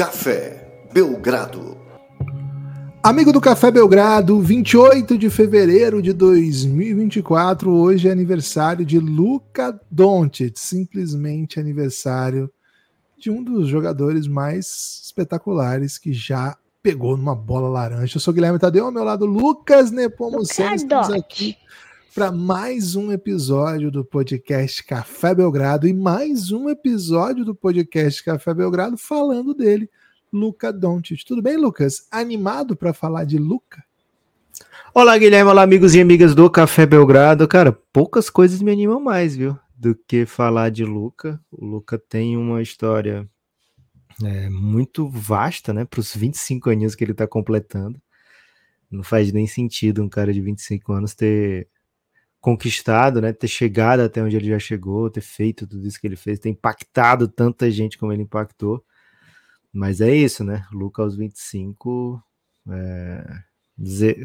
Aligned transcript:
Café 0.00 0.66
Belgrado. 0.94 1.76
Amigo 3.02 3.34
do 3.34 3.38
Café 3.38 3.70
Belgrado, 3.70 4.40
28 4.40 5.18
de 5.18 5.28
fevereiro 5.28 6.00
de 6.00 6.14
2024, 6.14 7.70
hoje 7.70 8.08
é 8.08 8.10
aniversário 8.10 8.82
de 8.82 8.98
Luca 8.98 9.78
Doncic, 9.90 10.56
simplesmente 10.56 11.60
aniversário 11.60 12.50
de 13.18 13.30
um 13.30 13.44
dos 13.44 13.68
jogadores 13.68 14.26
mais 14.26 15.02
espetaculares 15.04 15.98
que 15.98 16.14
já 16.14 16.56
pegou 16.82 17.14
numa 17.14 17.34
bola 17.34 17.68
laranja. 17.68 18.16
Eu 18.16 18.20
sou 18.22 18.32
Guilherme 18.32 18.58
Tadeu, 18.58 18.86
ao 18.86 18.92
meu 18.92 19.04
lado 19.04 19.26
Lucas 19.26 19.90
Nepomuceno, 19.90 20.76
estamos 20.76 21.10
aqui 21.10 21.58
para 22.14 22.32
mais 22.32 22.96
um 22.96 23.12
episódio 23.12 23.88
do 23.88 24.04
podcast 24.04 24.82
Café 24.82 25.32
Belgrado 25.32 25.86
e 25.86 25.92
mais 25.92 26.50
um 26.50 26.68
episódio 26.68 27.44
do 27.44 27.54
podcast 27.54 28.24
Café 28.24 28.52
Belgrado 28.52 28.98
falando 28.98 29.54
dele, 29.54 29.88
Luca 30.32 30.72
Doncic. 30.72 31.24
Tudo 31.24 31.40
bem, 31.40 31.56
Lucas? 31.56 32.08
Animado 32.10 32.74
para 32.74 32.92
falar 32.92 33.24
de 33.24 33.38
Luca? 33.38 33.84
Olá, 34.92 35.16
Guilherme. 35.16 35.50
Olá, 35.50 35.62
amigos 35.62 35.94
e 35.94 36.00
amigas 36.00 36.34
do 36.34 36.50
Café 36.50 36.84
Belgrado. 36.84 37.46
Cara, 37.46 37.70
poucas 37.92 38.28
coisas 38.28 38.60
me 38.60 38.72
animam 38.72 38.98
mais, 38.98 39.36
viu? 39.36 39.56
Do 39.76 39.94
que 39.94 40.26
falar 40.26 40.70
de 40.70 40.84
Luca. 40.84 41.40
O 41.48 41.64
Luca 41.64 41.96
tem 41.96 42.36
uma 42.36 42.60
história 42.60 43.28
é, 44.24 44.50
muito 44.50 45.08
vasta, 45.08 45.72
né? 45.72 45.84
Para 45.84 46.00
os 46.00 46.12
25 46.14 46.70
anos 46.70 46.96
que 46.96 47.04
ele 47.04 47.12
está 47.12 47.26
completando. 47.26 48.02
Não 48.90 49.04
faz 49.04 49.32
nem 49.32 49.46
sentido 49.46 50.02
um 50.02 50.08
cara 50.08 50.34
de 50.34 50.40
25 50.40 50.92
anos 50.92 51.14
ter 51.14 51.68
conquistado, 52.40 53.20
né? 53.20 53.32
Ter 53.32 53.48
chegado 53.48 54.00
até 54.00 54.22
onde 54.22 54.36
ele 54.36 54.48
já 54.48 54.58
chegou, 54.58 55.10
ter 55.10 55.20
feito 55.20 55.66
tudo 55.66 55.86
isso 55.86 56.00
que 56.00 56.06
ele 56.06 56.16
fez, 56.16 56.38
ter 56.38 56.48
impactado 56.48 57.28
tanta 57.28 57.70
gente 57.70 57.98
como 57.98 58.12
ele 58.12 58.22
impactou. 58.22 58.84
Mas 59.72 60.00
é 60.00 60.14
isso, 60.14 60.42
né? 60.44 60.66
Luca 60.72 61.02
aos 61.02 61.16
25 61.16 62.22
é, 62.70 63.42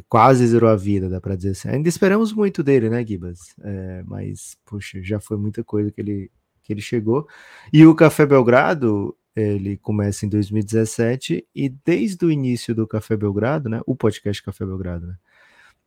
quase 0.09 0.47
zerou 0.47 0.69
a 0.69 0.75
vida, 0.75 1.09
dá 1.09 1.21
para 1.21 1.35
dizer 1.35 1.51
assim. 1.51 1.69
Ainda 1.69 1.89
esperamos 1.89 2.33
muito 2.33 2.63
dele, 2.63 2.89
né, 2.89 3.05
Gibas? 3.05 3.39
É, 3.61 4.03
mas, 4.03 4.57
puxa, 4.65 5.01
já 5.03 5.19
foi 5.19 5.37
muita 5.37 5.63
coisa 5.63 5.91
que 5.91 6.01
ele, 6.01 6.31
que 6.63 6.73
ele 6.73 6.81
chegou. 6.81 7.27
E 7.71 7.85
o 7.85 7.95
Café 7.95 8.25
Belgrado, 8.25 9.15
ele 9.35 9.77
começa 9.77 10.25
em 10.25 10.29
2017 10.29 11.45
e 11.53 11.69
desde 11.69 12.25
o 12.25 12.31
início 12.31 12.73
do 12.73 12.87
Café 12.87 13.15
Belgrado, 13.15 13.69
né? 13.69 13.81
O 13.85 13.95
podcast 13.95 14.41
Café 14.41 14.65
Belgrado, 14.65 15.07
né? 15.07 15.15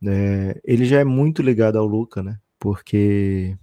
É, 0.06 0.60
ele 0.64 0.84
já 0.84 1.00
é 1.00 1.04
muito 1.04 1.42
ligado 1.42 1.76
ao 1.78 1.86
Luca, 1.86 2.22
né? 2.22 2.38
Porque, 2.58 3.56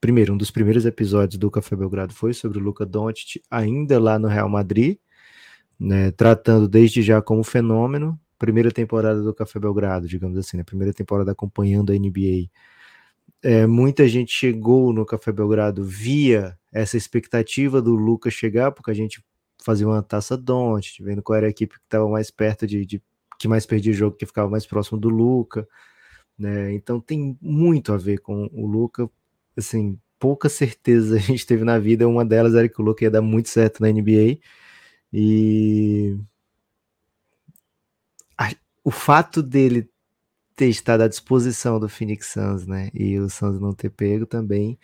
primeiro, 0.00 0.34
um 0.34 0.36
dos 0.36 0.50
primeiros 0.50 0.86
episódios 0.86 1.38
do 1.38 1.50
Café 1.50 1.76
Belgrado 1.76 2.14
foi 2.14 2.32
sobre 2.34 2.58
o 2.58 2.62
Luca 2.62 2.86
Doncic, 2.86 3.42
ainda 3.50 3.98
lá 4.00 4.18
no 4.18 4.28
Real 4.28 4.48
Madrid, 4.48 4.98
né? 5.78 6.10
Tratando 6.12 6.68
desde 6.68 7.02
já 7.02 7.20
como 7.22 7.44
fenômeno. 7.44 8.18
Primeira 8.38 8.70
temporada 8.72 9.22
do 9.22 9.34
Café 9.34 9.58
Belgrado, 9.60 10.08
digamos 10.08 10.38
assim, 10.38 10.56
né? 10.56 10.64
Primeira 10.64 10.92
temporada 10.92 11.32
acompanhando 11.32 11.92
a 11.92 11.96
NBA. 11.96 12.50
É, 13.42 13.66
muita 13.66 14.08
gente 14.08 14.32
chegou 14.32 14.92
no 14.92 15.04
Café 15.06 15.32
Belgrado 15.32 15.84
via 15.84 16.58
essa 16.72 16.96
expectativa 16.96 17.82
do 17.82 17.94
Luca 17.94 18.30
chegar, 18.30 18.72
porque 18.72 18.90
a 18.90 18.94
gente 18.94 19.22
fazia 19.64 19.86
uma 19.86 20.02
taça 20.02 20.36
Doncic, 20.36 21.02
vendo 21.02 21.22
qual 21.22 21.36
era 21.36 21.46
a 21.46 21.50
equipe 21.50 21.74
que 21.74 21.84
estava 21.84 22.08
mais 22.08 22.30
perto 22.30 22.66
de, 22.66 22.84
de 22.84 23.02
que 23.42 23.48
mais 23.48 23.66
perdia 23.66 23.92
jogo, 23.92 24.16
que 24.16 24.24
ficava 24.24 24.48
mais 24.48 24.64
próximo 24.64 24.98
do 25.00 25.08
Luca, 25.08 25.68
né? 26.38 26.72
Então 26.74 27.00
tem 27.00 27.36
muito 27.42 27.92
a 27.92 27.96
ver 27.96 28.18
com 28.18 28.48
o 28.52 28.66
Luca, 28.66 29.10
assim, 29.56 29.98
pouca 30.18 30.48
certeza 30.48 31.16
a 31.18 31.18
gente 31.18 31.44
teve 31.44 31.64
na 31.64 31.78
vida, 31.78 32.06
uma 32.08 32.24
delas 32.24 32.54
era 32.54 32.68
que 32.68 32.80
o 32.80 32.84
Luca 32.84 33.04
ia 33.04 33.10
dar 33.10 33.22
muito 33.22 33.48
certo 33.48 33.82
na 33.82 33.88
NBA, 33.90 34.38
e 35.12 36.16
o 38.84 38.90
fato 38.90 39.42
dele 39.42 39.88
ter 40.56 40.66
estado 40.68 41.02
à 41.02 41.08
disposição 41.08 41.78
do 41.80 41.88
Phoenix 41.88 42.28
Suns, 42.28 42.66
né, 42.66 42.90
e 42.94 43.18
o 43.18 43.28
Suns 43.28 43.60
não 43.60 43.72
ter 43.72 43.90
pego 43.90 44.26
também, 44.26 44.78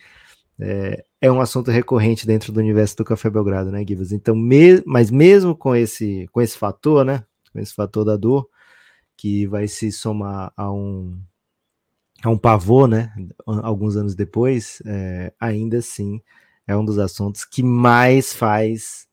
é, 0.59 1.05
é, 1.21 1.31
um 1.31 1.41
assunto 1.41 1.71
recorrente 1.71 2.27
dentro 2.27 2.51
do 2.51 2.59
universo 2.59 2.97
do 2.97 3.05
Café 3.05 3.29
Belgrado, 3.29 3.71
né, 3.71 3.85
Givas? 3.87 4.11
Então, 4.11 4.35
me, 4.35 4.83
mas 4.85 5.09
mesmo 5.11 5.55
com 5.55 5.75
esse, 5.75 6.27
com 6.31 6.41
esse 6.41 6.57
fator, 6.57 7.05
né, 7.05 7.23
com 7.51 7.59
esse 7.59 7.73
fator 7.73 8.05
da 8.05 8.15
dor, 8.15 8.49
que 9.19 9.45
vai 9.45 9.67
se 9.67 9.91
somar 9.91 10.53
a 10.55 10.71
um, 10.71 11.21
a 12.23 12.29
um 12.29 12.37
pavor, 12.37 12.87
né? 12.87 13.13
Alguns 13.45 13.97
anos 13.97 14.15
depois, 14.15 14.81
é, 14.85 15.33
ainda 15.37 15.79
assim 15.79 16.21
é 16.65 16.73
um 16.73 16.85
dos 16.85 16.97
assuntos 16.97 17.43
que 17.43 17.61
mais 17.61 18.31
faz 18.31 19.09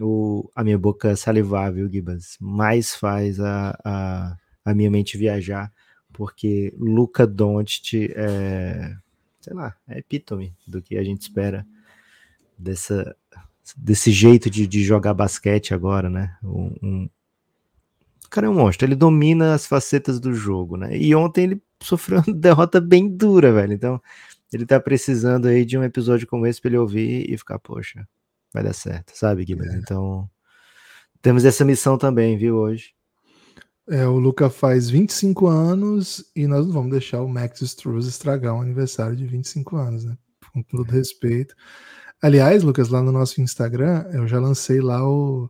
o, 0.00 0.50
a 0.56 0.64
minha 0.64 0.78
boca 0.78 1.14
salivar, 1.16 1.70
viu, 1.70 1.86
Gibas? 1.86 2.38
Mais 2.40 2.94
faz 2.94 3.38
a, 3.38 3.78
a, 3.84 4.36
a 4.64 4.74
minha 4.74 4.90
mente 4.90 5.18
viajar, 5.18 5.70
porque 6.14 6.72
Luca 6.78 7.26
Doncic 7.26 8.10
é, 8.16 8.96
sei 9.38 9.52
lá, 9.52 9.76
é 9.86 9.98
epítome 9.98 10.56
do 10.66 10.80
que 10.80 10.96
a 10.96 11.04
gente 11.04 11.20
espera 11.20 11.66
dessa, 12.56 13.14
desse 13.76 14.10
jeito 14.10 14.48
de, 14.48 14.66
de 14.66 14.82
jogar 14.82 15.12
basquete 15.12 15.74
agora, 15.74 16.08
né? 16.08 16.38
Um, 16.42 17.10
o 18.26 18.30
cara 18.30 18.46
é 18.46 18.50
um 18.50 18.54
monstro, 18.54 18.86
ele 18.86 18.94
domina 18.94 19.54
as 19.54 19.66
facetas 19.66 20.20
do 20.20 20.34
jogo, 20.34 20.76
né? 20.76 20.96
E 20.96 21.14
ontem 21.14 21.44
ele 21.44 21.62
sofreu 21.82 22.22
uma 22.26 22.34
derrota 22.34 22.80
bem 22.80 23.08
dura, 23.08 23.52
velho. 23.52 23.72
Então, 23.72 24.00
ele 24.52 24.66
tá 24.66 24.78
precisando 24.80 25.46
aí 25.46 25.64
de 25.64 25.76
um 25.78 25.84
episódio 25.84 26.26
como 26.26 26.46
esse 26.46 26.60
pra 26.60 26.68
ele 26.68 26.78
ouvir 26.78 27.30
e 27.30 27.36
ficar, 27.36 27.58
poxa, 27.58 28.06
vai 28.52 28.62
dar 28.62 28.72
certo, 28.72 29.12
sabe, 29.14 29.44
Guilherme? 29.44 29.76
É. 29.76 29.78
Então, 29.78 30.28
temos 31.22 31.44
essa 31.44 31.64
missão 31.64 31.98
também, 31.98 32.36
viu, 32.36 32.56
hoje. 32.56 32.94
É, 33.88 34.06
o 34.06 34.18
Luca 34.18 34.50
faz 34.50 34.90
25 34.90 35.46
anos 35.46 36.24
e 36.34 36.46
nós 36.46 36.66
não 36.66 36.72
vamos 36.72 36.90
deixar 36.90 37.22
o 37.22 37.28
Max 37.28 37.60
Struz 37.62 38.06
estragar 38.06 38.54
um 38.54 38.60
aniversário 38.60 39.14
de 39.14 39.24
25 39.24 39.76
anos, 39.76 40.04
né? 40.04 40.16
Com 40.52 40.62
todo 40.62 40.90
respeito. 40.90 41.54
Aliás, 42.20 42.64
Lucas, 42.64 42.88
lá 42.88 43.00
no 43.02 43.12
nosso 43.12 43.40
Instagram, 43.40 44.04
eu 44.12 44.26
já 44.26 44.40
lancei 44.40 44.80
lá 44.80 45.08
o, 45.08 45.48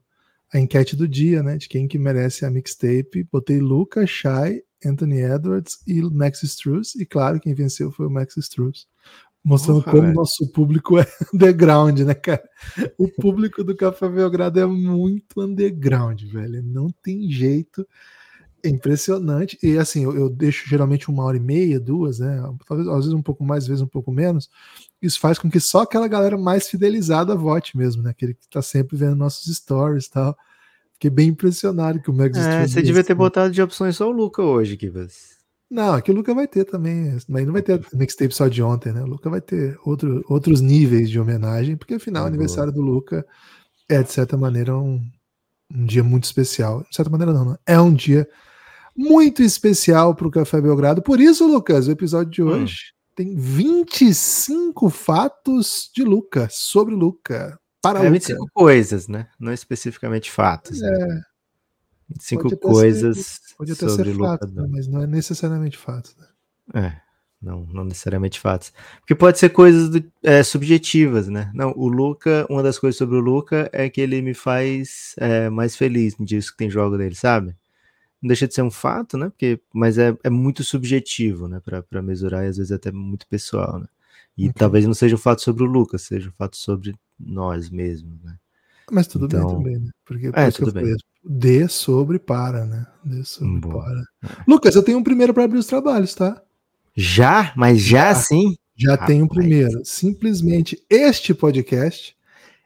a 0.56 0.60
enquete 0.60 0.96
do 0.96 1.06
dia, 1.06 1.42
né? 1.42 1.56
De 1.56 1.68
quem 1.68 1.86
que 1.86 1.98
merece 1.98 2.44
a 2.44 2.50
mixtape. 2.50 3.28
Botei 3.30 3.60
Luca, 3.60 4.06
Shai, 4.06 4.62
Anthony 4.84 5.20
Edwards 5.20 5.78
e 5.86 6.00
Max 6.02 6.42
Struz. 6.42 6.94
E 6.94 7.04
claro, 7.04 7.38
quem 7.38 7.54
venceu 7.54 7.92
foi 7.92 8.06
o 8.06 8.10
Max 8.10 8.36
Struz. 8.38 8.86
Mostrando 9.44 9.82
como 9.84 10.02
velho. 10.02 10.14
nosso 10.14 10.50
público 10.50 10.98
é 10.98 11.06
underground, 11.32 12.00
né, 12.00 12.14
cara? 12.14 12.42
O 12.98 13.06
público 13.06 13.62
do 13.62 13.76
Café 13.76 14.08
Belgrado 14.08 14.58
é 14.58 14.66
muito 14.66 15.40
underground, 15.40 16.20
velho. 16.24 16.62
Não 16.64 16.90
tem 16.90 17.30
jeito. 17.30 17.86
É 18.64 18.68
impressionante. 18.68 19.56
E 19.62 19.78
assim, 19.78 20.02
eu, 20.02 20.16
eu, 20.16 20.28
deixo 20.28 20.68
geralmente 20.68 21.08
uma 21.08 21.22
hora 21.22 21.36
e 21.36 21.40
meia, 21.40 21.78
duas, 21.78 22.18
né? 22.18 22.42
Talvez, 22.66 22.88
às 22.88 22.96
vezes 22.96 23.12
um 23.12 23.22
pouco 23.22 23.44
mais, 23.44 23.64
às 23.64 23.68
vezes 23.68 23.82
um 23.82 23.86
pouco 23.86 24.10
menos. 24.10 24.50
Isso 25.00 25.20
faz 25.20 25.38
com 25.38 25.48
que 25.48 25.60
só 25.60 25.82
aquela 25.82 26.08
galera 26.08 26.36
mais 26.36 26.66
fidelizada 26.68 27.36
vote 27.36 27.76
mesmo, 27.76 28.02
né? 28.02 28.10
Aquele 28.10 28.34
que 28.34 28.48
tá 28.48 28.62
sempre 28.62 28.96
vendo 28.96 29.14
nossos 29.14 29.54
stories 29.54 30.06
e 30.06 30.10
tal. 30.10 30.36
Fiquei 30.96 31.10
bem 31.10 31.28
impressionado 31.28 32.00
que 32.00 32.10
o 32.10 32.14
Max 32.14 32.38
é, 32.38 32.66
Você 32.66 32.80
devia 32.80 33.04
ter 33.04 33.14
botado 33.14 33.52
de 33.52 33.60
opções 33.60 33.96
só 33.96 34.08
o 34.08 34.12
Luca 34.12 34.42
hoje, 34.42 34.78
Kivas. 34.78 35.36
Não, 35.70 35.92
aqui 35.92 36.10
o 36.10 36.14
Luca 36.14 36.34
vai 36.34 36.48
ter 36.48 36.64
também. 36.64 37.18
Mas 37.28 37.44
não 37.44 37.52
vai 37.52 37.60
ter 37.60 37.84
mixtape 37.92 38.34
só 38.34 38.48
de 38.48 38.62
ontem, 38.62 38.92
né? 38.92 39.02
O 39.02 39.06
Luca 39.06 39.28
vai 39.28 39.42
ter 39.42 39.78
outro, 39.84 40.24
outros 40.26 40.62
níveis 40.62 41.10
de 41.10 41.20
homenagem, 41.20 41.76
porque 41.76 41.94
afinal 41.94 42.24
o 42.24 42.26
aniversário 42.26 42.72
do 42.72 42.80
Luca 42.80 43.26
é, 43.88 44.02
de 44.02 44.10
certa 44.10 44.38
maneira, 44.38 44.74
um, 44.74 45.02
um 45.70 45.84
dia 45.84 46.02
muito 46.02 46.24
especial. 46.24 46.82
De 46.88 46.96
certa 46.96 47.10
maneira, 47.10 47.34
não, 47.34 47.44
não. 47.44 47.58
É 47.66 47.78
um 47.78 47.92
dia 47.92 48.26
muito 48.96 49.42
especial 49.42 50.14
para 50.14 50.26
o 50.26 50.30
Café 50.30 50.62
Belgrado. 50.62 51.02
Por 51.02 51.20
isso, 51.20 51.46
Lucas, 51.46 51.88
o 51.88 51.90
episódio 51.90 52.32
de 52.32 52.42
hum. 52.42 52.48
hoje 52.48 52.74
hum. 52.74 53.12
tem 53.14 53.36
25 53.36 54.88
fatos 54.88 55.90
de 55.94 56.02
Luca, 56.02 56.48
sobre 56.50 56.94
Luca. 56.94 57.58
Para 57.88 58.00
é, 58.00 58.02
Luca. 58.02 58.12
25 58.12 58.46
coisas, 58.52 59.08
né? 59.08 59.28
Não 59.38 59.52
especificamente 59.52 60.30
fatos. 60.30 60.80
Né? 60.80 60.88
É. 60.88 61.06
Né? 61.06 61.22
25 62.08 62.42
pode 62.42 62.56
coisas 62.60 63.16
ser, 63.18 63.56
pode 63.56 63.72
até 63.72 63.88
sobre 63.88 64.12
ser 64.12 64.18
fato, 64.18 64.46
né? 64.46 64.68
mas 64.70 64.86
não 64.86 65.02
é 65.02 65.06
necessariamente 65.06 65.76
fato. 65.76 66.14
Né? 66.18 66.86
É. 66.86 67.06
Não, 67.42 67.66
não 67.66 67.84
necessariamente 67.84 68.40
fatos. 68.40 68.72
Porque 69.00 69.14
pode 69.14 69.38
ser 69.38 69.50
coisas 69.50 69.90
do, 69.90 70.02
é, 70.22 70.42
subjetivas, 70.42 71.28
né? 71.28 71.50
Não, 71.54 71.72
o 71.76 71.86
Luca, 71.86 72.46
uma 72.48 72.62
das 72.62 72.78
coisas 72.78 72.96
sobre 72.96 73.16
o 73.16 73.20
Luca 73.20 73.68
é 73.72 73.90
que 73.90 74.00
ele 74.00 74.22
me 74.22 74.34
faz 74.34 75.14
é, 75.18 75.50
mais 75.50 75.76
feliz 75.76 76.16
no 76.16 76.24
dia 76.24 76.40
que 76.40 76.56
tem 76.56 76.70
jogo 76.70 76.96
dele, 76.96 77.14
sabe? 77.14 77.54
não 78.22 78.28
deixa 78.28 78.48
de 78.48 78.54
ser 78.54 78.62
um 78.62 78.70
fato, 78.70 79.16
né? 79.16 79.28
Porque, 79.28 79.60
mas 79.72 79.98
é, 79.98 80.16
é 80.24 80.30
muito 80.30 80.64
subjetivo, 80.64 81.48
né? 81.48 81.60
Para 81.60 82.02
mesurar 82.02 82.44
e 82.44 82.48
às 82.48 82.56
vezes 82.56 82.72
até 82.72 82.90
muito 82.90 83.26
pessoal, 83.28 83.78
né? 83.78 83.86
E 84.36 84.44
okay. 84.44 84.54
talvez 84.54 84.86
não 84.86 84.94
seja 84.94 85.14
um 85.14 85.18
fato 85.18 85.42
sobre 85.42 85.62
o 85.62 85.66
Lucas, 85.66 86.02
seja 86.02 86.28
um 86.28 86.32
fato 86.32 86.56
sobre 86.56 86.94
nós 87.18 87.70
mesmos, 87.70 88.22
né? 88.22 88.36
Mas 88.90 89.06
tudo 89.06 89.26
então, 89.26 89.46
bem 89.46 89.56
também, 89.56 89.78
né? 89.78 89.90
Porque 90.04 90.30
é, 90.32 90.50
tudo 90.50 90.72
bem. 90.72 90.94
Dê 91.24 91.68
sobre 91.68 92.18
para, 92.18 92.64
né? 92.64 92.86
Dê 93.04 93.24
sobre 93.24 93.60
Boa. 93.60 93.84
para. 93.84 94.00
É. 94.24 94.42
Lucas, 94.46 94.76
eu 94.76 94.82
tenho 94.82 94.98
um 94.98 95.02
primeiro 95.02 95.34
para 95.34 95.44
abrir 95.44 95.58
os 95.58 95.66
trabalhos, 95.66 96.14
tá? 96.14 96.40
Já? 96.94 97.52
Mas 97.56 97.80
já, 97.80 98.12
já 98.12 98.14
sim? 98.14 98.56
Já 98.76 98.94
ah, 98.94 98.98
tenho 98.98 99.24
um 99.24 99.28
primeiro. 99.28 99.84
Simplesmente 99.84 100.80
este 100.88 101.34
podcast 101.34 102.16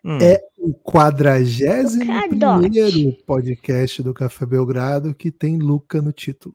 Hum. 0.05 0.19
É 0.21 0.43
o 0.57 0.73
41 0.73 3.13
podcast 3.27 4.03
do 4.03 4.15
Café 4.15 4.47
Belgrado 4.47 5.15
que 5.15 5.31
tem 5.31 5.59
Luca 5.59 6.01
no 6.01 6.11
título. 6.11 6.55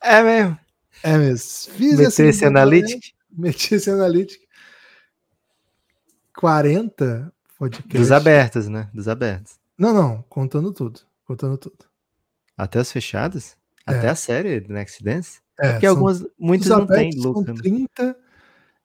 É 0.00 0.22
mesmo? 0.22 0.56
É 1.02 1.18
mesmo. 1.18 1.74
Fiz 1.74 1.98
Meteu 1.98 2.26
esse 2.30 2.44
analytics? 2.44 3.12
Meti 3.30 3.74
esse 3.74 3.90
analytics. 3.90 4.46
40 6.38 7.32
podcasts. 7.58 8.00
Dos 8.00 8.12
abertos, 8.12 8.68
né? 8.68 8.88
Dos 8.94 9.08
abertos. 9.08 9.58
Não, 9.76 9.92
não, 9.92 10.24
contando 10.28 10.72
tudo. 10.72 11.00
Contando 11.24 11.58
tudo. 11.58 11.78
Até 12.56 12.78
as 12.78 12.92
fechadas? 12.92 13.56
É. 13.84 13.92
Até 13.92 14.08
a 14.08 14.14
série 14.14 14.60
do 14.60 14.72
Next 14.72 15.02
Dance? 15.02 15.40
É, 15.58 15.72
porque 15.72 15.86
algumas, 15.86 16.24
muitos 16.38 16.68
não 16.68 16.86
tem 16.86 17.10
Luca. 17.16 17.46
São 17.46 17.54
30. 17.56 17.90
Né? 18.04 18.14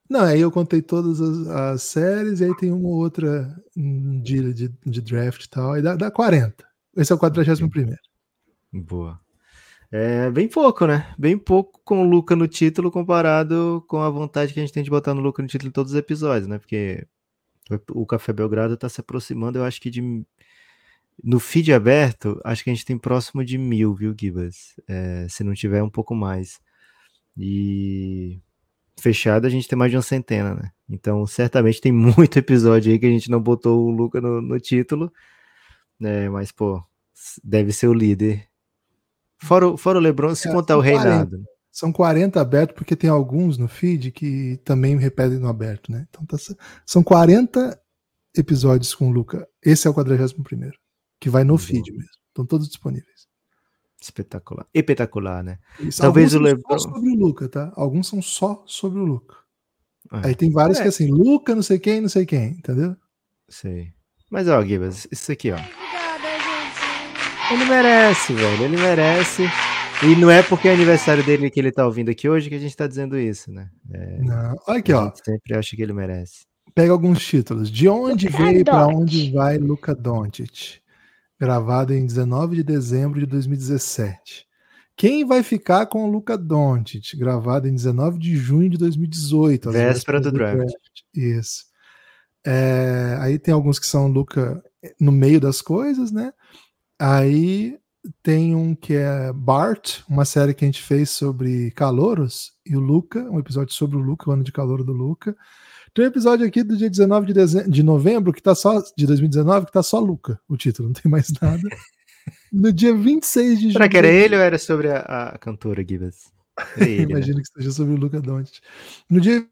Não, 0.10 0.22
aí 0.22 0.42
eu 0.42 0.52
contei 0.52 0.82
todas 0.82 1.22
as, 1.22 1.48
as, 1.48 1.84
séries, 1.84 2.40
e 2.40 2.46
aí 2.46 2.58
tem 2.58 2.72
uma 2.72 2.88
ou 2.88 2.96
outra 2.96 3.56
de, 3.76 4.52
de, 4.52 4.74
de 4.84 5.02
draft 5.02 5.46
e 5.46 5.50
tal, 5.50 5.74
aí 5.74 5.82
dá, 5.82 5.96
dá 5.96 6.10
40. 6.10 6.66
Esse 6.98 7.12
é 7.12 7.16
o 7.16 7.20
41 7.20 7.70
primeiro. 7.70 8.02
Boa. 8.72 9.20
É 9.92 10.32
bem 10.32 10.48
pouco, 10.48 10.88
né? 10.88 11.14
Bem 11.20 11.38
pouco 11.38 11.80
com 11.86 12.02
o 12.02 12.10
Luca 12.10 12.36
no 12.36 12.48
título 12.48 12.90
comparado 12.90 13.86
com 13.88 14.02
a 14.02 14.10
vontade 14.10 14.52
que 14.52 14.60
a 14.60 14.64
gente 14.64 14.74
tem 14.74 14.84
de 14.84 14.90
botar 14.90 15.14
no 15.14 15.22
Luca 15.22 15.40
no 15.40 15.48
título 15.48 15.70
em 15.70 15.72
todos 15.72 15.92
os 15.92 15.98
episódios, 15.98 16.48
né? 16.48 16.58
Porque 16.58 17.08
o 17.92 18.06
Café 18.06 18.34
Belgrado 18.34 18.78
tá 18.78 18.90
se 18.90 19.02
aproximando, 19.02 19.58
eu 19.58 19.64
acho 19.64 19.82
que 19.82 19.90
de. 19.90 20.26
No 21.24 21.40
feed 21.40 21.72
aberto, 21.72 22.42
acho 22.44 22.64
que 22.64 22.70
a 22.72 22.74
gente 22.74 22.86
tem 22.86 22.98
próximo 22.98 23.46
de 23.46 23.58
mil, 23.58 23.94
viu, 23.94 24.16
Gibas? 24.20 24.80
É, 24.88 25.28
se 25.30 25.44
não 25.44 25.54
tiver 25.54 25.84
um 25.84 25.90
pouco 25.90 26.16
mais. 26.16 26.60
E 27.38 28.40
fechado 29.00 29.46
a 29.46 29.50
gente 29.50 29.68
tem 29.68 29.78
mais 29.78 29.92
de 29.92 29.98
uma 29.98 30.04
centena, 30.04 30.56
né? 30.56 30.72
Então, 30.90 31.26
certamente 31.28 31.82
tem 31.82 31.92
muito 31.94 32.38
episódio 32.40 32.92
aí 32.92 33.00
que 33.00 33.06
a 33.06 33.10
gente 33.10 33.30
não 33.30 33.42
botou 33.42 33.86
o 33.86 33.92
Luca 33.92 34.20
no, 34.22 34.42
no 34.42 34.60
título, 34.60 35.12
né? 36.00 36.30
Mas, 36.30 36.52
pô, 36.52 36.84
deve 37.44 37.72
ser 37.72 37.88
o 37.88 37.94
líder 37.94 38.48
Fora, 39.44 39.68
o, 39.68 39.78
fora 39.78 39.98
o 40.00 40.02
Lebron, 40.02 40.34
se 40.34 40.48
é, 40.48 40.52
contar 40.52 40.78
o 40.78 40.80
reinado. 40.80 41.44
40, 41.74 41.80
são 41.80 41.92
40 41.92 42.40
abertos, 42.40 42.76
porque 42.76 42.96
tem 42.96 43.10
alguns 43.10 43.58
no 43.58 43.68
feed 43.68 44.12
que 44.12 44.58
também 44.64 44.96
repetem 44.98 45.40
no 45.40 45.48
aberto, 45.48 45.92
né? 45.92 46.06
Então 46.10 46.26
tá, 46.26 46.38
são 46.86 47.04
40 47.04 47.80
episódios 48.38 48.94
com 48.94 49.10
o 49.10 49.12
Luca. 49.12 49.48
Esse 49.62 49.88
é 49.88 49.90
o 49.90 49.94
41 49.94 50.44
que 51.20 51.30
vai 51.30 51.44
no 51.44 51.58
feed 51.58 51.92
mesmo. 51.92 52.10
Estão 52.28 52.46
todos 52.46 52.68
disponíveis. 52.68 53.28
Espetacular. 54.02 54.68
Espetacular, 54.74 55.44
né? 55.44 55.60
Isso, 55.80 56.02
Talvez 56.02 56.34
o 56.34 56.40
Lebron. 56.40 56.78
Só 56.78 56.90
sobre 56.90 57.10
o 57.10 57.16
Luca, 57.16 57.48
tá? 57.48 57.72
Alguns 57.76 58.08
são 58.08 58.22
só 58.22 58.64
sobre 58.68 59.00
o 59.00 59.06
Luca. 59.06 59.38
É. 60.12 60.28
Aí 60.28 60.36
tem 60.36 60.52
vários 60.52 60.80
é. 60.80 60.84
que 60.84 60.90
assim, 60.90 61.08
Luca, 61.08 61.56
não 61.56 61.64
sei 61.64 61.80
quem, 61.80 62.02
não 62.02 62.10
sei 62.10 62.26
quem, 62.26 62.50
entendeu? 62.52 62.96
Sei. 63.48 63.94
Mas 64.30 64.48
ó, 64.48 64.62
Gibas, 64.64 65.08
isso 65.10 65.32
aqui, 65.32 65.52
ó. 65.52 65.58
Ele 67.52 67.66
merece, 67.66 68.34
velho. 68.34 68.64
Ele 68.64 68.78
merece. 68.78 69.44
E 70.06 70.18
não 70.18 70.30
é 70.30 70.44
porque 70.44 70.68
é 70.68 70.74
aniversário 70.74 71.24
dele 71.24 71.50
que 71.50 71.58
ele 71.58 71.72
tá 71.72 71.86
ouvindo 71.86 72.12
aqui 72.12 72.28
hoje 72.28 72.50
que 72.50 72.56
a 72.56 72.60
gente 72.60 72.76
tá 72.76 72.86
dizendo 72.86 73.18
isso, 73.18 73.50
né? 73.50 73.70
É, 73.90 74.18
não. 74.20 74.56
Olha 74.68 74.80
aqui, 74.80 74.92
ó. 74.92 75.10
Sempre 75.24 75.56
acha 75.56 75.76
que 75.78 75.82
ele 75.82 75.94
merece. 75.94 76.46
Pega 76.76 76.92
alguns 76.92 77.26
títulos. 77.26 77.72
De 77.72 77.88
onde 77.88 78.28
veio 78.28 78.60
e 78.60 78.64
para 78.66 78.88
onde 78.88 79.32
vai 79.32 79.58
Luca 79.58 79.96
Doncic? 79.96 80.82
Gravado 81.40 81.94
em 81.94 82.06
19 82.06 82.58
de 82.58 82.64
dezembro 82.64 83.20
de 83.20 83.26
2017. 83.26 84.46
Quem 84.98 85.26
vai 85.26 85.42
ficar 85.42 85.86
com 85.86 86.04
o 86.04 86.12
Luca 86.12 86.38
Doncic? 86.38 87.16
Gravado 87.16 87.70
em 87.70 87.74
19 87.74 88.20
de 88.20 88.36
junho 88.36 88.70
de 88.70 88.78
2018. 88.78 89.72
Véspera 89.72 90.20
do 90.20 90.34
draft. 90.34 90.58
draft. 90.58 90.76
Isso. 91.16 91.64
É, 92.46 93.18
aí 93.22 93.40
tem 93.40 93.54
alguns 93.54 93.80
que 93.80 93.88
são 93.88 94.08
Luca 94.08 94.62
no 95.00 95.14
meio 95.14 95.40
das 95.40 95.62
coisas, 95.62 96.12
né? 96.12 96.34
Aí 97.00 97.78
tem 98.22 98.56
um 98.56 98.76
que 98.76 98.94
é 98.94 99.32
Bart, 99.34 100.02
uma 100.10 100.26
série 100.26 100.54
que 100.54 100.66
a 100.66 100.68
gente 100.68 100.82
fez 100.82 101.10
sobre 101.10 101.72
calouros, 101.72 102.52
e 102.66 102.76
o 102.76 102.80
Luca, 102.80 103.20
um 103.30 103.40
episódio 103.40 103.74
sobre 103.74 103.98
o 103.98 104.00
Luca, 104.00 104.30
o 104.30 104.34
ano 104.34 104.44
de 104.44 104.52
calor 104.52 104.84
do 104.84 104.92
Luca. 104.92 105.36
Tem 105.94 106.06
um 106.06 106.08
episódio 106.08 106.46
aqui 106.46 106.64
do 106.64 106.76
dia 106.76 106.90
19 106.90 107.28
de, 107.28 107.34
dezembro, 107.34 107.72
de 107.72 107.84
novembro, 107.84 108.34
que 108.34 108.42
tá 108.42 108.56
só, 108.56 108.82
de 108.98 109.06
2019, 109.06 109.68
que 109.68 109.72
tá 109.72 109.84
só 109.84 110.00
Luca, 110.00 110.40
o 110.48 110.58
título, 110.58 110.90
não 110.90 110.94
tem 110.94 111.12
mais 111.12 111.32
nada. 111.42 111.62
No 112.54 112.72
dia 112.72 112.96
26 112.96 113.56
de 113.56 113.62
junho. 113.64 113.74
Será 113.74 113.90
que 113.90 113.98
era 113.98 114.08
ele 114.08 114.34
ou 114.34 114.42
era 114.42 114.58
sobre 114.58 114.90
a, 114.90 115.00
a 115.00 115.38
cantora 115.38 115.84
Gibbs? 115.86 116.32
Imagino 116.80 117.38
né? 117.38 117.44
que 117.44 117.52
seja 117.52 117.72
sobre 117.72 117.96
o 117.96 117.98
Luca 117.98 118.22
Doncic. 118.22 118.62
No 119.10 119.20
dia 119.20 119.46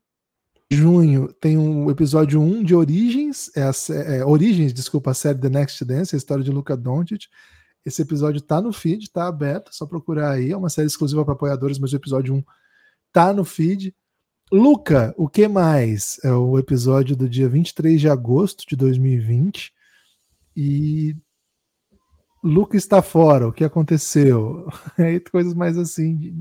junho 0.71 1.33
tem 1.33 1.57
um 1.57 1.89
episódio 1.89 2.39
1 2.39 2.63
de 2.63 2.74
Origens, 2.74 3.51
é, 3.57 3.63
a, 3.63 3.71
é, 4.15 4.25
Origens, 4.25 4.74
desculpa, 4.74 5.12
a 5.12 5.13
série 5.13 5.38
The 5.38 5.50
Next 5.50 5.83
Dance, 5.83 6.15
a 6.15 6.18
história 6.18 6.44
de 6.44 6.51
Luca 6.51 6.77
Doncic. 6.77 7.25
Esse 7.86 8.01
episódio 8.01 8.42
tá 8.42 8.62
no 8.62 8.72
feed, 8.72 9.10
tá 9.12 9.28
aberto, 9.28 9.69
é 9.69 9.74
só 9.74 9.86
procurar 9.86 10.31
aí. 10.31 10.51
É 10.51 10.57
uma 10.57 10.69
série 10.69 10.88
exclusiva 10.88 11.25
para 11.25 11.33
apoiadores, 11.33 11.80
mas 11.80 11.94
o 11.94 11.95
episódio 11.95 12.36
1 12.36 12.44
tá 13.12 13.33
no 13.33 13.44
feed. 13.44 13.95
Luca, 14.51 15.13
o 15.18 15.30
que 15.30 15.48
mais? 15.48 16.19
É 16.24 16.31
o 16.31 16.60
episódio 16.60 17.16
do 17.16 17.28
dia 17.28 17.48
23 17.48 18.00
de 18.00 18.10
agosto 18.10 18.66
de 18.68 18.75
2020. 18.75 19.74
E 20.56 21.16
Luca 22.44 22.76
está 22.76 23.04
fora, 23.04 23.48
o 23.48 23.54
que 23.54 23.64
aconteceu? 23.64 24.68
Aí 24.98 25.20
coisas 25.32 25.54
mais 25.54 25.78
assim. 25.78 26.34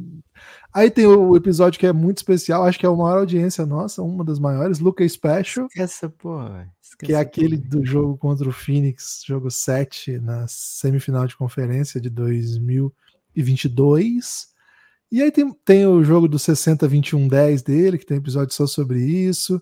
Aí 0.73 0.91
tem 0.91 1.06
o 1.06 1.37
episódio 1.37 1.79
que 1.79 1.87
é 1.87 1.93
muito 1.93 2.17
especial, 2.19 2.64
acho 2.64 2.79
que 2.79 2.87
é 2.87 2.88
a 2.88 2.93
maior 2.93 3.19
audiência 3.19 3.67
nossa, 3.67 4.00
uma 4.02 4.25
das 4.25 4.38
maiores, 4.38 4.79
Luca 4.79 5.06
Special. 5.06 5.67
Esqueça, 5.67 6.08
porra. 6.08 6.73
Esqueça, 6.81 7.06
que 7.06 7.12
é 7.12 7.19
aquele 7.19 7.58
do 7.58 7.85
jogo 7.85 8.17
contra 8.17 8.49
o 8.49 8.52
Phoenix, 8.52 9.23
jogo 9.26 9.50
7, 9.50 10.19
na 10.19 10.47
semifinal 10.49 11.26
de 11.26 11.37
conferência 11.37 12.00
de 12.00 12.08
2022. 12.08 14.49
E 15.12 15.23
aí 15.23 15.31
tem, 15.31 15.52
tem 15.64 15.87
o 15.87 16.02
jogo 16.02 16.26
do 16.29 16.38
60-21-10 16.38 17.62
dele, 17.62 17.99
que 17.99 18.06
tem 18.06 18.17
episódio 18.17 18.55
só 18.55 18.67
sobre 18.67 19.05
isso. 19.05 19.61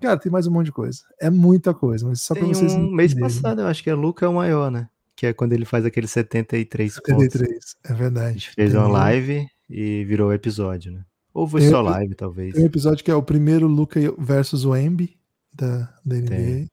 Cara, 0.00 0.18
tem 0.18 0.32
mais 0.32 0.46
um 0.46 0.50
monte 0.50 0.66
de 0.66 0.72
coisa. 0.72 1.02
É 1.20 1.30
muita 1.30 1.74
coisa, 1.74 2.06
mas 2.06 2.22
só 2.22 2.34
para 2.34 2.46
vocês. 2.46 2.74
Um 2.74 2.90
mês 2.90 3.14
passado, 3.14 3.60
eu 3.60 3.66
acho 3.66 3.82
que 3.82 3.90
a 3.90 3.94
Luca 3.94 4.24
é 4.24 4.28
o 4.28 4.34
maior, 4.34 4.70
né? 4.70 4.88
Que 5.18 5.26
é 5.26 5.32
quando 5.32 5.52
ele 5.52 5.64
faz 5.64 5.84
aquele 5.84 6.06
73 6.06 6.94
73, 6.94 7.50
pontos. 7.50 7.76
é 7.84 7.92
verdade. 7.92 8.28
A 8.28 8.32
gente 8.34 8.50
fez 8.52 8.72
uma 8.72 8.86
live 8.86 9.48
e 9.68 10.04
virou 10.04 10.32
episódio, 10.32 10.92
né? 10.92 11.04
Ou 11.34 11.48
foi 11.48 11.62
tem, 11.62 11.70
só 11.70 11.80
live, 11.80 12.14
talvez. 12.14 12.54
Tem 12.54 12.62
um 12.62 12.66
episódio 12.66 13.04
que 13.04 13.10
é 13.10 13.14
o 13.16 13.22
primeiro 13.22 13.66
Luca 13.66 13.98
versus 14.16 14.64
o 14.64 14.76
Embi 14.76 15.18
da, 15.52 15.92
da 16.06 16.14
NBA. 16.14 16.28
Tem. 16.28 16.70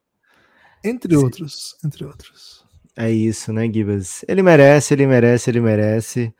Entre 0.83 1.17
Sim. 1.17 1.23
outros, 1.23 1.75
entre 1.83 2.05
outros. 2.05 2.63
É 2.95 3.09
isso, 3.09 3.51
né, 3.51 3.67
Gibas? 3.67 4.23
Ele 4.27 4.43
merece, 4.43 4.93
ele 4.93 5.07
merece, 5.07 5.49
ele 5.49 5.59
merece. 5.59 6.31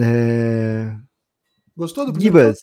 É... 0.00 0.96
Gostou 1.76 2.06
do 2.06 2.14
primeiro 2.14 2.38
Gibas? 2.38 2.58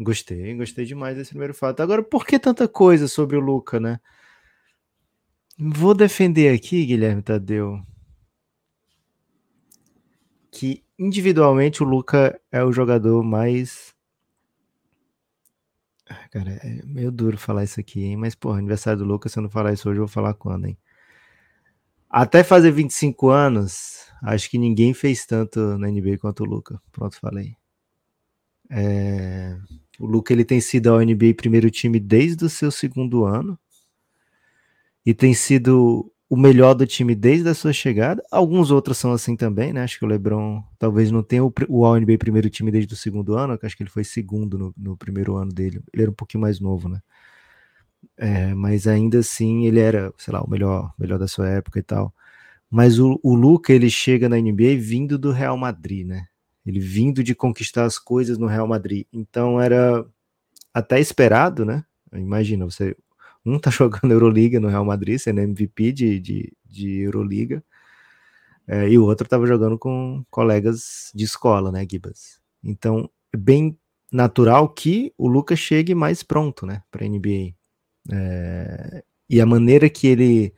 Gostei, 0.00 0.52
gostei 0.56 0.84
demais 0.84 1.16
desse 1.16 1.30
primeiro 1.30 1.54
fato. 1.54 1.80
Agora, 1.80 2.02
por 2.02 2.26
que 2.26 2.40
tanta 2.40 2.66
coisa 2.66 3.06
sobre 3.06 3.36
o 3.36 3.40
Luca, 3.40 3.78
né? 3.78 4.00
Vou 5.60 5.92
defender 5.92 6.54
aqui, 6.54 6.86
Guilherme 6.86 7.20
Tadeu, 7.20 7.82
que 10.52 10.84
individualmente 10.96 11.82
o 11.82 11.86
Luca 11.86 12.40
é 12.52 12.62
o 12.62 12.70
jogador 12.70 13.24
mais. 13.24 13.92
Cara, 16.30 16.52
é 16.62 16.80
meio 16.84 17.10
duro 17.10 17.36
falar 17.36 17.64
isso 17.64 17.80
aqui, 17.80 18.04
hein? 18.04 18.16
Mas, 18.16 18.36
porra, 18.36 18.58
aniversário 18.58 19.00
do 19.00 19.04
Lucas, 19.04 19.32
se 19.32 19.38
eu 19.40 19.42
não 19.42 19.50
falar 19.50 19.72
isso 19.72 19.90
hoje, 19.90 19.98
eu 19.98 20.06
vou 20.06 20.12
falar 20.12 20.32
quando, 20.34 20.66
hein? 20.66 20.78
Até 22.08 22.44
fazer 22.44 22.70
25 22.70 23.28
anos, 23.28 24.06
acho 24.22 24.48
que 24.48 24.58
ninguém 24.58 24.94
fez 24.94 25.26
tanto 25.26 25.76
na 25.76 25.90
NBA 25.90 26.18
quanto 26.18 26.44
o 26.44 26.46
Luca. 26.46 26.80
Pronto, 26.92 27.18
falei. 27.18 27.56
É... 28.70 29.58
O 29.98 30.06
Luca 30.06 30.32
ele 30.32 30.44
tem 30.44 30.60
sido 30.60 30.88
ao 30.88 31.00
NBA 31.00 31.34
primeiro 31.36 31.68
time 31.68 31.98
desde 31.98 32.44
o 32.44 32.48
seu 32.48 32.70
segundo 32.70 33.24
ano 33.24 33.58
e 35.08 35.14
tem 35.14 35.32
sido 35.32 36.12
o 36.28 36.36
melhor 36.36 36.74
do 36.74 36.86
time 36.86 37.14
desde 37.14 37.48
a 37.48 37.54
sua 37.54 37.72
chegada. 37.72 38.22
Alguns 38.30 38.70
outros 38.70 38.98
são 38.98 39.10
assim 39.10 39.34
também, 39.34 39.72
né? 39.72 39.82
Acho 39.82 39.98
que 39.98 40.04
o 40.04 40.08
LeBron 40.08 40.62
talvez 40.78 41.10
não 41.10 41.22
tenha 41.22 41.42
o, 41.42 41.50
o 41.66 41.86
All-NBA 41.86 42.18
primeiro 42.18 42.50
time 42.50 42.70
desde 42.70 42.92
o 42.92 42.96
segundo 42.96 43.34
ano, 43.34 43.58
acho 43.62 43.74
que 43.74 43.82
ele 43.82 43.88
foi 43.88 44.04
segundo 44.04 44.58
no, 44.58 44.74
no, 44.76 44.98
primeiro 44.98 45.36
ano 45.36 45.50
dele. 45.50 45.80
Ele 45.94 46.02
era 46.02 46.10
um 46.10 46.14
pouquinho 46.14 46.42
mais 46.42 46.60
novo, 46.60 46.90
né? 46.90 47.00
É, 48.18 48.52
mas 48.52 48.86
ainda 48.86 49.20
assim 49.20 49.64
ele 49.64 49.80
era, 49.80 50.12
sei 50.18 50.30
lá, 50.34 50.42
o 50.42 50.50
melhor, 50.50 50.92
melhor 50.98 51.18
da 51.18 51.26
sua 51.26 51.48
época 51.48 51.78
e 51.78 51.82
tal. 51.82 52.12
Mas 52.70 52.98
o, 52.98 53.18
o 53.22 53.34
Luca, 53.34 53.72
ele 53.72 53.88
chega 53.88 54.28
na 54.28 54.36
NBA 54.36 54.76
vindo 54.78 55.16
do 55.16 55.32
Real 55.32 55.56
Madrid, 55.56 56.06
né? 56.06 56.26
Ele 56.66 56.80
vindo 56.80 57.24
de 57.24 57.34
conquistar 57.34 57.86
as 57.86 57.98
coisas 57.98 58.36
no 58.36 58.46
Real 58.46 58.68
Madrid. 58.68 59.06
Então 59.10 59.58
era 59.58 60.04
até 60.74 61.00
esperado, 61.00 61.64
né? 61.64 61.82
Imagina, 62.12 62.66
você 62.66 62.94
um 63.48 63.58
tá 63.58 63.70
jogando 63.70 64.12
Euroliga 64.12 64.60
no 64.60 64.68
Real 64.68 64.84
Madrid, 64.84 65.18
sendo 65.18 65.40
MVP 65.40 65.92
de, 65.92 66.20
de, 66.20 66.52
de 66.64 67.00
Euroliga, 67.00 67.62
é, 68.66 68.88
e 68.88 68.98
o 68.98 69.04
outro 69.04 69.26
tava 69.26 69.46
jogando 69.46 69.78
com 69.78 70.22
colegas 70.30 71.10
de 71.14 71.24
escola, 71.24 71.72
né, 71.72 71.86
Gibas? 71.90 72.38
Então, 72.62 73.08
é 73.32 73.36
bem 73.36 73.78
natural 74.12 74.68
que 74.68 75.12
o 75.16 75.26
Lucas 75.26 75.58
chegue 75.58 75.94
mais 75.94 76.22
pronto, 76.22 76.66
né, 76.66 76.82
para 76.90 77.06
NBA. 77.06 77.54
É, 78.10 79.04
e 79.28 79.40
a 79.40 79.46
maneira 79.46 79.88
que 79.88 80.06
ele 80.06 80.54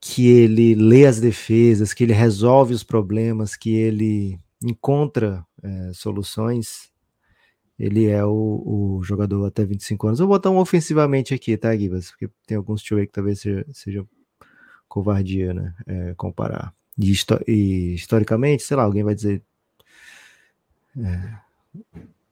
que 0.00 0.28
ele 0.28 0.76
lê 0.76 1.06
as 1.06 1.18
defesas, 1.18 1.92
que 1.92 2.04
ele 2.04 2.12
resolve 2.12 2.72
os 2.72 2.84
problemas, 2.84 3.56
que 3.56 3.74
ele 3.74 4.38
encontra 4.62 5.44
é, 5.60 5.92
soluções, 5.92 6.90
ele 7.78 8.06
é 8.06 8.24
o, 8.24 8.98
o, 8.98 9.02
jogador 9.02 9.46
até 9.46 9.64
25 9.64 10.08
anos. 10.08 10.20
Eu 10.20 10.26
vou 10.26 10.36
botar 10.36 10.50
um 10.50 10.58
ofensivamente 10.58 11.32
aqui, 11.32 11.56
tá, 11.56 11.76
Gibas? 11.76 12.10
Porque 12.10 12.28
tem 12.46 12.56
alguns 12.56 12.82
tio 12.82 12.98
aí 12.98 13.06
que 13.06 13.12
talvez 13.12 13.40
seja, 13.40 13.66
seja 13.72 14.06
covardia, 14.88 15.54
né? 15.54 15.74
É, 15.86 16.14
comparar. 16.16 16.74
E, 16.98 17.12
e, 17.46 17.94
historicamente, 17.94 18.64
sei 18.64 18.76
lá, 18.76 18.82
alguém 18.82 19.04
vai 19.04 19.14
dizer. 19.14 19.42
É, 20.98 21.34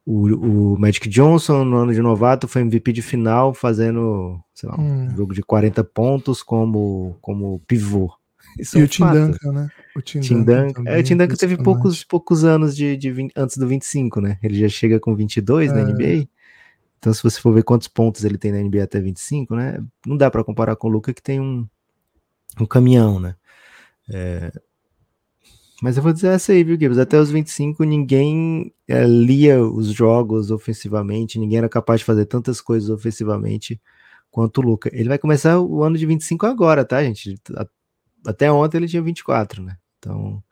o, 0.05 0.73
o, 0.75 0.79
Magic 0.79 1.09
Johnson, 1.09 1.65
no 1.65 1.76
ano 1.76 1.95
de 1.95 2.00
novato, 2.00 2.49
foi 2.49 2.62
MVP 2.62 2.93
de 2.93 3.03
final, 3.03 3.55
fazendo, 3.55 4.41
sei 4.53 4.69
lá, 4.69 4.81
hum. 4.81 5.07
um 5.07 5.17
jogo 5.17 5.33
de 5.33 5.43
40 5.43 5.85
pontos 5.85 6.43
como, 6.43 7.17
como 7.21 7.61
pivô. 7.69 8.12
Isso 8.59 8.76
e 8.76 8.81
é 8.81 8.83
um 8.83 8.85
o 8.85 8.88
Tim 8.88 9.05
Duncan, 9.05 9.53
né? 9.53 9.69
O 9.97 10.03
Tim, 10.03 10.21
Tim 10.21 10.45
Duncan. 10.45 10.83
É, 10.85 10.99
o 10.99 11.03
Tim 11.03 11.17
Duncan 11.17 11.37
teve 11.37 11.57
poucos, 11.57 12.05
poucos 12.05 12.45
anos 12.45 12.76
de, 12.76 12.99
de 12.99 13.11
20, 13.11 13.33
antes 13.35 13.57
do 13.57 13.67
25, 13.67 14.21
né? 14.21 14.38
Ele 14.43 14.59
já 14.61 14.69
chega 14.69 15.00
com 15.00 15.17
22 15.17 15.73
é. 15.73 15.75
na 15.75 15.83
NBA. 15.91 16.29
Então, 16.99 17.15
se 17.15 17.23
você 17.23 17.41
for 17.41 17.55
ver 17.55 17.62
quantos 17.62 17.88
pontos 17.88 18.23
ele 18.23 18.37
tem 18.37 18.53
na 18.53 18.59
NBA 18.59 18.85
até 18.85 19.00
25, 19.00 19.57
né? 19.57 19.83
Não 20.07 20.15
dá 20.15 20.31
para 20.31 20.45
comparar 20.45 20.76
com 20.76 20.88
o 20.88 20.91
Luca, 20.91 21.15
que 21.15 21.23
tem 21.23 21.41
um, 21.41 21.67
um 22.61 22.67
caminhão, 22.67 23.19
né? 23.19 23.35
É... 24.12 24.53
Mas 25.83 25.97
eu 25.97 26.03
vou 26.03 26.12
dizer 26.12 26.29
essa 26.29 26.53
aí, 26.53 26.62
viu, 26.62 26.79
Gibbs? 26.79 26.99
Até 26.99 27.19
os 27.19 27.31
25 27.31 27.85
ninguém 27.85 28.73
é, 28.87 29.07
lia 29.07 29.62
os 29.62 29.88
jogos 29.88 30.50
ofensivamente, 30.50 31.38
ninguém 31.38 31.59
era 31.59 31.69
capaz 31.69 32.00
de 32.00 32.05
fazer 32.07 32.26
tantas 32.26 32.61
coisas 32.61 32.91
ofensivamente 32.91 33.81
quanto 34.31 34.59
o 34.59 34.65
Luca. 34.65 34.91
Ele 34.93 35.09
vai 35.09 35.19
começar 35.19 35.59
o 35.59 35.83
ano 35.83 35.97
de 35.97 36.05
25 36.05 36.45
agora, 36.45 36.85
tá, 36.85 37.03
gente? 37.03 37.41
Até 38.26 38.50
ontem 38.53 38.79
ele 38.79 38.88
tinha 38.88 39.03
24, 39.03 39.62
né? 39.62 39.76
Então. 40.07 40.43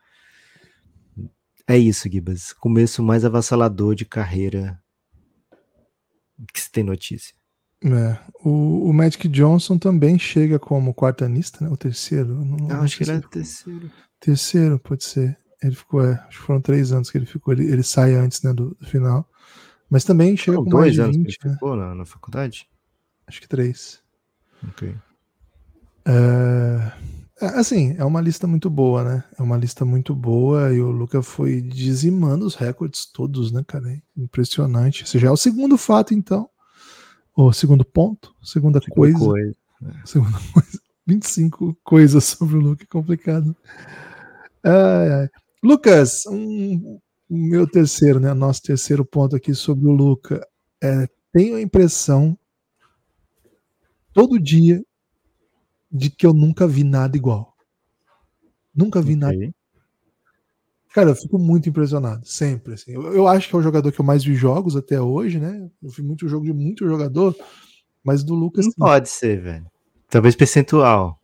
É 1.67 1.79
isso, 1.79 2.11
Gibas. 2.11 2.53
Começo 2.53 3.03
mais 3.03 3.25
avassalador 3.25 3.95
de 3.95 4.05
carreira 4.05 4.79
que 6.53 6.61
se 6.61 6.71
tem 6.71 6.83
notícia. 6.83 7.35
É, 7.83 8.19
o, 8.43 8.89
o 8.89 8.93
Magic 8.93 9.29
Johnson 9.29 9.79
também 9.79 10.19
chega 10.19 10.59
como 10.59 10.95
quartanista, 10.95 11.65
né? 11.65 11.71
O 11.71 11.77
terceiro? 11.77 12.45
Não, 12.45 12.57
não 12.57 12.83
acho 12.83 12.97
que 12.97 13.05
ele 13.05 13.13
é 13.13 13.21
terceiro. 13.21 13.91
Terceiro, 14.21 14.79
pode 14.79 15.05
ser. 15.05 15.39
Ele 15.63 15.75
ficou, 15.75 16.05
é, 16.05 16.13
acho 16.29 16.41
que 16.41 16.47
foram 16.47 16.61
três 16.61 16.93
anos 16.93 17.11
que 17.11 17.17
ele 17.17 17.27
ficou. 17.27 17.55
Ele, 17.55 17.71
ele 17.71 17.83
sai 17.83 18.15
antes 18.15 18.43
né, 18.43 18.53
do, 18.53 18.75
do 18.75 18.87
final. 18.87 19.27
Mas 19.89 20.05
também 20.05 20.37
chega 20.37 20.59
com 20.59 20.65
dois 20.65 20.95
de 20.95 21.03
20, 21.03 21.13
que 21.13 21.19
ele 21.19 21.37
né? 21.45 21.55
ficou 21.55 21.77
na, 21.77 21.95
na, 21.95 22.05
faculdade? 22.05 22.69
Acho 23.27 23.41
que 23.41 23.49
três. 23.49 24.03
Ok. 24.69 24.95
É, 26.07 26.93
assim, 27.41 27.95
é 27.99 28.05
uma 28.05 28.21
lista 28.21 28.47
muito 28.47 28.71
boa, 28.71 29.05
né? 29.05 29.25
É 29.39 29.43
uma 29.43 29.57
lista 29.57 29.85
muito 29.85 30.15
boa 30.15 30.73
e 30.73 30.81
o 30.81 30.91
Luca 30.91 31.23
foi 31.23 31.61
dizimando 31.61 32.47
os 32.47 32.55
recordes 32.55 33.07
todos, 33.07 33.51
né, 33.53 33.65
cara? 33.67 34.01
Impressionante. 34.17 35.05
Esse 35.05 35.19
já 35.19 35.29
é 35.29 35.31
o 35.31 35.37
segundo 35.37 35.77
fato, 35.77 36.15
então. 36.15 36.49
O 37.37 37.53
segundo 37.53 37.85
ponto, 37.85 38.35
segunda, 38.43 38.81
segunda 38.81 38.95
coisa. 38.95 39.19
coisa. 39.19 39.57
É. 39.85 40.07
Segunda 40.07 40.39
coisa. 40.53 40.81
25 41.07 41.77
coisas 41.85 42.25
sobre 42.25 42.57
o 42.57 42.61
Luca, 42.61 42.87
complicado. 42.87 43.55
Ai, 44.63 45.13
ai. 45.13 45.29
Lucas, 45.63 46.25
um, 46.27 46.99
o 47.29 47.37
meu 47.37 47.67
terceiro, 47.67 48.21
né? 48.21 48.33
Nosso 48.33 48.63
terceiro 48.63 49.05
ponto 49.05 49.37
aqui 49.37 49.55
sobre 49.55 49.87
o 49.87 49.93
Luca. 49.93 50.47
É, 50.83 51.09
tenho 51.33 51.57
a 51.57 51.61
impressão, 51.61 52.39
todo 54.13 54.39
dia, 54.39 54.83
de 55.95 56.11
que 56.11 56.27
eu 56.27 56.35
nunca 56.35 56.67
vi 56.67 56.83
nada 56.83 57.17
igual. 57.17 57.55
Nunca 58.75 59.01
vi 59.01 59.15
okay. 59.15 59.17
nada. 59.17 59.55
Cara, 60.93 61.11
eu 61.11 61.17
fico 61.17 61.39
muito 61.39 61.69
impressionado, 61.69 62.27
sempre. 62.27 62.75
Assim. 62.75 62.93
Eu, 62.93 63.13
eu, 63.15 63.29
acho 63.29 63.49
que 63.49 63.55
é 63.55 63.59
o 63.59 63.63
jogador 63.63 63.93
que 63.93 64.01
eu 64.01 64.05
mais 64.05 64.25
vi 64.25 64.35
jogos 64.35 64.77
até 64.77 65.01
hoje, 65.01 65.39
né? 65.39 65.71
Eu 65.81 65.91
vi 65.91 66.03
muito 66.03 66.29
jogo 66.29 66.45
de 66.45 66.53
muito 66.53 66.87
jogador, 66.87 67.37
mas 68.03 68.25
do 68.25 68.35
Lucas. 68.35 68.67
Não 68.67 68.87
pode 68.87 69.09
ser, 69.09 69.41
velho. 69.41 69.67
Talvez 70.09 70.35
percentual. 70.35 71.21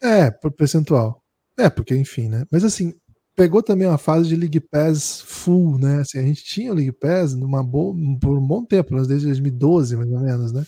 É, 0.00 0.30
por 0.30 0.50
percentual. 0.52 1.22
É, 1.58 1.68
porque 1.68 1.94
enfim, 1.94 2.28
né? 2.28 2.44
Mas 2.50 2.64
assim, 2.64 2.94
pegou 3.34 3.62
também 3.62 3.86
uma 3.86 3.98
fase 3.98 4.28
de 4.28 4.36
League 4.36 4.60
Pass 4.60 5.20
full, 5.20 5.78
né? 5.78 6.00
Assim, 6.00 6.18
a 6.18 6.22
gente 6.22 6.42
tinha 6.44 6.72
o 6.72 6.74
League 6.74 6.92
Pass 6.92 7.34
numa 7.34 7.62
boa, 7.62 7.94
por 8.20 8.38
um 8.38 8.46
bom 8.46 8.64
tempo, 8.64 8.94
desde 9.06 9.26
2012, 9.26 9.96
mais 9.96 10.10
ou 10.10 10.20
menos, 10.20 10.52
né? 10.52 10.64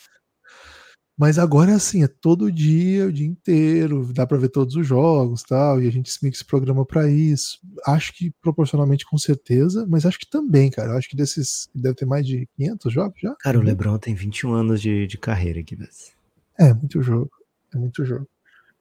Mas 1.19 1.37
agora 1.37 1.73
é 1.73 1.75
assim, 1.75 2.05
é 2.05 2.07
todo 2.07 2.53
dia, 2.53 3.07
o 3.07 3.13
dia 3.13 3.27
inteiro, 3.27 4.13
dá 4.15 4.25
para 4.25 4.39
ver 4.39 4.51
todos 4.51 4.77
os 4.77 4.87
jogos 4.87 5.43
tal, 5.43 5.83
e 5.83 5.89
a 5.89 5.91
gente 5.91 6.17
meio 6.23 6.31
que 6.31 6.39
se 6.39 6.45
programa 6.45 6.87
para 6.87 7.11
isso. 7.11 7.59
Acho 7.85 8.13
que 8.15 8.31
proporcionalmente 8.41 9.05
com 9.05 9.19
certeza, 9.19 9.85
mas 9.89 10.07
acho 10.07 10.21
que 10.21 10.31
também, 10.31 10.71
cara. 10.71 10.97
Acho 10.97 11.09
que 11.09 11.17
desses 11.17 11.69
deve 11.75 11.97
ter 11.97 12.07
mais 12.07 12.25
de 12.25 12.49
500 12.57 12.93
jogos 12.93 13.21
já. 13.21 13.35
Cara, 13.41 13.59
o 13.59 13.63
LeBron 13.63 13.99
tem 13.99 14.15
21 14.15 14.53
anos 14.53 14.81
de, 14.81 15.09
de 15.09 15.19
carreira 15.19 15.59
aqui, 15.59 15.77
mas... 15.77 16.13
É, 16.57 16.73
muito 16.73 17.03
jogo. 17.03 17.31
É 17.75 17.79
muito 17.79 18.05
jogo. 18.05 18.29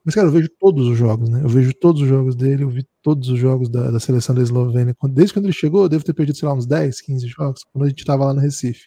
Mas, 0.06 0.14
cara, 0.14 0.28
eu 0.28 0.32
vejo 0.32 0.48
todos 0.60 0.88
os 0.88 0.98
jogos, 0.98 1.30
né? 1.30 1.42
Eu 1.44 1.50
vejo 1.50 1.74
todos 1.74 2.04
os 2.04 2.08
jogos 2.08 2.36
dele, 2.36 2.64
eu 2.64 2.70
vi 2.70 2.86
todos 3.02 3.30
os 3.30 3.40
jogos 3.40 3.68
da, 3.68 3.90
da 3.90 4.00
seleção 4.00 4.36
da 4.36 4.44
Eslovênia. 4.44 4.96
Desde 5.10 5.34
quando 5.34 5.46
ele 5.46 5.54
chegou, 5.54 5.84
eu 5.84 5.90
devo 5.90 6.04
ter 6.04 6.14
perdido, 6.14 6.38
sei 6.38 6.48
lá, 6.48 6.54
uns 6.54 6.68
10, 6.68 7.02
15 7.02 7.28
jogos, 7.28 7.64
quando 7.74 7.86
a 7.86 7.90
gente 7.90 8.06
tava 8.06 8.26
lá 8.26 8.34
no 8.34 8.40
Recife. 8.40 8.86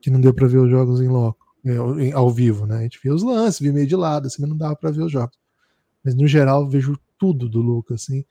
Que 0.00 0.08
não 0.08 0.20
deu 0.20 0.32
para 0.32 0.46
ver 0.46 0.58
os 0.58 0.70
jogos 0.70 1.00
em 1.00 1.08
loco. 1.08 1.45
É, 1.66 2.12
ao 2.12 2.30
vivo, 2.30 2.64
né? 2.64 2.78
A 2.78 2.82
gente 2.82 3.00
via 3.02 3.12
os 3.12 3.24
lances, 3.24 3.58
via 3.58 3.72
meio 3.72 3.86
de 3.88 3.96
lado, 3.96 4.26
assim, 4.26 4.40
mas 4.40 4.48
não 4.48 4.56
dava 4.56 4.76
para 4.76 4.92
ver 4.92 5.02
os 5.02 5.10
jogos. 5.10 5.36
Mas 6.04 6.14
no 6.14 6.28
geral, 6.28 6.68
vejo 6.68 6.96
tudo 7.18 7.48
do 7.48 7.60
Lucas, 7.60 8.02
assim. 8.02 8.24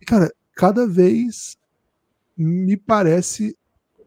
E, 0.00 0.04
cara, 0.04 0.32
cada 0.54 0.86
vez 0.86 1.56
me 2.36 2.76
parece 2.76 3.56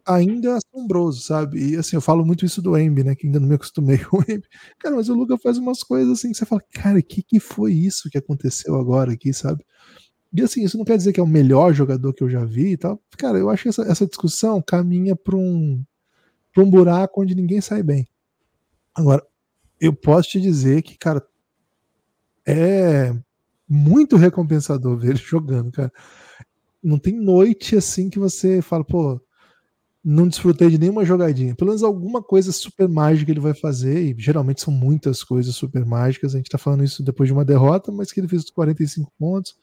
ainda 0.05 0.57
assombroso, 0.57 1.21
sabe? 1.21 1.71
E 1.71 1.75
assim, 1.75 1.97
eu 1.97 2.01
falo 2.01 2.25
muito 2.25 2.45
isso 2.45 2.61
do 2.61 2.77
Embi, 2.77 3.03
né? 3.03 3.15
Que 3.15 3.27
ainda 3.27 3.39
não 3.39 3.47
me 3.47 3.55
acostumei 3.55 3.97
com 4.05 4.17
o 4.19 4.21
Embi. 4.21 4.45
Cara, 4.79 4.95
mas 4.95 5.09
o 5.09 5.15
Lucas 5.15 5.41
faz 5.41 5.57
umas 5.57 5.83
coisas 5.83 6.19
assim 6.19 6.31
que 6.31 6.37
você 6.37 6.45
fala, 6.45 6.61
cara, 6.71 6.99
o 6.99 7.03
que, 7.03 7.23
que 7.23 7.39
foi 7.39 7.73
isso 7.73 8.09
que 8.09 8.17
aconteceu 8.17 8.75
agora 8.75 9.13
aqui, 9.13 9.33
sabe? 9.33 9.65
E 10.33 10.41
assim, 10.41 10.63
isso 10.63 10.77
não 10.77 10.85
quer 10.85 10.97
dizer 10.97 11.13
que 11.13 11.19
é 11.19 11.23
o 11.23 11.27
melhor 11.27 11.73
jogador 11.73 12.13
que 12.13 12.23
eu 12.23 12.29
já 12.29 12.45
vi 12.45 12.73
e 12.73 12.77
tal. 12.77 13.01
Cara, 13.17 13.37
eu 13.37 13.49
acho 13.49 13.63
que 13.63 13.69
essa, 13.69 13.83
essa 13.83 14.05
discussão 14.05 14.61
caminha 14.61 15.15
para 15.15 15.35
um, 15.35 15.83
pra 16.53 16.63
um 16.63 16.69
buraco 16.69 17.21
onde 17.21 17.35
ninguém 17.35 17.61
sai 17.61 17.83
bem. 17.83 18.07
Agora, 18.95 19.21
eu 19.79 19.93
posso 19.93 20.29
te 20.29 20.41
dizer 20.41 20.81
que, 20.81 20.97
cara, 20.97 21.25
é 22.45 23.13
muito 23.67 24.15
recompensador 24.15 24.97
ver 24.97 25.11
ele 25.11 25.17
jogando, 25.23 25.71
cara. 25.71 25.91
Não 26.83 26.99
tem 26.99 27.13
noite 27.19 27.75
assim 27.75 28.09
que 28.09 28.19
você 28.19 28.61
fala, 28.61 28.85
pô, 28.85 29.19
não 30.03 30.27
desfrutei 30.27 30.69
de 30.69 30.77
nenhuma 30.77 31.03
jogadinha. 31.03 31.55
Pelo 31.55 31.69
menos 31.69 31.81
alguma 31.81 32.21
coisa 32.21 32.51
super 32.51 32.87
mágica 32.87 33.31
ele 33.31 33.39
vai 33.39 33.55
fazer, 33.55 33.99
e 34.03 34.15
geralmente 34.17 34.61
são 34.61 34.71
muitas 34.71 35.23
coisas 35.23 35.55
super 35.55 35.83
mágicas. 35.83 36.35
A 36.35 36.37
gente 36.37 36.49
tá 36.49 36.59
falando 36.59 36.83
isso 36.83 37.03
depois 37.03 37.27
de 37.27 37.33
uma 37.33 37.43
derrota, 37.43 37.91
mas 37.91 38.11
que 38.11 38.19
ele 38.19 38.27
fez 38.27 38.43
os 38.43 38.51
45 38.51 39.11
pontos. 39.17 39.57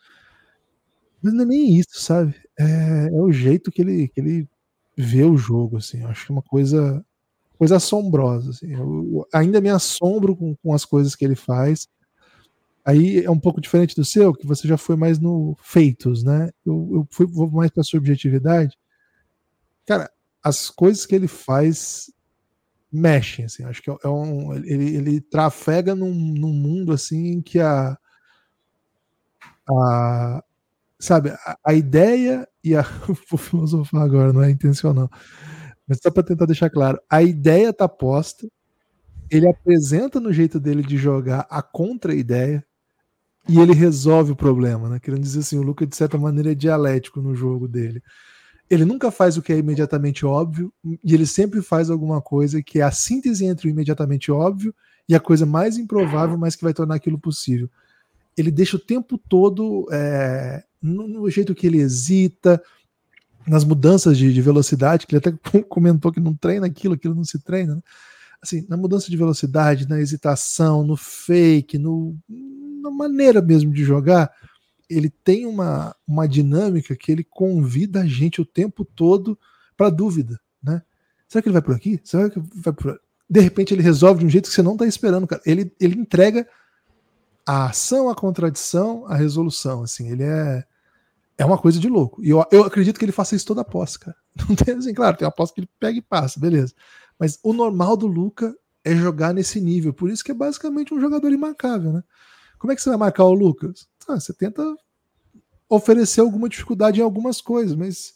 Mas 1.23 1.33
não 1.33 1.43
é 1.43 1.47
nem 1.47 1.79
isso, 1.79 2.03
sabe? 2.03 2.35
É, 2.59 3.07
é 3.07 3.21
o 3.23 3.31
jeito 3.31 3.71
que 3.71 3.83
ele, 3.83 4.09
que 4.09 4.21
ele 4.21 4.49
vê 4.97 5.23
o 5.23 5.37
jogo, 5.37 5.77
assim. 5.77 6.03
Eu 6.03 6.09
acho 6.09 6.27
que 6.27 6.33
é 6.33 6.35
uma 6.35 6.43
coisa 6.43 7.05
coisa 7.62 7.76
assombrosa. 7.76 8.50
Assim. 8.50 8.73
Eu, 8.73 9.25
ainda 9.33 9.61
me 9.61 9.69
assombro 9.69 10.35
com, 10.35 10.57
com 10.57 10.75
as 10.75 10.85
coisas 10.85 11.14
que 11.14 11.25
ele 11.25 11.37
faz. 11.37 11.88
Aí 12.85 13.25
é 13.25 13.31
um 13.31 13.38
pouco 13.38 13.61
diferente 13.61 13.95
do 13.95 14.04
seu, 14.04 14.35
que 14.35 14.45
você 14.45 14.66
já 14.66 14.76
foi 14.76 14.97
mais 14.97 15.21
no 15.21 15.57
feitos, 15.62 16.25
né? 16.25 16.50
Eu, 16.66 16.90
eu 16.92 17.09
fui, 17.09 17.25
vou 17.25 17.49
mais 17.49 17.71
para 17.71 17.85
subjetividade. 17.85 18.76
Cara, 19.87 20.11
as 20.42 20.71
coisas 20.71 21.07
que 21.07 21.14
ele 21.14 21.28
faz 21.28 22.12
mexem, 22.90 23.45
assim. 23.45 23.62
Acho 23.62 23.81
que 23.81 23.90
é, 23.92 23.97
é 24.02 24.09
um, 24.09 24.52
ele, 24.54 24.97
ele 24.97 25.21
trafega 25.21 25.95
num, 25.95 26.12
num 26.12 26.52
mundo 26.52 26.92
assim 26.92 27.40
que 27.40 27.61
a, 27.61 27.97
a 29.71 30.45
sabe, 30.99 31.31
a, 31.31 31.59
a 31.64 31.75
ideia 31.75 32.49
e 32.64 32.75
a 32.75 32.83
vou 33.31 33.38
filosofar 33.38 34.02
agora, 34.02 34.33
não 34.33 34.42
é 34.42 34.50
intencional 34.50 35.09
mas 35.87 35.99
só 36.03 36.11
para 36.11 36.23
tentar 36.23 36.47
deixar 36.47 36.71
claro, 36.71 37.01
a 37.09 37.23
ideia 37.23 37.71
está 37.71 37.89
posta, 37.89 38.47
ele 39.31 39.49
apresenta 39.49 40.21
no 40.21 40.33
jeito 40.33 40.61
dele 40.61 40.83
de 40.83 40.97
jogar 40.97 41.47
a 41.49 41.62
contra-ideia 41.62 42.65
e 43.49 43.59
ele 43.59 43.73
resolve 43.73 44.33
o 44.33 44.37
problema, 44.37 44.89
né? 44.89 45.01
Querendo 45.01 45.23
dizer 45.23 45.41
assim, 45.41 45.59
o 45.59 45.62
Luca 45.62 45.87
de 45.87 45.97
certa 45.97 46.17
maneira 46.19 46.53
é 46.53 46.55
dialético 46.55 47.21
no 47.21 47.35
jogo 47.35 47.67
dele. 47.67 48.03
Ele 48.71 48.85
nunca 48.85 49.11
faz 49.11 49.37
o 49.37 49.43
que 49.43 49.53
é 49.53 49.59
imediatamente 49.59 50.25
óbvio 50.25 50.73
e 50.85 51.15
ele 51.15 51.27
sempre 51.27 51.61
faz 51.61 51.91
alguma 51.91 52.21
coisa 52.21 52.62
que 52.62 52.81
é 52.81 52.83
a 52.83 52.91
síntese 52.91 53.45
entre 53.45 53.69
o 53.69 53.71
imediatamente 53.71 54.31
óbvio 54.31 54.75
e 55.09 55.15
a 55.15 55.21
coisa 55.21 55.45
mais 55.45 55.77
improvável, 55.77 56.39
mas 56.39 56.55
que 56.55 56.65
vai 56.65 56.73
tornar 56.73 56.95
aquilo 56.95 57.19
possível. 57.19 57.69
Ele 58.37 58.51
deixa 58.51 58.77
o 58.77 58.81
tempo 58.81 59.19
todo 59.19 59.89
é, 59.91 60.62
no, 60.81 61.09
no 61.09 61.29
jeito 61.31 61.55
que 61.55 61.67
ele 61.67 61.81
hesita, 61.81 62.62
nas 63.47 63.65
mudanças 63.65 64.17
de, 64.17 64.33
de, 64.33 64.43
velocidade, 64.43 65.07
que 65.07 65.15
ele 65.15 65.23
até 65.25 65.33
comentou 65.69 66.13
que 66.13 66.21
não 66.21 66.35
treina 66.35 66.67
aquilo, 66.67 66.95
aquilo 66.95 67.15
não 67.15 67.25
se 67.25 67.39
treina. 67.39 67.77
Né? 67.77 67.83
assim, 68.43 68.67
na 68.69 68.77
mudança 68.77 69.09
de 69.09 69.17
velocidade, 69.17 69.89
na 69.89 70.01
hesitação, 70.01 70.83
no 70.83 70.97
fake, 70.97 71.79
no, 71.79 72.19
na 72.29 72.91
maneira 72.91 73.41
mesmo 73.41 73.73
de 73.73 73.85
jogar, 73.85 74.33
ele 74.91 75.09
tem 75.09 75.47
uma, 75.47 75.95
uma 76.07 76.27
dinâmica 76.27 76.97
que 76.97 77.13
ele 77.13 77.23
convida 77.23 78.01
a 78.01 78.07
gente 78.07 78.41
o 78.41 78.45
tempo 78.45 78.85
todo 78.85 79.39
para 79.77 79.89
dúvida, 79.89 80.41
né? 80.63 80.83
Será 81.29 81.41
que 81.41 81.49
ele 81.49 81.55
vai 81.55 81.63
por 81.63 81.75
aqui? 81.75 82.01
Será 82.05 82.29
que 82.29 82.41
vai 82.57 82.75
por 82.75 83.01
De 83.31 83.41
repente 83.41 83.73
ele 83.73 83.83
resolve 83.83 84.21
de 84.21 84.27
um 84.27 84.29
jeito 84.29 84.49
que 84.49 84.55
você 84.55 84.63
não 84.63 84.73
está 84.73 84.87
esperando, 84.87 85.27
cara. 85.27 85.41
Ele, 85.47 85.73
ele 85.81 85.99
entrega 85.99 86.47
a 87.47 87.67
ação, 87.67 88.11
a 88.11 88.15
contradição, 88.15 89.07
a 89.07 89.15
resolução, 89.15 89.83
assim, 89.83 90.11
ele 90.11 90.25
é 90.25 90.65
é 91.43 91.45
uma 91.45 91.59
coisa 91.59 91.81
de 91.81 91.89
louco. 91.89 92.23
E 92.25 92.31
eu, 92.31 92.45
eu 92.53 92.63
acredito 92.63 92.99
que 92.99 93.05
ele 93.05 93.13
faça 93.13 93.35
isso 93.35 93.47
toda 93.47 93.63
a 93.63 93.65
posse, 93.65 93.99
cara. 93.99 94.17
Não 94.49 94.55
tem 94.55 94.77
assim, 94.77 94.95
claro, 94.95 95.17
tem 95.17 95.27
uma 95.27 95.33
posse 95.33 95.53
que 95.53 95.61
ele 95.61 95.69
pega 95.79 95.99
e 95.99 96.03
passa, 96.03 96.39
beleza. 96.39 96.73
Mas 97.19 97.39
o 97.43 97.53
normal 97.53 97.97
do 97.97 98.07
Luca 98.07 98.55
é 98.85 98.95
jogar 98.95 99.35
nesse 99.35 99.61
nível. 99.61 99.93
Por 99.93 100.09
isso 100.09 100.23
que 100.23 100.31
é 100.31 100.35
basicamente 100.35 100.95
um 100.95 101.01
jogador 101.01 101.31
imarcável, 101.33 101.93
né? 101.93 102.05
Como 102.59 102.73
é 102.73 102.77
que 102.77 102.83
você 102.83 102.91
vai 102.91 102.99
marcar 102.99 103.25
o 103.25 103.35
Lucas? 103.35 103.89
Ah, 104.09 104.21
você 104.21 104.33
tenta 104.33 104.63
oferecer 105.69 106.21
alguma 106.21 106.49
dificuldade 106.49 107.01
em 107.01 107.03
algumas 107.03 107.41
coisas, 107.41 107.75
mas 107.75 108.15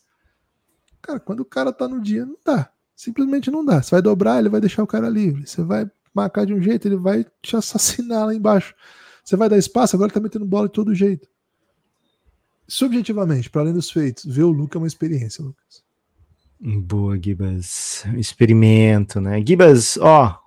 cara, 1.02 1.18
quando 1.18 1.40
o 1.40 1.44
cara 1.44 1.72
tá 1.72 1.88
no 1.88 2.00
dia, 2.00 2.24
não 2.24 2.36
dá. 2.44 2.70
Simplesmente 2.94 3.50
não 3.50 3.64
dá. 3.64 3.82
Você 3.82 3.90
vai 3.90 4.02
dobrar, 4.02 4.38
ele 4.38 4.48
vai 4.48 4.60
deixar 4.60 4.84
o 4.84 4.86
cara 4.86 5.08
livre. 5.08 5.46
Você 5.46 5.62
vai 5.62 5.90
marcar 6.14 6.46
de 6.46 6.54
um 6.54 6.62
jeito, 6.62 6.86
ele 6.86 6.96
vai 6.96 7.26
te 7.42 7.56
assassinar 7.56 8.26
lá 8.26 8.34
embaixo. 8.34 8.72
Você 9.24 9.34
vai 9.34 9.48
dar 9.48 9.58
espaço, 9.58 9.96
agora 9.96 10.08
ele 10.08 10.14
tá 10.14 10.20
metendo 10.20 10.44
bola 10.44 10.68
de 10.68 10.74
todo 10.74 10.94
jeito. 10.94 11.28
Subjetivamente, 12.68 13.48
para 13.48 13.62
além 13.62 13.74
dos 13.74 13.90
feitos, 13.90 14.24
ver 14.24 14.42
o 14.42 14.50
Lucas 14.50 14.76
é 14.76 14.78
uma 14.78 14.86
experiência, 14.86 15.44
Lucas. 15.44 15.84
Boa, 16.58 17.20
Gibas. 17.22 18.04
Experimento, 18.16 19.20
né? 19.20 19.44
Gibas, 19.46 19.96
ó, 19.98 20.40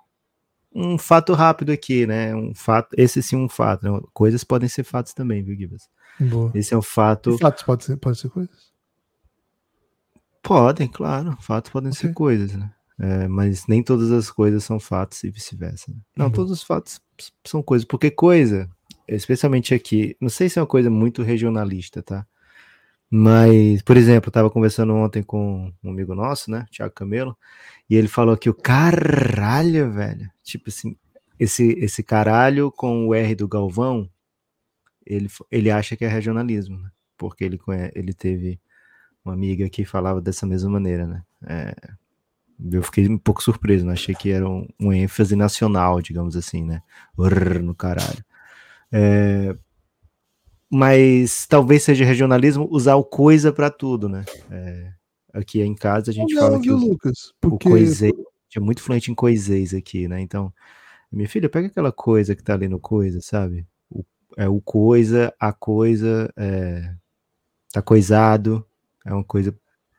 um 0.74 0.98
fato 0.98 1.32
rápido 1.32 1.72
aqui, 1.72 2.06
né? 2.06 2.34
Um 2.34 2.54
fato, 2.54 2.94
esse 2.96 3.22
sim 3.22 3.36
um 3.36 3.48
fato. 3.48 3.90
Né? 3.90 4.00
Coisas 4.12 4.44
podem 4.44 4.68
ser 4.68 4.84
fatos 4.84 5.14
também, 5.14 5.42
viu, 5.42 5.56
Gibas? 5.56 5.88
Boa. 6.18 6.50
Esse 6.54 6.74
é 6.74 6.76
um 6.76 6.82
fato. 6.82 7.34
E 7.34 7.38
fatos 7.38 7.62
podem 7.62 7.86
ser, 7.86 7.96
pode 7.96 8.18
ser 8.18 8.28
coisas? 8.28 8.70
Podem, 10.42 10.88
claro. 10.88 11.36
Fatos 11.40 11.70
podem 11.70 11.90
okay. 11.90 12.08
ser 12.08 12.14
coisas, 12.14 12.54
né? 12.54 12.72
É, 12.98 13.26
mas 13.28 13.66
nem 13.66 13.82
todas 13.82 14.10
as 14.10 14.30
coisas 14.30 14.62
são 14.62 14.78
fatos 14.78 15.24
e 15.24 15.30
vice-versa. 15.30 15.90
Né? 15.90 15.96
Não, 16.14 16.26
uhum. 16.26 16.32
todos 16.32 16.52
os 16.52 16.62
fatos 16.62 17.00
são 17.46 17.62
coisas, 17.62 17.86
porque 17.86 18.10
coisa, 18.10 18.68
especialmente 19.16 19.74
aqui, 19.74 20.16
não 20.20 20.28
sei 20.28 20.48
se 20.48 20.58
é 20.58 20.62
uma 20.62 20.68
coisa 20.68 20.90
muito 20.90 21.22
regionalista, 21.22 22.02
tá? 22.02 22.26
Mas, 23.10 23.82
por 23.82 23.96
exemplo, 23.96 24.28
eu 24.28 24.32
tava 24.32 24.50
conversando 24.50 24.94
ontem 24.94 25.22
com 25.22 25.72
um 25.82 25.90
amigo 25.90 26.14
nosso, 26.14 26.50
né, 26.50 26.66
Thiago 26.70 26.94
Camelo, 26.94 27.36
e 27.88 27.96
ele 27.96 28.06
falou 28.06 28.36
que 28.36 28.48
o 28.48 28.54
caralho, 28.54 29.90
velho, 29.92 30.30
tipo 30.44 30.68
assim, 30.68 30.96
esse, 31.38 31.72
esse 31.78 32.02
caralho 32.02 32.70
com 32.70 33.08
o 33.08 33.14
R 33.14 33.34
do 33.34 33.48
Galvão, 33.48 34.08
ele, 35.04 35.28
ele 35.50 35.70
acha 35.70 35.96
que 35.96 36.04
é 36.04 36.08
regionalismo, 36.08 36.78
né? 36.78 36.90
Porque 37.16 37.44
ele, 37.44 37.58
ele 37.94 38.12
teve 38.14 38.60
uma 39.24 39.34
amiga 39.34 39.68
que 39.68 39.84
falava 39.84 40.20
dessa 40.20 40.46
mesma 40.46 40.70
maneira, 40.70 41.06
né? 41.06 41.22
É, 41.46 41.74
eu 42.72 42.82
fiquei 42.82 43.08
um 43.08 43.18
pouco 43.18 43.42
surpreso, 43.42 43.86
né? 43.86 43.92
achei 43.92 44.14
que 44.14 44.30
era 44.30 44.48
um, 44.48 44.68
um 44.78 44.92
ênfase 44.92 45.34
nacional, 45.34 46.00
digamos 46.02 46.36
assim, 46.36 46.62
né? 46.62 46.82
Urr, 47.16 47.62
no 47.62 47.74
caralho. 47.74 48.24
É, 48.92 49.56
mas 50.70 51.46
talvez 51.46 51.82
seja 51.82 52.04
regionalismo 52.04 52.68
usar 52.70 52.94
o 52.94 53.04
coisa 53.04 53.52
para 53.52 53.70
tudo, 53.70 54.08
né? 54.08 54.24
É, 54.50 54.92
aqui 55.32 55.60
em 55.60 55.74
casa 55.74 56.10
a 56.10 56.14
gente 56.14 56.34
não, 56.34 56.42
fala 56.42 56.60
que 56.60 56.70
o, 56.70 56.76
Lucas, 56.76 57.32
porque... 57.40 57.68
o 57.68 57.72
coisei, 57.72 58.12
é 58.56 58.60
muito 58.60 58.82
fluente 58.82 59.10
em 59.10 59.14
coiseis 59.14 59.74
aqui, 59.74 60.06
né? 60.06 60.20
Então, 60.20 60.52
minha 61.10 61.28
filha, 61.28 61.48
pega 61.48 61.66
aquela 61.66 61.90
coisa 61.90 62.36
que 62.36 62.42
tá 62.42 62.54
ali 62.54 62.68
no 62.68 62.78
coisa, 62.78 63.20
sabe? 63.20 63.66
O, 63.90 64.04
é 64.36 64.48
o 64.48 64.60
coisa, 64.60 65.34
a 65.40 65.52
coisa, 65.52 66.32
é, 66.36 66.94
tá 67.72 67.82
coisado, 67.82 68.64
é 69.04 69.12
uma 69.12 69.24
coisa. 69.24 69.52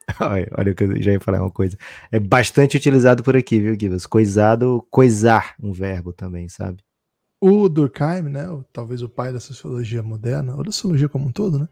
olha, 0.21 0.49
olha 0.57 0.71
o 0.71 0.75
que 0.75 0.83
eu 0.85 1.01
já 1.01 1.11
ia 1.11 1.19
falar, 1.19 1.39
é 1.39 1.41
uma 1.41 1.51
coisa. 1.51 1.77
É 2.09 2.19
bastante 2.19 2.77
utilizado 2.77 3.23
por 3.23 3.35
aqui, 3.35 3.59
viu, 3.59 3.77
Givas? 3.77 4.05
Coisado, 4.05 4.85
coisar, 4.89 5.55
um 5.61 5.73
verbo 5.73 6.13
também, 6.13 6.47
sabe? 6.47 6.81
O 7.41 7.67
Durkheim, 7.67 8.21
né, 8.29 8.45
talvez 8.71 9.01
o 9.01 9.09
pai 9.09 9.33
da 9.33 9.39
sociologia 9.39 10.03
moderna, 10.03 10.55
ou 10.55 10.63
da 10.63 10.71
sociologia 10.71 11.09
como 11.09 11.27
um 11.27 11.31
todo, 11.31 11.57
né, 11.57 11.67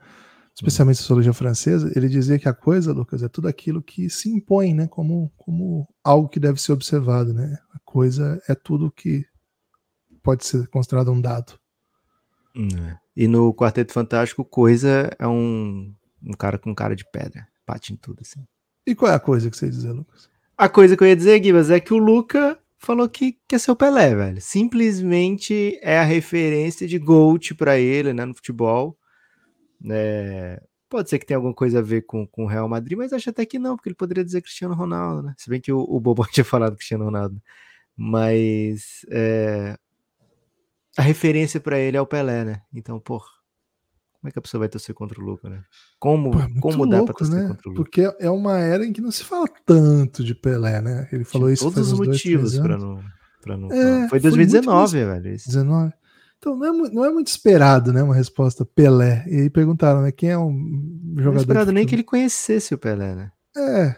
especialmente 0.56 0.96
a 0.96 1.02
sociologia 1.02 1.32
francesa, 1.32 1.92
ele 1.96 2.10
dizia 2.10 2.40
que 2.40 2.50
a 2.50 2.54
coisa, 2.54 2.92
Lucas, 2.92 3.22
é 3.22 3.30
tudo 3.30 3.48
aquilo 3.48 3.82
que 3.82 4.10
se 4.10 4.30
impõe, 4.30 4.74
né, 4.74 4.88
como, 4.88 5.32
como 5.38 5.88
algo 6.04 6.28
que 6.28 6.40
deve 6.40 6.60
ser 6.60 6.74
observado, 6.74 7.34
né? 7.34 7.58
A 7.74 7.80
coisa 7.86 8.42
é 8.48 8.56
tudo 8.56 8.92
que 8.92 9.26
pode 10.22 10.46
ser 10.46 10.68
considerado 10.68 11.12
um 11.12 11.22
dado. 11.22 11.54
É. 12.56 12.98
E 13.16 13.28
no 13.28 13.54
Quarteto 13.54 13.94
Fantástico, 13.94 14.44
coisa 14.44 15.10
é 15.18 15.28
um, 15.28 15.94
um 16.22 16.34
cara 16.34 16.58
com 16.58 16.74
cara 16.76 16.96
de 16.96 17.06
pedra, 17.10 17.48
bate 17.66 17.94
em 17.94 17.96
tudo 17.96 18.20
assim. 18.22 18.46
E 18.86 18.96
qual 18.96 19.12
é 19.12 19.16
a 19.16 19.20
coisa 19.20 19.50
que 19.50 19.56
você 19.56 19.66
ia 19.66 19.72
dizer, 19.72 19.92
Lucas? 19.92 20.30
A 20.58 20.68
coisa 20.68 20.98
que 20.98 21.04
eu 21.04 21.08
ia 21.08 21.16
dizer, 21.16 21.42
Gibas, 21.44 21.70
é 21.70 21.80
que 21.80 21.94
o 21.94 21.98
Luca 21.98 22.60
falou 22.80 23.08
que 23.10 23.38
quer 23.48 23.60
ser 23.60 23.72
o 23.72 23.76
Pelé, 23.76 24.16
velho. 24.16 24.42
Simplesmente 24.42 25.78
é 25.82 26.00
a 26.00 26.04
referência 26.04 26.88
de 26.88 26.98
GOAT 26.98 27.54
para 27.56 27.78
ele, 27.78 28.14
né, 28.14 28.26
no 28.26 28.34
futebol. 28.34 28.98
É, 29.90 30.62
pode 30.90 31.10
ser 31.10 31.20
que 31.20 31.26
tenha 31.26 31.38
alguma 31.38 31.54
coisa 31.54 31.80
a 31.80 31.82
ver 31.82 32.04
com 32.04 32.28
o 32.38 32.46
Real 32.48 32.68
Madrid, 32.68 32.98
mas 32.98 33.14
acho 33.14 33.30
até 33.30 33.46
que 33.46 33.60
não, 33.60 33.76
porque 33.76 33.90
ele 33.90 33.96
poderia 33.96 34.24
dizer 34.24 34.42
Cristiano 34.42 34.74
Ronaldo, 34.74 35.24
né? 35.24 35.36
Se 35.38 35.50
bem 35.50 35.62
que 35.62 35.72
o, 35.72 35.80
o 35.82 36.00
Bobo 36.00 36.26
tinha 36.32 36.46
falado 36.46 36.76
Cristiano 36.76 37.06
Ronaldo. 37.06 37.42
Mas 37.96 39.06
é, 39.12 39.78
a 40.98 41.02
referência 41.02 41.60
para 41.60 41.78
ele 41.80 41.98
é 41.98 42.02
o 42.02 42.08
Pelé, 42.08 42.46
né? 42.46 42.62
Então, 42.74 43.00
pô, 43.00 43.22
como 44.20 44.30
é 44.30 44.32
que 44.32 44.40
a 44.40 44.42
pessoa 44.42 44.60
vai 44.60 44.70
torcer 44.70 44.94
contra 44.94 45.20
o 45.20 45.24
Luca, 45.24 45.50
né? 45.50 45.64
Como, 45.98 46.32
Pô, 46.32 46.40
é 46.40 46.50
como 46.60 46.86
dá 46.86 47.04
para 47.04 47.14
torcer 47.14 47.42
né? 47.42 47.48
contra 47.48 47.70
o 47.70 47.72
Luca? 47.72 47.84
Porque 47.84 48.14
é 48.20 48.30
uma 48.30 48.60
era 48.60 48.86
em 48.86 48.92
que 48.92 49.00
não 49.00 49.12
se 49.12 49.24
fala 49.24 49.48
tanto 49.66 50.24
de 50.26 50.36
Pelé, 50.36 50.82
né? 50.82 51.08
Ele 51.12 51.24
falou 51.24 51.48
Tinha 51.48 51.54
isso 51.54 51.64
todos 51.64 51.94
os 51.94 51.98
motivos 51.98 52.58
para 52.58 52.78
não, 52.78 53.02
pra 53.42 53.56
não 53.56 53.72
é, 53.72 54.10
Foi 54.10 54.20
2019, 54.20 54.92
foi 54.92 55.06
velho. 55.06 55.34
Isso. 55.34 55.48
19. 55.48 55.94
Então 56.38 56.56
não 56.56 56.66
é, 56.66 56.90
não 56.90 57.06
é 57.06 57.12
muito 57.12 57.28
esperado, 57.28 57.94
né? 57.94 58.04
Uma 58.04 58.16
resposta 58.16 58.66
Pelé. 58.66 59.26
E 59.28 59.42
aí 59.42 59.50
perguntaram, 59.50 60.02
né? 60.02 60.12
Quem 60.12 60.32
é 60.32 60.38
um 60.38 60.52
jogador. 61.16 61.32
Não 61.32 61.38
é 61.38 61.42
esperado 61.42 61.72
nem 61.72 61.86
que 61.86 61.96
ele 61.96 62.04
conhecesse 62.04 62.74
o 62.74 62.78
Pelé, 62.78 63.16
né? 63.16 63.32
É. 63.56 63.96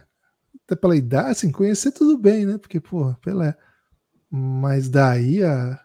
Até 0.66 0.76
pela 0.76 0.96
idade, 0.96 1.32
assim, 1.32 1.52
conhecer 1.52 1.92
tudo 1.92 2.16
bem, 2.18 2.46
né? 2.46 2.60
Porque, 2.60 2.80
pô, 2.80 3.14
Pelé. 3.16 3.56
Mas 4.30 4.88
daí 4.88 5.44
a 5.44 5.81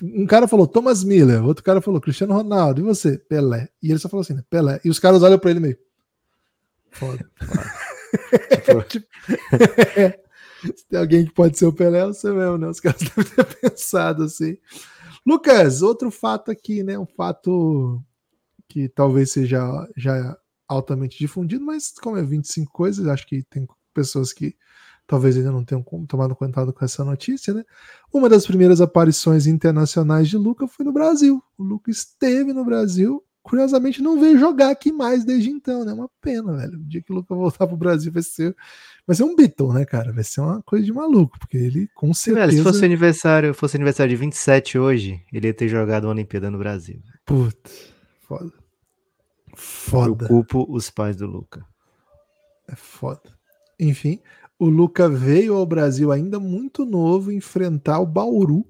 um 0.00 0.26
cara 0.26 0.48
falou 0.48 0.66
Thomas 0.66 1.04
Miller, 1.04 1.44
outro 1.44 1.62
cara 1.62 1.80
falou 1.80 2.00
Cristiano 2.00 2.34
Ronaldo, 2.34 2.80
e 2.80 2.84
você? 2.84 3.18
Pelé. 3.18 3.68
E 3.82 3.90
ele 3.90 3.98
só 3.98 4.08
falou 4.08 4.22
assim, 4.22 4.34
né? 4.34 4.44
Pelé. 4.48 4.80
E 4.84 4.90
os 4.90 4.98
caras 4.98 5.22
olham 5.22 5.38
pra 5.38 5.50
ele 5.50 5.60
meio. 5.60 5.78
Foda. 6.90 7.28
tipo, 8.88 9.06
se 10.76 10.86
tem 10.88 10.98
alguém 10.98 11.26
que 11.26 11.32
pode 11.32 11.58
ser 11.58 11.66
o 11.66 11.72
Pelé, 11.72 12.00
é 12.00 12.06
você 12.06 12.30
mesmo, 12.30 12.58
né? 12.58 12.68
Os 12.68 12.80
caras 12.80 13.00
devem 13.16 13.24
ter 13.24 13.44
pensado 13.60 14.24
assim. 14.24 14.56
Lucas, 15.26 15.82
outro 15.82 16.10
fato 16.10 16.50
aqui, 16.50 16.82
né? 16.82 16.98
Um 16.98 17.06
fato 17.06 18.02
que 18.68 18.88
talvez 18.88 19.30
seja 19.32 19.60
já 19.96 20.36
altamente 20.66 21.18
difundido, 21.18 21.64
mas 21.64 21.92
como 21.92 22.16
é 22.16 22.22
25 22.22 22.72
coisas, 22.72 23.06
acho 23.06 23.26
que 23.26 23.42
tem 23.44 23.68
pessoas 23.92 24.32
que 24.32 24.56
talvez 25.12 25.36
ainda 25.36 25.52
não 25.52 25.62
tenham 25.62 25.84
tomado 26.08 26.34
contato 26.34 26.72
com 26.72 26.82
essa 26.82 27.04
notícia, 27.04 27.52
né? 27.52 27.62
Uma 28.10 28.30
das 28.30 28.46
primeiras 28.46 28.80
aparições 28.80 29.46
internacionais 29.46 30.26
de 30.26 30.38
Luca 30.38 30.66
foi 30.66 30.86
no 30.86 30.92
Brasil. 30.92 31.42
O 31.58 31.62
Luca 31.62 31.90
esteve 31.90 32.54
no 32.54 32.64
Brasil, 32.64 33.22
curiosamente 33.42 34.00
não 34.00 34.18
veio 34.18 34.38
jogar 34.38 34.70
aqui 34.70 34.90
mais 34.90 35.22
desde 35.22 35.50
então, 35.50 35.84
né? 35.84 35.92
Uma 35.92 36.08
pena, 36.18 36.56
velho. 36.56 36.78
O 36.78 36.84
dia 36.84 37.02
que 37.02 37.12
o 37.12 37.16
Luca 37.16 37.34
voltar 37.34 37.66
pro 37.66 37.76
Brasil 37.76 38.10
vai 38.10 38.22
ser, 38.22 38.56
vai 39.06 39.14
ser 39.14 39.24
um 39.24 39.36
Beatle, 39.36 39.74
né, 39.74 39.84
cara? 39.84 40.14
Vai 40.14 40.24
ser 40.24 40.40
uma 40.40 40.62
coisa 40.62 40.82
de 40.82 40.92
maluco, 40.94 41.38
porque 41.38 41.58
ele 41.58 41.90
com 41.94 42.14
certeza. 42.14 42.46
Velho, 42.46 42.58
se 42.58 42.64
fosse 42.64 42.82
aniversário, 42.86 43.52
fosse 43.52 43.76
aniversário 43.76 44.16
de 44.16 44.16
27 44.16 44.78
hoje, 44.78 45.22
ele 45.30 45.48
ia 45.48 45.52
ter 45.52 45.68
jogado 45.68 46.04
uma 46.04 46.12
Olimpíada 46.12 46.50
no 46.50 46.56
Brasil. 46.56 47.02
Putz, 47.26 47.92
foda. 48.22 48.50
Foda. 49.54 50.24
Eu 50.24 50.28
culpo 50.28 50.66
os 50.70 50.88
pais 50.88 51.16
do 51.16 51.26
Luca. 51.26 51.62
É 52.66 52.74
foda. 52.74 53.42
Enfim, 53.78 54.20
o 54.62 54.68
Luca 54.68 55.08
veio 55.08 55.56
ao 55.56 55.66
Brasil 55.66 56.12
ainda 56.12 56.38
muito 56.38 56.84
novo 56.84 57.32
enfrentar 57.32 57.98
o 57.98 58.06
Bauru 58.06 58.64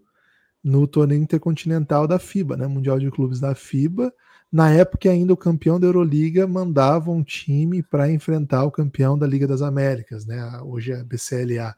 no 0.64 0.86
torneio 0.86 1.22
intercontinental 1.22 2.08
da 2.08 2.18
FIBA, 2.18 2.56
né, 2.56 2.66
Mundial 2.66 2.98
de 2.98 3.10
Clubes 3.10 3.38
da 3.38 3.54
FIBA. 3.54 4.10
Na 4.50 4.70
época 4.70 5.10
ainda 5.10 5.34
o 5.34 5.36
campeão 5.36 5.78
da 5.78 5.86
Euroliga 5.86 6.46
mandava 6.46 7.10
um 7.10 7.22
time 7.22 7.82
para 7.82 8.10
enfrentar 8.10 8.64
o 8.64 8.70
campeão 8.70 9.18
da 9.18 9.26
Liga 9.26 9.46
das 9.46 9.60
Américas, 9.60 10.24
né? 10.24 10.42
Hoje 10.64 10.92
é 10.92 11.00
a 11.00 11.04
BCLA. 11.04 11.76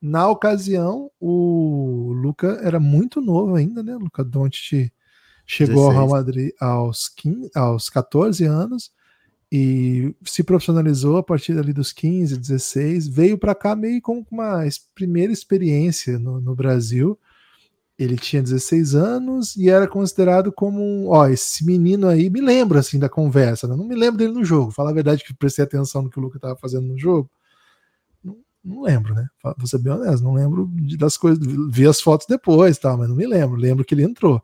Na 0.00 0.28
ocasião, 0.28 1.10
o 1.18 2.12
Luca 2.22 2.60
era 2.62 2.78
muito 2.78 3.20
novo 3.20 3.56
ainda, 3.56 3.82
né? 3.82 3.96
O 3.96 4.00
Luca 4.00 4.22
Doncic 4.22 4.92
chegou 5.44 5.74
16. 5.74 5.86
ao 5.86 5.90
Real 5.90 6.08
Madrid 6.08 6.52
aos, 6.60 7.08
15, 7.08 7.50
aos 7.56 7.90
14 7.90 8.44
anos 8.44 8.92
e 9.52 10.14
se 10.24 10.44
profissionalizou 10.44 11.16
a 11.16 11.22
partir 11.22 11.58
ali 11.58 11.72
dos 11.72 11.92
15, 11.92 12.36
16, 12.36 13.08
veio 13.08 13.36
para 13.36 13.54
cá 13.54 13.74
meio 13.74 14.00
com 14.00 14.24
uma 14.30 14.64
primeira 14.94 15.32
experiência 15.32 16.20
no, 16.20 16.40
no, 16.40 16.54
Brasil. 16.54 17.18
Ele 17.98 18.16
tinha 18.16 18.42
16 18.42 18.94
anos 18.94 19.56
e 19.56 19.68
era 19.68 19.88
considerado 19.88 20.52
como 20.52 20.80
um, 20.80 21.08
ó, 21.08 21.26
esse 21.26 21.66
menino 21.66 22.06
aí, 22.06 22.30
me 22.30 22.40
lembro 22.40 22.78
assim 22.78 22.98
da 22.98 23.08
conversa, 23.08 23.66
né? 23.66 23.74
não 23.74 23.84
me 23.84 23.96
lembro 23.96 24.18
dele 24.18 24.32
no 24.32 24.44
jogo. 24.44 24.70
Falar 24.70 24.90
a 24.90 24.94
verdade 24.94 25.24
que 25.24 25.34
prestei 25.34 25.64
atenção 25.64 26.02
no 26.02 26.10
que 26.10 26.18
o 26.18 26.22
Luca 26.22 26.38
estava 26.38 26.56
fazendo 26.56 26.86
no 26.86 26.96
jogo. 26.96 27.28
Não, 28.22 28.38
não, 28.64 28.82
lembro, 28.82 29.14
né? 29.14 29.26
Vou 29.58 29.66
ser 29.66 29.78
bem 29.78 29.92
honesto, 29.92 30.22
não 30.22 30.34
lembro 30.34 30.70
das 30.96 31.16
coisas, 31.16 31.44
vi 31.70 31.86
as 31.86 32.00
fotos 32.00 32.26
depois, 32.28 32.78
tal, 32.78 32.96
mas 32.96 33.08
não 33.08 33.16
me 33.16 33.26
lembro. 33.26 33.56
Lembro 33.56 33.84
que 33.84 33.94
ele 33.94 34.04
entrou. 34.04 34.40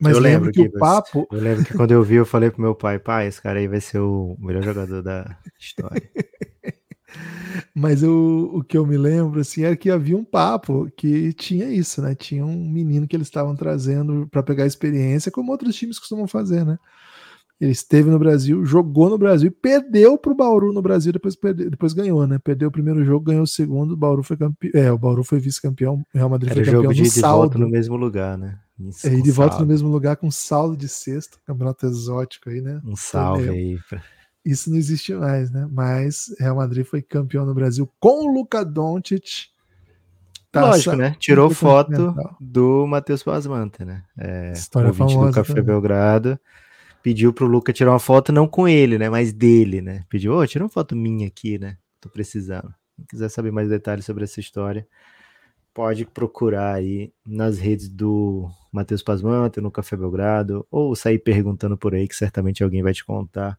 Mas 0.00 0.16
eu 0.16 0.22
lembro 0.22 0.50
que, 0.50 0.68
que 0.68 0.76
o 0.76 0.78
papo. 0.78 1.28
Eu 1.30 1.40
lembro 1.40 1.64
que 1.64 1.74
quando 1.74 1.92
eu 1.92 2.02
vi, 2.02 2.14
eu 2.14 2.26
falei 2.26 2.50
pro 2.50 2.62
meu 2.62 2.74
pai, 2.74 2.98
pai, 2.98 3.26
esse 3.26 3.40
cara 3.40 3.58
aí 3.58 3.68
vai 3.68 3.80
ser 3.80 3.98
o 3.98 4.36
melhor 4.40 4.62
jogador 4.62 5.02
da 5.02 5.36
história. 5.58 6.02
Mas 7.74 8.02
eu, 8.02 8.50
o 8.52 8.62
que 8.62 8.78
eu 8.78 8.86
me 8.86 8.96
lembro 8.96 9.40
assim 9.40 9.62
era 9.62 9.76
que 9.76 9.90
havia 9.90 10.16
um 10.16 10.24
papo 10.24 10.90
que 10.96 11.32
tinha 11.32 11.66
isso, 11.66 12.00
né? 12.00 12.14
Tinha 12.14 12.44
um 12.44 12.68
menino 12.68 13.06
que 13.06 13.16
eles 13.16 13.26
estavam 13.26 13.54
trazendo 13.54 14.28
para 14.30 14.42
pegar 14.42 14.66
experiência, 14.66 15.30
como 15.30 15.52
outros 15.52 15.76
times 15.76 15.98
costumam 15.98 16.26
fazer, 16.26 16.64
né? 16.64 16.78
Ele 17.60 17.72
esteve 17.72 18.08
no 18.08 18.18
Brasil, 18.18 18.64
jogou 18.64 19.10
no 19.10 19.18
Brasil 19.18 19.48
e 19.48 19.50
perdeu 19.50 20.16
para 20.16 20.32
o 20.32 20.34
Bauru 20.34 20.72
no 20.72 20.80
Brasil, 20.80 21.12
depois, 21.12 21.36
perdeu, 21.36 21.68
depois 21.68 21.92
ganhou, 21.92 22.26
né? 22.26 22.38
Perdeu 22.38 22.68
o 22.68 22.72
primeiro 22.72 23.04
jogo, 23.04 23.26
ganhou 23.26 23.42
o 23.42 23.46
segundo, 23.46 23.92
o 23.92 23.96
Bauru 23.96 24.22
foi 24.22 24.36
campeão. 24.38 24.70
É, 24.72 24.90
o 24.90 24.96
Bauru 24.96 25.22
foi 25.22 25.38
vice-campeão, 25.38 26.02
o 26.14 26.18
Real 26.18 26.30
Madrid 26.30 26.52
Era 26.52 26.56
foi 26.56 26.64
campeão 26.64 26.82
jogo 26.84 26.94
de, 26.94 27.02
de 27.02 27.58
no 27.58 27.68
mesmo 27.68 27.96
lugar, 27.96 28.38
né? 28.38 28.58
Isso, 28.88 29.06
é, 29.06 29.10
de 29.10 29.30
volta 29.30 29.58
no 29.58 29.66
mesmo 29.66 29.88
lugar 29.88 30.16
com 30.16 30.30
saldo 30.30 30.76
de 30.76 30.88
sexto, 30.88 31.38
campeonato 31.46 31.86
exótico 31.86 32.50
aí, 32.50 32.60
né? 32.60 32.80
Um 32.84 32.96
salve 32.96 33.48
aí. 33.48 33.78
Pra... 33.88 34.02
Isso 34.44 34.70
não 34.70 34.78
existe 34.78 35.14
mais, 35.14 35.50
né? 35.50 35.68
Mas 35.70 36.34
Real 36.38 36.56
Madrid 36.56 36.84
foi 36.84 37.02
campeão 37.02 37.44
no 37.44 37.54
Brasil 37.54 37.90
com 37.98 38.26
o 38.26 38.32
Luka 38.32 38.64
Doncic. 38.64 39.48
Lógico, 40.54 40.96
né? 40.96 41.14
Tirou 41.18 41.50
foto 41.50 42.14
do 42.40 42.86
Matheus 42.86 43.22
Pasmanta, 43.22 43.84
né? 43.84 44.02
É, 44.18 44.52
História 44.52 44.92
famosa. 44.92 45.28
do 45.28 45.34
Café 45.34 45.54
também. 45.54 45.64
Belgrado 45.64 46.38
pediu 47.02 47.32
pro 47.32 47.46
Luca 47.46 47.72
tirar 47.72 47.92
uma 47.92 47.98
foto, 47.98 48.32
não 48.32 48.46
com 48.46 48.68
ele, 48.68 48.98
né? 48.98 49.08
Mas 49.08 49.32
dele, 49.32 49.80
né? 49.80 50.04
Pediu, 50.08 50.32
ô, 50.32 50.40
oh, 50.40 50.46
tira 50.46 50.64
uma 50.64 50.70
foto 50.70 50.96
minha 50.96 51.26
aqui, 51.26 51.58
né? 51.58 51.76
Tô 52.00 52.08
precisando. 52.08 52.74
Quem 52.96 53.06
quiser 53.06 53.28
saber 53.28 53.50
mais 53.50 53.68
detalhes 53.68 54.04
sobre 54.04 54.24
essa 54.24 54.40
história, 54.40 54.86
pode 55.72 56.04
procurar 56.04 56.74
aí 56.74 57.12
nas 57.24 57.58
redes 57.58 57.88
do 57.88 58.50
Matheus 58.72 59.02
Pasmanto, 59.02 59.60
no 59.60 59.70
Café 59.70 59.96
Belgrado, 59.96 60.66
ou 60.70 60.94
sair 60.94 61.18
perguntando 61.18 61.76
por 61.76 61.94
aí, 61.94 62.06
que 62.06 62.14
certamente 62.14 62.62
alguém 62.62 62.82
vai 62.82 62.92
te 62.92 63.04
contar. 63.04 63.58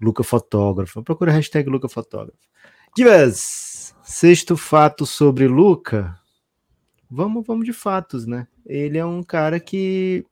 Luca 0.00 0.22
Fotógrafo. 0.22 1.02
Procura 1.02 1.30
a 1.30 1.34
hashtag 1.34 1.68
Luca 1.68 1.88
Fotógrafo. 1.88 2.38
Divas, 2.96 3.94
sexto 4.02 4.56
fato 4.56 5.06
sobre 5.06 5.46
Luca. 5.46 6.18
Vamos, 7.10 7.44
vamos 7.46 7.64
de 7.64 7.72
fatos, 7.72 8.26
né? 8.26 8.46
Ele 8.66 8.98
é 8.98 9.04
um 9.04 9.22
cara 9.22 9.60
que 9.60 10.24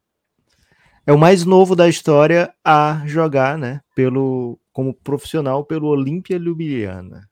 é 1.07 1.13
o 1.13 1.19
mais 1.19 1.45
novo 1.45 1.75
da 1.75 1.89
história 1.89 2.55
a 2.65 3.03
jogar, 3.07 3.57
né, 3.57 3.81
pelo 3.95 4.59
como 4.73 4.93
profissional 4.93 5.65
pelo 5.65 5.89
Olímpia 5.89 6.37
Ljubljana. 6.37 7.29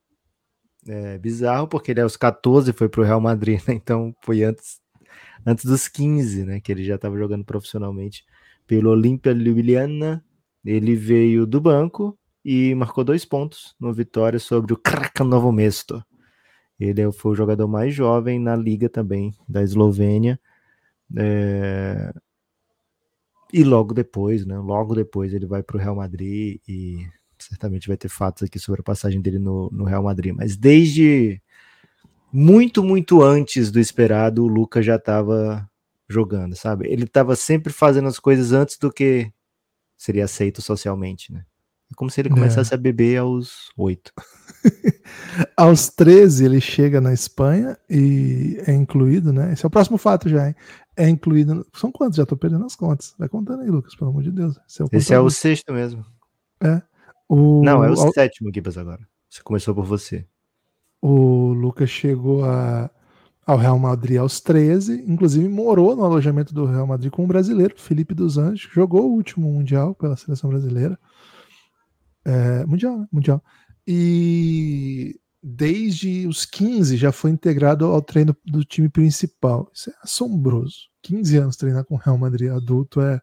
É 0.88 1.18
bizarro 1.18 1.68
porque 1.68 1.90
ele 1.90 2.00
aos 2.00 2.16
14 2.16 2.72
foi 2.72 2.88
para 2.88 3.00
o 3.02 3.04
Real 3.04 3.20
Madrid, 3.20 3.60
né? 3.68 3.74
então 3.74 4.14
foi 4.22 4.42
antes 4.42 4.80
antes 5.46 5.64
dos 5.64 5.86
15, 5.86 6.44
né, 6.44 6.60
que 6.60 6.72
ele 6.72 6.84
já 6.84 6.96
estava 6.96 7.16
jogando 7.16 7.44
profissionalmente 7.44 8.24
pelo 8.66 8.90
Olímpia 8.90 9.32
Ljubljana. 9.32 10.24
Ele 10.64 10.96
veio 10.96 11.46
do 11.46 11.60
banco 11.60 12.18
e 12.44 12.74
marcou 12.74 13.04
dois 13.04 13.24
pontos 13.24 13.76
no 13.78 13.92
vitória 13.94 14.40
sobre 14.40 14.72
o 14.72 14.76
Kraka 14.76 15.22
Novo 15.22 15.52
Mesto. 15.52 16.04
Ele 16.78 17.10
foi 17.12 17.32
o 17.32 17.36
jogador 17.36 17.68
mais 17.68 17.94
jovem 17.94 18.40
na 18.40 18.56
liga 18.56 18.88
também 18.88 19.32
da 19.48 19.62
Eslovênia. 19.62 20.38
É, 21.16 22.12
e 23.52 23.62
logo 23.62 23.94
depois, 23.94 24.44
né? 24.44 24.58
Logo 24.58 24.94
depois 24.94 25.32
ele 25.32 25.46
vai 25.46 25.62
para 25.62 25.76
o 25.76 25.80
Real 25.80 25.94
Madrid 25.94 26.60
e 26.68 27.06
certamente 27.38 27.86
vai 27.86 27.96
ter 27.96 28.08
fatos 28.08 28.42
aqui 28.42 28.58
sobre 28.58 28.80
a 28.80 28.84
passagem 28.84 29.20
dele 29.20 29.38
no, 29.38 29.70
no 29.70 29.84
Real 29.84 30.02
Madrid. 30.02 30.34
Mas 30.34 30.56
desde 30.56 31.40
muito, 32.32 32.82
muito 32.82 33.22
antes 33.22 33.70
do 33.70 33.80
esperado, 33.80 34.44
o 34.44 34.48
Lucas 34.48 34.84
já 34.84 34.96
estava 34.96 35.68
jogando, 36.08 36.54
sabe? 36.54 36.86
Ele 36.88 37.04
estava 37.04 37.34
sempre 37.34 37.72
fazendo 37.72 38.08
as 38.08 38.18
coisas 38.18 38.52
antes 38.52 38.78
do 38.78 38.92
que 38.92 39.32
seria 39.96 40.24
aceito 40.24 40.62
socialmente, 40.62 41.32
né? 41.32 41.44
É 41.90 41.94
como 41.94 42.10
se 42.10 42.20
ele 42.20 42.30
começasse 42.30 42.72
é. 42.72 42.76
a 42.76 42.78
beber 42.78 43.18
aos 43.18 43.70
oito. 43.76 44.12
aos 45.56 45.88
13 45.88 46.44
ele 46.44 46.60
chega 46.60 47.00
na 47.00 47.12
Espanha 47.12 47.78
e 47.88 48.60
é 48.66 48.72
incluído, 48.72 49.32
né? 49.32 49.52
Esse 49.52 49.64
é 49.64 49.68
o 49.68 49.70
próximo 49.70 49.96
fato 49.96 50.28
já, 50.28 50.48
hein? 50.48 50.56
É 50.96 51.08
incluído. 51.08 51.66
São 51.74 51.92
quantos? 51.92 52.16
Já 52.16 52.26
tô 52.26 52.36
perdendo 52.36 52.64
as 52.64 52.74
contas. 52.74 53.14
Vai 53.18 53.28
contando 53.28 53.62
aí, 53.62 53.70
Lucas, 53.70 53.94
pelo 53.94 54.10
amor 54.10 54.22
de 54.22 54.32
Deus. 54.32 54.58
Esse 54.68 54.82
é 54.82 54.84
o, 54.84 54.88
Esse 54.92 55.14
é 55.14 55.20
o 55.20 55.30
sexto 55.30 55.72
mesmo. 55.72 56.04
É. 56.60 56.82
O... 57.28 57.62
Não, 57.62 57.84
é 57.84 57.90
o 57.90 58.00
ao... 58.00 58.12
sétimo, 58.12 58.50
Gibas, 58.52 58.76
agora. 58.76 59.06
Você 59.28 59.42
começou 59.42 59.74
por 59.74 59.84
você. 59.84 60.26
O 61.00 61.52
Lucas 61.52 61.90
chegou 61.90 62.44
a... 62.44 62.90
ao 63.46 63.56
Real 63.56 63.78
Madrid 63.78 64.18
aos 64.18 64.40
13, 64.40 65.04
inclusive 65.06 65.48
morou 65.48 65.94
no 65.94 66.04
alojamento 66.04 66.54
do 66.54 66.64
Real 66.64 66.86
Madrid 66.86 67.10
com 67.10 67.24
um 67.24 67.28
brasileiro, 67.28 67.74
Felipe 67.76 68.14
dos 68.14 68.38
Anjos, 68.38 68.70
jogou 68.72 69.10
o 69.10 69.14
último 69.14 69.52
Mundial 69.52 69.94
pela 69.94 70.16
seleção 70.16 70.50
brasileira. 70.50 70.98
É, 72.24 72.66
mundial, 72.66 72.98
né? 72.98 73.06
Mundial. 73.12 73.42
E 73.86 75.18
desde 75.40 76.26
os 76.26 76.44
15 76.44 76.96
já 76.96 77.12
foi 77.12 77.30
integrado 77.30 77.86
ao 77.86 78.02
treino 78.02 78.36
do 78.44 78.64
time 78.64 78.88
principal. 78.88 79.70
Isso 79.72 79.90
é 79.90 79.94
assombroso. 80.02 80.88
15 81.02 81.36
anos 81.36 81.56
treinar 81.56 81.84
com 81.84 81.94
o 81.94 81.98
Real 81.98 82.18
Madrid 82.18 82.50
adulto 82.50 83.00
é, 83.00 83.20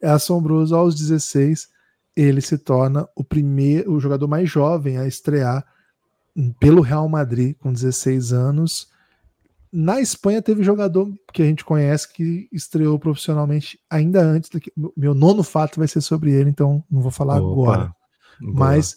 é 0.00 0.08
assombroso. 0.08 0.74
Aos 0.74 0.94
16 0.94 1.68
ele 2.16 2.40
se 2.40 2.56
torna 2.56 3.06
o 3.14 3.22
primeiro, 3.22 3.92
o 3.92 4.00
jogador 4.00 4.26
mais 4.26 4.50
jovem 4.50 4.96
a 4.96 5.06
estrear 5.06 5.64
pelo 6.58 6.80
Real 6.80 7.08
Madrid 7.08 7.56
com 7.58 7.72
16 7.72 8.32
anos. 8.32 8.88
Na 9.72 10.00
Espanha 10.00 10.42
teve 10.42 10.62
jogador 10.62 11.12
que 11.32 11.42
a 11.42 11.44
gente 11.44 11.64
conhece 11.64 12.12
que 12.12 12.48
estreou 12.52 12.98
profissionalmente 12.98 13.78
ainda 13.88 14.20
antes. 14.20 14.50
Daqui, 14.50 14.72
meu 14.96 15.14
nono 15.14 15.42
fato 15.42 15.78
vai 15.78 15.86
ser 15.86 16.00
sobre 16.00 16.32
ele, 16.32 16.50
então 16.50 16.84
não 16.90 17.00
vou 17.00 17.10
falar 17.10 17.40
Opa. 17.40 17.52
agora. 17.52 17.94
Boa. 18.40 18.54
Mas 18.54 18.96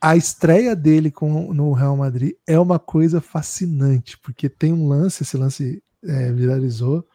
a 0.00 0.16
estreia 0.16 0.74
dele 0.74 1.10
com, 1.10 1.54
no 1.54 1.72
Real 1.72 1.96
Madrid 1.96 2.32
é 2.46 2.58
uma 2.58 2.78
coisa 2.78 3.20
fascinante, 3.20 4.18
porque 4.18 4.48
tem 4.48 4.72
um 4.72 4.88
lance, 4.88 5.22
esse 5.22 5.36
lance 5.36 5.82
é, 6.04 6.32
viralizou 6.32 7.06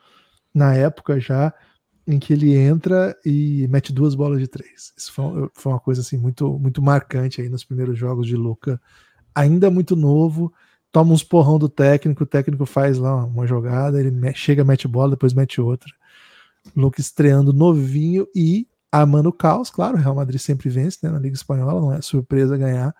na 0.53 0.73
época 0.73 1.19
já, 1.19 1.53
em 2.07 2.17
que 2.17 2.31
ele 2.31 2.55
entra 2.55 3.15
e 3.25 3.67
mete 3.69 3.91
duas 3.91 4.15
bolas 4.15 4.39
de 4.39 4.47
três. 4.47 4.93
Isso 4.97 5.11
foi, 5.11 5.49
foi 5.53 5.73
uma 5.73 5.79
coisa 5.79 5.99
assim 5.99 6.17
muito, 6.17 6.57
muito 6.57 6.81
marcante 6.81 7.41
aí 7.41 7.49
nos 7.49 7.65
primeiros 7.65 7.99
jogos 7.99 8.25
de 8.25 8.37
Luca. 8.37 8.81
Ainda 9.37 9.69
muito 9.69 9.95
novo, 9.95 10.51
toma 10.91 11.13
uns 11.13 11.23
porrão 11.23 11.59
do 11.59 11.69
técnico, 11.69 12.23
o 12.23 12.25
técnico 12.25 12.65
faz 12.65 12.97
lá 12.97 13.23
uma 13.23 13.45
jogada, 13.45 13.99
ele 13.99 14.11
chega, 14.33 14.63
mete 14.63 14.87
bola, 14.87 15.11
depois 15.11 15.31
mete 15.31 15.61
outra. 15.61 15.93
Luca 16.75 16.99
estreando 16.99 17.53
novinho 17.53 18.27
e 18.35 18.67
amando 18.91 19.29
o 19.29 19.33
caos, 19.33 19.69
claro, 19.69 19.95
o 19.95 19.99
Real 19.99 20.15
Madrid 20.15 20.39
sempre 20.41 20.69
vence 20.69 20.97
né, 21.03 21.11
na 21.11 21.19
Liga 21.19 21.35
Espanhola, 21.35 21.79
não 21.79 21.93
é 21.93 22.01
surpresa 22.01 22.57
ganhar, 22.57 22.95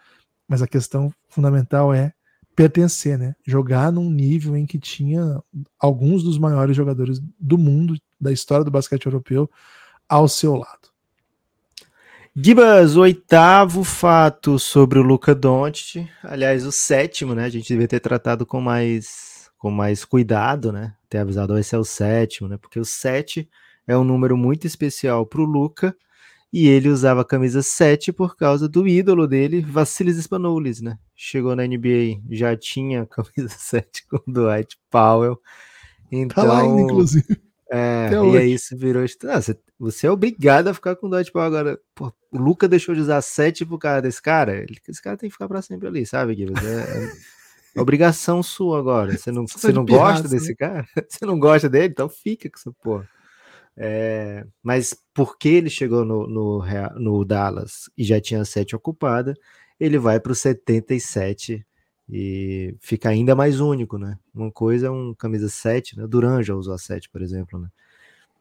mas 0.47 0.61
a 0.61 0.67
questão 0.67 1.11
fundamental 1.27 1.91
é 1.91 2.13
pertencer, 2.55 3.17
né? 3.17 3.35
Jogar 3.43 3.91
num 3.91 4.07
nível 4.09 4.55
em 4.55 4.67
que 4.67 4.77
tinha 4.77 5.41
alguns 5.79 6.21
dos 6.21 6.37
maiores 6.37 6.77
jogadores 6.77 7.19
do 7.39 7.57
mundo, 7.57 7.97
da 8.21 8.31
história 8.31 8.63
do 8.63 8.69
basquete 8.69 9.07
europeu, 9.07 9.49
ao 10.07 10.27
seu 10.27 10.55
lado. 10.55 10.89
Gibas, 12.39 12.95
o 12.95 13.01
oitavo 13.01 13.83
fato 13.83 14.59
sobre 14.59 14.99
o 14.99 15.01
Luca 15.01 15.33
Doncic, 15.33 16.07
aliás, 16.21 16.67
o 16.67 16.71
sétimo, 16.71 17.33
né? 17.33 17.45
A 17.45 17.49
gente 17.49 17.67
devia 17.67 17.87
ter 17.87 17.99
tratado 17.99 18.45
com 18.45 18.61
mais, 18.61 19.49
com 19.57 19.71
mais 19.71 20.05
cuidado, 20.05 20.71
né? 20.71 20.93
Ter 21.09 21.17
avisado, 21.17 21.57
esse 21.57 21.73
é 21.73 21.79
o 21.79 21.83
sétimo, 21.83 22.47
né? 22.47 22.55
Porque 22.55 22.79
o 22.79 22.85
sete 22.85 23.49
é 23.87 23.97
um 23.97 24.03
número 24.03 24.37
muito 24.37 24.67
especial 24.67 25.25
para 25.25 25.41
o 25.41 25.45
Luca, 25.45 25.97
e 26.53 26.67
ele 26.67 26.89
usava 26.89 27.21
a 27.21 27.25
camisa 27.25 27.63
7 27.63 28.13
por 28.13 28.37
causa 28.37 28.69
do 28.69 28.87
ídolo 28.87 29.27
dele, 29.27 29.61
Vassilis 29.61 30.17
Spanoulis, 30.17 30.79
né? 30.79 30.99
Chegou 31.15 31.55
na 31.55 31.65
NBA, 31.65 32.21
já 32.29 32.55
tinha 32.55 33.01
a 33.01 33.05
camisa 33.07 33.49
7 33.57 34.05
com 34.07 34.17
o 34.17 34.31
Dwight 34.31 34.77
Powell. 34.91 35.41
Então, 36.11 36.43
tá 36.43 36.53
lá 36.53 36.61
ainda, 36.61 36.81
então, 36.81 36.85
inclusive. 36.85 37.46
É, 37.69 38.09
e 38.11 38.15
hoje. 38.15 38.37
aí 38.37 38.53
isso 38.53 38.77
virou. 38.77 39.03
Ah, 39.25 39.41
você, 39.41 39.57
você, 39.77 40.07
é 40.07 40.11
obrigado 40.11 40.69
a 40.69 40.73
ficar 40.73 40.95
com 40.95 41.07
o 41.07 41.09
Dwight 41.09 41.31
Powell 41.31 41.47
agora. 41.47 41.79
Pô, 41.93 42.11
o 42.31 42.37
Luca 42.37 42.67
deixou 42.67 42.95
de 42.95 43.01
usar 43.01 43.21
7 43.21 43.65
pro 43.65 43.77
cara 43.77 44.01
desse 44.01 44.21
cara. 44.21 44.65
Esse 44.87 45.01
cara 45.01 45.17
tem 45.17 45.29
que 45.29 45.33
ficar 45.33 45.47
para 45.47 45.61
sempre 45.61 45.87
ali, 45.87 46.05
sabe, 46.05 46.35
Guilherme? 46.35 46.65
É, 46.65 47.11
é 47.75 47.81
obrigação 47.81 48.41
sua 48.41 48.79
agora. 48.79 49.17
Você 49.17 49.31
não, 49.31 49.45
você 49.45 49.71
não 49.71 49.85
gosta 49.85 50.23
né? 50.23 50.29
desse 50.29 50.55
cara? 50.55 50.87
Você 51.09 51.25
não 51.25 51.37
gosta 51.37 51.69
dele? 51.69 51.87
Então 51.87 52.07
fica 52.07 52.49
com 52.49 52.57
essa 52.57 52.71
porra. 52.81 53.07
É, 53.75 54.45
mas 54.63 54.95
porque 55.13 55.49
ele 55.49 55.69
chegou 55.69 56.03
no, 56.03 56.25
no, 56.25 56.63
no 56.95 57.25
Dallas 57.25 57.89
e 57.95 58.03
já 58.03 58.19
tinha 58.19 58.43
7 58.43 58.75
ocupada, 58.75 59.35
ele 59.79 59.99
vai 59.99 60.19
para 60.19 60.31
o 60.31 60.35
77 60.35 61.66
e 62.09 62.75
fica 62.79 63.09
ainda 63.09 63.35
mais 63.35 63.59
único, 63.59 63.97
né? 63.97 64.17
Uma 64.33 64.51
coisa 64.51 64.87
é 64.87 64.89
um 64.89 65.13
camisa 65.13 65.49
7, 65.49 65.97
né? 65.97 66.07
Duran 66.07 66.41
já 66.41 66.55
usou 66.55 66.73
a 66.73 66.77
7, 66.77 67.09
por 67.09 67.21
exemplo, 67.21 67.59
né? 67.59 67.67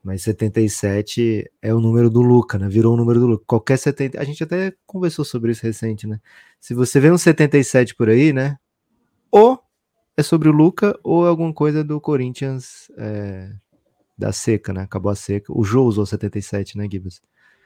Mas 0.02 0.22
77 0.22 1.50
é 1.61 1.74
o 1.74 1.81
número 1.81 2.09
do 2.09 2.22
Luca, 2.22 2.59
né? 2.59 2.68
Virou 2.68 2.94
o 2.94 2.96
número 2.96 3.18
do 3.18 3.26
Luca. 3.26 3.44
Qualquer 3.44 3.76
70. 3.76 4.20
A 4.20 4.24
gente 4.24 4.44
até 4.44 4.72
conversou 4.87 5.24
sobre 5.24 5.50
isso 5.50 5.64
recente, 5.64 6.07
né? 6.07 6.20
Se 6.61 6.74
você 6.74 7.00
vê 7.00 7.11
um 7.11 7.18
77 7.18 7.96
por 7.96 8.09
aí, 8.09 8.33
né? 8.33 8.57
Ou 9.33 9.61
é 10.16 10.22
sobre 10.22 10.48
o 10.48 10.52
Luca, 10.52 10.96
ou 11.02 11.26
é 11.26 11.29
alguma 11.29 11.52
coisa 11.52 11.83
do 11.83 12.00
Corinthians 12.00 12.88
é, 12.96 13.52
da 14.16 14.31
seca, 14.31 14.72
né? 14.72 14.83
Acabou 14.83 15.11
a 15.11 15.16
seca. 15.16 15.52
O 15.52 15.64
Jô 15.64 15.83
usou 15.85 16.07
77, 16.07 16.79
né, 16.79 16.88
Gibbs? 16.88 17.20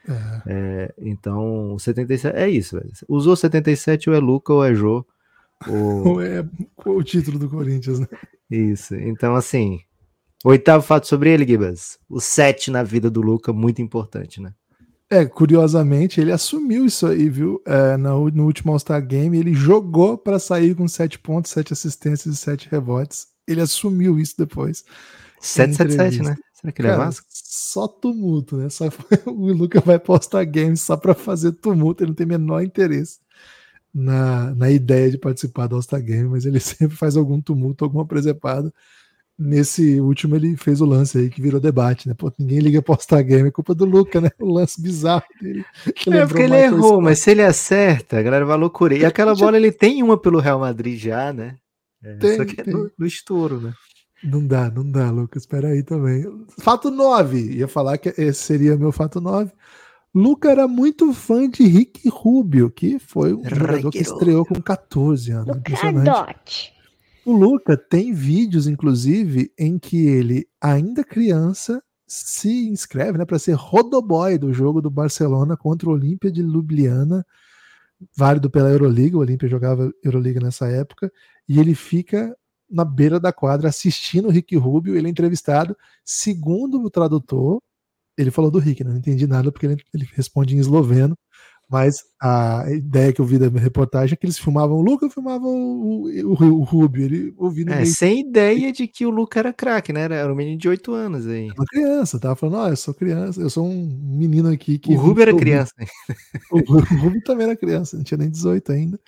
É. 0.09 0.43
É, 0.47 0.95
então, 0.99 1.79
77 1.79 2.35
é 2.35 2.49
isso, 2.49 2.77
velho. 2.79 2.91
Usou 3.07 3.37
77 3.37 4.09
ou 4.09 4.17
é 4.17 4.19
Luca 4.19 4.53
ou 4.53 4.65
é 4.65 4.75
Jô. 4.75 5.07
Ou... 5.68 6.09
ou 6.09 6.23
é 6.23 6.44
o 6.87 7.03
título 7.03 7.38
do 7.38 7.49
Corinthians, 7.49 8.01
né? 8.01 8.07
Isso. 8.51 8.94
Então, 8.94 9.35
assim, 9.35 9.81
Oitavo 10.44 10.83
fato 10.83 11.07
sobre 11.07 11.31
ele, 11.31 11.46
Gibas. 11.46 11.99
O 12.09 12.18
7 12.18 12.70
na 12.70 12.83
vida 12.83 13.11
do 13.11 13.20
Luca, 13.20 13.53
muito 13.53 13.83
importante, 13.83 14.40
né? 14.40 14.55
É, 15.11 15.27
curiosamente, 15.27 16.20
ele 16.20 16.33
assumiu 16.33 16.87
isso 16.87 17.07
aí, 17.07 17.29
viu? 17.29 17.61
É, 17.66 17.96
no, 17.96 18.31
no 18.31 18.44
último 18.46 18.73
All-Star 18.73 19.05
Game, 19.05 19.37
ele 19.37 19.53
jogou 19.53 20.16
para 20.16 20.38
sair 20.38 20.75
com 20.75 20.88
7 20.88 21.18
pontos, 21.18 21.51
7 21.51 21.73
assistências 21.73 22.35
e 22.35 22.38
7 22.38 22.68
rebotes. 22.70 23.27
Ele 23.46 23.61
assumiu 23.61 24.18
isso 24.18 24.35
depois. 24.38 24.85
777, 25.40 26.23
né? 26.23 26.37
Será 26.55 26.73
que 26.73 26.81
ele 26.81 26.88
é 26.88 26.90
Cara, 26.92 27.03
é 27.03 27.07
Vasco? 27.07 27.27
Só 27.29 27.87
tumulto, 27.87 28.57
né? 28.57 28.70
Só, 28.70 28.87
o 29.27 29.53
Luca 29.53 29.81
vai 29.81 29.99
postar 29.99 30.44
games 30.44 30.81
só 30.81 30.96
para 30.96 31.14
fazer 31.14 31.53
tumulto, 31.53 32.03
ele 32.03 32.11
não 32.11 32.14
tem 32.16 32.27
menor 32.27 32.62
interesse 32.62 33.18
na, 33.92 34.55
na 34.55 34.70
ideia 34.70 35.11
de 35.11 35.18
participar 35.18 35.66
do 35.66 35.76
All-Star 35.76 36.03
Game, 36.03 36.29
mas 36.29 36.46
ele 36.46 36.59
sempre 36.61 36.96
faz 36.96 37.16
algum 37.16 37.40
tumulto, 37.40 37.85
alguma 37.85 38.07
presepada 38.07 38.72
nesse 39.40 39.98
último 39.98 40.37
ele 40.37 40.55
fez 40.55 40.83
o 40.83 40.85
lance 40.85 41.16
aí 41.16 41.31
que 41.31 41.40
virou 41.40 41.59
debate, 41.59 42.07
né? 42.07 42.14
Pô, 42.14 42.31
ninguém 42.38 42.59
liga 42.59 42.83
para 42.83 42.94
All-Star 42.94 43.24
Game, 43.24 43.48
é 43.48 43.50
culpa 43.50 43.74
do 43.74 43.87
Luca, 43.87 44.20
né? 44.20 44.31
O 44.38 44.53
lance 44.53 44.81
bizarro 44.81 45.24
dele. 45.40 45.64
É 45.87 46.26
porque 46.26 46.42
ele 46.42 46.57
errou, 46.57 46.90
Scott. 46.90 47.05
mas 47.05 47.18
se 47.20 47.31
ele 47.31 47.42
acerta, 47.42 48.18
a 48.18 48.22
galera 48.22 48.44
vai 48.44 48.59
loucura. 48.59 48.94
E 48.94 49.05
aquela 49.05 49.35
bola 49.35 49.57
ele 49.57 49.72
tem 49.72 50.03
uma 50.03 50.18
pelo 50.18 50.38
Real 50.38 50.61
Madrid 50.61 51.00
já, 51.00 51.33
né? 51.33 51.57
É, 52.05 52.14
tem, 52.16 52.37
só 52.37 52.44
que 52.44 52.61
é 52.61 52.64
no, 52.64 52.90
no, 52.98 53.07
estouro, 53.07 53.61
né? 53.61 53.72
Não 54.22 54.46
dá, 54.46 54.70
não 54.70 54.88
dá, 54.88 55.11
Lucas. 55.11 55.42
Espera 55.42 55.68
aí 55.68 55.83
também. 55.83 56.26
Fato 56.59 56.90
9. 56.90 57.38
Ia 57.55 57.68
falar 57.68 57.96
que 57.96 58.11
esse 58.11 58.42
seria 58.42 58.76
meu 58.76 58.92
fato 58.92 59.20
9. 59.20 59.50
Luca 60.14 60.51
era 60.51 60.66
muito 60.66 61.12
fã 61.12 61.49
de 61.49 61.62
Rick 61.64 62.09
Rubio, 62.09 62.70
que 62.70 62.99
foi 62.99 63.33
um 63.33 63.44
jogador 63.44 63.90
que 63.90 63.99
estreou 63.99 64.44
com 64.44 64.61
14 64.61 65.31
anos. 65.31 65.57
Impressionante. 65.57 66.75
O 67.25 67.33
Luca 67.33 67.77
tem 67.77 68.12
vídeos, 68.12 68.66
inclusive, 68.66 69.53
em 69.57 69.79
que 69.79 70.07
ele, 70.07 70.49
ainda 70.61 71.05
criança, 71.05 71.83
se 72.07 72.68
inscreve 72.68 73.18
né, 73.18 73.25
para 73.25 73.38
ser 73.38 73.53
rodoboy 73.53 74.37
do 74.37 74.53
jogo 74.53 74.83
do 74.83 74.90
Barcelona 74.90 75.57
contra 75.57 75.88
o 75.88 75.92
Olímpia 75.92 76.31
de 76.31 76.42
Ljubljana, 76.42 77.25
válido 78.16 78.51
pela 78.51 78.70
Euroliga. 78.70 79.16
O 79.16 79.20
Olímpia 79.20 79.49
jogava 79.49 79.92
Euroliga 80.03 80.40
nessa 80.40 80.66
época, 80.66 81.12
e 81.49 81.61
ele 81.61 81.75
fica 81.75 82.37
na 82.68 82.85
beira 82.85 83.20
da 83.20 83.33
quadra 83.33 83.68
assistindo 83.68 84.27
o 84.27 84.31
Rick 84.31 84.57
Rubio. 84.57 84.96
Ele 84.96 85.07
é 85.07 85.11
entrevistado, 85.11 85.77
segundo 86.05 86.83
o 86.83 86.90
tradutor. 86.90 87.62
Ele 88.21 88.31
falou 88.31 88.51
do 88.51 88.59
Rick, 88.59 88.85
né? 88.85 88.91
não 88.91 88.99
entendi 88.99 89.27
nada 89.27 89.51
porque 89.51 89.67
ele, 89.67 89.77
ele 89.95 90.09
responde 90.15 90.55
em 90.55 90.59
esloveno. 90.59 91.17
Mas 91.71 92.03
a 92.21 92.65
ideia 92.69 93.13
que 93.13 93.21
eu 93.21 93.25
vi 93.25 93.39
da 93.39 93.47
reportagem 93.47 94.15
é 94.15 94.17
que 94.17 94.27
eles 94.27 94.41
filmavam 94.41 94.79
o 94.79 94.83
Luca, 94.83 95.09
filmavam 95.09 95.53
o, 95.53 96.09
o, 96.09 96.33
o 96.33 96.63
Rubio, 96.65 97.05
ele 97.05 97.33
ouvindo. 97.37 97.73
É, 97.73 97.85
sem 97.85 98.23
ideia 98.29 98.73
de 98.73 98.89
que 98.89 99.07
o 99.07 99.11
Luca 99.11 99.39
era 99.39 99.53
craque, 99.53 99.93
né? 99.93 100.01
Era 100.01 100.33
um 100.33 100.35
menino 100.35 100.59
de 100.59 100.69
8 100.69 100.93
anos 100.93 101.29
aí. 101.29 101.49
Uma 101.57 101.65
criança, 101.65 102.19
tava 102.19 102.35
falando, 102.35 102.57
ó, 102.57 102.65
oh, 102.65 102.71
eu 102.71 102.77
sou 102.77 102.93
criança, 102.93 103.41
eu 103.41 103.49
sou 103.49 103.65
um 103.65 103.87
menino 104.19 104.51
aqui 104.51 104.81
que. 104.81 104.93
O 104.93 104.97
Rubio 104.97 105.23
era 105.23 105.37
criança. 105.37 105.73
O, 106.51 106.59
o 106.59 106.81
Rubio 106.81 107.23
também 107.23 107.47
era 107.47 107.57
criança, 107.57 107.97
não 107.97 108.03
tinha 108.03 108.19
nem 108.19 108.29
18 108.29 108.73
ainda. 108.73 109.01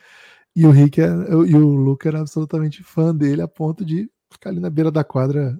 E 0.54 0.64
o 0.64 0.70
Rick 0.70 1.00
era, 1.00 1.14
e 1.30 1.56
o 1.56 1.74
Luca 1.74 2.08
era 2.08 2.20
absolutamente 2.20 2.84
fã 2.84 3.12
dele, 3.12 3.42
a 3.42 3.48
ponto 3.48 3.84
de 3.84 4.08
ficar 4.30 4.50
ali 4.50 4.60
na 4.60 4.70
beira 4.70 4.92
da 4.92 5.02
quadra, 5.02 5.58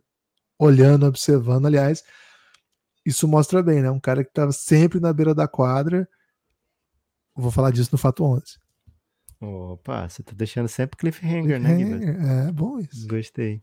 olhando, 0.56 1.04
observando. 1.04 1.66
Aliás, 1.66 2.04
isso 3.04 3.26
mostra 3.28 3.62
bem, 3.62 3.82
né? 3.82 3.90
Um 3.90 4.00
cara 4.00 4.22
que 4.22 4.30
estava 4.30 4.52
sempre 4.52 5.00
na 5.00 5.12
beira 5.12 5.34
da 5.34 5.48
quadra 5.48 6.08
Vou 7.34 7.50
falar 7.50 7.70
disso 7.70 7.90
no 7.92 7.98
Fato 7.98 8.24
11. 8.24 8.58
Opa, 9.40 10.08
você 10.08 10.22
tá 10.22 10.32
deixando 10.34 10.68
sempre 10.68 10.96
cliffhanger, 10.98 11.60
né, 11.60 11.76
Gibas? 11.76 12.02
É, 12.02 12.52
bom 12.52 12.78
isso. 12.78 13.08
Gostei. 13.08 13.62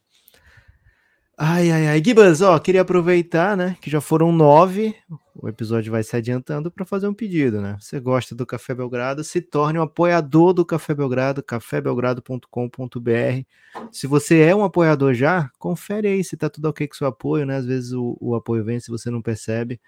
Ai, 1.41 1.71
ai, 1.71 1.87
ai. 1.87 2.03
Gibas, 2.03 2.41
ó, 2.41 2.59
queria 2.59 2.81
aproveitar, 2.81 3.55
né, 3.55 3.77
que 3.79 3.89
já 3.89 4.01
foram 4.01 4.29
nove, 4.29 4.93
o 5.33 5.47
episódio 5.47 5.89
vai 5.89 6.03
se 6.03 6.13
adiantando 6.13 6.69
para 6.69 6.85
fazer 6.85 7.07
um 7.07 7.13
pedido, 7.13 7.61
né? 7.61 7.77
Você 7.79 7.97
gosta 7.97 8.35
do 8.35 8.45
Café 8.45 8.75
Belgrado, 8.75 9.23
se 9.23 9.39
torne 9.39 9.79
um 9.79 9.83
apoiador 9.83 10.51
do 10.51 10.65
Café 10.65 10.93
Belgrado, 10.93 11.41
cafébelgrado.com.br. 11.41 13.45
Se 13.89 14.05
você 14.05 14.41
é 14.41 14.53
um 14.53 14.65
apoiador 14.65 15.13
já, 15.13 15.49
confere 15.57 16.09
aí 16.09 16.25
se 16.25 16.35
tá 16.35 16.49
tudo 16.49 16.67
ok 16.67 16.89
com 16.89 16.95
seu 16.95 17.07
apoio, 17.07 17.45
né? 17.45 17.55
Às 17.55 17.65
vezes 17.65 17.93
o, 17.93 18.17
o 18.19 18.35
apoio 18.35 18.65
vem 18.65 18.81
se 18.81 18.91
você 18.91 19.09
não 19.09 19.21
percebe 19.21 19.79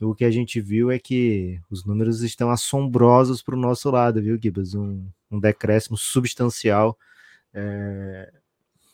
o 0.00 0.14
que 0.14 0.24
a 0.24 0.30
gente 0.30 0.60
viu 0.60 0.90
é 0.90 0.98
que 0.98 1.60
os 1.70 1.84
números 1.84 2.22
estão 2.22 2.50
assombrosos 2.50 3.42
para 3.42 3.54
o 3.54 3.58
nosso 3.58 3.90
lado, 3.90 4.22
viu, 4.22 4.38
Gibas? 4.40 4.74
Um, 4.74 5.06
um 5.30 5.38
decréscimo 5.38 5.96
substancial 5.96 6.96
é, 7.52 8.32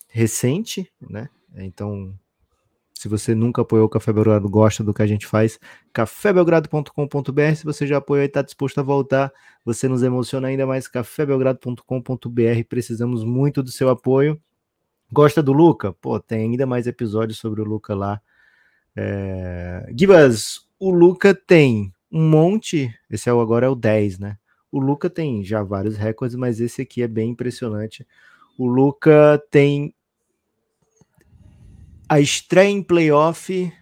recente, 0.09 0.91
né? 1.01 1.29
Então, 1.55 2.15
se 2.99 3.09
você 3.09 3.33
nunca 3.35 3.63
apoiou 3.63 3.87
o 3.87 3.89
Café 3.89 4.13
Belgrado, 4.13 4.49
gosta 4.49 4.83
do 4.83 4.93
que 4.93 5.03
a 5.03 5.07
gente 5.07 5.25
faz, 5.27 5.59
cafébelgrado.com.br. 5.93 7.55
Se 7.57 7.65
você 7.65 7.87
já 7.87 7.99
apoiou 7.99 8.25
e 8.25 8.27
está 8.27 8.43
disposto 8.43 8.79
a 8.79 8.83
voltar, 8.83 9.33
você 9.65 9.87
nos 9.87 10.03
emociona 10.03 10.49
ainda 10.49 10.67
mais, 10.67 10.89
cafébelgrado.com.br. 10.89 12.65
Precisamos 12.69 13.23
muito 13.23 13.63
do 13.63 13.71
seu 13.71 13.89
apoio. 13.89 14.41
Gosta 15.13 15.41
do 15.41 15.53
Luca? 15.53 15.93
Pô, 15.93 16.19
tem 16.19 16.51
ainda 16.51 16.67
mais 16.67 16.89
episódios 16.89 17.39
sobre 17.39 17.61
o 17.61 17.65
Luca 17.65 17.95
lá. 17.95 18.21
É... 18.97 19.89
Gibas, 19.97 20.67
o 20.77 20.91
Luca 20.91 21.33
tem 21.33 21.93
um 22.11 22.29
monte, 22.29 22.93
esse 23.09 23.29
é 23.29 23.33
o, 23.33 23.41
agora 23.41 23.67
é 23.67 23.69
o 23.69 23.77
10, 23.77 24.19
né? 24.19 24.39
O 24.73 24.81
Luca 24.81 25.09
tem 25.09 25.45
já 25.45 25.63
vários 25.63 25.97
recordes, 25.97 26.37
mas 26.37 26.61
esse 26.61 26.83
aqui 26.83 27.03
é 27.03 27.09
bem 27.09 27.31
impressionante. 27.31 28.05
O 28.59 28.67
Luca 28.67 29.41
tem 29.51 29.95
a 32.09 32.21
estreia 32.21 32.71
em 32.71 32.83
playoff 32.83 33.73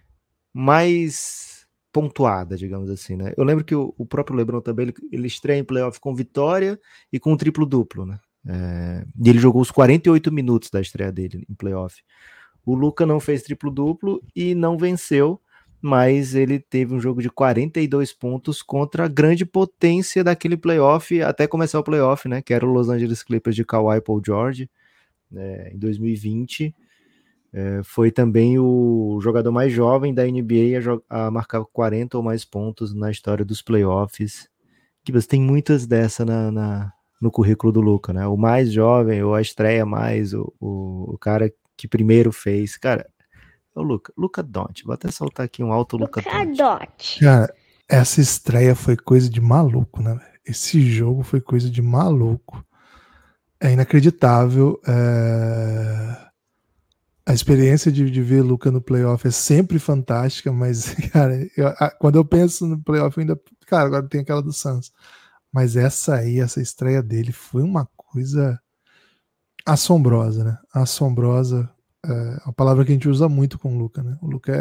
mais 0.53 1.65
pontuada, 1.91 2.57
digamos 2.57 2.89
assim, 2.89 3.15
né? 3.15 3.33
Eu 3.37 3.43
lembro 3.43 3.63
que 3.63 3.73
o, 3.73 3.93
o 3.97 4.05
próprio 4.05 4.35
LeBron 4.35 4.61
também 4.61 4.87
ele, 4.87 4.93
ele, 5.11 5.27
estreia 5.27 5.59
em 5.59 5.63
playoff 5.63 5.99
com 5.99 6.13
vitória 6.13 6.79
e 7.11 7.19
com 7.19 7.35
triplo 7.37 7.65
duplo, 7.65 8.05
né? 8.05 8.19
É, 8.47 9.05
e 9.23 9.29
ele 9.29 9.39
jogou 9.39 9.61
os 9.61 9.71
48 9.71 10.31
minutos 10.31 10.69
da 10.69 10.79
estreia 10.79 11.11
dele 11.11 11.45
em 11.49 11.53
playoff. 11.55 12.01
O 12.65 12.75
Luca 12.75 13.05
não 13.05 13.19
fez 13.19 13.43
triplo 13.43 13.71
duplo 13.71 14.21
e 14.35 14.53
não 14.53 14.77
venceu, 14.77 15.41
mas 15.81 16.35
ele 16.35 16.59
teve 16.59 16.93
um 16.93 16.99
jogo 16.99 17.21
de 17.21 17.29
42 17.29 18.13
pontos 18.13 18.61
contra 18.61 19.05
a 19.05 19.07
grande 19.07 19.45
potência 19.45 20.23
daquele 20.23 20.57
playoff, 20.57 21.21
até 21.21 21.47
começar 21.47 21.79
o 21.79 21.83
playoff, 21.83 22.27
né? 22.27 22.41
Que 22.41 22.53
era 22.53 22.65
o 22.65 22.71
Los 22.71 22.89
Angeles 22.89 23.23
Clippers 23.23 23.55
de 23.55 23.63
Kawhi 23.63 24.01
Paul 24.01 24.21
George, 24.25 24.69
né, 25.31 25.71
em 25.73 25.77
2020. 25.77 26.75
É, 27.53 27.81
foi 27.83 28.11
também 28.11 28.59
o 28.59 29.19
jogador 29.21 29.51
mais 29.51 29.71
jovem 29.71 30.13
da 30.13 30.25
NBA 30.25 31.01
a, 31.09 31.27
a, 31.27 31.31
marcar 31.31 31.63
40 31.63 32.17
ou 32.17 32.23
mais 32.23 32.43
pontos 32.43 32.93
na 32.93 33.09
história 33.09 33.45
dos 33.45 33.61
playoffs. 33.61 34.49
Que 35.03 35.11
você 35.11 35.27
tem 35.27 35.41
muitas 35.41 35.85
dessa 35.85 36.25
na, 36.25 36.51
na, 36.51 36.93
no 37.21 37.31
currículo 37.31 37.71
do 37.71 37.81
Luca, 37.81 38.11
né? 38.13 38.27
O 38.27 38.37
mais 38.37 38.71
jovem, 38.71 39.23
ou 39.23 39.33
a 39.33 39.41
estreia 39.41 39.85
mais, 39.85 40.33
o, 40.33 40.53
o, 40.59 41.13
o 41.13 41.17
cara 41.17 41.51
que 41.75 41.87
primeiro 41.87 42.31
fez. 42.31 42.75
Cara, 42.77 43.07
Ô, 43.77 43.83
Luca, 43.83 44.11
Luca 44.17 44.41
Dont, 44.41 44.83
vou 44.83 44.93
até 44.95 45.11
soltar 45.11 45.45
aqui 45.45 45.63
um 45.63 45.71
alto 45.71 45.97
Luca, 45.97 46.19
Luca 46.19 46.45
Dont. 46.45 47.19
Cara, 47.19 47.53
essa 47.87 48.19
estreia 48.19 48.73
foi 48.73 48.97
coisa 48.97 49.29
de 49.29 49.39
maluco, 49.39 50.01
né? 50.01 50.19
Esse 50.43 50.81
jogo 50.81 51.21
foi 51.21 51.39
coisa 51.39 51.69
de 51.69 51.79
maluco. 51.79 52.65
É 53.59 53.71
inacreditável. 53.71 54.81
É... 54.87 56.26
A 57.27 57.33
experiência 57.33 57.91
de, 57.91 58.09
de, 58.09 58.21
ver 58.21 58.41
Luca 58.41 58.71
no 58.71 58.81
playoff 58.81 59.27
é 59.27 59.31
sempre 59.31 59.79
fantástica, 59.79 60.49
mas, 60.49 60.93
cara, 61.11 61.45
eu, 61.57 61.67
a, 61.67 61.91
quando 61.91 62.15
eu 62.15 62.23
penso 62.23 62.65
no 62.65 62.81
playoff, 62.81 63.19
ainda. 63.19 63.37
Cara, 63.65 63.85
agora 63.85 64.07
tem 64.07 64.21
aquela 64.21 64.41
do 64.41 64.53
Suns. 64.53 64.93
Mas 65.51 65.75
essa 65.75 66.15
aí, 66.15 66.39
essa 66.39 66.61
estreia 66.61 67.03
dele 67.03 67.33
foi 67.33 67.63
uma 67.63 67.85
coisa 67.97 68.57
assombrosa, 69.65 70.45
né? 70.45 70.57
Assombrosa 70.73 71.69
é 72.05 72.37
a 72.45 72.53
palavra 72.53 72.85
que 72.85 72.91
a 72.91 72.93
gente 72.93 73.09
usa 73.09 73.27
muito 73.27 73.59
com 73.59 73.75
o 73.75 73.77
Luca, 73.77 74.01
né? 74.01 74.17
O 74.21 74.27
Luca 74.27 74.55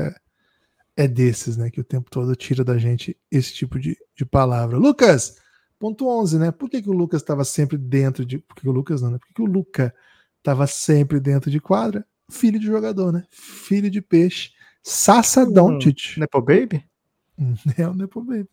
é, 0.96 1.04
é 1.04 1.06
desses, 1.06 1.56
né? 1.56 1.70
Que 1.70 1.80
o 1.80 1.84
tempo 1.84 2.10
todo 2.10 2.34
tira 2.34 2.64
da 2.64 2.76
gente 2.78 3.16
esse 3.30 3.54
tipo 3.54 3.78
de, 3.78 3.96
de 4.16 4.24
palavra. 4.26 4.76
Lucas, 4.76 5.36
ponto 5.78 6.08
11, 6.08 6.38
né? 6.40 6.50
Por 6.50 6.68
que, 6.68 6.82
que 6.82 6.90
o 6.90 6.92
Lucas 6.92 7.22
estava 7.22 7.44
sempre 7.44 7.78
dentro 7.78 8.26
de. 8.26 8.38
Por 8.38 8.56
que 8.56 8.68
o 8.68 8.72
Lucas 8.72 9.02
não, 9.02 9.12
né? 9.12 9.18
Por 9.18 9.28
que, 9.28 9.34
que 9.34 9.42
o 9.42 9.46
Luca 9.46 9.94
estava 10.38 10.66
sempre 10.66 11.20
dentro 11.20 11.48
de 11.48 11.60
quadra? 11.60 12.04
Filho 12.30 12.58
de 12.58 12.66
jogador, 12.66 13.12
né? 13.12 13.24
Filho 13.30 13.90
de 13.90 14.00
peixe. 14.00 14.50
Sassa 14.82 15.44
hum, 15.44 15.52
Doncic. 15.52 16.18
Nepo 16.18 16.40
Baby? 16.40 16.84
É 17.76 17.86
o 17.86 17.92
Nepo 17.92 18.22
Baby. 18.22 18.48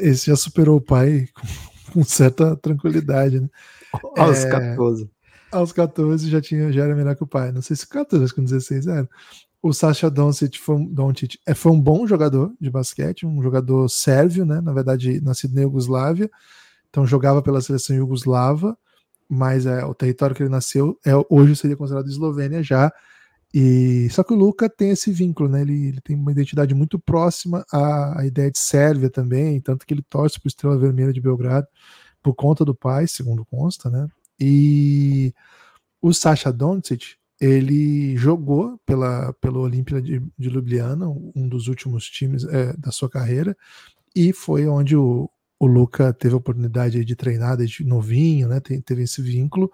Esse 0.00 0.26
já 0.26 0.36
superou 0.36 0.78
o 0.78 0.80
pai 0.80 1.28
com, 1.32 1.92
com 1.92 2.04
certa 2.04 2.56
tranquilidade, 2.56 3.40
né? 3.40 3.48
Aos 4.18 4.44
é, 4.44 4.50
14. 4.50 5.10
Aos 5.52 5.72
14 5.72 6.28
já, 6.28 6.40
tinha, 6.40 6.72
já 6.72 6.84
era 6.84 6.96
melhor 6.96 7.14
que 7.14 7.22
o 7.22 7.28
pai. 7.28 7.52
Não 7.52 7.62
sei 7.62 7.76
se 7.76 7.86
14, 7.86 8.34
com 8.34 8.42
16 8.42 8.86
era 8.88 9.08
o 9.62 9.72
Sasha 9.72 10.10
Doncic 10.10 10.56
foi, 10.58 10.86
Doncic 10.86 11.36
é, 11.46 11.54
foi 11.54 11.72
um 11.72 11.80
bom 11.80 12.06
jogador 12.06 12.52
de 12.60 12.70
basquete, 12.70 13.26
um 13.26 13.42
jogador 13.42 13.88
sérvio, 13.88 14.44
né? 14.46 14.60
Na 14.60 14.72
verdade, 14.72 15.20
nascido 15.20 15.54
na 15.54 15.62
Iugoslávia, 15.62 16.30
então 16.88 17.06
jogava 17.06 17.42
pela 17.42 17.60
seleção 17.60 17.96
iugoslava, 17.96 18.76
mas 19.28 19.66
é, 19.66 19.84
o 19.84 19.94
território 19.94 20.34
que 20.34 20.42
ele 20.42 20.50
nasceu 20.50 20.98
é, 21.04 21.12
hoje 21.28 21.56
seria 21.56 21.76
considerado 21.76 22.08
Eslovênia 22.08 22.62
já. 22.62 22.92
E 23.52 24.08
só 24.10 24.22
que 24.22 24.32
o 24.32 24.36
Luca 24.36 24.68
tem 24.68 24.90
esse 24.90 25.10
vínculo, 25.10 25.48
né? 25.48 25.62
Ele, 25.62 25.88
ele 25.88 26.00
tem 26.02 26.14
uma 26.16 26.30
identidade 26.30 26.74
muito 26.74 26.98
próxima 26.98 27.64
à, 27.72 28.20
à 28.20 28.26
ideia 28.26 28.50
de 28.50 28.58
Sérvia 28.58 29.08
também, 29.08 29.60
tanto 29.60 29.86
que 29.86 29.94
ele 29.94 30.02
torce 30.02 30.38
para 30.38 30.48
Estrela 30.48 30.78
Vermelha 30.78 31.12
de 31.12 31.20
Belgrado 31.20 31.66
por 32.22 32.34
conta 32.34 32.64
do 32.64 32.74
pai, 32.74 33.06
segundo 33.06 33.44
consta, 33.46 33.88
né? 33.90 34.08
E 34.38 35.32
o 36.00 36.12
Sasha 36.12 36.52
Doncic 36.52 37.16
ele 37.40 38.16
jogou 38.16 38.78
pela, 38.84 39.32
pelo 39.34 39.60
Olímpia 39.60 40.02
de, 40.02 40.20
de, 40.36 40.48
Ljubljana, 40.48 41.08
um 41.08 41.48
dos 41.48 41.68
últimos 41.68 42.04
times 42.04 42.44
é, 42.44 42.76
da 42.76 42.90
sua 42.90 43.08
carreira, 43.08 43.56
e 44.14 44.32
foi 44.32 44.66
onde 44.66 44.96
o, 44.96 45.30
o 45.58 45.66
Luca 45.66 46.12
teve 46.12 46.34
a 46.34 46.38
oportunidade 46.38 47.04
de 47.04 47.16
treinar 47.16 47.56
desde 47.56 47.84
novinho, 47.84 48.48
né, 48.48 48.60
teve 48.60 49.02
esse 49.02 49.20
vínculo. 49.20 49.70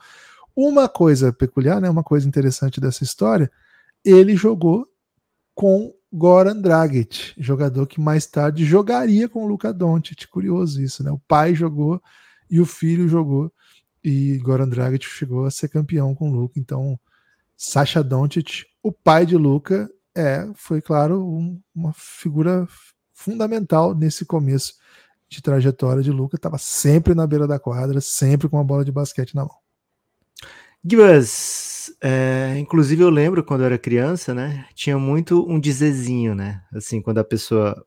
Uma 0.57 0.89
coisa 0.89 1.33
peculiar, 1.33 1.81
né, 1.81 1.91
uma 1.91 2.03
coisa 2.03 2.27
interessante 2.27 2.81
dessa 2.81 3.05
história, 3.05 3.51
ele 4.05 4.37
jogou 4.37 4.87
com 5.55 5.95
Goran 6.13 6.61
Dragic, 6.61 7.33
jogador 7.37 7.87
que 7.87 8.01
mais 8.01 8.27
tarde 8.27 8.65
jogaria 8.65 9.29
com 9.29 9.45
o 9.45 9.49
Luca 9.49 9.73
Doncic. 9.73 10.27
Curioso 10.29 10.81
isso, 10.81 11.03
né? 11.03 11.11
O 11.11 11.19
pai 11.19 11.55
jogou 11.55 12.01
e 12.49 12.61
o 12.61 12.67
filho 12.67 13.09
jogou 13.09 13.53
e 14.03 14.39
Goran 14.39 14.69
Dragic 14.69 15.05
chegou 15.05 15.45
a 15.45 15.51
ser 15.51 15.69
campeão 15.69 16.15
com 16.15 16.31
o 16.31 16.33
Luca. 16.33 16.59
Então, 16.59 16.99
Sasha 17.57 18.03
Doncic, 18.03 18.65
o 18.83 18.93
pai 18.93 19.27
de 19.27 19.37
Luca, 19.37 19.91
é, 20.15 20.49
foi 20.55 20.81
claro, 20.81 21.27
um, 21.27 21.61
uma 21.75 21.93
figura 21.93 22.69
fundamental 23.13 23.95
nesse 23.95 24.25
começo 24.25 24.75
de 25.35 25.43
trajetória 25.43 26.03
de 26.03 26.11
Luca. 26.11 26.37
Estava 26.37 26.59
sempre 26.59 27.15
na 27.15 27.27
beira 27.27 27.47
da 27.47 27.59
quadra, 27.59 28.01
sempre 28.01 28.49
com 28.49 28.59
a 28.59 28.65
bola 28.65 28.85
de 28.85 28.93
basquete 28.93 29.35
na 29.35 29.43
mão. 29.43 29.57
Gibas, 30.85 31.95
é, 32.03 32.57
inclusive 32.59 33.03
eu 33.03 33.11
lembro 33.11 33.43
quando 33.43 33.61
eu 33.61 33.67
era 33.67 33.79
criança, 33.79 34.35
né? 34.35 34.67
Tinha 34.75 34.99
muito 34.99 35.49
um 35.49 35.59
dizezinho, 35.59 36.35
né? 36.35 36.63
Assim, 36.75 37.01
quando 37.01 37.19
a 37.19 37.25
pessoa 37.25 37.85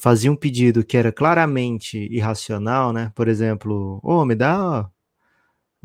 fazia 0.00 0.30
um 0.30 0.36
pedido 0.36 0.84
que 0.84 0.96
era 0.96 1.10
claramente 1.10 1.98
irracional, 2.10 2.92
né? 2.92 3.10
Por 3.14 3.28
exemplo, 3.28 4.00
ô, 4.02 4.20
oh, 4.20 4.24
me 4.24 4.34
dá 4.34 4.90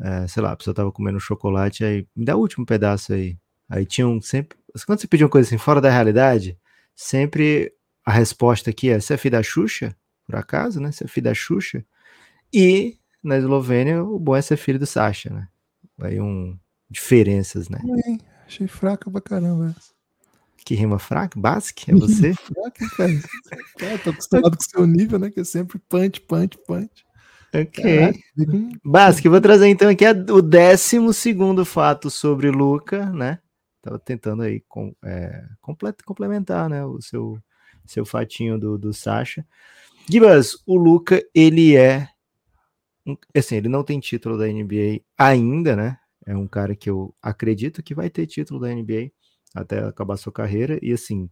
é, 0.00 0.26
sei 0.26 0.42
lá, 0.42 0.52
a 0.52 0.56
pessoa 0.56 0.74
tava 0.74 0.90
comendo 0.90 1.20
chocolate, 1.20 1.84
aí 1.84 2.06
me 2.16 2.24
dá 2.24 2.34
o 2.34 2.40
último 2.40 2.64
pedaço 2.64 3.12
aí. 3.12 3.38
Aí 3.68 3.84
tinha 3.84 4.08
um 4.08 4.20
sempre. 4.20 4.58
Quando 4.86 5.00
você 5.00 5.06
pediu 5.06 5.26
uma 5.26 5.30
coisa 5.30 5.48
assim 5.48 5.58
fora 5.58 5.80
da 5.80 5.90
realidade, 5.90 6.58
sempre 6.94 7.72
a 8.04 8.12
resposta 8.12 8.70
aqui 8.70 8.90
é: 8.90 8.98
você 8.98 9.14
é 9.14 9.16
filho 9.16 9.32
da 9.32 9.42
Xuxa? 9.42 9.94
Por 10.30 10.38
acaso, 10.38 10.80
né? 10.80 10.90
É 10.90 11.08
filho 11.08 11.24
da 11.24 11.34
Xuxa? 11.34 11.84
E 12.54 12.96
na 13.22 13.36
Eslovênia, 13.36 14.04
o 14.04 14.16
bom 14.16 14.36
é 14.36 14.40
ser 14.40 14.56
filho 14.56 14.78
do 14.78 14.86
Sasha, 14.86 15.28
né? 15.30 15.48
Aí 16.00 16.20
um. 16.20 16.56
Diferenças, 16.88 17.68
né? 17.68 17.80
achei 18.46 18.66
fraca 18.66 19.08
pra 19.08 19.20
caramba 19.20 19.74
Que 20.64 20.74
rima 20.74 20.98
fraca? 20.98 21.38
Basic? 21.38 21.90
É 21.90 21.94
você? 21.94 22.34
fraca, 22.34 22.88
cara. 22.96 23.12
É, 23.80 23.98
tô 23.98 24.10
acostumado 24.10 24.56
com 24.56 24.62
o 24.62 24.70
seu 24.70 24.86
nível, 24.86 25.18
né? 25.18 25.30
Que 25.30 25.40
é 25.40 25.44
sempre 25.44 25.78
punch, 25.88 26.20
punch, 26.20 26.58
punch. 26.66 27.04
Ok. 27.52 28.22
Basque, 28.84 29.28
vou 29.28 29.40
trazer 29.40 29.68
então 29.68 29.88
aqui 29.88 30.04
o 30.06 30.40
décimo 30.40 31.12
segundo 31.12 31.64
fato 31.64 32.08
sobre 32.08 32.50
Luca, 32.50 33.06
né? 33.06 33.40
Tava 33.82 33.98
tentando 33.98 34.42
aí 34.42 34.62
com, 34.68 34.94
é, 35.04 35.44
complementar, 36.04 36.68
né, 36.68 36.84
o 36.84 37.00
seu, 37.00 37.38
seu 37.86 38.04
fatinho 38.04 38.58
do, 38.58 38.78
do 38.78 38.92
Sasha. 38.92 39.44
Gibas, 40.08 40.56
o 40.66 40.76
Luca, 40.76 41.22
ele 41.34 41.76
é 41.76 42.08
assim, 43.34 43.56
ele 43.56 43.68
não 43.68 43.82
tem 43.82 43.98
título 43.98 44.38
da 44.38 44.46
NBA 44.46 45.00
ainda, 45.16 45.74
né? 45.74 45.98
É 46.26 46.36
um 46.36 46.46
cara 46.46 46.74
que 46.76 46.90
eu 46.90 47.14
acredito 47.22 47.82
que 47.82 47.94
vai 47.94 48.10
ter 48.10 48.26
título 48.26 48.60
da 48.60 48.68
NBA 48.68 49.10
até 49.54 49.80
acabar 49.80 50.16
sua 50.16 50.32
carreira 50.32 50.78
e 50.82 50.92
assim, 50.92 51.28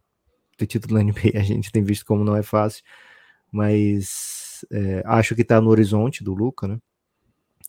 ter 0.57 0.67
título 0.67 0.95
da 0.95 1.03
NBA 1.03 1.39
a 1.39 1.43
gente 1.43 1.71
tem 1.71 1.83
visto 1.83 2.05
como 2.05 2.25
não 2.25 2.37
é 2.37 2.43
fácil, 2.43 2.83
mas 3.53 4.65
é, 4.71 5.03
acho 5.07 5.35
que 5.35 5.43
está 5.43 5.61
no 5.61 5.71
horizonte 5.71 6.25
do 6.25 6.35
Luca, 6.35 6.67
né? 6.67 6.79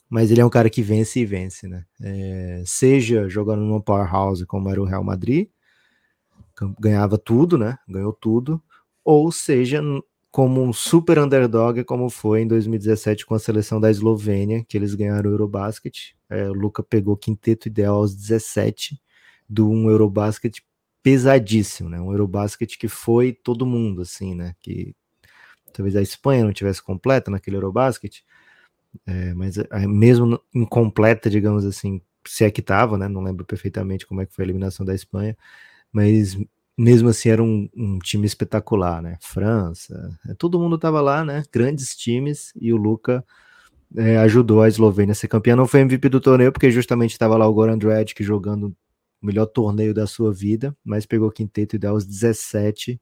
Mas 0.10 0.32
ele 0.32 0.42
é 0.42 0.46
um 0.46 0.50
cara 0.50 0.72
que 0.72 0.82
vence 0.82 1.20
e 1.20 1.26
vence, 1.26 1.68
né? 1.68 1.86
É, 2.02 2.64
seja 2.66 3.30
jogando 3.30 3.62
numa 3.62 3.82
powerhouse 3.82 4.46
como 4.46 4.70
era 4.70 4.82
o 4.82 4.86
Real 4.86 5.04
Madrid, 5.04 5.50
ganhava 6.80 7.18
tudo, 7.18 7.58
né? 7.58 7.78
Ganhou 7.88 8.12
tudo, 8.12 8.62
ou 9.04 9.32
seja 9.32 9.82
como 10.32 10.62
um 10.62 10.72
super 10.72 11.18
underdog, 11.20 11.84
como 11.84 12.10
foi 12.10 12.42
em 12.42 12.48
2017 12.48 13.26
com 13.26 13.34
a 13.34 13.40
seleção 13.40 13.80
da 13.80 13.90
Eslovênia, 13.90 14.64
que 14.64 14.78
eles 14.78 14.94
ganharam 14.94 15.30
o 15.30 15.34
Eurobasket. 15.34 16.16
É, 16.30 16.48
o 16.50 16.54
Luca 16.54 16.84
pegou 16.84 17.18
quinteto 17.18 17.68
ideal 17.68 17.96
aos 17.96 18.16
17 18.16 19.02
do 19.48 19.70
um 19.70 19.90
Eurobasket 19.90 20.62
pesadíssimo, 21.02 21.90
né? 21.90 22.00
Um 22.00 22.12
Eurobasket 22.12 22.78
que 22.78 22.88
foi 22.88 23.34
todo 23.34 23.66
mundo, 23.66 24.04
assim, 24.04 24.36
né? 24.36 24.54
Que 24.60 24.96
talvez 25.74 25.96
a 25.96 26.02
Espanha 26.02 26.44
não 26.44 26.54
tivesse 26.54 26.84
completa 26.84 27.32
naquele 27.32 27.58
Eurobasket, 27.58 28.24
é, 29.06 29.34
mas 29.34 29.58
é, 29.58 29.88
mesmo 29.88 30.40
incompleta, 30.54 31.30
digamos 31.30 31.66
assim, 31.66 32.02
se 32.28 32.44
é 32.44 32.52
que 32.52 32.62
estava, 32.62 32.98
né? 32.98 33.08
Não 33.08 33.22
lembro 33.22 33.46
perfeitamente 33.46 34.06
como 34.06 34.22
é 34.22 34.26
que 34.26 34.34
foi 34.34 34.44
a 34.44 34.48
eliminação 34.48 34.86
da 34.86 34.94
Espanha, 34.94 35.36
mas 35.92 36.38
mesmo 36.80 37.10
assim 37.10 37.28
era 37.28 37.44
um, 37.44 37.68
um 37.76 38.00
time 38.00 38.26
espetacular, 38.26 39.02
né? 39.02 39.18
França, 39.20 40.18
é, 40.30 40.34
todo 40.34 40.58
mundo 40.58 40.78
estava 40.78 41.02
lá, 41.02 41.26
né? 41.26 41.44
Grandes 41.52 41.94
times 41.94 42.54
e 42.56 42.72
o 42.72 42.78
Luca 42.78 43.22
é, 43.98 44.18
ajudou 44.20 44.62
a 44.62 44.68
Eslovênia 44.70 45.12
a 45.12 45.16
ser 45.16 45.28
campeã. 45.28 45.58
Não 45.58 45.68
foi 45.68 45.82
MVP 45.82 46.08
do 46.08 46.22
torneio 46.22 46.54
porque 46.54 46.72
justamente 46.72 47.12
estava 47.12 47.36
lá 47.36 47.46
o 47.46 47.54
Goran 47.54 47.78
Dragic 47.78 48.24
jogando 48.24 48.68
o 49.22 49.26
melhor 49.26 49.46
torneio 49.48 49.94
da 49.94 50.08
sua 50.08 50.32
vida, 50.32 50.74
mas 50.82 51.06
pegou 51.06 51.30
quinteto 51.30 51.76
e 51.76 51.80
dá 51.80 51.94
os 51.94 52.06
17 52.06 52.98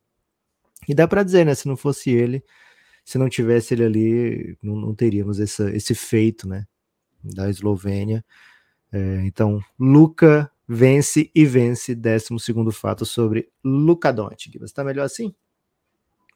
e 0.89 0.95
dá 0.95 1.07
para 1.07 1.21
dizer, 1.21 1.45
né? 1.45 1.53
Se 1.53 1.67
não 1.67 1.77
fosse 1.77 2.09
ele, 2.09 2.43
se 3.05 3.19
não 3.19 3.29
tivesse 3.29 3.75
ele 3.75 3.83
ali, 3.85 4.57
não, 4.63 4.75
não 4.75 4.95
teríamos 4.95 5.39
essa, 5.39 5.69
esse 5.69 5.93
feito, 5.93 6.47
né? 6.49 6.65
Da 7.23 7.47
Eslovênia. 7.47 8.25
É, 8.91 9.23
então, 9.23 9.61
Luca 9.79 10.49
vence 10.67 11.31
e 11.33 11.45
vence. 11.45 11.95
Décimo 11.95 12.39
segundo 12.39 12.71
fato 12.71 13.05
sobre 13.05 13.49
Luca 13.63 14.11
Doncic. 14.11 14.59
Você 14.59 14.73
tá 14.73 14.83
melhor 14.83 15.05
assim? 15.05 15.33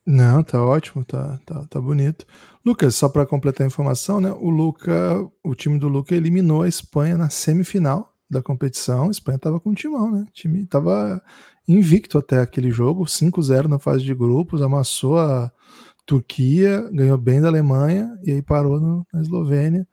Não, 0.06 0.44
tá 0.44 0.63
ótimo, 0.63 1.06
tá, 1.06 1.39
tá, 1.46 1.65
tá 1.67 1.80
bonito. 1.80 2.26
Lucas, 2.65 2.96
só 2.96 3.08
para 3.08 3.26
completar 3.26 3.65
a 3.65 3.67
informação, 3.67 4.20
né? 4.20 4.32
O 4.32 4.50
Luca, 4.50 5.15
o 5.44 5.54
time 5.54 5.78
do 5.78 5.88
Luca 5.88 6.15
eliminou 6.15 6.63
a 6.63 6.67
Espanha 6.67 7.17
na 7.17 7.30
semifinal 7.30 8.12
da 8.30 8.41
competição. 8.41 9.08
A 9.08 9.12
Espanha 9.12 9.38
tava 9.38 9.60
com 9.60 9.70
um 9.70 9.76
timão, 9.76 10.10
né? 10.10 10.26
O 10.28 10.32
time 10.32 10.65
tava 10.65 11.22
invicto 11.67 12.17
até 12.17 12.39
aquele 12.39 12.72
jogo, 12.72 13.06
5-0 13.06 13.67
na 13.67 13.78
fase 13.78 14.04
de 14.04 14.13
grupos, 14.15 14.62
amassou 14.62 15.19
a 15.19 15.52
Turquia, 16.06 16.90
ganhou 16.92 17.17
bem 17.17 17.40
da 17.40 17.48
Alemanha 17.48 18.17
e 18.23 18.32
aí 18.32 18.42
parou 18.42 18.79
no, 18.79 19.06
na 19.13 19.21
Eslovênia 19.21 19.88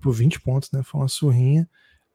por 0.00 0.12
20 0.12 0.40
pontos, 0.40 0.70
né? 0.72 0.82
Foi 0.82 1.00
uma 1.00 1.08
surrinha. 1.08 1.68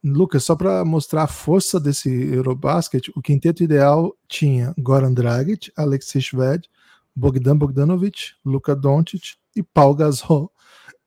Lucas, 0.04 0.44
só 0.44 0.56
para 0.56 0.84
mostrar 0.84 1.24
a 1.24 1.28
força 1.28 1.80
desse 1.80 2.10
Eurobasket, 2.10 3.12
o 3.16 3.22
quinteto 3.22 3.64
ideal 3.64 4.16
tinha 4.28 4.74
Goran 4.78 5.14
Dragic, 5.14 5.72
Alexei 5.76 6.22
Shved, 6.22 6.68
Bogdan 7.16 7.56
Bogdanovic, 7.56 8.32
Luka 8.44 8.76
Doncic 8.76 9.36
e 9.56 9.62
Paul 9.62 9.96
Gasol. 9.96 10.52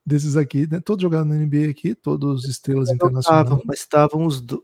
Desses 0.07 0.37
aqui, 0.37 0.69
né? 0.71 0.81
todos 0.81 1.03
jogaram 1.03 1.25
na 1.25 1.35
NBA 1.35 1.71
aqui, 1.71 1.95
todos 1.95 2.45
estrelas 2.45 2.91
internacionais. 2.91 3.63
mas 3.65 3.79
estavam 3.79 4.27
os, 4.27 4.39
do, 4.39 4.63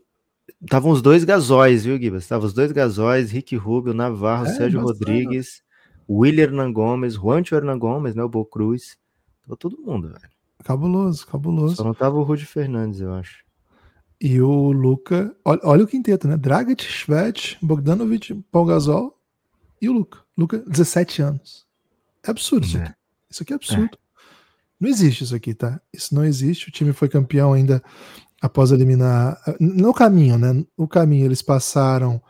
Estavam 0.61 0.91
os 0.91 1.01
dois 1.01 1.23
gasóis, 1.23 1.83
viu, 1.83 1.97
Gibas? 1.97 2.23
Estavam 2.23 2.45
os 2.45 2.53
dois 2.53 2.71
gasóis, 2.71 3.31
Rick 3.31 3.55
Rubio, 3.55 3.93
Navarro, 3.93 4.45
é, 4.45 4.53
Sérgio 4.53 4.81
Rodrigues, 4.81 5.63
William 6.07 6.43
Hernan 6.43 6.71
Gomes, 6.71 7.15
Juancho 7.15 7.55
Hernan 7.55 7.79
Gomes, 7.79 8.13
né? 8.13 8.23
O 8.23 8.29
Bo 8.29 8.45
Cruz. 8.45 8.97
Tava 9.43 9.57
todo 9.57 9.81
mundo, 9.81 10.09
velho. 10.09 10.29
Cabuloso, 10.63 11.25
cabuloso. 11.25 11.77
Só 11.77 11.83
não 11.83 11.95
tava 11.95 12.17
o 12.17 12.23
Rudy 12.23 12.45
Fernandes, 12.45 13.01
eu 13.01 13.11
acho. 13.13 13.43
E 14.21 14.39
o 14.39 14.71
Luca. 14.71 15.35
Olha, 15.43 15.59
olha 15.63 15.83
o 15.83 15.87
quinteto, 15.87 16.27
né? 16.27 16.37
Dragic, 16.37 16.83
Svet, 16.83 17.57
Bogdanovic, 17.61 18.33
Paul 18.51 18.65
Gasol 18.67 19.17
e 19.81 19.89
o 19.89 19.93
Luca. 19.93 20.19
Luca, 20.37 20.59
17 20.67 21.21
anos. 21.23 21.65
É 22.23 22.29
absurdo 22.29 22.65
isso 22.67 22.77
É. 22.77 22.83
aqui. 22.83 22.93
Isso 23.31 23.43
aqui 23.43 23.53
é 23.53 23.55
absurdo. 23.55 23.97
Não 24.79 24.87
existe 24.89 25.23
isso 25.23 25.35
aqui, 25.35 25.53
tá? 25.53 25.81
Isso 25.93 26.13
não 26.13 26.23
existe. 26.23 26.69
O 26.69 26.71
time 26.71 26.93
foi 26.93 27.07
campeão 27.09 27.53
ainda 27.53 27.81
após 28.41 28.71
eliminar. 28.71 29.39
No 29.59 29.93
caminho, 29.93 30.37
né? 30.37 30.63
No 30.77 30.87
caminho, 30.87 31.25
eles 31.25 31.41
passaram 31.41 32.21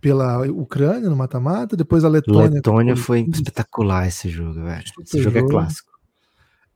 pela 0.00 0.46
Ucrânia 0.50 1.08
no 1.10 1.16
mata-mata, 1.16 1.76
depois 1.76 2.04
a 2.04 2.08
Letônia. 2.08 2.50
Letônia 2.50 2.96
foi 2.96 3.22
espetacular 3.22 4.06
esse 4.06 4.28
jogo, 4.28 4.62
velho. 4.62 4.84
Esse 5.00 5.10
Super 5.10 5.22
jogo 5.22 5.36
é 5.36 5.40
jogo. 5.40 5.52
clássico. 5.52 5.90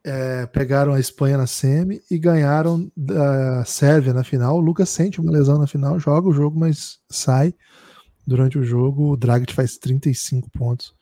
É, 0.05 0.47
pegaram 0.47 0.95
a 0.95 1.01
Espanha 1.01 1.37
na 1.37 1.47
semi 1.47 2.01
e 2.11 2.19
ganharam 2.19 2.91
da 2.97 3.65
Sérvia 3.65 4.15
na 4.15 4.25
final. 4.25 4.57
O 4.57 4.61
Lucas 4.61 4.89
sente 4.89 5.21
uma 5.21 5.31
lesão 5.31 5.59
na 5.59 5.67
final, 5.67 5.99
joga 5.99 6.29
o 6.29 6.33
jogo, 6.33 6.59
mas 6.59 6.99
sai 7.09 7.55
durante 8.27 8.59
o 8.59 8.65
jogo. 8.65 9.13
O 9.13 9.17
Dragic 9.17 9.53
faz 9.53 9.77
35 9.77 10.51
pontos. 10.51 10.95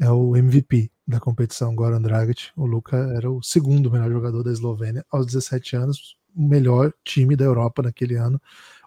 É 0.00 0.10
o 0.10 0.36
MVP 0.36 0.90
da 1.06 1.18
competição, 1.18 1.74
Goran 1.74 2.00
Dragic. 2.00 2.50
O 2.56 2.64
Luca 2.64 2.96
era 3.16 3.30
o 3.30 3.42
segundo 3.42 3.90
melhor 3.90 4.10
jogador 4.10 4.42
da 4.42 4.52
Eslovênia 4.52 5.04
aos 5.10 5.26
17 5.26 5.76
anos, 5.76 6.16
o 6.34 6.42
melhor 6.42 6.92
time 7.04 7.36
da 7.36 7.44
Europa 7.44 7.82
naquele 7.82 8.14
ano. 8.14 8.40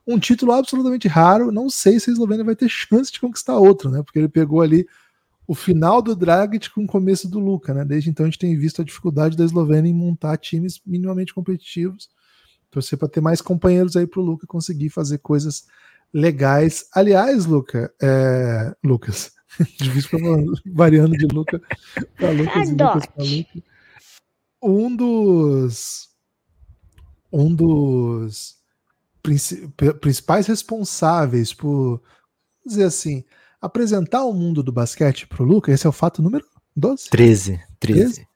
Um 0.07 0.19
título 0.19 0.51
absolutamente 0.51 1.07
raro. 1.07 1.51
Não 1.51 1.69
sei 1.69 1.99
se 1.99 2.09
a 2.09 2.13
Eslovênia 2.13 2.45
vai 2.45 2.55
ter 2.55 2.69
chance 2.69 3.11
de 3.11 3.19
conquistar 3.19 3.57
outro, 3.57 3.89
né? 3.89 4.01
Porque 4.01 4.19
ele 4.19 4.29
pegou 4.29 4.61
ali 4.61 4.87
o 5.47 5.53
final 5.53 6.01
do 6.01 6.15
Dragic 6.15 6.69
com 6.71 6.83
o 6.83 6.87
começo 6.87 7.29
do 7.29 7.39
Luca, 7.39 7.73
né? 7.73 7.85
Desde 7.85 8.09
então 8.09 8.25
a 8.25 8.29
gente 8.29 8.39
tem 8.39 8.57
visto 8.57 8.81
a 8.81 8.85
dificuldade 8.85 9.37
da 9.37 9.45
Eslovênia 9.45 9.89
em 9.89 9.93
montar 9.93 10.37
times 10.37 10.81
minimamente 10.85 11.33
competitivos. 11.33 12.09
Torcer 12.71 12.97
para 12.97 13.07
ter 13.07 13.21
mais 13.21 13.41
companheiros 13.41 13.95
aí 13.95 14.07
para 14.07 14.19
o 14.19 14.23
Luca 14.23 14.47
conseguir 14.47 14.89
fazer 14.89 15.19
coisas 15.19 15.67
legais. 16.11 16.87
Aliás, 16.93 17.45
Luca, 17.45 17.93
é... 18.01 18.75
Lucas, 18.83 19.33
difícil 19.77 20.19
variando 20.65 21.15
de 21.15 21.27
Luca 21.27 21.61
para 22.17 22.31
Lucas 22.31 22.69
Lucas 22.69 23.03
Luca. 23.17 23.63
Um 24.61 24.95
dos 24.95 26.09
um 27.31 27.53
dos 27.53 28.55
princi- 29.21 29.67
principais 29.99 30.47
responsáveis 30.47 31.53
por 31.53 32.01
vamos 32.63 32.77
dizer 32.77 32.85
assim 32.85 33.23
apresentar 33.65 34.23
o 34.23 34.33
mundo 34.33 34.63
do 34.63 34.71
basquete 34.71 35.27
para 35.27 35.43
o 35.43 35.45
Luca, 35.45 35.71
esse 35.71 35.85
é 35.85 35.89
o 35.89 35.93
fato 35.93 36.21
número 36.21 36.45
12, 36.75 37.09
13. 37.09 37.59
13. 37.79 38.27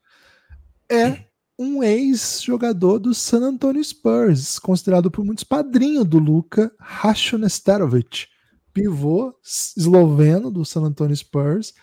é 0.92 1.30
um 1.58 1.84
ex-jogador 1.84 3.00
do 3.00 3.14
San 3.14 3.42
Antonio 3.42 3.84
Spurs, 3.84 4.58
considerado 4.58 5.12
por 5.12 5.26
muitos 5.26 5.44
padrinho 5.44 6.06
do 6.06 6.18
Luca, 6.18 6.72
Hašo 6.80 7.38
Nesterovic, 7.38 8.28
pivô 8.74 9.34
esloveno 9.76 10.50
do 10.50 10.64
San 10.64 10.84
Antonio 10.84 11.16
Spurs. 11.16 11.74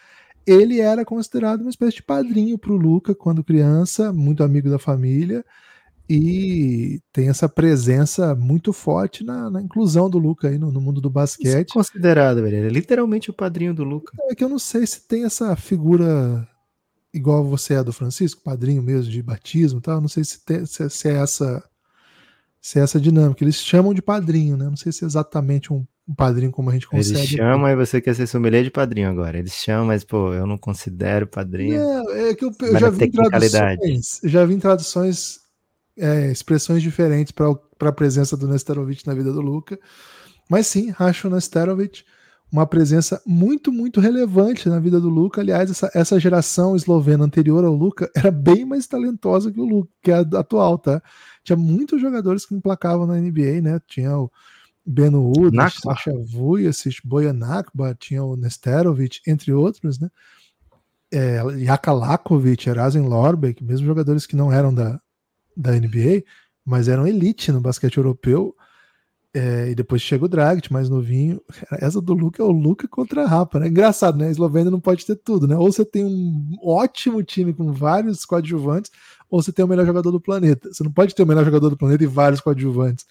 Ele 0.46 0.80
era 0.80 1.04
considerado 1.04 1.60
uma 1.60 1.68
espécie 1.68 1.96
de 1.96 2.02
padrinho 2.02 2.56
para 2.56 2.72
o 2.72 2.76
Luca 2.76 3.14
quando 3.14 3.44
criança, 3.44 4.12
muito 4.14 4.42
amigo 4.42 4.70
da 4.70 4.78
família, 4.78 5.44
e 6.08 7.00
tem 7.12 7.28
essa 7.28 7.48
presença 7.48 8.34
muito 8.34 8.72
forte 8.72 9.24
na, 9.24 9.50
na 9.50 9.60
inclusão 9.60 10.08
do 10.08 10.18
Luca 10.18 10.48
aí 10.48 10.58
no, 10.58 10.70
no 10.70 10.80
mundo 10.80 11.00
do 11.00 11.08
Isso 11.08 11.18
é 11.18 11.20
basquete. 11.20 11.72
considerado, 11.72 12.42
velho. 12.42 12.56
Ele 12.56 12.66
é 12.66 12.70
literalmente 12.70 13.30
o 13.30 13.34
padrinho 13.34 13.74
do 13.74 13.84
Luca. 13.84 14.12
É 14.30 14.34
que 14.34 14.44
eu 14.44 14.48
não 14.48 14.58
sei 14.58 14.86
se 14.86 15.06
tem 15.06 15.24
essa 15.24 15.54
figura 15.56 16.46
igual 17.12 17.44
você 17.44 17.74
é 17.74 17.82
do 17.82 17.92
Francisco, 17.92 18.42
padrinho 18.42 18.82
mesmo 18.82 19.10
de 19.10 19.22
batismo, 19.22 19.78
e 19.78 19.82
tal. 19.82 20.00
Não 20.00 20.08
sei 20.08 20.22
se, 20.22 20.44
tem, 20.44 20.64
se, 20.66 20.88
se 20.90 21.08
é 21.08 21.14
essa 21.14 21.64
se 22.66 22.80
é 22.80 22.82
essa 22.82 23.00
dinâmica. 23.00 23.44
Eles 23.44 23.56
chamam 23.56 23.94
de 23.94 24.02
padrinho, 24.02 24.56
né? 24.56 24.64
Não 24.64 24.76
sei 24.76 24.90
se 24.90 25.04
é 25.04 25.06
exatamente 25.06 25.72
um, 25.72 25.86
um 26.08 26.14
padrinho 26.14 26.50
como 26.50 26.68
a 26.68 26.72
gente 26.72 26.88
Eles 26.92 27.12
consegue. 27.12 27.36
chamam 27.36 27.68
e 27.68 27.76
você 27.76 28.00
quer 28.00 28.12
ser 28.14 28.26
sommelier 28.26 28.64
de 28.64 28.72
padrinho 28.72 29.08
agora. 29.08 29.38
Eles 29.38 29.52
chamam, 29.52 29.86
mas, 29.86 30.02
pô, 30.02 30.34
eu 30.34 30.46
não 30.48 30.58
considero 30.58 31.28
padrinho. 31.28 31.80
Não, 31.80 32.10
é 32.10 32.34
que 32.34 32.44
eu, 32.44 32.52
eu 32.60 32.78
já 32.78 32.90
vi 32.90 33.08
traduções, 33.08 34.20
já 34.24 34.44
vi 34.44 34.56
traduções, 34.56 35.38
é, 35.96 36.30
expressões 36.30 36.82
diferentes 36.82 37.32
para 37.32 37.88
a 37.88 37.92
presença 37.92 38.36
do 38.36 38.46
Nesterovic 38.46 39.06
na 39.06 39.14
vida 39.14 39.32
do 39.32 39.40
Luca. 39.40 39.78
Mas 40.48 40.66
sim, 40.66 40.90
Racho 40.90 41.28
Nesterovic, 41.28 42.04
uma 42.50 42.66
presença 42.66 43.20
muito, 43.26 43.72
muito 43.72 44.00
relevante 44.00 44.68
na 44.68 44.78
vida 44.78 45.00
do 45.00 45.08
Luca. 45.08 45.40
Aliás, 45.40 45.70
essa, 45.70 45.90
essa 45.94 46.20
geração 46.20 46.76
eslovena 46.76 47.24
anterior 47.24 47.64
ao 47.64 47.74
Luca 47.74 48.10
era 48.14 48.30
bem 48.30 48.64
mais 48.64 48.86
talentosa 48.86 49.50
que 49.50 49.60
o 49.60 49.64
Luca, 49.64 49.90
que 50.02 50.12
a 50.12 50.20
atual, 50.20 50.78
tá? 50.78 51.02
Tinha 51.42 51.56
muitos 51.56 52.00
jogadores 52.00 52.46
que 52.46 52.54
emplacavam 52.54 53.06
na 53.06 53.18
NBA, 53.18 53.60
né? 53.62 53.80
Tinha 53.86 54.16
o 54.16 54.30
Beno 54.84 55.32
Udas. 55.36 55.74
Sasha 55.74 56.12
Vujacic, 56.24 57.00
Bojan 57.04 57.32
Nakba, 57.32 57.96
tinha 57.98 58.22
o 58.22 58.36
Nesterovic, 58.36 59.20
entre 59.26 59.52
outros, 59.52 59.98
né? 59.98 60.08
É, 61.12 61.40
Jaka 61.64 61.92
Lakovic, 61.92 62.68
Erasen 62.68 63.02
Lorbeck, 63.02 63.62
mesmo 63.62 63.86
jogadores 63.86 64.26
que 64.26 64.36
não 64.36 64.52
eram 64.52 64.74
da, 64.74 65.00
da 65.56 65.72
NBA, 65.72 66.22
mas 66.64 66.88
eram 66.88 67.06
elite 67.06 67.50
no 67.50 67.60
basquete 67.60 67.96
europeu. 67.96 68.54
É, 69.34 69.70
e 69.70 69.74
depois 69.74 70.00
chega 70.00 70.24
o 70.24 70.28
Dragic, 70.28 70.72
mais 70.72 70.88
novinho. 70.88 71.40
Essa 71.72 72.00
do 72.00 72.14
Luca 72.14 72.42
é 72.42 72.46
o 72.46 72.50
Luca 72.50 72.88
contra 72.88 73.22
a 73.22 73.28
Rapa, 73.28 73.60
né? 73.60 73.68
Engraçado, 73.68 74.16
né? 74.16 74.28
A 74.28 74.30
Eslovênia 74.30 74.70
não 74.70 74.80
pode 74.80 75.04
ter 75.04 75.14
tudo, 75.16 75.46
né? 75.46 75.54
Ou 75.54 75.70
você 75.70 75.84
tem 75.84 76.04
um 76.04 76.56
ótimo 76.62 77.22
time 77.22 77.52
com 77.52 77.70
vários 77.70 78.24
coadjuvantes, 78.24 78.90
ou 79.30 79.42
você 79.42 79.52
tem 79.52 79.62
o 79.62 79.68
melhor 79.68 79.84
jogador 79.84 80.10
do 80.10 80.20
planeta. 80.20 80.72
Você 80.72 80.82
não 80.82 80.90
pode 80.90 81.14
ter 81.14 81.22
o 81.22 81.26
melhor 81.26 81.44
jogador 81.44 81.68
do 81.68 81.76
planeta 81.76 82.02
e 82.02 82.06
vários 82.06 82.40
coadjuvantes. 82.40 83.04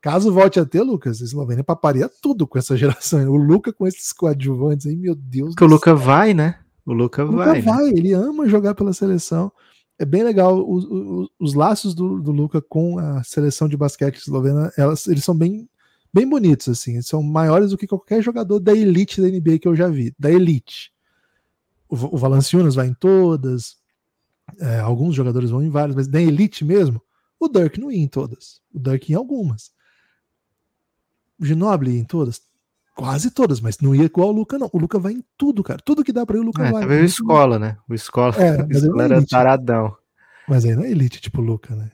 Caso 0.00 0.32
volte 0.32 0.58
a 0.58 0.64
ter, 0.64 0.82
Lucas, 0.82 1.20
a 1.20 1.24
Eslovênia 1.24 1.62
paparia 1.62 2.10
tudo 2.20 2.48
com 2.48 2.58
essa 2.58 2.74
geração. 2.76 3.20
O 3.28 3.36
Luca 3.36 3.72
com 3.72 3.86
esses 3.86 4.12
coadjuvantes 4.12 4.86
aí, 4.86 4.96
meu 4.96 5.14
Deus 5.14 5.50
Porque 5.50 5.64
o 5.64 5.68
Luca 5.68 5.94
vai, 5.94 6.34
né? 6.34 6.58
O 6.84 6.92
Luca 6.92 7.24
o 7.24 7.30
Luca 7.30 7.44
vai. 7.44 7.54
né? 7.54 7.60
vai, 7.60 7.88
ele 7.90 8.12
ama 8.12 8.48
jogar 8.48 8.74
pela 8.74 8.92
seleção. 8.92 9.52
É 10.00 10.04
bem 10.06 10.22
legal 10.22 10.66
os, 10.66 10.86
os, 10.86 11.28
os 11.38 11.54
laços 11.54 11.94
do, 11.94 12.22
do 12.22 12.32
Luca 12.32 12.62
com 12.62 12.98
a 12.98 13.22
seleção 13.22 13.68
de 13.68 13.76
basquete 13.76 14.16
eslovena, 14.16 14.72
elas, 14.74 15.06
eles 15.06 15.22
são 15.22 15.36
bem, 15.36 15.68
bem 16.10 16.26
bonitos, 16.26 16.70
assim. 16.70 16.94
Eles 16.94 17.06
são 17.06 17.22
maiores 17.22 17.70
do 17.70 17.76
que 17.76 17.86
qualquer 17.86 18.22
jogador 18.22 18.58
da 18.60 18.72
elite 18.72 19.20
da 19.20 19.28
NBA 19.28 19.58
que 19.58 19.68
eu 19.68 19.76
já 19.76 19.88
vi. 19.88 20.14
Da 20.18 20.30
elite. 20.30 20.90
O, 21.86 22.14
o 22.14 22.16
Valanciunas 22.16 22.74
vai 22.74 22.86
em 22.86 22.94
todas, 22.94 23.76
é, 24.58 24.78
alguns 24.78 25.14
jogadores 25.14 25.50
vão 25.50 25.62
em 25.62 25.68
várias, 25.68 25.94
mas 25.94 26.08
da 26.08 26.18
elite 26.20 26.64
mesmo, 26.64 27.02
o 27.38 27.46
Dirk 27.46 27.78
não 27.78 27.92
ia 27.92 28.02
em 28.02 28.08
todas. 28.08 28.62
O 28.72 28.78
Dirk 28.78 29.12
em 29.12 29.14
algumas. 29.14 29.70
O 31.38 31.44
Ginobili 31.44 31.98
em 31.98 32.04
todas. 32.04 32.40
Quase 33.00 33.30
todas, 33.30 33.60
mas 33.60 33.78
não 33.80 33.94
ia 33.94 34.04
igual 34.04 34.28
o 34.28 34.32
Luca, 34.32 34.58
não. 34.58 34.68
O 34.72 34.78
Luca 34.78 34.98
vai 34.98 35.12
em 35.14 35.24
tudo, 35.38 35.62
cara. 35.62 35.80
Tudo 35.84 36.04
que 36.04 36.12
dá 36.12 36.26
pra 36.26 36.36
ir, 36.36 36.40
o 36.40 36.44
Luca 36.44 36.66
É, 36.66 36.70
vai. 36.70 36.80
talvez 36.82 37.00
o 37.02 37.04
escola, 37.06 37.58
né? 37.58 37.76
O 37.88 37.94
escola, 37.94 38.34
É, 38.36 38.60
o 38.60 38.64
ele 38.64 38.72
escola 38.76 38.92
não 38.94 39.00
é 39.00 39.04
era 39.06 39.16
elite. 39.16 39.30
taradão. 39.30 39.96
Mas 40.48 40.64
aí 40.64 40.74
não 40.76 40.82
é 40.84 40.90
elite, 40.90 41.20
tipo 41.20 41.40
o 41.40 41.44
Luca, 41.44 41.74
né? 41.74 41.90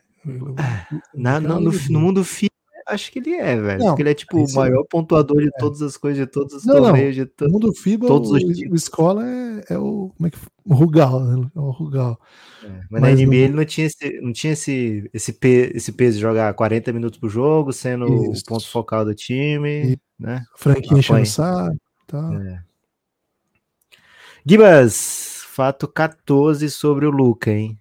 Na, 1.15 1.39
no, 1.41 1.61
no, 1.61 1.71
no 1.91 2.01
mundo 2.01 2.25
FI, 2.25 2.49
acho 2.89 3.13
que 3.13 3.19
ele 3.21 3.35
é, 3.35 3.57
velho. 3.57 3.79
Não, 3.81 3.87
porque 3.89 4.03
ele 4.03 4.11
é 4.11 4.15
tipo 4.15 4.37
o 4.45 4.53
maior 4.55 4.85
pontuador 4.91 5.41
de 5.43 5.51
todas 5.59 5.81
as 5.83 5.97
coisas, 5.97 6.19
de 6.25 6.31
todos 6.31 6.55
os 6.55 6.65
Não, 6.65 6.75
não. 6.75 6.83
torneios, 6.85 7.15
de 7.15 7.21
No 7.23 7.27
to... 7.29 7.49
mundo 7.49 7.73
FIBA, 7.73 8.07
todos 8.09 8.31
o, 8.31 8.37
os 8.37 8.43
o 8.43 8.53
títulos. 8.53 8.83
escola 8.83 9.25
é, 9.29 9.65
é 9.71 9.79
o. 9.79 10.11
Como 10.17 10.27
é 10.27 10.31
que 10.31 10.39
o 10.65 10.75
Rugal, 10.75 11.21
né? 11.25 11.49
É 11.55 11.61
o 11.61 11.71
Rugal. 11.71 12.19
É, 12.65 12.69
mas, 12.91 13.01
Mas 13.03 13.03
na 13.03 13.11
NBA 13.11 13.27
no- 13.27 13.35
ele 13.35 13.53
não 13.55 13.65
tinha, 13.65 13.87
esse, 13.87 14.21
não 14.21 14.33
tinha 14.33 14.53
esse, 14.55 15.09
esse, 15.15 15.33
pe- 15.33 15.71
esse 15.75 15.93
peso 15.93 16.17
de 16.17 16.23
jogar 16.23 16.53
40 16.55 16.93
minutos 16.93 17.19
por 17.21 17.29
jogo, 17.29 17.73
sendo 17.73 18.33
Isso. 18.33 18.43
o 18.43 18.45
ponto 18.47 18.69
focal 18.69 19.05
do 19.05 19.15
time, 19.15 19.97
né? 20.19 20.45
Franquinha 20.57 20.99
enchendo 20.99 21.19
Apanha. 21.19 21.23
o 21.23 21.27
saco 21.27 21.87
tal. 22.07 22.35
É. 22.35 22.63
Gibas, 24.45 25.43
fato 25.49 25.89
14 25.89 26.71
sobre 26.71 27.07
o 27.07 27.11
Luca, 27.11 27.51
hein? 27.51 27.79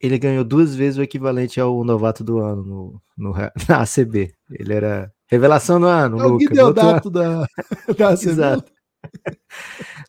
Ele 0.00 0.18
ganhou 0.18 0.44
duas 0.44 0.74
vezes 0.74 0.98
o 0.98 1.02
equivalente 1.02 1.60
ao 1.60 1.84
novato 1.84 2.24
do 2.24 2.38
ano 2.38 2.64
no, 2.64 3.02
no, 3.16 3.32
na 3.68 3.82
ACB. 3.82 4.32
Ele 4.50 4.72
era 4.72 5.12
revelação 5.26 5.78
do 5.78 5.86
ano, 5.86 6.18
É 6.18 6.24
o 6.24 6.28
Luca. 6.30 6.46
Guideodato 6.46 7.10
da, 7.10 7.46
da 7.96 8.08
ACB. 8.10 8.30
Exato. 8.30 8.72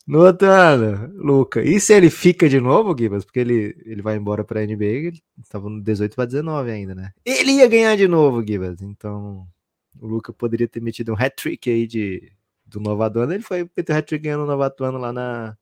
no 0.08 0.26
outro 0.26 0.48
ano, 0.50 1.14
Luca. 1.16 1.62
E 1.62 1.80
se 1.80 1.94
ele 1.94 2.10
fica 2.10 2.50
de 2.50 2.60
novo, 2.60 2.96
Gibas? 2.98 3.24
Porque 3.24 3.40
ele, 3.40 3.76
ele 3.86 4.02
vai 4.02 4.16
embora 4.16 4.44
para 4.44 4.62
a 4.62 4.66
NBA, 4.66 4.86
ele 4.86 5.22
estava 5.44 5.70
no 5.70 5.82
18 5.82 6.16
para 6.16 6.26
19 6.26 6.72
ainda, 6.72 6.96
né? 6.96 7.12
Ele 7.24 7.52
ia 7.52 7.68
ganhar 7.68 7.96
de 7.96 8.08
novo, 8.08 8.46
Gibas. 8.46 8.82
Então, 8.82 9.46
o 10.00 10.08
Luca 10.08 10.34
poderia 10.34 10.68
ter 10.68 10.82
metido 10.82 11.12
um 11.14 11.16
hat-trick 11.18 11.70
aí 11.70 11.88
de, 11.88 12.32
do 12.66 12.80
novato 12.80 13.20
ano. 13.20 13.34
Ele 13.34 13.44
foi 13.44 13.70
meter 13.76 13.94
hat-trick 13.96 14.24
ganhando 14.24 14.44
o 14.44 14.48
novato 14.48 14.84
ano 14.84 14.98
lá 14.98 15.14
na, 15.14 15.58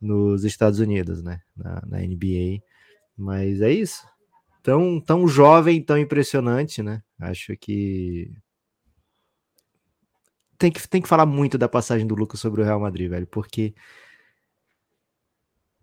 nos 0.00 0.44
Estados 0.44 0.78
Unidos, 0.80 1.22
né? 1.22 1.40
Na, 1.56 1.82
na 1.86 2.02
NBA. 2.02 3.22
Mas 3.22 3.60
é 3.62 3.70
isso. 3.72 4.06
Tão, 4.62 5.00
tão 5.00 5.28
jovem, 5.28 5.82
tão 5.82 5.98
impressionante, 5.98 6.82
né? 6.82 7.02
Acho 7.20 7.56
que 7.56 8.30
tem 10.58 10.70
que, 10.72 10.88
tem 10.88 11.02
que 11.02 11.08
falar 11.08 11.26
muito 11.26 11.58
da 11.58 11.68
passagem 11.68 12.06
do 12.06 12.14
Lucas 12.14 12.40
sobre 12.40 12.62
o 12.62 12.64
Real 12.64 12.80
Madrid, 12.80 13.10
velho, 13.10 13.26
porque 13.26 13.74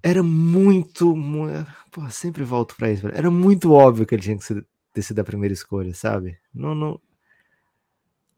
era 0.01 0.21
muito. 0.23 1.15
mu- 1.15 1.47
Pô, 1.91 2.09
sempre 2.09 2.43
volto 2.43 2.75
pra 2.75 2.91
isso, 2.91 3.03
velho. 3.03 3.15
Era 3.15 3.31
muito 3.31 3.71
óbvio 3.71 4.05
que 4.05 4.15
ele 4.15 4.21
tinha 4.21 4.37
que 4.37 4.43
ser- 4.43 4.65
ter 4.93 5.01
sido 5.01 5.19
a 5.19 5.23
primeira 5.23 5.53
escolha, 5.53 5.93
sabe? 5.93 6.37
Não, 6.53 6.75
não, 6.75 6.99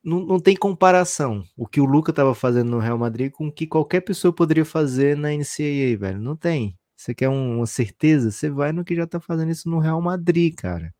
não, 0.05 0.19
não 0.19 0.39
tem 0.39 0.55
comparação 0.55 1.43
o 1.57 1.65
que 1.67 1.81
o 1.81 1.85
Luca 1.85 2.11
estava 2.11 2.35
fazendo 2.35 2.69
no 2.69 2.79
Real 2.79 2.97
Madrid 2.97 3.31
com 3.31 3.47
o 3.47 3.51
que 3.51 3.65
qualquer 3.65 4.01
pessoa 4.01 4.31
poderia 4.31 4.63
fazer 4.63 5.17
na 5.17 5.29
NCAA, 5.29 5.97
velho. 5.97 6.19
Não 6.19 6.35
tem. 6.35 6.77
Você 6.95 7.15
quer 7.15 7.27
um, 7.27 7.57
uma 7.57 7.65
certeza? 7.65 8.29
Você 8.29 8.49
vai 8.49 8.71
no 8.71 8.85
que 8.85 8.95
já 8.95 9.07
tá 9.07 9.19
fazendo 9.19 9.51
isso 9.51 9.67
no 9.67 9.79
Real 9.79 9.99
Madrid, 9.99 10.53
cara. 10.55 10.93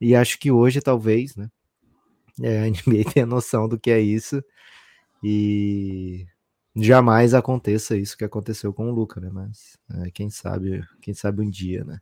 E 0.00 0.16
acho 0.16 0.38
que 0.38 0.50
hoje, 0.50 0.80
talvez, 0.80 1.36
né? 1.36 1.48
É, 2.42 2.62
a 2.64 2.66
NBA 2.66 3.12
tem 3.14 3.22
a 3.22 3.26
noção 3.26 3.68
do 3.68 3.78
que 3.78 3.90
é 3.90 4.00
isso. 4.00 4.42
E 5.22 6.26
jamais 6.74 7.34
aconteça 7.34 7.96
isso 7.96 8.16
que 8.16 8.24
aconteceu 8.24 8.72
com 8.72 8.90
o 8.90 8.94
Luca, 8.94 9.20
né? 9.20 9.30
Mas 9.32 9.78
é, 9.92 10.10
quem 10.10 10.28
sabe, 10.28 10.82
quem 11.00 11.14
sabe 11.14 11.42
um 11.42 11.48
dia, 11.48 11.84
né? 11.84 11.98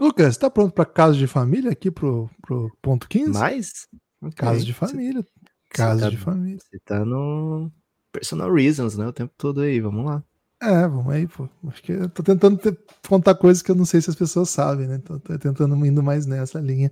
Lucas, 0.00 0.36
tá 0.36 0.50
pronto 0.50 0.74
para 0.74 0.84
caso 0.84 1.16
de 1.16 1.28
família 1.28 1.70
aqui 1.70 1.88
pro, 1.88 2.28
pro 2.42 2.76
ponto 2.82 3.08
15? 3.08 3.30
Mais? 3.30 3.86
Okay. 4.20 4.32
Caso 4.34 4.64
de 4.64 4.72
família. 4.72 5.24
Caso 5.72 6.00
tá, 6.00 6.10
de 6.10 6.16
família. 6.16 6.58
Você 6.58 6.78
tá 6.80 7.04
no 7.04 7.70
Personal 8.12 8.52
Reasons, 8.52 8.96
né? 8.96 9.06
O 9.06 9.12
tempo 9.12 9.32
todo 9.36 9.62
aí, 9.62 9.80
vamos 9.80 10.04
lá. 10.04 10.22
É, 10.62 10.86
vamos 10.86 11.12
aí, 11.12 11.26
pô. 11.26 11.48
Acho 11.66 11.82
que 11.82 11.92
eu 11.92 12.08
tô 12.08 12.22
tentando 12.22 12.56
ter, 12.56 12.78
contar 13.08 13.34
coisas 13.34 13.62
que 13.62 13.70
eu 13.70 13.74
não 13.74 13.84
sei 13.84 14.00
se 14.00 14.10
as 14.10 14.14
pessoas 14.14 14.48
sabem, 14.50 14.86
né? 14.86 14.98
Tô, 14.98 15.18
tô 15.18 15.36
tentando 15.38 15.74
indo 15.84 16.02
mais 16.02 16.24
nessa 16.24 16.60
linha. 16.60 16.90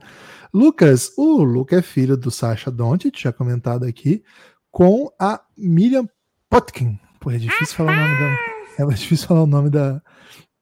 Lucas, 0.52 1.12
o 1.16 1.44
Luca 1.44 1.76
é 1.76 1.82
filho 1.82 2.16
do 2.16 2.30
Sasha 2.30 2.70
Doncic, 2.70 3.16
já 3.20 3.32
comentado 3.32 3.84
aqui, 3.84 4.24
com 4.72 5.12
a 5.20 5.40
Miriam 5.56 6.08
Potkin. 6.48 6.98
Pô, 7.20 7.30
é 7.30 7.38
difícil 7.38 7.76
falar 7.76 7.92
o 7.92 7.96
nome 7.96 8.18
da. 8.18 8.60
É 8.78 8.94
difícil 8.94 9.28
falar 9.28 9.42
o 9.42 9.46
nome 9.46 9.70
da, 9.70 10.02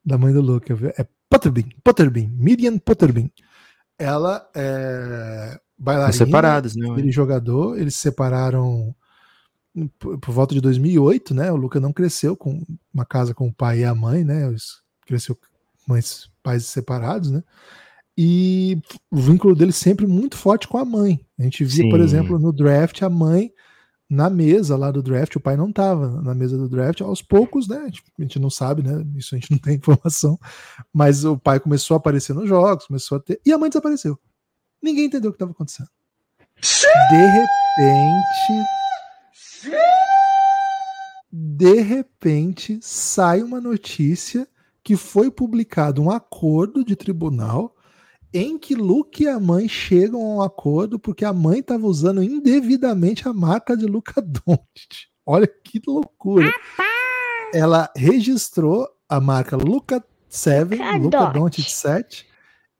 da 0.05 0.19
mãe 0.19 0.33
do 0.33 0.43
Luca. 0.43 0.75
É 0.99 1.07
Potterbean, 1.31 1.69
Potterbean, 1.85 2.29
Miriam 2.31 2.79
Potterbean. 2.79 3.31
Ela 3.99 4.51
é 4.55 5.59
bailarina. 5.79 6.13
separados, 6.13 6.77
né? 6.77 6.89
Ele 6.99 7.13
jogador, 7.13 7.79
eles 7.79 7.95
se 7.95 8.01
separaram 8.01 8.95
por, 9.99 10.19
por, 10.19 10.33
volta 10.33 10.55
de 10.55 10.61
2008, 10.61 11.35
né? 11.35 11.53
O 11.53 11.57
Luca 11.57 11.79
não 11.79 11.93
cresceu 11.93 12.37
com 12.37 12.65
uma 12.93 13.05
casa 13.05 13.35
com 13.35 13.49
o 13.49 13.53
pai 13.53 13.81
e 13.81 13.85
a 13.85 13.95
mãe, 13.95 14.25
né? 14.25 14.55
Cresceu 15.07 15.37
com 15.37 15.47
mães, 15.87 16.31
pais 16.43 16.67
separados, 16.67 17.31
né? 17.31 17.43
E 18.17 18.79
o 19.11 19.17
vínculo 19.17 19.55
dele 19.55 19.73
sempre 19.73 20.07
muito 20.07 20.37
forte 20.37 20.67
com 20.67 20.77
a 20.77 20.85
mãe. 20.85 21.21
A 21.39 21.45
gente 21.45 21.65
via, 21.65 21.85
Sim. 21.85 21.91
por 21.91 22.01
exemplo, 22.01 22.39
no 22.39 22.53
draft, 22.53 23.03
a 23.03 23.09
mãe 23.09 23.53
na 24.11 24.31
mesa 24.31 24.75
lá 24.75 24.91
do 24.91 25.03
draft, 25.03 25.37
o 25.37 25.41
pai 25.41 25.57
não 25.57 25.69
estava 25.69 26.23
na 26.23 26.35
mesa 26.35 26.57
do 26.57 26.69
draft, 26.69 27.03
aos 27.03 27.21
poucos, 27.21 27.69
né? 27.69 27.91
A 28.19 28.23
gente 28.23 28.39
não 28.39 28.49
sabe, 28.49 28.83
né? 28.83 29.05
Isso 29.17 29.35
a 29.35 29.39
gente 29.39 29.51
não 29.51 29.59
tem 29.59 29.75
informação, 29.77 30.39
mas 30.93 31.25
o 31.25 31.37
pai 31.37 31.61
começou 31.61 31.95
a 31.95 31.99
aparecer 31.99 32.35
nos 32.35 32.49
jogos, 32.49 32.87
começou 32.87 33.19
a 33.19 33.21
ter. 33.21 33.41
E 33.45 33.53
a 33.53 33.59
mãe 33.59 33.69
desapareceu. 33.69 34.19
Ninguém 34.83 35.07
entendeu 35.07 35.31
o 35.31 35.33
que 35.33 35.37
estava 35.37 35.53
acontecendo. 35.53 35.89
De 37.11 37.27
repente, 37.27 38.67
de 41.31 41.81
repente, 41.81 42.79
sai 42.83 43.43
uma 43.43 43.61
notícia 43.61 44.49
que 44.83 44.97
foi 44.97 45.31
publicado 45.31 46.03
um 46.03 46.11
acordo 46.11 46.85
de 46.85 46.97
tribunal 46.97 47.77
em 48.33 48.59
que 48.59 48.75
Luke 48.75 49.23
e 49.23 49.29
a 49.29 49.39
mãe 49.39 49.69
chegam 49.69 50.21
a 50.21 50.35
um 50.37 50.43
acordo 50.43 50.99
porque 50.99 51.25
a 51.25 51.33
mãe 51.33 51.61
estava 51.61 51.87
usando 51.87 52.23
indevidamente 52.23 53.29
a 53.29 53.33
marca 53.33 53.77
de 53.77 53.87
Luca 53.87 54.21
Doncic. 54.23 55.09
Olha 55.25 55.47
que 55.47 55.81
loucura. 55.87 56.51
Ela 57.53 57.91
registrou 57.97 58.89
a 59.09 59.21
marca 59.21 59.57
Luca 59.57 60.05
7, 60.29 60.77
Luca 61.01 61.27
Doncic 61.27 61.71
7 61.71 62.27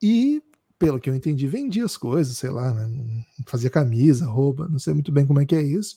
e 0.03 0.43
pelo 0.79 1.01
que 1.01 1.11
eu 1.11 1.15
entendi, 1.15 1.47
vendia 1.47 1.85
as 1.85 1.97
coisas, 1.97 2.37
sei 2.37 2.51
lá, 2.51 2.73
né? 2.73 3.25
fazia 3.47 3.71
camisa, 3.71 4.27
roupa, 4.27 4.69
não 4.69 4.79
sei 4.79 4.95
muito 4.95 5.11
bem 5.11 5.27
como 5.27 5.41
é 5.41 5.47
que 5.47 5.57
é 5.57 5.63
isso. 5.63 5.97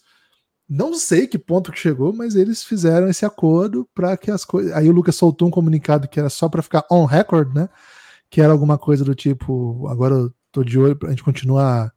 Não 0.68 0.94
sei 0.94 1.28
que 1.28 1.38
ponto 1.38 1.72
que 1.72 1.80
chegou, 1.80 2.14
mas 2.14 2.36
eles 2.36 2.64
fizeram 2.64 3.10
esse 3.10 3.26
acordo 3.26 3.88
para 3.94 4.16
que 4.16 4.32
as 4.32 4.46
coisas. 4.46 4.72
Aí 4.74 4.90
o 4.90 4.94
Lucas 4.94 5.16
soltou 5.16 5.48
um 5.48 5.52
comunicado 5.52 6.08
que 6.08 6.20
era 6.20 6.30
só 6.30 6.48
para 6.48 6.62
ficar 6.62 6.86
on 6.90 7.06
record, 7.06 7.54
né? 7.54 7.70
Que 8.30 8.42
era 8.42 8.54
alguma 8.54 8.78
coisa 8.78 9.04
do 9.04 9.14
tipo, 9.14 9.86
agora 9.90 10.16
eu 10.16 10.34
tô 10.52 10.64
de 10.64 10.80
olho 10.80 10.96
pra 10.96 11.10
gente 11.10 11.24
continuar 11.24 11.94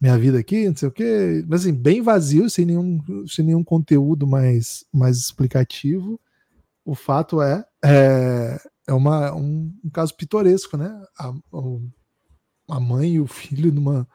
minha 0.00 0.16
vida 0.18 0.38
aqui, 0.38 0.68
não 0.68 0.76
sei 0.76 0.88
o 0.88 0.92
quê. 0.92 1.44
Mas 1.48 1.62
assim, 1.62 1.72
bem 1.72 2.00
vazio, 2.00 2.48
sem 2.48 2.64
nenhum, 2.64 3.00
sem 3.26 3.44
nenhum 3.44 3.64
conteúdo 3.64 4.26
mais, 4.26 4.84
mais 4.92 5.18
explicativo. 5.18 6.20
O 6.84 6.94
fato 6.94 7.42
é, 7.42 7.64
é, 7.84 8.60
é 8.86 8.92
uma, 8.92 9.34
um, 9.34 9.72
um 9.84 9.90
caso 9.90 10.14
pitoresco, 10.14 10.76
né? 10.76 10.96
A, 11.18 11.32
a 12.68 12.80
mãe 12.80 13.14
e 13.14 13.20
o 13.20 13.26
filho 13.26 13.72
numa 13.72 14.06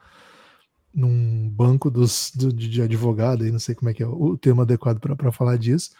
num 0.94 1.48
banco 1.48 1.90
dos, 1.90 2.30
do, 2.34 2.52
de 2.52 2.82
advogado, 2.82 3.44
aí 3.44 3.50
não 3.50 3.58
sei 3.58 3.74
como 3.74 3.88
é 3.90 3.94
que 3.94 4.02
é 4.02 4.06
o 4.06 4.36
termo 4.36 4.60
adequado 4.60 5.00
para 5.00 5.32
falar 5.32 5.56
disso. 5.56 5.90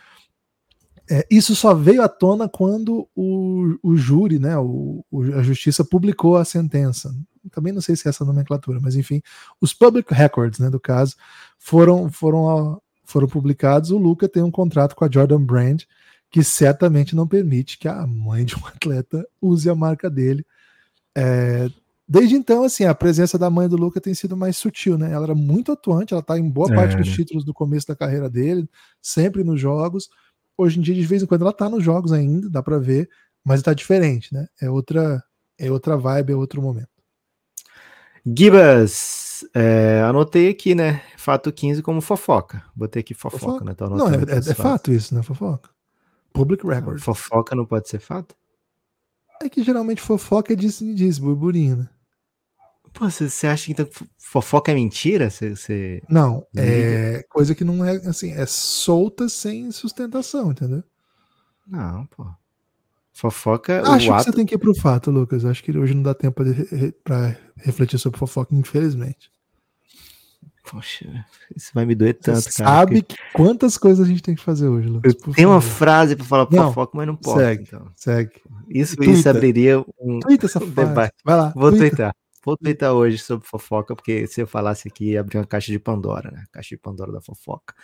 É, 1.10 1.26
isso 1.30 1.56
só 1.56 1.74
veio 1.74 2.02
à 2.02 2.08
tona 2.08 2.48
quando 2.48 3.08
o, 3.14 3.76
o 3.82 3.96
júri, 3.96 4.38
né, 4.38 4.56
o, 4.58 5.04
a 5.34 5.42
justiça 5.42 5.84
publicou 5.84 6.36
a 6.36 6.44
sentença. 6.44 7.14
Também 7.50 7.72
não 7.72 7.80
sei 7.80 7.96
se 7.96 8.06
é 8.06 8.10
essa 8.10 8.24
nomenclatura, 8.24 8.78
mas 8.80 8.94
enfim, 8.94 9.20
os 9.60 9.72
public 9.74 10.12
records, 10.12 10.60
né, 10.60 10.70
do 10.70 10.78
caso, 10.78 11.16
foram, 11.58 12.10
foram, 12.10 12.80
foram 13.04 13.26
publicados. 13.26 13.90
O 13.90 13.98
Luca 13.98 14.28
tem 14.28 14.42
um 14.42 14.50
contrato 14.50 14.94
com 14.94 15.04
a 15.04 15.10
Jordan 15.10 15.42
Brand 15.42 15.82
que 16.30 16.42
certamente 16.42 17.14
não 17.14 17.26
permite 17.26 17.78
que 17.78 17.88
a 17.88 18.06
mãe 18.06 18.44
de 18.44 18.56
um 18.56 18.66
atleta 18.66 19.26
use 19.40 19.68
a 19.68 19.74
marca 19.74 20.08
dele. 20.08 20.46
É, 21.14 21.68
Desde 22.12 22.34
então, 22.34 22.62
assim, 22.62 22.84
a 22.84 22.94
presença 22.94 23.38
da 23.38 23.48
mãe 23.48 23.66
do 23.66 23.74
Luca 23.74 23.98
tem 23.98 24.12
sido 24.12 24.36
mais 24.36 24.58
sutil, 24.58 24.98
né? 24.98 25.10
Ela 25.14 25.24
era 25.24 25.34
muito 25.34 25.72
atuante, 25.72 26.12
ela 26.12 26.22
tá 26.22 26.38
em 26.38 26.46
boa 26.46 26.68
parte 26.68 26.92
é, 26.92 26.98
dos 26.98 27.08
né? 27.08 27.14
títulos 27.14 27.42
do 27.42 27.54
começo 27.54 27.86
da 27.86 27.96
carreira 27.96 28.28
dele, 28.28 28.68
sempre 29.00 29.42
nos 29.42 29.58
jogos. 29.58 30.10
Hoje 30.54 30.78
em 30.78 30.82
dia, 30.82 30.94
de 30.94 31.06
vez 31.06 31.22
em 31.22 31.26
quando, 31.26 31.40
ela 31.40 31.54
tá 31.54 31.70
nos 31.70 31.82
jogos 31.82 32.12
ainda, 32.12 32.50
dá 32.50 32.62
para 32.62 32.78
ver, 32.78 33.08
mas 33.42 33.62
tá 33.62 33.72
diferente, 33.72 34.34
né? 34.34 34.46
É 34.60 34.68
outra, 34.68 35.24
é 35.58 35.72
outra 35.72 35.96
vibe, 35.96 36.34
é 36.34 36.36
outro 36.36 36.60
momento. 36.60 36.90
Gibas, 38.26 39.46
é, 39.54 40.02
anotei 40.06 40.50
aqui, 40.50 40.74
né? 40.74 41.00
Fato 41.16 41.50
15 41.50 41.80
como 41.80 42.02
fofoca. 42.02 42.62
Botei 42.76 43.00
aqui 43.00 43.14
fofoca, 43.14 43.38
fofoca? 43.38 43.64
né? 43.64 43.74
não, 43.88 44.10
é, 44.10 44.34
é, 44.34 44.50
é 44.50 44.54
fato 44.54 44.92
isso, 44.92 45.14
né? 45.14 45.22
Fofoca. 45.22 45.70
Public 46.30 46.66
record. 46.66 47.00
Fofoca 47.00 47.56
não 47.56 47.64
pode 47.64 47.88
ser 47.88 48.00
fato? 48.00 48.36
É 49.42 49.48
que 49.48 49.62
geralmente 49.62 50.02
fofoca 50.02 50.52
é 50.52 50.56
disso 50.56 50.84
e 50.84 50.94
disso, 50.94 51.22
burburinho, 51.22 51.76
né? 51.78 51.88
Pô, 52.92 53.08
você 53.08 53.46
acha 53.46 53.66
que 53.66 53.72
então, 53.72 53.88
fofoca 54.18 54.70
é 54.70 54.74
mentira? 54.74 55.30
Cê, 55.30 55.56
cê... 55.56 56.02
Não, 56.08 56.46
é 56.56 57.24
coisa 57.28 57.54
que 57.54 57.64
não 57.64 57.84
é 57.84 57.96
assim, 58.06 58.32
é 58.32 58.46
solta 58.46 59.28
sem 59.28 59.70
sustentação, 59.70 60.52
entendeu? 60.52 60.82
Não, 61.66 62.06
pô. 62.06 62.26
Fofoca. 63.12 63.82
Acho 63.88 64.06
que 64.06 64.12
ato... 64.12 64.24
você 64.24 64.32
tem 64.32 64.46
que 64.46 64.54
ir 64.54 64.58
pro 64.58 64.74
fato, 64.74 65.10
Lucas. 65.10 65.44
Acho 65.44 65.62
que 65.62 65.76
hoje 65.76 65.94
não 65.94 66.02
dá 66.02 66.14
tempo 66.14 66.42
para 67.04 67.36
refletir 67.56 67.98
sobre 67.98 68.18
fofoca, 68.18 68.54
infelizmente. 68.54 69.30
Poxa, 70.70 71.04
isso 71.54 71.70
vai 71.74 71.84
me 71.84 71.94
doer 71.94 72.18
tanto, 72.18 72.40
Você 72.40 72.62
cara. 72.62 72.78
Sabe 72.78 73.02
que... 73.02 73.16
quantas 73.34 73.76
coisas 73.76 74.06
a 74.06 74.08
gente 74.08 74.22
tem 74.22 74.34
que 74.34 74.40
fazer 74.40 74.68
hoje, 74.68 74.88
Lucas? 74.88 75.14
Tenho 75.34 75.50
uma 75.50 75.60
frase 75.60 76.14
para 76.14 76.24
falar 76.24 76.48
não, 76.50 76.68
fofoca, 76.68 76.92
mas 76.96 77.06
não 77.06 77.16
posso. 77.16 77.38
Segue, 77.38 77.64
então. 77.64 77.92
segue. 77.96 78.32
Isso, 78.68 78.96
isso 79.02 79.28
abriria 79.28 79.80
um, 80.00 80.20
essa 80.42 80.62
um 80.62 80.70
debate. 80.70 81.14
Vai 81.24 81.36
lá. 81.36 81.52
Vou 81.54 81.70
twittar. 81.72 82.14
Vou 82.44 82.56
twittar 82.56 82.92
hoje 82.92 83.18
sobre 83.18 83.46
fofoca, 83.46 83.94
porque 83.94 84.26
se 84.26 84.40
eu 84.40 84.46
falasse 84.46 84.88
aqui, 84.88 85.12
ia 85.12 85.20
abrir 85.20 85.38
uma 85.38 85.46
caixa 85.46 85.70
de 85.70 85.78
Pandora, 85.78 86.30
né? 86.30 86.44
Caixa 86.50 86.70
de 86.70 86.80
Pandora 86.80 87.12
da 87.12 87.20
fofoca. 87.20 87.74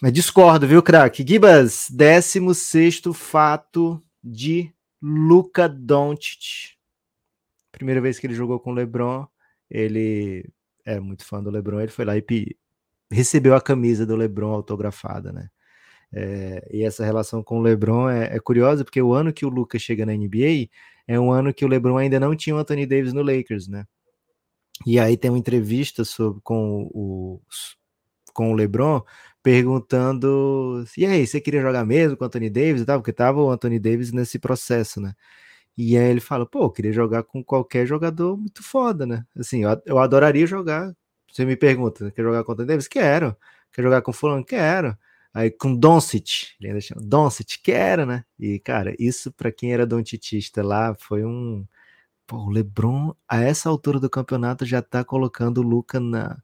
Mas 0.00 0.12
discordo, 0.12 0.66
viu, 0.66 0.82
craque? 0.82 1.24
Gibas, 1.26 1.88
16 1.90 3.02
fato 3.14 4.02
de 4.22 4.72
Luca 5.02 5.68
Doncic. 5.68 6.76
Primeira 7.70 8.00
vez 8.00 8.18
que 8.18 8.26
ele 8.26 8.34
jogou 8.34 8.58
com 8.58 8.70
o 8.70 8.74
LeBron, 8.74 9.26
ele 9.70 10.48
é 10.84 10.98
muito 10.98 11.24
fã 11.24 11.42
do 11.42 11.50
LeBron, 11.50 11.80
ele 11.80 11.90
foi 11.90 12.04
lá 12.04 12.16
e 12.16 12.56
recebeu 13.10 13.54
a 13.54 13.60
camisa 13.60 14.06
do 14.06 14.16
LeBron 14.16 14.52
autografada, 14.52 15.32
né? 15.32 15.50
É, 16.12 16.66
e 16.72 16.84
essa 16.84 17.04
relação 17.04 17.42
com 17.42 17.58
o 17.58 17.62
LeBron 17.62 18.08
é, 18.08 18.36
é, 18.36 18.40
curiosa, 18.40 18.84
porque 18.84 19.02
o 19.02 19.12
ano 19.12 19.32
que 19.32 19.44
o 19.44 19.50
Lucas 19.50 19.82
chega 19.82 20.06
na 20.06 20.14
NBA 20.14 20.68
é 21.06 21.18
um 21.18 21.30
ano 21.32 21.54
que 21.54 21.64
o 21.64 21.68
LeBron 21.68 21.96
ainda 21.96 22.20
não 22.20 22.34
tinha 22.36 22.56
o 22.56 22.58
Anthony 22.58 22.86
Davis 22.86 23.12
no 23.12 23.22
Lakers, 23.22 23.68
né? 23.68 23.84
E 24.86 24.98
aí 24.98 25.16
tem 25.16 25.30
uma 25.30 25.38
entrevista 25.38 26.04
sobre, 26.04 26.40
com, 26.42 26.90
o, 26.92 27.40
com 28.34 28.52
o 28.52 28.54
LeBron 28.54 29.02
perguntando: 29.42 30.84
e 30.98 31.06
aí, 31.06 31.26
você 31.26 31.40
queria 31.40 31.62
jogar 31.62 31.84
mesmo 31.84 32.16
com 32.16 32.24
o 32.24 32.26
Anthony 32.26 32.50
Davis 32.50 32.82
e 32.82 32.84
tal? 32.84 32.98
Porque 33.00 33.12
tava 33.12 33.40
o 33.40 33.50
Anthony 33.50 33.78
Davis 33.78 34.12
nesse 34.12 34.38
processo, 34.38 35.00
né? 35.00 35.14
E 35.76 35.96
aí 35.96 36.10
ele 36.10 36.20
fala: 36.20 36.46
pô, 36.46 36.64
eu 36.64 36.70
queria 36.70 36.92
jogar 36.92 37.22
com 37.24 37.44
qualquer 37.44 37.86
jogador 37.86 38.36
muito 38.36 38.62
foda, 38.62 39.06
né? 39.06 39.24
Assim, 39.38 39.62
eu, 39.64 39.82
eu 39.86 39.98
adoraria 39.98 40.46
jogar. 40.46 40.92
Você 41.32 41.44
me 41.44 41.56
pergunta: 41.56 42.10
quer 42.12 42.22
jogar 42.22 42.44
com 42.44 42.52
o 42.52 42.54
Anthony 42.54 42.68
Davis? 42.68 42.88
Quero. 42.88 43.36
Quer 43.72 43.82
jogar 43.82 44.02
com 44.02 44.12
Fulano? 44.12 44.44
Quero. 44.44 44.96
Aí 45.36 45.50
com 45.50 45.76
Doncic, 45.76 46.54
ele 46.58 46.70
ainda 46.70 46.80
chama 46.80 47.02
Doncic, 47.04 47.58
que 47.62 47.70
era, 47.70 48.06
né? 48.06 48.24
E, 48.38 48.58
cara, 48.58 48.94
isso 48.98 49.30
para 49.30 49.52
quem 49.52 49.70
era 49.70 49.86
doncitista 49.86 50.62
lá 50.62 50.94
foi 50.98 51.26
um. 51.26 51.66
Pô, 52.26 52.38
o 52.38 52.50
LeBron, 52.50 53.14
a 53.28 53.40
essa 53.42 53.68
altura 53.68 54.00
do 54.00 54.08
campeonato, 54.08 54.64
já 54.64 54.80
tá 54.80 55.04
colocando 55.04 55.58
o 55.58 55.62
Luca 55.62 56.00
na, 56.00 56.38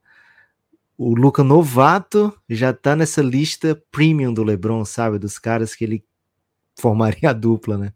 o 0.99 1.15
Luca 1.15 1.43
novato 1.43 2.39
já 2.51 2.75
tá 2.75 2.95
nessa 2.95 3.23
lista 3.23 3.83
premium 3.91 4.35
do 4.35 4.45
LeBron, 4.45 4.85
sabe? 4.85 5.19
Dos 5.19 5.39
caras 5.39 5.75
que 5.75 5.85
ele 5.85 6.05
formaria 6.79 7.31
a 7.31 7.33
dupla, 7.33 7.79
né? 7.79 7.95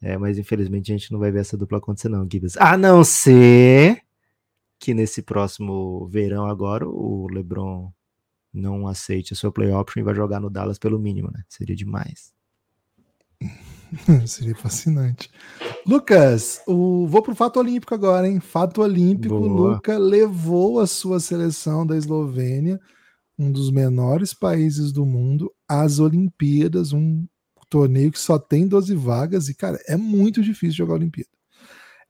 É, 0.00 0.16
mas 0.16 0.38
infelizmente 0.38 0.90
a 0.90 0.96
gente 0.96 1.12
não 1.12 1.20
vai 1.20 1.30
ver 1.30 1.40
essa 1.40 1.56
dupla 1.56 1.76
acontecer, 1.76 2.08
não, 2.08 2.26
Gibbs. 2.30 2.56
A 2.56 2.78
não 2.78 3.04
ser 3.04 4.00
que 4.78 4.94
nesse 4.94 5.20
próximo 5.20 6.08
verão 6.08 6.46
agora 6.46 6.88
o 6.88 7.28
LeBron 7.30 7.92
não 8.52 8.86
aceite 8.86 9.32
a 9.32 9.36
sua 9.36 9.52
play 9.52 9.72
option 9.72 10.00
e 10.00 10.04
vai 10.04 10.14
jogar 10.14 10.40
no 10.40 10.50
Dallas 10.50 10.78
pelo 10.78 10.98
mínimo, 10.98 11.30
né? 11.32 11.42
Seria 11.48 11.76
demais. 11.76 12.32
Seria 14.26 14.54
fascinante. 14.54 15.30
Lucas, 15.86 16.60
o... 16.66 17.06
vou 17.06 17.22
pro 17.22 17.34
fato 17.34 17.58
olímpico 17.58 17.94
agora, 17.94 18.28
hein? 18.28 18.40
Fato 18.40 18.82
olímpico, 18.82 19.38
Boa. 19.38 19.74
Luca 19.74 19.98
levou 19.98 20.80
a 20.80 20.86
sua 20.86 21.20
seleção 21.20 21.86
da 21.86 21.96
Eslovênia, 21.96 22.80
um 23.38 23.50
dos 23.50 23.70
menores 23.70 24.34
países 24.34 24.92
do 24.92 25.06
mundo, 25.06 25.52
às 25.68 25.98
Olimpíadas, 25.98 26.92
um 26.92 27.26
torneio 27.70 28.10
que 28.10 28.18
só 28.18 28.38
tem 28.38 28.66
12 28.66 28.94
vagas 28.96 29.48
e, 29.48 29.54
cara, 29.54 29.78
é 29.86 29.96
muito 29.96 30.42
difícil 30.42 30.78
jogar 30.78 30.94
a 30.94 30.96
Olimpíada. 30.96 31.30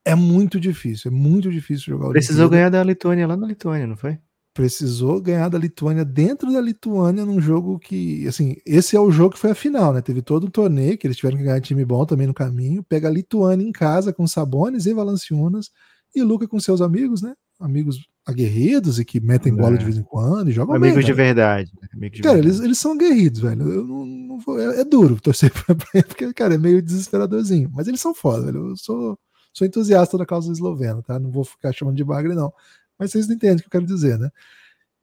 É 0.03 0.14
muito 0.14 0.59
difícil, 0.59 1.11
é 1.11 1.14
muito 1.14 1.51
difícil 1.51 1.93
jogar 1.93 2.09
a 2.09 2.11
Precisou 2.11 2.49
ganhar 2.49 2.70
da 2.70 2.82
Lituânia 2.82 3.26
lá 3.26 3.36
na 3.36 3.47
Lituânia, 3.47 3.86
não 3.86 3.97
foi? 3.97 4.18
Precisou 4.61 5.23
ganhar 5.23 5.49
da 5.49 5.57
Lituânia 5.57 6.05
dentro 6.05 6.53
da 6.53 6.61
Lituânia 6.61 7.25
num 7.25 7.41
jogo 7.41 7.79
que, 7.79 8.29
assim, 8.29 8.57
esse 8.67 8.95
é 8.95 9.01
o 9.01 9.11
jogo 9.11 9.33
que 9.33 9.41
foi 9.41 9.53
a 9.53 9.55
final, 9.55 9.95
né? 9.95 10.03
Teve 10.03 10.21
todo 10.21 10.45
o 10.45 10.51
torneio 10.51 10.99
que 10.99 11.07
eles 11.07 11.17
tiveram 11.17 11.39
que 11.39 11.45
ganhar 11.45 11.63
time 11.63 11.83
bom 11.83 12.05
também 12.05 12.27
no 12.27 12.35
caminho. 12.35 12.83
Pega 12.83 13.09
a 13.09 13.11
Lituânia 13.11 13.67
em 13.67 13.73
casa 13.73 14.13
com 14.13 14.27
Sabones 14.27 14.85
e 14.85 14.93
Valanciunas 14.93 15.71
e 16.15 16.23
Luca 16.23 16.47
com 16.47 16.61
seus 16.61 16.83
amigos, 16.83 17.23
né? 17.23 17.33
Amigos 17.59 18.07
aguerridos 18.27 18.99
e 18.99 19.05
que 19.05 19.19
metem 19.19 19.55
bola 19.55 19.79
de 19.79 19.83
é. 19.83 19.87
vez 19.87 19.97
em 19.97 20.03
quando 20.03 20.51
e 20.51 20.53
jogam 20.53 20.75
amigos 20.75 20.97
bem, 20.97 21.07
de 21.07 21.13
verdade. 21.15 21.73
Né? 21.81 21.89
Amigos 21.95 22.17
de 22.19 22.23
cara, 22.23 22.35
verdade. 22.35 22.55
Eles, 22.55 22.65
eles 22.67 22.79
são 22.79 22.93
aguerridos, 22.93 23.41
velho. 23.41 23.67
Eu 23.67 23.87
não, 23.87 24.05
não 24.05 24.39
vou, 24.41 24.61
é, 24.61 24.81
é, 24.81 24.85
duro 24.85 25.19
torcer 25.23 25.51
pra 25.65 25.75
ele, 25.95 26.05
porque, 26.05 26.35
cara, 26.35 26.55
é 26.55 26.59
meio 26.59 26.83
desesperadorzinho. 26.83 27.71
Mas 27.75 27.89
eles 27.89 28.01
são 28.03 28.15
foda, 28.15 28.45
velho. 28.45 28.69
Eu 28.69 28.77
sou, 28.77 29.19
sou 29.55 29.67
entusiasta 29.67 30.19
da 30.19 30.27
causa 30.27 30.53
eslovena, 30.53 31.03
tá? 31.03 31.19
Não 31.19 31.31
vou 31.31 31.45
ficar 31.45 31.73
chamando 31.73 31.97
de 31.97 32.05
bagre, 32.05 32.35
não. 32.35 32.53
Mas 33.01 33.11
vocês 33.11 33.29
entendem 33.29 33.57
o 33.57 33.61
que 33.61 33.67
eu 33.67 33.71
quero 33.71 33.87
dizer, 33.87 34.19
né? 34.19 34.31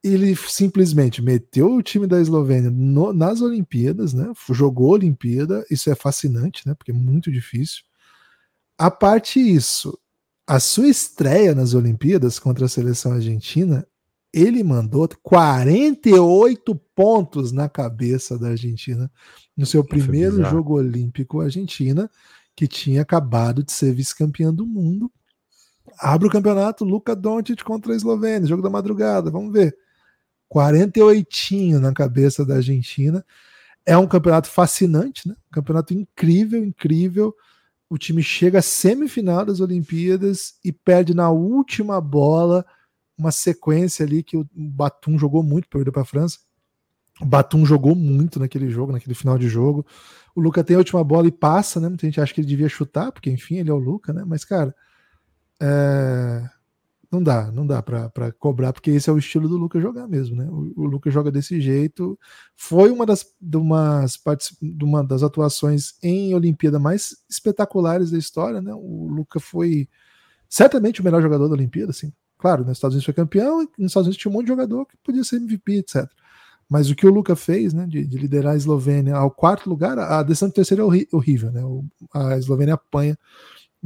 ele 0.03 0.35
simplesmente 0.35 1.21
meteu 1.21 1.73
o 1.73 1.81
time 1.81 2.07
da 2.07 2.21
Eslovênia 2.21 2.69
no, 2.69 3.11
nas 3.11 3.41
Olimpíadas, 3.41 4.13
né? 4.13 4.31
Jogou 4.51 4.91
a 4.91 4.97
Olimpíada, 4.97 5.65
isso 5.69 5.89
é 5.89 5.95
fascinante, 5.95 6.67
né? 6.67 6.73
Porque 6.75 6.91
é 6.91 6.93
muito 6.93 7.31
difícil. 7.31 7.83
A 8.77 8.91
parte 8.91 9.39
isso, 9.39 9.97
a 10.45 10.59
sua 10.59 10.87
estreia 10.87 11.55
nas 11.55 11.73
Olimpíadas 11.73 12.37
contra 12.37 12.65
a 12.65 12.69
seleção 12.69 13.13
argentina, 13.13 13.85
ele 14.31 14.63
mandou 14.63 15.09
48 15.23 16.75
pontos 16.93 17.51
na 17.51 17.67
cabeça 17.67 18.37
da 18.37 18.49
Argentina 18.49 19.11
no 19.55 19.65
seu 19.65 19.83
primeiro 19.83 20.43
jogo 20.43 20.75
olímpico 20.75 21.41
Argentina, 21.41 22.09
que 22.55 22.67
tinha 22.67 23.01
acabado 23.01 23.63
de 23.63 23.71
ser 23.71 23.93
vice-campeã 23.93 24.53
do 24.53 24.65
mundo. 24.65 25.11
Abre 25.99 26.27
o 26.27 26.31
campeonato, 26.31 26.83
Luca 26.83 27.15
Doncic 27.15 27.63
contra 27.63 27.93
a 27.93 27.95
Eslovênia, 27.95 28.47
jogo 28.47 28.61
da 28.61 28.69
madrugada, 28.69 29.31
vamos 29.31 29.51
ver. 29.51 29.75
48 30.49 31.79
na 31.79 31.93
cabeça 31.93 32.45
da 32.45 32.55
Argentina. 32.55 33.25
É 33.85 33.97
um 33.97 34.07
campeonato 34.07 34.49
fascinante, 34.49 35.27
né? 35.27 35.35
Um 35.49 35.53
campeonato 35.53 35.93
incrível, 35.93 36.63
incrível. 36.63 37.33
O 37.89 37.97
time 37.97 38.21
chega 38.21 38.59
à 38.59 38.61
semifinal 38.61 39.45
das 39.45 39.59
Olimpíadas 39.59 40.55
e 40.63 40.71
perde 40.71 41.13
na 41.13 41.29
última 41.29 42.01
bola 42.01 42.65
uma 43.17 43.31
sequência 43.31 44.05
ali 44.05 44.23
que 44.23 44.37
o 44.37 44.47
Batum 44.53 45.17
jogou 45.17 45.41
muito 45.41 45.67
ir 45.79 45.91
para 45.91 46.01
a 46.01 46.05
França. 46.05 46.39
O 47.19 47.25
Batum 47.25 47.65
jogou 47.65 47.95
muito 47.95 48.39
naquele 48.39 48.69
jogo, 48.69 48.91
naquele 48.91 49.15
final 49.15 49.37
de 49.37 49.47
jogo. 49.47 49.85
O 50.35 50.41
Luca 50.41 50.63
tem 50.63 50.75
a 50.75 50.79
última 50.79 51.03
bola 51.03 51.27
e 51.27 51.31
passa, 51.31 51.79
né? 51.79 51.87
Muita 51.87 52.05
gente 52.05 52.21
acha 52.21 52.33
que 52.33 52.41
ele 52.41 52.47
devia 52.47 52.69
chutar, 52.69 53.11
porque 53.11 53.31
enfim, 53.31 53.55
ele 53.55 53.71
é 53.71 53.73
o 53.73 53.77
Luca, 53.77 54.13
né? 54.13 54.23
Mas, 54.25 54.45
cara, 54.45 54.75
é 55.61 56.49
não 57.11 57.23
dá, 57.23 57.51
não 57.51 57.65
dá 57.65 57.81
para 57.81 58.31
cobrar, 58.37 58.73
porque 58.73 58.91
esse 58.91 59.09
é 59.09 59.13
o 59.13 59.17
estilo 59.17 59.47
do 59.47 59.57
Lucas 59.57 59.81
jogar 59.81 60.07
mesmo, 60.07 60.35
né? 60.35 60.45
O, 60.49 60.73
o 60.75 60.85
Lucas 60.85 61.13
joga 61.13 61.31
desse 61.31 61.61
jeito. 61.61 62.19
Foi 62.55 62.91
uma 62.91 63.05
das, 63.05 63.25
de 63.39 63.57
umas, 63.57 64.19
de 64.61 64.83
uma 64.83 65.03
das 65.03 65.23
atuações 65.23 65.95
em 66.03 66.35
Olimpíada 66.35 66.79
mais 66.79 67.15
espetaculares 67.29 68.11
da 68.11 68.17
história, 68.17 68.61
né? 68.61 68.73
O 68.73 69.07
Lucas 69.07 69.41
foi 69.41 69.87
certamente 70.49 70.99
o 70.99 71.03
melhor 71.03 71.21
jogador 71.21 71.47
da 71.47 71.53
Olimpíada, 71.53 71.91
assim. 71.91 72.11
Claro, 72.37 72.65
nos 72.65 72.77
Estados 72.77 72.93
Unidos 72.93 73.05
foi 73.05 73.13
campeão, 73.13 73.63
e 73.63 73.69
nos 73.77 73.91
Estados 73.91 74.07
Unidos 74.07 74.21
tinha 74.21 74.29
um 74.29 74.33
monte 74.33 74.45
de 74.45 74.51
jogador 74.51 74.85
que 74.85 74.97
podia 74.97 75.23
ser 75.23 75.37
MVP, 75.37 75.77
etc. 75.77 76.05
Mas 76.69 76.89
o 76.89 76.95
que 76.95 77.07
o 77.07 77.11
Lucas 77.11 77.39
fez, 77.39 77.73
né, 77.73 77.87
de, 77.87 78.05
de, 78.05 78.17
liderar 78.17 78.53
a 78.53 78.57
Eslovênia 78.57 79.15
ao 79.15 79.31
quarto 79.31 79.69
lugar, 79.69 79.97
a 79.97 80.21
decisão 80.21 80.49
de 80.49 80.55
terceiro 80.55 80.83
é 80.83 81.15
horrível, 81.15 81.51
né? 81.51 81.63
O, 81.63 81.85
a 82.13 82.37
Eslovênia 82.37 82.73
apanha 82.73 83.17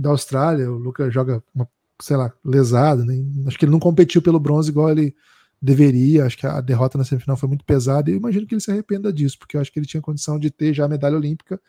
da 0.02 0.10
Austrália, 0.10 0.72
o 0.72 0.78
Lucas 0.78 1.14
joga 1.14 1.44
uma 1.54 1.68
sei 2.02 2.18
lá, 2.18 2.34
lesado. 2.44 3.06
Né? 3.06 3.24
Acho 3.48 3.58
que 3.58 3.66
ele 3.66 3.72
não 3.72 3.80
competiu 3.80 4.22
pelo 4.22 4.40
bronze 4.40 4.70
igual 4.70 4.90
ele 4.90 5.16
deveria. 5.62 6.26
Acho 6.26 6.38
que 6.38 6.48
a 6.48 6.60
derrota 6.60 6.98
na 6.98 7.04
semifinal 7.04 7.38
foi 7.38 7.48
muito 7.48 7.64
pesada. 7.64 8.10
E 8.10 8.14
eu 8.14 8.18
imagino 8.18 8.46
que 8.46 8.56
ele 8.56 8.62
se 8.62 8.72
arrependa 8.72 9.14
disso, 9.14 9.38
porque 9.38 9.56
eu 9.56 9.62
acho 9.62 9.72
que 9.72 9.80
ele 9.80 9.86
tinha 9.86 10.02
condição 10.02 10.40
de 10.40 10.50
ter 10.50 10.74
já 10.74 10.86
a 10.86 10.90
medalha 10.90 11.16
olímpica, 11.16 11.62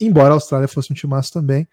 embora 0.00 0.30
a 0.30 0.34
Austrália 0.34 0.66
fosse 0.66 0.92
um 0.92 0.96
timaço 0.96 1.32
também. 1.32 1.68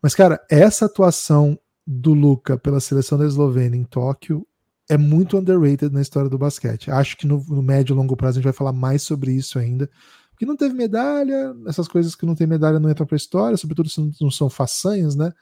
Mas, 0.00 0.14
cara, 0.14 0.40
essa 0.50 0.86
atuação 0.86 1.58
do 1.86 2.12
Luca 2.12 2.58
pela 2.58 2.80
seleção 2.80 3.18
da 3.18 3.26
Eslovênia 3.26 3.78
em 3.78 3.84
Tóquio 3.84 4.46
é 4.88 4.96
muito 4.96 5.38
underrated 5.38 5.92
na 5.92 6.02
história 6.02 6.28
do 6.28 6.38
basquete. 6.38 6.90
Acho 6.90 7.16
que 7.16 7.26
no, 7.26 7.42
no 7.48 7.62
médio 7.62 7.94
e 7.94 7.96
longo 7.96 8.16
prazo 8.16 8.32
a 8.32 8.40
gente 8.40 8.44
vai 8.44 8.52
falar 8.52 8.72
mais 8.72 9.02
sobre 9.02 9.32
isso 9.32 9.58
ainda. 9.58 9.88
Porque 10.32 10.46
não 10.46 10.56
teve 10.56 10.74
medalha, 10.74 11.54
essas 11.66 11.86
coisas 11.86 12.14
que 12.14 12.26
não 12.26 12.34
tem 12.34 12.46
medalha 12.46 12.80
não 12.80 12.90
entram 12.90 13.06
pra 13.06 13.16
história, 13.16 13.56
sobretudo 13.56 13.88
se 13.88 14.00
não, 14.00 14.10
não 14.22 14.30
são 14.30 14.50
façanhas, 14.50 15.14
né? 15.14 15.32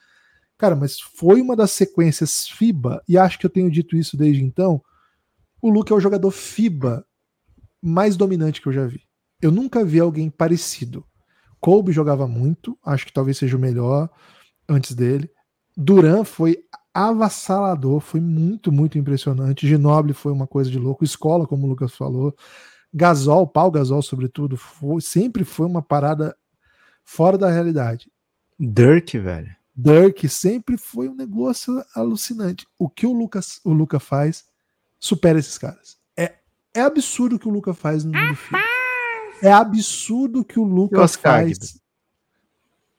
Cara, 0.58 0.76
mas 0.76 1.00
foi 1.00 1.40
uma 1.40 1.56
das 1.56 1.70
sequências 1.70 2.46
FIBA, 2.46 3.02
e 3.08 3.16
acho 3.16 3.38
que 3.38 3.46
eu 3.46 3.50
tenho 3.50 3.70
dito 3.70 3.96
isso 3.96 4.16
desde 4.16 4.44
então. 4.44 4.82
O 5.62 5.70
Luke 5.70 5.92
é 5.92 5.96
o 5.96 6.00
jogador 6.00 6.30
FIBA 6.30 7.04
mais 7.80 8.16
dominante 8.16 8.60
que 8.60 8.68
eu 8.68 8.72
já 8.72 8.86
vi. 8.86 9.02
Eu 9.40 9.50
nunca 9.50 9.84
vi 9.84 10.00
alguém 10.00 10.28
parecido. 10.28 11.04
Kobe 11.60 11.92
jogava 11.92 12.26
muito, 12.26 12.78
acho 12.84 13.06
que 13.06 13.12
talvez 13.12 13.38
seja 13.38 13.56
o 13.56 13.60
melhor 13.60 14.10
antes 14.68 14.94
dele. 14.94 15.30
Duran 15.76 16.24
foi 16.24 16.58
avassalador, 16.92 18.00
foi 18.00 18.20
muito, 18.20 18.72
muito 18.72 18.98
impressionante. 18.98 19.66
Ginoble 19.66 20.12
foi 20.12 20.32
uma 20.32 20.46
coisa 20.46 20.70
de 20.70 20.78
louco. 20.78 21.04
Escola, 21.04 21.46
como 21.46 21.66
o 21.66 21.70
Lucas 21.70 21.94
falou. 21.94 22.34
Gasol, 22.92 23.46
Pau 23.46 23.70
Gasol, 23.70 24.02
sobretudo, 24.02 24.56
foi, 24.56 25.00
sempre 25.00 25.44
foi 25.44 25.66
uma 25.66 25.82
parada 25.82 26.36
fora 27.04 27.38
da 27.38 27.50
realidade. 27.50 28.10
Dirk, 28.58 29.18
velho. 29.18 29.54
Dirk 29.74 30.28
sempre 30.28 30.76
foi 30.76 31.08
um 31.08 31.14
negócio 31.14 31.82
alucinante. 31.94 32.66
O 32.78 32.88
que 32.88 33.06
o 33.06 33.12
Lucas, 33.12 33.60
o 33.64 33.72
Luca 33.72 33.98
faz 33.98 34.44
supera 34.98 35.38
esses 35.38 35.56
caras. 35.56 35.96
É, 36.16 36.34
é 36.74 36.82
absurdo 36.82 37.36
o 37.36 37.38
que 37.38 37.48
o 37.48 37.50
Luca 37.50 37.72
faz 37.72 38.04
no 38.04 38.12
mundo 38.12 38.36
FIBA. 38.36 38.58
É 39.42 39.50
absurdo 39.50 40.40
o 40.40 40.44
que 40.44 40.60
o 40.60 40.64
Luca 40.64 41.08
faz. 41.08 41.80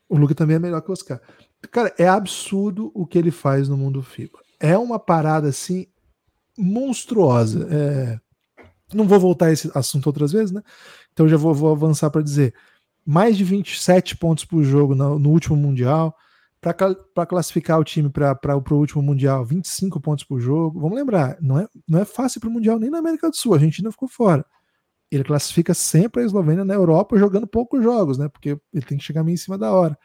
O 0.09 0.17
Luca 0.17 0.33
também 0.33 0.55
é 0.55 0.59
melhor 0.59 0.81
que 0.81 0.89
o 0.89 0.93
Oscar. 0.93 1.21
Cara, 1.69 1.93
é 1.97 2.07
absurdo 2.07 2.91
o 2.95 3.05
que 3.05 3.17
ele 3.17 3.31
faz 3.31 3.69
no 3.69 3.77
mundo 3.77 4.01
FIBA. 4.01 4.39
É 4.59 4.77
uma 4.77 4.99
parada 4.99 5.49
assim 5.49 5.85
monstruosa. 6.57 7.67
É... 7.71 8.19
Não 8.93 9.07
vou 9.07 9.19
voltar 9.19 9.47
a 9.47 9.51
esse 9.51 9.71
assunto 9.73 10.07
outras 10.07 10.31
vezes, 10.31 10.51
né? 10.51 10.61
Então 11.13 11.27
já 11.27 11.37
vou, 11.37 11.53
vou 11.53 11.71
avançar 11.71 12.09
para 12.09 12.21
dizer 12.21 12.53
mais 13.05 13.37
de 13.37 13.43
27 13.43 14.17
pontos 14.17 14.45
por 14.45 14.63
jogo 14.63 14.95
no, 14.95 15.17
no 15.17 15.29
último 15.29 15.55
Mundial 15.55 16.15
para 16.61 17.25
classificar 17.25 17.79
o 17.79 17.83
time 17.83 18.07
para 18.07 18.55
o 18.55 18.73
último 18.75 19.01
Mundial, 19.01 19.43
25 19.43 19.99
pontos 19.99 20.23
por 20.23 20.39
jogo. 20.39 20.79
Vamos 20.79 20.95
lembrar, 20.95 21.35
não 21.41 21.57
é, 21.57 21.67
não 21.87 21.99
é 21.99 22.05
fácil 22.05 22.39
para 22.39 22.49
o 22.49 22.51
Mundial 22.51 22.79
nem 22.79 22.89
na 22.91 22.99
América 22.99 23.29
do 23.29 23.35
Sul, 23.35 23.53
a 23.53 23.55
Argentina 23.55 23.91
ficou 23.91 24.07
fora. 24.07 24.45
Ele 25.09 25.23
classifica 25.23 25.73
sempre 25.73 26.21
a 26.21 26.25
Eslovênia 26.25 26.63
na 26.63 26.75
Europa 26.75 27.17
jogando 27.17 27.47
poucos 27.47 27.83
jogos, 27.83 28.17
né? 28.17 28.29
Porque 28.29 28.57
ele 28.71 28.85
tem 28.85 28.97
que 28.97 29.03
chegar 29.03 29.23
meio 29.23 29.33
em 29.33 29.37
cima 29.37 29.57
da 29.57 29.71
hora. 29.71 29.97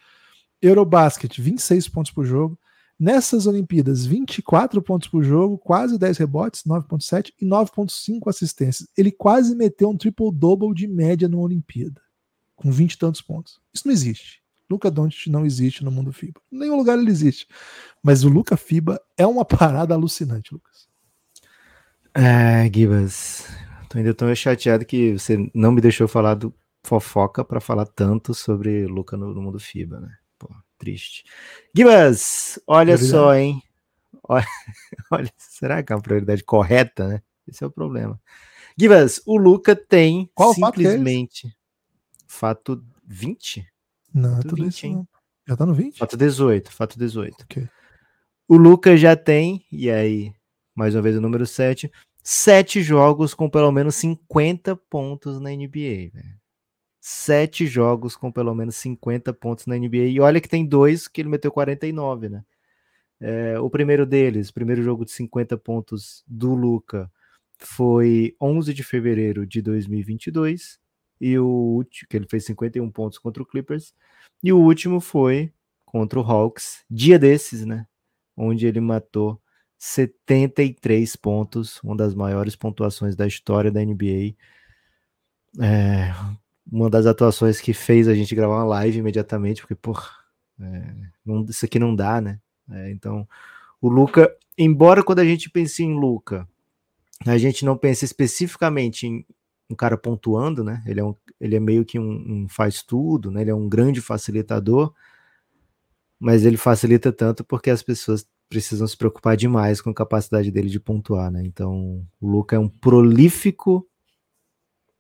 Eurobasket, 0.61 1.39
26 1.41 1.89
pontos 1.89 2.11
por 2.11 2.25
jogo. 2.25 2.59
Nessas 2.99 3.47
Olimpíadas, 3.47 4.07
24 4.07 4.81
pontos 4.81 5.09
por 5.09 5.23
jogo, 5.23 5.59
quase 5.59 5.99
10 5.99 6.17
rebotes, 6.17 6.63
9.7 6.65 7.33
e 7.41 7.45
9.5 7.45 8.29
assistências. 8.29 8.89
Ele 8.97 9.13
quase 9.13 9.55
meteu 9.55 9.91
um 9.91 9.97
triple-double 9.97 10.75
de 10.75 10.87
média 10.87 11.29
numa 11.29 11.43
Olimpíada, 11.43 12.01
com 12.55 12.73
20 12.73 12.93
e 12.93 12.99
tantos 12.99 13.21
pontos. 13.21 13.61
Isso 13.75 13.87
não 13.87 13.93
existe. 13.93 14.43
Luca 14.69 14.91
Doncic 14.91 15.29
não 15.29 15.47
existe 15.47 15.85
no 15.85 15.91
mundo 15.91 16.13
FIBA. 16.13 16.41
Em 16.51 16.59
nenhum 16.59 16.77
lugar 16.77 16.99
ele 16.99 17.11
existe. 17.11 17.47
Mas 18.03 18.25
o 18.25 18.29
Luca 18.29 18.57
FIBA 18.57 19.01
é 19.17 19.27
uma 19.27 19.45
parada 19.47 19.95
alucinante, 19.95 20.53
Lucas. 20.53 20.89
É, 22.15 22.71
Gibas, 22.73 23.47
tô 23.91 23.99
ainda 23.99 24.15
tão 24.15 24.35
chateado 24.35 24.87
que 24.87 25.13
você 25.19 25.51
não 25.55 25.71
me 25.71 25.83
deixou 25.83 26.09
falar 26.09 26.35
do 26.35 26.53
fofoca 26.83 27.45
para 27.45 27.61
falar 27.61 27.85
tanto 27.85 28.33
sobre 28.33 28.87
Luca 28.87 29.17
no, 29.17 29.35
no, 29.35 29.43
mundo 29.43 29.59
FIBA, 29.59 30.01
né? 30.01 30.17
Triste. 30.79 31.25
Gibas, 31.75 32.59
olha 32.67 32.93
é 32.93 32.97
só, 32.99 33.35
hein? 33.35 33.63
Olha, 34.29 34.45
olha, 35.09 35.33
será 35.37 35.85
que 35.85 35.93
é 35.93 35.97
uma 35.97 36.03
prioridade 36.03 36.43
correta, 36.43 37.07
né? 37.07 37.23
Esse 37.47 37.63
é 37.63 37.67
o 37.67 37.71
problema. 37.71 38.21
Givas, 38.77 39.23
o 39.25 39.37
Luca 39.37 39.77
tem 39.77 40.29
Qual 40.35 40.53
fato 40.53 40.81
é 40.81 40.83
simplesmente 40.83 41.57
fato 42.27 42.85
20? 43.07 43.65
Não, 44.13 44.33
é 44.33 44.37
Fato 44.37 44.49
tudo 44.49 44.65
20, 44.65 44.73
isso. 44.73 44.87
hein? 44.87 44.95
não. 44.95 45.09
Já 45.47 45.57
tá 45.57 45.65
no 45.65 45.75
20? 45.75 45.99
Fato 45.99 46.17
18, 46.17 46.73
fato 46.73 46.99
18. 46.99 47.43
Ok. 47.45 47.69
O 48.49 48.57
Lucas 48.57 49.01
já 49.01 49.15
tem, 49.15 49.65
e 49.71 49.89
aí, 49.89 50.33
mais 50.75 50.97
uma 50.97 51.03
vez 51.03 51.17
o 51.17 51.21
número 51.21 51.47
7, 51.47 51.91
sete 52.23 52.83
jogos 52.83 53.33
com 53.33 53.49
pelo 53.49 53.71
menos 53.71 53.95
50 53.95 54.75
pontos 54.75 55.41
na 55.41 55.51
NBA, 55.51 56.11
velho. 56.13 56.37
Sete 57.09 57.69
jogos 57.69 58.17
com 58.17 58.33
pelo 58.33 58.53
menos 58.53 58.75
50 58.75 59.33
pontos 59.33 59.65
na 59.67 59.77
NBA. 59.79 60.07
E 60.07 60.19
olha 60.19 60.41
que 60.41 60.49
tem 60.49 60.67
dois 60.67 61.07
que 61.07 61.21
ele 61.21 61.29
meteu 61.29 61.53
49, 61.53 62.29
né? 62.29 62.45
É, 63.21 63.61
o 63.61 63.71
primeiro 63.71 64.05
deles, 64.05 64.51
primeiro 64.51 64.83
jogo 64.83 65.05
de 65.05 65.13
50 65.13 65.57
pontos 65.57 66.25
do 66.27 66.53
Luca, 66.53 67.09
foi 67.59 68.35
11 68.43 68.75
de 68.75 68.83
fevereiro 68.83 69.47
de 69.47 69.63
2022. 69.63 70.81
E 71.21 71.39
o 71.39 71.47
último, 71.47 72.09
que 72.09 72.17
ele 72.17 72.27
fez 72.29 72.45
51 72.47 72.91
pontos 72.91 73.21
contra 73.21 73.41
o 73.41 73.47
Clippers. 73.47 73.95
E 74.43 74.53
o 74.53 74.59
último 74.59 74.99
foi 74.99 75.53
contra 75.85 76.19
o 76.19 76.25
Hawks, 76.25 76.85
dia 76.91 77.21
desses, 77.21 77.65
né? 77.65 77.87
Onde 78.37 78.67
ele 78.67 78.81
matou 78.81 79.41
73 79.79 81.15
pontos, 81.15 81.81
uma 81.85 81.97
das 81.97 82.17
maiores 82.17 82.57
pontuações 82.57 83.15
da 83.15 83.29
história 83.29 83.71
da 83.71 83.81
NBA. 83.81 84.35
É, 85.63 86.13
uma 86.71 86.91
das 86.91 87.07
atuações 87.07 87.61
que 87.61 87.73
fez 87.73 88.09
a 88.09 88.15
gente 88.15 88.35
gravar 88.35 88.57
uma 88.57 88.65
live 88.65 88.99
imediatamente, 88.99 89.61
porque, 89.61 89.75
porra, 89.75 90.09
é, 90.61 90.95
isso 91.49 91.65
aqui 91.65 91.79
não 91.79 91.95
dá, 91.95 92.21
né? 92.21 92.41
É, 92.71 92.91
então, 92.91 93.27
o 93.81 93.89
Luca, 93.89 94.35
embora 94.59 95.03
quando 95.03 95.21
a 95.21 95.25
gente 95.25 95.49
pense 95.49 95.83
em 95.83 95.95
Luca, 95.95 96.49
a 97.25 97.39
gente 97.39 97.65
não 97.65 97.77
pense 97.77 98.05
especificamente 98.05 99.07
em 99.07 99.25
um 99.71 99.75
cara 99.75 99.97
pontuando, 99.97 100.63
né? 100.63 100.83
Ele 100.87 101.01
é, 101.01 101.05
um, 101.05 101.15
ele 101.41 101.57
é 101.57 101.61
meio 101.61 101.85
que 101.85 101.99
um, 101.99 102.45
um 102.45 102.49
faz 102.49 102.83
tudo, 102.83 103.31
né? 103.31 103.43
Ele 103.43 103.51
é 103.51 103.55
um 103.55 103.69
grande 103.69 104.01
facilitador, 104.01 104.93
mas 106.19 106.45
ele 106.45 106.57
facilita 106.57 107.13
tanto 107.13 107.45
porque 107.45 107.71
as 107.71 107.83
pessoas 107.83 108.27
precisam 108.49 108.87
se 108.87 108.97
preocupar 108.97 109.37
demais 109.37 109.81
com 109.81 109.91
a 109.91 109.95
capacidade 109.95 110.51
dele 110.51 110.69
de 110.69 110.79
pontuar, 110.79 111.31
né? 111.31 111.43
Então, 111.45 112.07
o 112.21 112.29
Luca 112.29 112.57
é 112.57 112.59
um 112.59 112.69
prolífico 112.69 113.87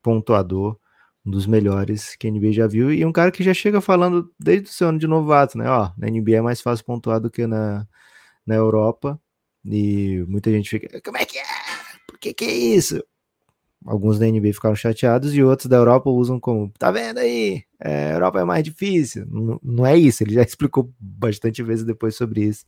pontuador, 0.02 0.78
um 1.26 1.30
dos 1.30 1.46
melhores 1.46 2.14
que 2.16 2.28
a 2.28 2.30
NBA 2.30 2.52
já 2.52 2.66
viu, 2.68 2.92
e 2.92 3.04
um 3.04 3.12
cara 3.12 3.32
que 3.32 3.42
já 3.42 3.52
chega 3.52 3.80
falando 3.80 4.32
desde 4.38 4.68
o 4.68 4.72
seu 4.72 4.88
ano 4.88 4.98
de 4.98 5.08
novato, 5.08 5.58
né? 5.58 5.68
Ó, 5.68 5.90
na 5.98 6.08
NBA 6.08 6.36
é 6.36 6.40
mais 6.40 6.60
fácil 6.60 6.84
pontuar 6.84 7.20
do 7.20 7.30
que 7.30 7.46
na, 7.46 7.86
na 8.46 8.54
Europa, 8.54 9.20
e 9.64 10.24
muita 10.28 10.50
gente 10.52 10.70
fica, 10.70 11.00
como 11.02 11.18
é 11.18 11.24
que 11.24 11.38
é? 11.38 11.44
Por 12.06 12.18
que 12.18 12.32
que 12.32 12.44
é 12.44 12.52
isso? 12.52 13.02
Alguns 13.84 14.18
da 14.18 14.26
NBA 14.26 14.52
ficaram 14.52 14.76
chateados 14.76 15.34
e 15.34 15.42
outros 15.42 15.68
da 15.68 15.76
Europa 15.76 16.10
usam 16.10 16.38
como, 16.40 16.72
tá 16.78 16.90
vendo 16.90 17.18
aí? 17.18 17.62
É, 17.82 18.14
Europa 18.14 18.40
é 18.40 18.44
mais 18.44 18.64
difícil. 18.64 19.26
Não, 19.28 19.60
não 19.62 19.86
é 19.86 19.96
isso, 19.96 20.22
ele 20.22 20.34
já 20.34 20.42
explicou 20.44 20.92
bastante 20.98 21.62
vezes 21.62 21.84
depois 21.84 22.16
sobre 22.16 22.42
isso. 22.44 22.64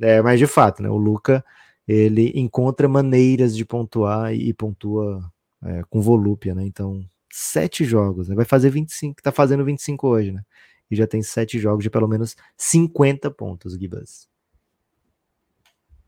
É, 0.00 0.22
mas 0.22 0.38
de 0.38 0.46
fato, 0.46 0.82
né, 0.82 0.88
o 0.88 0.96
Luca 0.96 1.44
ele 1.86 2.32
encontra 2.34 2.88
maneiras 2.88 3.54
de 3.56 3.64
pontuar 3.64 4.34
e, 4.34 4.52
pontua 4.54 5.22
é, 5.62 5.82
com 5.90 6.00
volúpia, 6.00 6.54
né? 6.54 6.64
Então, 6.64 7.04
sete 7.36 7.84
jogos, 7.84 8.28
né? 8.28 8.34
Vai 8.36 8.44
fazer 8.44 8.70
25, 8.70 9.20
tá 9.20 9.32
fazendo 9.32 9.64
25 9.64 10.06
hoje, 10.06 10.30
né? 10.30 10.40
E 10.88 10.94
já 10.94 11.04
tem 11.04 11.20
sete 11.20 11.58
jogos 11.58 11.82
de 11.82 11.90
pelo 11.90 12.06
menos 12.06 12.36
50 12.56 13.28
pontos, 13.32 13.76
Gibas. 13.76 14.28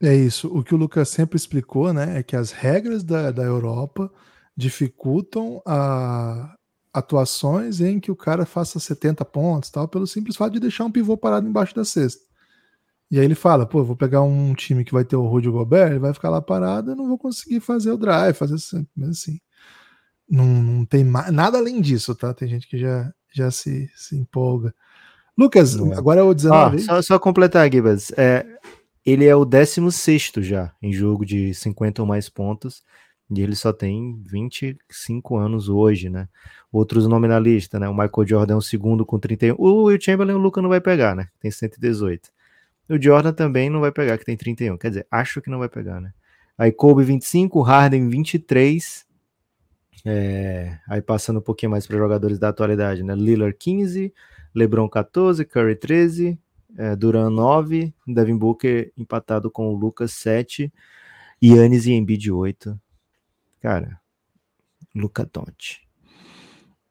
É 0.01 0.15
isso. 0.15 0.47
O 0.47 0.63
que 0.63 0.73
o 0.73 0.77
Lucas 0.77 1.09
sempre 1.09 1.35
explicou, 1.35 1.91
né, 1.91 2.19
é 2.19 2.23
que 2.23 2.35
as 2.35 2.51
regras 2.51 3.03
da, 3.03 3.31
da 3.31 3.43
Europa 3.43 4.09
dificultam 4.55 5.61
a, 5.65 6.55
atuações 6.93 7.81
em 7.81 7.99
que 7.99 8.11
o 8.11 8.15
cara 8.15 8.45
faça 8.45 8.79
70 8.79 9.25
pontos, 9.25 9.69
tal, 9.69 9.85
pelo 9.85 10.07
simples 10.07 10.37
fato 10.37 10.53
de 10.53 10.61
deixar 10.61 10.85
um 10.85 10.91
pivô 10.91 11.17
parado 11.17 11.47
embaixo 11.47 11.75
da 11.75 11.83
cesta. 11.83 12.23
E 13.11 13.19
aí 13.19 13.25
ele 13.25 13.35
fala, 13.35 13.65
pô, 13.65 13.83
vou 13.83 13.97
pegar 13.97 14.21
um 14.21 14.53
time 14.53 14.85
que 14.85 14.93
vai 14.93 15.03
ter 15.03 15.17
o 15.17 15.27
Rudy 15.27 15.49
Gobert, 15.49 15.91
ele 15.91 15.99
vai 15.99 16.13
ficar 16.13 16.29
lá 16.29 16.41
parado, 16.41 16.91
eu 16.91 16.95
não 16.95 17.07
vou 17.07 17.17
conseguir 17.17 17.59
fazer 17.59 17.91
o 17.91 17.97
drive, 17.97 18.33
fazer 18.33 18.55
assim, 18.55 18.87
mas 18.95 19.09
assim. 19.09 19.39
Não, 20.29 20.45
não 20.45 20.85
tem 20.85 21.03
nada 21.03 21.57
além 21.57 21.79
disso, 21.79 22.13
tá? 22.13 22.33
Tem 22.33 22.47
gente 22.47 22.67
que 22.67 22.77
já, 22.77 23.13
já 23.33 23.49
se, 23.49 23.89
se 23.95 24.15
empolga. 24.17 24.73
Lucas, 25.37 25.75
Não 25.75 25.93
é. 25.93 25.97
agora 25.97 26.19
é 26.19 26.23
o 26.23 26.29
Ó, 26.29 26.33
19. 26.33 26.79
só, 26.79 27.01
só 27.01 27.19
completar, 27.19 27.71
Gibas. 27.71 28.11
É, 28.17 28.45
ele 29.05 29.25
é 29.25 29.35
o 29.35 29.45
16 29.45 30.31
já 30.39 30.73
em 30.81 30.91
jogo 30.91 31.25
de 31.25 31.53
50 31.53 32.01
ou 32.01 32.07
mais 32.07 32.27
pontos. 32.27 32.83
E 33.29 33.41
ele 33.41 33.55
só 33.55 33.73
tem 33.73 34.21
25 34.25 35.35
anos 35.35 35.67
hoje, 35.67 36.09
né? 36.09 36.29
Outros 36.71 37.07
nominalistas, 37.07 37.79
né? 37.79 37.87
O 37.87 37.93
Michael 37.93 38.27
Jordan 38.27 38.53
é 38.53 38.57
o 38.57 38.61
segundo 38.61 39.05
com 39.05 39.19
31. 39.19 39.55
O 39.57 39.83
Will 39.83 39.99
Chamberlain 39.99 40.35
o 40.35 40.37
Luca 40.37 40.61
não 40.61 40.69
vai 40.69 40.79
pegar, 40.79 41.15
né? 41.15 41.27
Tem 41.39 41.51
118. 41.51 42.29
O 42.89 43.01
Jordan 43.01 43.33
também 43.33 43.69
não 43.69 43.81
vai 43.81 43.91
pegar, 43.91 44.17
que 44.17 44.23
tem 44.23 44.37
31. 44.37 44.77
Quer 44.77 44.89
dizer, 44.89 45.07
acho 45.11 45.41
que 45.41 45.49
não 45.49 45.59
vai 45.59 45.67
pegar, 45.67 45.99
né? 45.99 46.13
Aí 46.57 46.71
Kobe 46.71 47.03
25, 47.03 47.61
Harden 47.61 48.07
23. 48.07 49.05
É, 50.05 50.77
aí 50.87 51.01
passando 51.01 51.39
um 51.39 51.41
pouquinho 51.41 51.71
mais 51.71 51.87
para 51.87 51.97
jogadores 51.97 52.39
da 52.39 52.49
atualidade, 52.49 53.03
né? 53.03 53.15
Lillard 53.15 53.55
15, 53.57 54.13
LeBron 54.53 54.87
14, 54.87 55.43
Curry 55.45 55.75
13, 55.75 56.39
é, 56.77 56.95
Duran 56.95 57.29
9, 57.29 57.93
Devin 58.07 58.37
Booker 58.37 58.91
empatado 58.97 59.49
com 59.49 59.73
o 59.73 59.75
Lucas 59.75 60.13
7, 60.13 60.71
Yannis 61.43 61.85
e 61.85 61.93
Embiid 61.93 62.31
8. 62.31 62.79
Cara, 63.61 63.99
Luca 64.95 65.29
Doncic. 65.31 65.81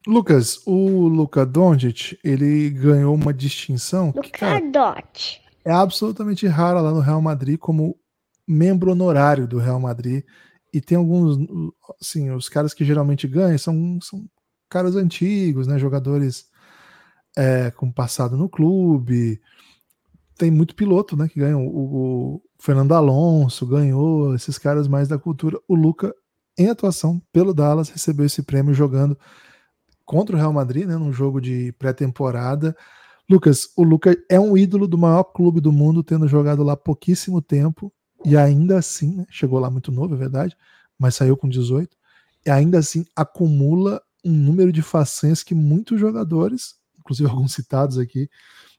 Lucas, 0.06 0.62
o 0.64 1.08
Luka 1.08 1.44
Doncic, 1.44 2.18
ele 2.22 2.70
ganhou 2.70 3.14
uma 3.14 3.34
distinção 3.34 4.12
que, 4.12 4.30
cara, 4.30 4.58
Lucadote. 4.58 5.42
é 5.64 5.72
absolutamente 5.72 6.46
rara 6.46 6.80
lá 6.80 6.92
no 6.92 7.00
Real 7.00 7.20
Madrid 7.20 7.58
como 7.58 7.98
membro 8.46 8.92
honorário 8.92 9.48
do 9.48 9.58
Real 9.58 9.80
Madrid. 9.80 10.22
E 10.76 10.80
tem 10.82 10.98
alguns, 10.98 11.38
assim, 11.98 12.30
os 12.30 12.50
caras 12.50 12.74
que 12.74 12.84
geralmente 12.84 13.26
ganham 13.26 13.56
são, 13.56 13.98
são 14.02 14.28
caras 14.68 14.94
antigos, 14.94 15.66
né? 15.66 15.78
Jogadores 15.78 16.50
é, 17.34 17.70
com 17.70 17.90
passado 17.90 18.36
no 18.36 18.46
clube. 18.46 19.40
Tem 20.36 20.50
muito 20.50 20.74
piloto, 20.74 21.16
né? 21.16 21.28
Que 21.28 21.40
ganham. 21.40 21.66
O, 21.66 22.34
o 22.34 22.42
Fernando 22.60 22.92
Alonso 22.92 23.66
ganhou, 23.66 24.34
esses 24.34 24.58
caras 24.58 24.86
mais 24.86 25.08
da 25.08 25.18
cultura. 25.18 25.58
O 25.66 25.74
Luca, 25.74 26.14
em 26.58 26.68
atuação 26.68 27.22
pelo 27.32 27.54
Dallas, 27.54 27.88
recebeu 27.88 28.26
esse 28.26 28.42
prêmio 28.42 28.74
jogando 28.74 29.18
contra 30.04 30.36
o 30.36 30.38
Real 30.38 30.52
Madrid, 30.52 30.86
né? 30.86 30.98
Num 30.98 31.10
jogo 31.10 31.40
de 31.40 31.72
pré-temporada. 31.78 32.76
Lucas, 33.30 33.70
o 33.78 33.82
Luca 33.82 34.14
é 34.30 34.38
um 34.38 34.58
ídolo 34.58 34.86
do 34.86 34.98
maior 34.98 35.24
clube 35.24 35.58
do 35.58 35.72
mundo, 35.72 36.04
tendo 36.04 36.28
jogado 36.28 36.62
lá 36.62 36.76
pouquíssimo 36.76 37.40
tempo, 37.40 37.90
e 38.24 38.36
ainda 38.36 38.78
assim, 38.78 39.16
né, 39.16 39.26
chegou 39.30 39.58
lá 39.58 39.70
muito 39.70 39.92
novo, 39.92 40.14
é 40.14 40.18
verdade, 40.18 40.56
mas 40.98 41.14
saiu 41.14 41.36
com 41.36 41.48
18, 41.48 41.96
e 42.44 42.50
ainda 42.50 42.78
assim 42.78 43.04
acumula 43.14 44.00
um 44.24 44.32
número 44.32 44.72
de 44.72 44.82
façanhas 44.82 45.42
que 45.42 45.54
muitos 45.54 46.00
jogadores, 46.00 46.76
inclusive 46.98 47.28
alguns 47.30 47.52
citados 47.52 47.98
aqui 47.98 48.28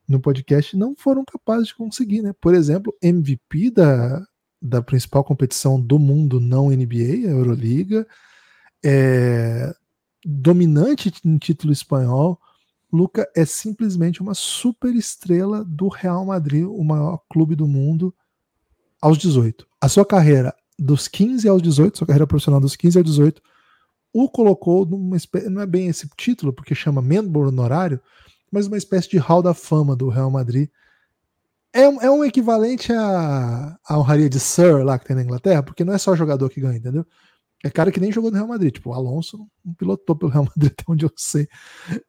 no 0.08 0.20
podcast, 0.20 0.76
não 0.76 0.96
foram 0.96 1.24
capazes 1.26 1.68
de 1.68 1.76
conseguir, 1.76 2.22
né? 2.22 2.34
Por 2.40 2.56
exemplo, 2.56 2.96
MVP 3.02 3.72
da, 3.72 4.26
da 4.62 4.82
principal 4.82 5.24
competição 5.24 5.80
do 5.80 6.00
mundo 6.00 6.40
não 6.40 6.70
NBA, 6.70 7.28
a 7.28 7.32
Euroliga, 7.32 8.08
é, 8.84 9.74
dominante 10.26 11.12
em 11.26 11.38
título 11.38 11.74
espanhol, 11.74 12.40
Luca 12.92 13.30
é 13.36 13.46
simplesmente 13.46 14.22
uma 14.22 14.34
super 14.34 14.96
estrela 14.96 15.64
do 15.64 15.90
Real 15.90 16.26
Madrid, 16.26 16.66
o 16.66 16.84
maior 16.84 17.20
clube 17.30 17.56
do 17.56 17.68
mundo, 17.68 18.16
aos 19.02 19.18
18. 19.18 19.68
A 19.82 19.89
sua 19.89 20.06
carreira 20.06 20.54
dos 20.78 21.08
15 21.08 21.48
aos 21.48 21.62
18, 21.62 21.98
sua 21.98 22.08
carreira 22.08 22.28
profissional 22.28 22.60
dos 22.60 22.76
15 22.76 22.98
aos 22.98 23.06
18, 23.06 23.41
o 24.14 24.30
colocou 24.30 24.86
numa 24.86 25.18
espécie, 25.18 25.50
não 25.50 25.62
é 25.62 25.66
bem 25.66 25.88
esse 25.88 26.08
título, 26.18 26.54
porque 26.54 26.74
chama 26.74 27.02
membro 27.02 27.48
honorário, 27.48 28.00
mas 28.52 28.68
uma 28.68 28.78
espécie 28.78 29.10
de 29.10 29.18
hall 29.18 29.41
da 29.41 29.54
fama 29.54 29.95
do 29.95 30.10
Real 30.10 30.32
Madrid. 30.32 30.70
É 31.74 31.88
um, 31.88 32.02
é 32.02 32.10
um 32.10 32.24
equivalente 32.24 32.91
à, 32.93 33.78
à 33.88 34.00
honraria 34.00 34.30
de 34.30 34.39
Sir 34.39 34.84
lá 34.84 34.98
que 34.98 35.06
tem 35.06 35.16
na 35.16 35.24
Inglaterra, 35.24 35.62
porque 35.62 35.84
não 35.84 35.93
é 35.93 35.98
só 35.98 36.16
jogador 36.16 36.50
que 36.50 36.62
ganha, 36.62 36.78
entendeu? 36.78 37.06
É 37.64 37.70
cara 37.70 37.91
que 37.91 38.00
nem 38.00 38.12
jogou 38.12 38.32
no 38.32 38.38
Real 38.38 38.48
Madrid. 38.48 38.74
Tipo, 38.74 38.91
o 38.91 38.93
Alonso 38.93 39.48
não 39.64 39.74
pilotou 39.74 40.16
pelo 40.16 40.32
Real 40.32 40.45
Madrid 40.45 40.72
até 40.80 40.84
onde 40.88 41.06
eu 41.06 41.12
sei. 41.16 41.48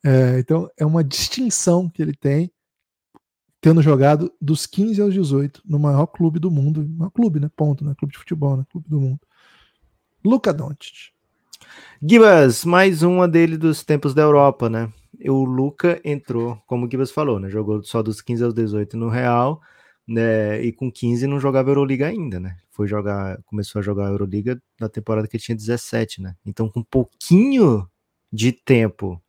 É, 0.05 0.39
então, 0.39 0.71
é 0.77 0.87
uma 0.87 1.03
distinção 1.03 1.89
que 1.89 2.01
ele 2.01 2.15
tem, 2.15 2.51
tendo 3.61 3.83
jogado 3.83 4.33
dos 4.41 4.67
15 4.67 5.01
aos 5.01 5.15
18 5.15 5.63
no 5.65 5.79
maior 5.79 6.07
clube 6.07 6.39
do 6.39 6.51
mundo. 6.51 6.87
Maior 6.89 7.11
clube, 7.11 7.41
né? 7.41 7.51
Ponto, 7.57 7.85
né? 7.85 7.95
Clube 7.99 8.13
de 8.13 8.19
futebol, 8.19 8.57
né? 8.57 8.65
Clube 8.71 8.89
do 8.89 9.01
mundo. 9.01 9.21
Luca 10.25 10.53
Doncic. 10.53 11.13
Gibas, 12.03 12.65
mais 12.65 13.03
uma 13.03 13.27
dele 13.27 13.57
dos 13.57 13.85
tempos 13.85 14.15
da 14.15 14.23
Europa, 14.23 14.69
né? 14.69 14.93
O 15.27 15.45
Luca 15.45 16.01
entrou, 16.05 16.57
como 16.67 16.87
o 16.87 16.91
Gibas 16.91 17.11
falou, 17.11 17.41
né? 17.41 17.51
Jogou 17.51 17.83
só 17.83 18.03
dos 18.03 18.21
15 18.21 18.45
aos 18.45 18.55
18 18.55 18.97
no 18.97 19.09
Real, 19.09 19.61
né? 20.07 20.63
E 20.63 20.73
com 20.73 20.91
15 20.91 21.27
não 21.27 21.41
jogava 21.41 21.71
Euroliga 21.71 22.07
ainda, 22.07 22.39
né? 22.39 22.57
Foi 22.71 22.87
jogar, 22.87 23.43
começou 23.45 23.81
a 23.81 23.83
jogar 23.83 24.09
Euroliga 24.09 24.61
na 24.81 24.89
temporada 24.89 25.27
que 25.27 25.39
tinha 25.39 25.57
17, 25.57 26.23
né? 26.23 26.37
Então, 26.47 26.69
com 26.69 26.81
um 26.81 26.85
pouquinho 26.85 27.89
de 28.33 28.53
tempo 28.53 29.21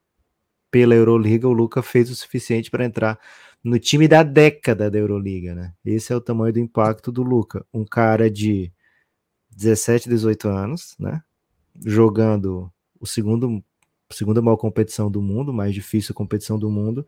pela 0.72 0.96
Euroliga, 0.96 1.48
o 1.48 1.54
Luca 1.54 1.82
fez 1.82 2.10
o 2.10 2.16
suficiente 2.16 2.70
para 2.70 2.86
entrar 2.86 3.20
no 3.64 3.80
time 3.80 4.08
da 4.08 4.24
década 4.24 4.90
da 4.90 4.98
Euroliga, 4.98 5.54
né? 5.54 5.74
Esse 5.84 6.14
é 6.14 6.16
o 6.16 6.22
tamanho 6.22 6.54
do 6.54 6.60
impacto 6.60 7.12
do 7.12 7.24
Luca, 7.24 7.66
um 7.74 7.86
cara 7.86 8.30
de 8.30 8.72
17, 9.52 10.08
18 10.10 10.48
anos, 10.48 10.96
né? 11.00 11.22
Jogando 11.86 12.72
o 13.00 13.06
segundo 13.06 13.64
segunda 14.12 14.42
maior 14.42 14.58
competição 14.58 15.10
do 15.10 15.22
mundo, 15.22 15.54
mais 15.54 15.74
difícil 15.74 16.16
competição 16.16 16.58
do 16.58 16.70
mundo. 16.70 17.06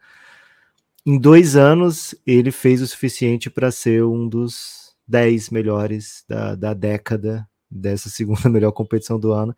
Em 1.05 1.17
dois 1.17 1.55
anos, 1.55 2.13
ele 2.27 2.51
fez 2.51 2.81
o 2.81 2.87
suficiente 2.87 3.49
para 3.49 3.71
ser 3.71 4.03
um 4.03 4.27
dos 4.27 4.95
10 5.07 5.49
melhores 5.49 6.23
da, 6.27 6.55
da 6.55 6.73
década 6.73 7.47
dessa 7.69 8.09
segunda 8.09 8.47
melhor 8.49 8.71
competição 8.71 9.19
do 9.19 9.31
ano. 9.33 9.55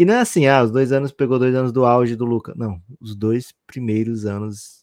E 0.00 0.04
não 0.06 0.14
é 0.14 0.20
assim, 0.20 0.46
ah, 0.46 0.62
os 0.62 0.70
dois 0.70 0.92
anos 0.92 1.12
pegou 1.12 1.38
dois 1.38 1.54
anos 1.54 1.72
do 1.72 1.84
auge 1.84 2.16
do 2.16 2.24
Luca. 2.24 2.54
Não, 2.56 2.80
os 2.98 3.14
dois 3.14 3.52
primeiros 3.66 4.24
anos 4.24 4.82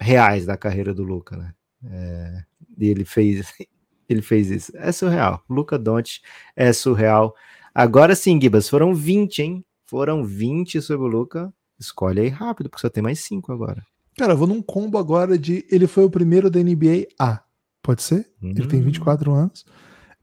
reais 0.00 0.46
da 0.46 0.56
carreira 0.56 0.94
do 0.94 1.02
Luca, 1.02 1.36
né? 1.36 1.54
É, 1.84 2.42
e 2.78 2.88
ele 2.88 3.04
fez, 3.04 3.52
ele 4.08 4.22
fez 4.22 4.50
isso. 4.50 4.72
É 4.74 4.90
surreal. 4.90 5.44
Luca 5.50 5.78
Doncic 5.78 6.22
é 6.56 6.72
surreal. 6.72 7.34
Agora 7.74 8.14
sim, 8.14 8.40
Gibas, 8.40 8.70
foram 8.70 8.94
20, 8.94 9.42
hein? 9.42 9.64
Foram 9.84 10.24
20 10.24 10.80
sobre 10.80 11.06
o 11.06 11.10
Luca. 11.10 11.52
Escolhe 11.78 12.22
aí 12.22 12.28
rápido, 12.28 12.70
porque 12.70 12.80
só 12.80 12.88
tem 12.88 13.02
mais 13.02 13.20
5 13.20 13.52
agora. 13.52 13.84
Cara, 14.16 14.32
eu 14.32 14.38
vou 14.38 14.46
num 14.46 14.62
combo 14.62 14.96
agora 14.96 15.36
de. 15.36 15.66
Ele 15.70 15.86
foi 15.86 16.04
o 16.04 16.10
primeiro 16.10 16.48
da 16.48 16.58
NBA 16.58 17.08
A. 17.18 17.42
Pode 17.82 18.02
ser? 18.02 18.32
Ele 18.42 18.66
tem 18.66 18.80
24 18.80 19.30
hum. 19.30 19.34
anos. 19.34 19.66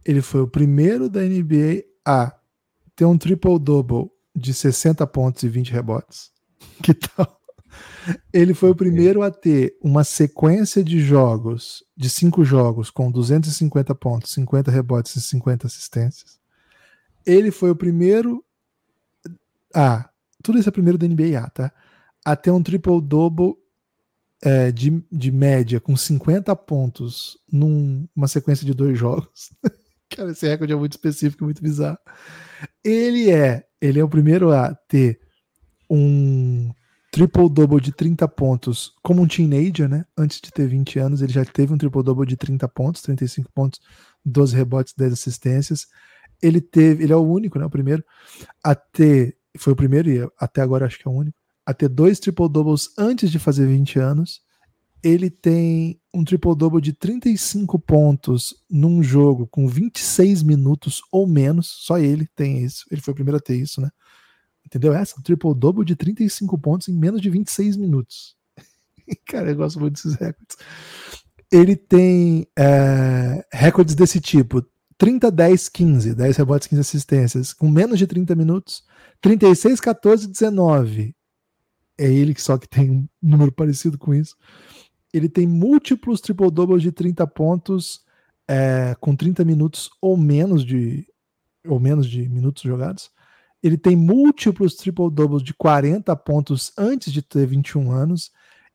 Ele 0.03 0.23
foi 0.23 0.41
o 0.41 0.47
primeiro 0.47 1.07
da 1.07 1.21
NBA 1.21 1.83
A 2.03 2.38
ter 2.99 3.05
um 3.05 3.17
triple-double 3.17 4.11
de 4.35 4.53
60 4.53 5.07
pontos 5.07 5.43
e 5.43 5.47
20 5.47 5.71
rebotes. 5.71 6.31
Que 6.83 6.93
tal? 6.93 7.39
Ele 8.33 8.53
foi 8.53 8.71
o 8.71 8.75
primeiro 8.75 9.21
a 9.21 9.31
ter 9.31 9.77
uma 9.81 10.03
sequência 10.03 10.83
de 10.83 10.99
jogos, 10.99 11.83
de 11.95 12.09
cinco 12.09 12.43
jogos, 12.43 12.89
com 12.89 13.09
250 13.09 13.95
pontos, 13.95 14.33
50 14.33 14.69
rebotes 14.69 15.15
e 15.15 15.21
50 15.21 15.67
assistências. 15.67 16.37
Ele 17.25 17.51
foi 17.51 17.69
o 17.69 17.75
primeiro 17.75 18.43
ah, 19.73 20.09
tudo 20.43 20.57
isso 20.57 20.67
é 20.67 20.71
primeiro 20.71 20.97
da 20.97 21.07
NBA, 21.07 21.49
tá? 21.53 21.71
A 22.25 22.35
ter 22.35 22.51
um 22.51 22.61
triple-double 22.61 23.53
é, 24.41 24.71
de, 24.73 25.01
de 25.09 25.31
média 25.31 25.79
com 25.79 25.95
50 25.95 26.53
pontos 26.57 27.37
numa 27.49 28.09
num, 28.15 28.27
sequência 28.27 28.65
de 28.65 28.73
dois 28.73 28.99
jogos. 28.99 29.53
Cara, 30.09 30.31
esse 30.31 30.47
recorde 30.47 30.73
é 30.73 30.75
muito 30.75 30.93
específico, 30.93 31.43
muito 31.43 31.61
bizarro. 31.61 31.97
Ele 32.83 33.29
é, 33.31 33.65
ele 33.79 33.99
é 33.99 34.03
o 34.03 34.09
primeiro 34.09 34.51
a 34.51 34.73
ter 34.73 35.19
um 35.89 36.71
triple-double 37.11 37.81
de 37.81 37.91
30 37.91 38.27
pontos 38.27 38.93
como 39.01 39.21
um 39.21 39.27
teenager, 39.27 39.89
né? 39.89 40.05
Antes 40.17 40.39
de 40.41 40.51
ter 40.51 40.67
20 40.67 40.99
anos, 40.99 41.21
ele 41.21 41.33
já 41.33 41.43
teve 41.45 41.73
um 41.73 41.77
triple-double 41.77 42.25
de 42.25 42.37
30 42.37 42.67
pontos, 42.67 43.01
35 43.01 43.51
pontos, 43.51 43.79
12 44.23 44.55
rebotes, 44.55 44.93
10 44.95 45.13
assistências. 45.13 45.87
Ele 46.41 46.61
teve, 46.61 47.03
ele 47.03 47.13
é 47.13 47.15
o 47.15 47.25
único, 47.25 47.57
né? 47.59 47.65
O 47.65 47.69
primeiro 47.69 48.03
a 48.63 48.75
ter 48.75 49.37
foi 49.57 49.73
o 49.73 49.75
primeiro 49.75 50.09
e 50.09 50.29
até 50.39 50.61
agora 50.61 50.85
acho 50.85 50.99
que 50.99 51.07
é 51.07 51.11
o 51.11 51.13
único, 51.13 51.37
a 51.65 51.73
ter 51.73 51.89
dois 51.89 52.19
triple-doubles 52.19 52.89
antes 52.97 53.31
de 53.31 53.39
fazer 53.39 53.67
20 53.67 53.99
anos. 53.99 54.41
Ele 55.03 55.29
tem 55.29 55.99
um 56.13 56.23
triple-double 56.23 56.81
de 56.81 56.91
35 56.93 57.79
pontos 57.79 58.53
num 58.69 59.01
jogo 59.01 59.47
com 59.47 59.67
26 59.67 60.43
minutos 60.43 61.01
ou 61.11 61.25
menos. 61.25 61.67
Só 61.67 61.97
ele 61.97 62.27
tem 62.35 62.63
isso. 62.63 62.85
Ele 62.91 63.01
foi 63.01 63.11
o 63.13 63.15
primeiro 63.15 63.37
a 63.37 63.41
ter 63.41 63.55
isso, 63.55 63.79
né? 63.79 63.89
Entendeu? 64.65 64.93
Essa, 64.93 65.19
um 65.19 65.23
triple-double 65.23 65.85
de 65.85 65.95
35 65.95 66.57
pontos 66.57 66.87
em 66.89 66.93
menos 66.93 67.21
de 67.21 67.29
26 67.29 67.77
minutos. 67.77 68.35
Cara, 69.25 69.49
eu 69.49 69.55
gosto 69.55 69.79
muito 69.79 69.93
desses 69.93 70.15
recordes. 70.15 70.57
Ele 71.51 71.75
tem 71.75 72.47
é, 72.57 73.43
recordes 73.51 73.95
desse 73.95 74.19
tipo: 74.19 74.63
30, 74.97 75.31
10, 75.31 75.69
15, 75.69 76.13
10 76.13 76.37
rebotes, 76.37 76.67
15 76.67 76.81
assistências, 76.81 77.53
com 77.53 77.69
menos 77.69 77.97
de 77.97 78.05
30 78.05 78.35
minutos. 78.35 78.83
36, 79.21 79.79
14, 79.79 80.27
19. 80.27 81.15
É 81.97 82.05
ele 82.05 82.33
que 82.33 82.41
só 82.41 82.57
que 82.57 82.67
tem 82.67 82.89
um 82.91 83.07
número 83.21 83.51
parecido 83.51 83.97
com 83.97 84.13
isso. 84.13 84.35
Ele 85.13 85.29
tem 85.29 85.47
múltiplos 85.47 86.21
triple-doubles 86.21 86.81
de 86.81 86.91
30 86.91 87.25
pontos 87.27 88.01
é, 88.47 88.95
com 88.99 89.15
30 89.15 89.43
minutos 89.45 89.89
ou 90.01 90.17
menos 90.17 90.65
de 90.65 91.07
ou 91.67 91.79
menos 91.79 92.09
de 92.09 92.27
minutos 92.29 92.63
jogados. 92.63 93.11
Ele 93.61 93.77
tem 93.77 93.95
múltiplos 93.95 94.75
triple-doubles 94.75 95.43
de 95.43 95.53
40 95.53 96.15
pontos 96.15 96.71
antes 96.77 97.11
de 97.11 97.21
ter 97.21 97.45
21 97.45 97.91
anos. 97.91 98.31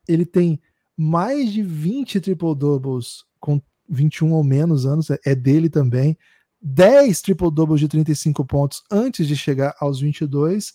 Ele 0.07 0.27
tem 0.27 0.61
mais 0.97 1.53
de 1.53 1.63
20 1.63 2.21
triple-doubles 2.21 3.25
com 3.41 3.61
21 3.89 4.33
ou 4.33 4.45
menos 4.45 4.87
anos, 4.87 5.11
é, 5.11 5.19
é 5.25 5.35
dele 5.35 5.69
também. 5.69 6.17
10 6.61 7.21
triple-doubles 7.23 7.81
de 7.81 7.89
35 7.89 8.45
pontos 8.45 8.83
antes 8.91 9.27
de 9.27 9.37
chegar 9.37 9.75
aos 9.81 10.01
22. 10.01 10.75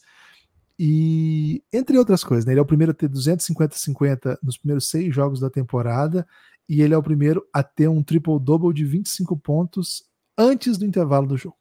E 0.82 1.62
entre 1.74 1.98
outras 1.98 2.24
coisas, 2.24 2.46
né? 2.46 2.54
ele 2.54 2.60
é 2.60 2.64
o 2.64 2.66
primeiro 2.66 2.94
a 2.94 2.96
ter 2.96 3.10
250-50 3.10 4.38
nos 4.42 4.58
primeiros 4.58 4.90
seis 4.90 5.14
jogos 5.14 5.42
da 5.42 5.50
temporada. 5.50 6.26
E 6.70 6.82
ele 6.82 6.94
é 6.94 6.98
o 6.98 7.04
primeiro 7.04 7.46
a 7.52 7.62
ter 7.62 7.90
um 7.90 8.02
triple-double 8.02 8.74
de 8.74 8.86
25 8.86 9.36
pontos 9.36 10.04
antes 10.38 10.78
do 10.78 10.86
intervalo 10.86 11.28
do 11.28 11.36
jogo. 11.36 11.58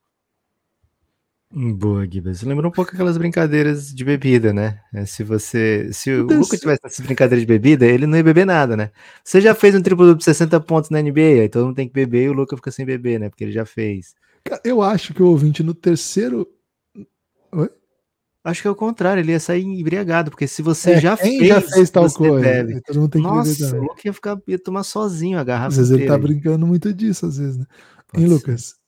Boa, 1.50 2.06
Gibas. 2.08 2.42
Lembra 2.42 2.68
um 2.68 2.70
pouco 2.70 2.92
aquelas 2.92 3.16
brincadeiras 3.16 3.92
de 3.92 4.04
bebida, 4.04 4.52
né? 4.52 4.82
É, 4.92 5.06
se 5.06 5.24
você. 5.24 5.90
Se 5.94 6.12
o 6.12 6.24
Lucas 6.24 6.60
tivesse 6.60 6.80
nessa 6.84 7.02
brincadeira 7.02 7.40
de 7.40 7.46
bebida, 7.46 7.86
ele 7.86 8.06
não 8.06 8.18
ia 8.18 8.22
beber 8.22 8.44
nada, 8.44 8.76
né? 8.76 8.90
Você 9.24 9.40
já 9.40 9.54
fez 9.54 9.74
um 9.74 9.80
triplo 9.80 10.14
de 10.14 10.22
60 10.22 10.60
pontos 10.60 10.90
na 10.90 11.00
NBA, 11.00 11.40
aí 11.40 11.48
todo 11.48 11.64
mundo 11.64 11.76
tem 11.76 11.88
que 11.88 11.94
beber 11.94 12.24
e 12.24 12.28
o 12.28 12.34
Lucas 12.34 12.58
fica 12.58 12.70
sem 12.70 12.84
beber, 12.84 13.18
né? 13.18 13.30
Porque 13.30 13.44
ele 13.44 13.52
já 13.52 13.64
fez. 13.64 14.14
Eu 14.62 14.82
acho 14.82 15.14
que 15.14 15.22
o 15.22 15.28
ouvinte 15.28 15.62
no 15.62 15.72
terceiro. 15.72 16.46
Oi? 17.50 17.70
Acho 18.48 18.62
que 18.62 18.68
é 18.68 18.70
o 18.70 18.74
contrário, 18.74 19.20
ele 19.20 19.32
ia 19.32 19.40
sair 19.40 19.62
embriagado, 19.62 20.30
porque 20.30 20.46
se 20.46 20.62
você 20.62 20.92
é, 20.92 21.00
já 21.00 21.16
fez. 21.16 21.46
já 21.46 21.60
fez 21.60 21.90
tal 21.90 22.10
coisa. 22.10 22.40
Bebe. 22.40 22.80
Todo 22.80 23.00
mundo 23.00 23.10
tem 23.10 23.22
que 23.22 23.28
Nossa, 23.28 23.50
beber 23.50 23.66
também. 23.66 23.80
o 23.80 23.82
Lucas 23.82 24.04
ia, 24.04 24.12
ficar, 24.12 24.38
ia 24.48 24.58
tomar 24.58 24.82
sozinho 24.82 25.38
a 25.38 25.44
garrafa. 25.44 25.68
Às 25.68 25.76
vezes 25.76 25.92
ele 25.92 26.06
tá 26.06 26.16
brincando 26.16 26.66
muito 26.66 26.92
disso, 26.92 27.26
às 27.26 27.36
vezes, 27.36 27.58
né? 27.58 27.66
Pode 28.10 28.24
hein. 28.24 28.30
Lucas? 28.30 28.78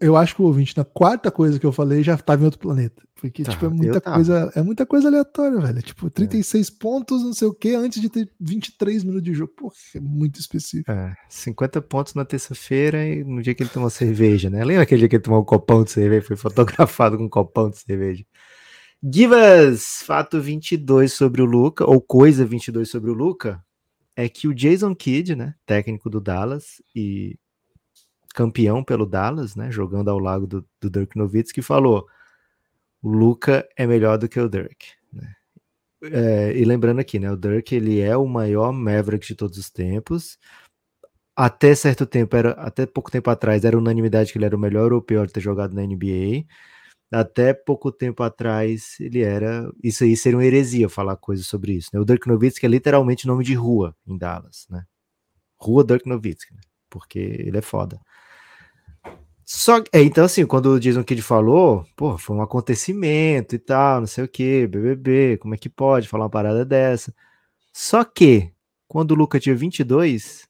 eu 0.00 0.16
acho 0.16 0.34
que 0.34 0.42
o 0.42 0.46
ouvinte, 0.46 0.76
na 0.76 0.84
quarta 0.84 1.30
coisa 1.30 1.58
que 1.58 1.66
eu 1.66 1.72
falei, 1.72 2.02
já 2.02 2.14
estava 2.14 2.40
em 2.42 2.44
outro 2.46 2.58
planeta. 2.58 3.02
Porque, 3.20 3.42
tá, 3.42 3.50
tipo, 3.50 3.66
é 3.66 3.68
muita 3.68 4.00
coisa. 4.00 4.52
É 4.54 4.62
muita 4.62 4.86
coisa 4.86 5.08
aleatória, 5.08 5.58
velho. 5.60 5.82
Tipo, 5.82 6.08
36 6.08 6.68
é. 6.68 6.72
pontos, 6.78 7.22
não 7.22 7.32
sei 7.32 7.48
o 7.48 7.52
quê, 7.52 7.74
antes 7.74 8.00
de 8.00 8.08
ter 8.08 8.30
23 8.40 9.02
minutos 9.02 9.24
de 9.24 9.34
jogo. 9.34 9.52
Pô, 9.56 9.72
é 9.94 10.00
muito 10.00 10.38
específico. 10.38 10.90
É, 10.90 11.14
50 11.28 11.82
pontos 11.82 12.14
na 12.14 12.24
terça-feira 12.24 13.04
e 13.04 13.24
no 13.24 13.42
dia 13.42 13.54
que 13.54 13.62
ele 13.62 13.70
tomou 13.70 13.90
cerveja, 13.90 14.48
né? 14.48 14.64
Lembra 14.64 14.84
aquele 14.84 15.00
dia 15.00 15.08
que 15.08 15.16
ele 15.16 15.22
tomou 15.22 15.40
um 15.40 15.44
copão 15.44 15.82
de 15.82 15.90
cerveja? 15.90 16.26
Foi 16.26 16.36
fotografado 16.36 17.18
com 17.18 17.24
um 17.24 17.28
copão 17.28 17.68
de 17.68 17.78
cerveja. 17.78 18.24
Givas, 19.02 20.02
fato 20.02 20.40
22 20.40 21.12
sobre 21.12 21.40
o 21.40 21.44
Luca, 21.44 21.88
ou 21.88 22.00
coisa 22.00 22.44
22 22.44 22.90
sobre 22.90 23.10
o 23.10 23.14
Luca, 23.14 23.64
é 24.16 24.28
que 24.28 24.48
o 24.48 24.54
Jason 24.54 24.94
Kidd, 24.94 25.36
né, 25.36 25.54
técnico 25.64 26.10
do 26.10 26.20
Dallas 26.20 26.82
e 26.94 27.38
campeão 28.34 28.82
pelo 28.82 29.06
Dallas, 29.06 29.54
né, 29.54 29.70
jogando 29.70 30.10
ao 30.10 30.18
lado 30.18 30.46
do, 30.46 30.66
do 30.80 30.90
Dirk 30.90 31.16
Nowitzki, 31.16 31.62
falou: 31.62 32.06
o 33.00 33.08
Luca 33.08 33.68
é 33.76 33.86
melhor 33.86 34.18
do 34.18 34.28
que 34.28 34.40
o 34.40 34.48
Dirk. 34.48 34.86
Né? 35.12 35.34
É, 36.02 36.58
e 36.58 36.64
lembrando 36.64 36.98
aqui, 36.98 37.20
né, 37.20 37.30
o 37.30 37.36
Dirk 37.36 37.72
ele 37.72 38.00
é 38.00 38.16
o 38.16 38.26
maior 38.26 38.72
Maverick 38.72 39.24
de 39.24 39.36
todos 39.36 39.58
os 39.58 39.70
tempos. 39.70 40.38
Até 41.36 41.72
certo 41.76 42.04
tempo, 42.04 42.34
era, 42.34 42.50
até 42.54 42.84
pouco 42.84 43.12
tempo 43.12 43.30
atrás, 43.30 43.64
era 43.64 43.78
unanimidade 43.78 44.32
que 44.32 44.38
ele 44.38 44.44
era 44.46 44.56
o 44.56 44.58
melhor 44.58 44.82
europeu 44.82 45.22
a 45.22 45.26
ter 45.26 45.40
jogado 45.40 45.72
na 45.72 45.82
NBA. 45.82 46.44
Até 47.10 47.54
pouco 47.54 47.90
tempo 47.90 48.22
atrás, 48.22 48.96
ele 49.00 49.22
era. 49.22 49.70
Isso 49.82 50.04
aí 50.04 50.16
seria 50.16 50.38
uma 50.38 50.44
heresia 50.44 50.88
falar 50.88 51.16
coisas 51.16 51.46
sobre 51.46 51.72
isso. 51.72 51.90
Né? 51.92 52.00
O 52.00 52.04
Dirk 52.04 52.28
Nowitzki 52.28 52.66
é 52.66 52.68
literalmente 52.68 53.26
nome 53.26 53.44
de 53.44 53.54
rua 53.54 53.96
em 54.06 54.16
Dallas, 54.16 54.66
né? 54.68 54.84
Rua 55.58 55.84
Dirk 55.84 56.06
Nowitzki, 56.08 56.54
né? 56.54 56.60
porque 56.90 57.18
ele 57.18 57.58
é 57.58 57.62
foda. 57.62 58.00
Só 59.44 59.78
é, 59.92 60.02
então 60.02 60.24
assim, 60.24 60.44
quando 60.44 60.66
o 60.66 60.80
Jason 60.80 61.02
Kidd 61.02 61.22
falou, 61.22 61.86
pô, 61.96 62.18
foi 62.18 62.36
um 62.36 62.42
acontecimento 62.42 63.54
e 63.54 63.58
tal, 63.58 64.00
não 64.00 64.06
sei 64.06 64.24
o 64.24 64.28
que, 64.28 64.66
BBB, 64.66 65.38
como 65.38 65.54
é 65.54 65.58
que 65.58 65.70
pode 65.70 66.06
falar 66.06 66.24
uma 66.24 66.30
parada 66.30 66.64
dessa? 66.66 67.14
Só 67.72 68.04
que 68.04 68.52
quando 68.86 69.12
o 69.12 69.14
Luca 69.14 69.40
tinha 69.40 69.54
22, 69.54 70.46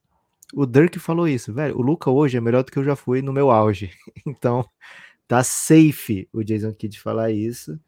o 0.55 0.67
Dirk 0.67 0.99
falou 0.99 1.29
isso, 1.29 1.53
velho, 1.53 1.79
o 1.79 1.83
Luca 1.83 2.11
hoje 2.11 2.37
é 2.37 2.41
melhor 2.41 2.65
do 2.65 2.73
que 2.73 2.79
eu 2.79 2.85
já 2.85 2.97
fui 2.97 3.23
no 3.23 3.33
meu 3.33 3.51
auge. 3.51 3.91
Então, 4.27 4.69
tá 5.29 5.45
safe 5.45 6.29
o 6.33 6.43
Jason 6.43 6.73
Kidd 6.73 6.99
falar 6.99 7.31
isso. 7.31 7.79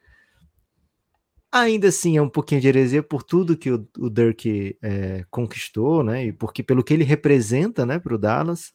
Ainda 1.51 1.89
assim 1.89 2.17
é 2.17 2.23
um 2.23 2.29
pouquinho 2.29 2.61
de 2.61 2.69
heresia 2.69 3.03
por 3.03 3.25
tudo 3.25 3.57
que 3.57 3.73
o, 3.73 3.89
o 3.99 4.09
Dirk 4.09 4.79
é, 4.81 5.25
conquistou, 5.31 6.05
né? 6.05 6.27
E 6.27 6.33
porque 6.33 6.63
pelo 6.63 6.85
que 6.85 6.95
ele 6.95 7.03
representa, 7.03 7.85
né, 7.85 7.99
para 7.99 8.15
o 8.15 8.19
Dallas. 8.19 8.73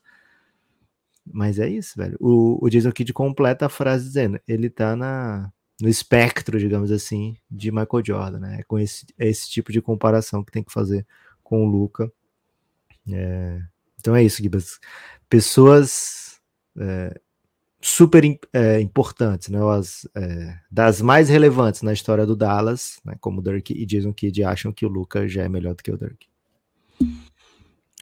Mas 1.25 1.57
é 1.57 1.69
isso, 1.69 1.93
velho. 1.95 2.17
O, 2.19 2.63
o 2.63 2.69
Jason 2.69 2.91
Kidd 2.91 3.13
completa 3.13 3.67
a 3.67 3.69
frase 3.69 4.05
dizendo: 4.05 4.39
ele 4.47 4.69
tá 4.69 4.95
na, 4.95 5.51
no 5.79 5.87
espectro, 5.87 6.59
digamos 6.59 6.91
assim, 6.91 7.37
de 7.49 7.71
Michael 7.71 8.03
Jordan, 8.05 8.39
né? 8.39 8.57
É 8.59 8.63
com 8.63 8.77
esse, 8.77 9.05
é 9.17 9.27
esse 9.29 9.49
tipo 9.49 9.71
de 9.71 9.81
comparação 9.81 10.43
que 10.43 10.51
tem 10.51 10.63
que 10.63 10.73
fazer 10.73 11.05
com 11.43 11.65
o 11.65 11.69
Luca. 11.69 12.11
É, 13.11 13.61
então 13.99 14.15
é 14.15 14.23
isso, 14.23 14.41
Gibas. 14.41 14.79
Pessoas 15.29 16.41
é, 16.77 17.19
super 17.85 18.23
é, 18.51 18.81
importantes, 18.81 19.49
né? 19.49 19.59
As, 19.77 20.07
é, 20.15 20.57
das 20.71 21.01
mais 21.01 21.29
relevantes 21.29 21.83
na 21.83 21.93
história 21.93 22.25
do 22.25 22.35
Dallas, 22.35 22.99
né? 23.05 23.15
como 23.21 23.39
o 23.39 23.43
Dirk 23.43 23.71
e 23.73 23.85
Jason 23.85 24.11
Kidd 24.11 24.43
acham 24.43 24.71
que 24.71 24.85
o 24.85 24.89
Luca 24.89 25.27
já 25.27 25.43
é 25.43 25.49
melhor 25.49 25.75
do 25.75 25.83
que 25.83 25.91
o 25.91 25.97
Dirk. 25.97 26.27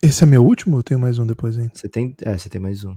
Esse 0.02 0.24
é 0.24 0.26
meu 0.26 0.44
último 0.44 0.78
ou 0.78 0.84
tem 0.84 0.98
mais 0.98 1.20
um 1.20 1.28
depois, 1.28 1.58
hein? 1.58 1.70
Você 1.74 1.90
tem, 1.90 2.16
é, 2.22 2.38
você 2.38 2.48
tem 2.48 2.62
mais 2.62 2.86
um. 2.86 2.96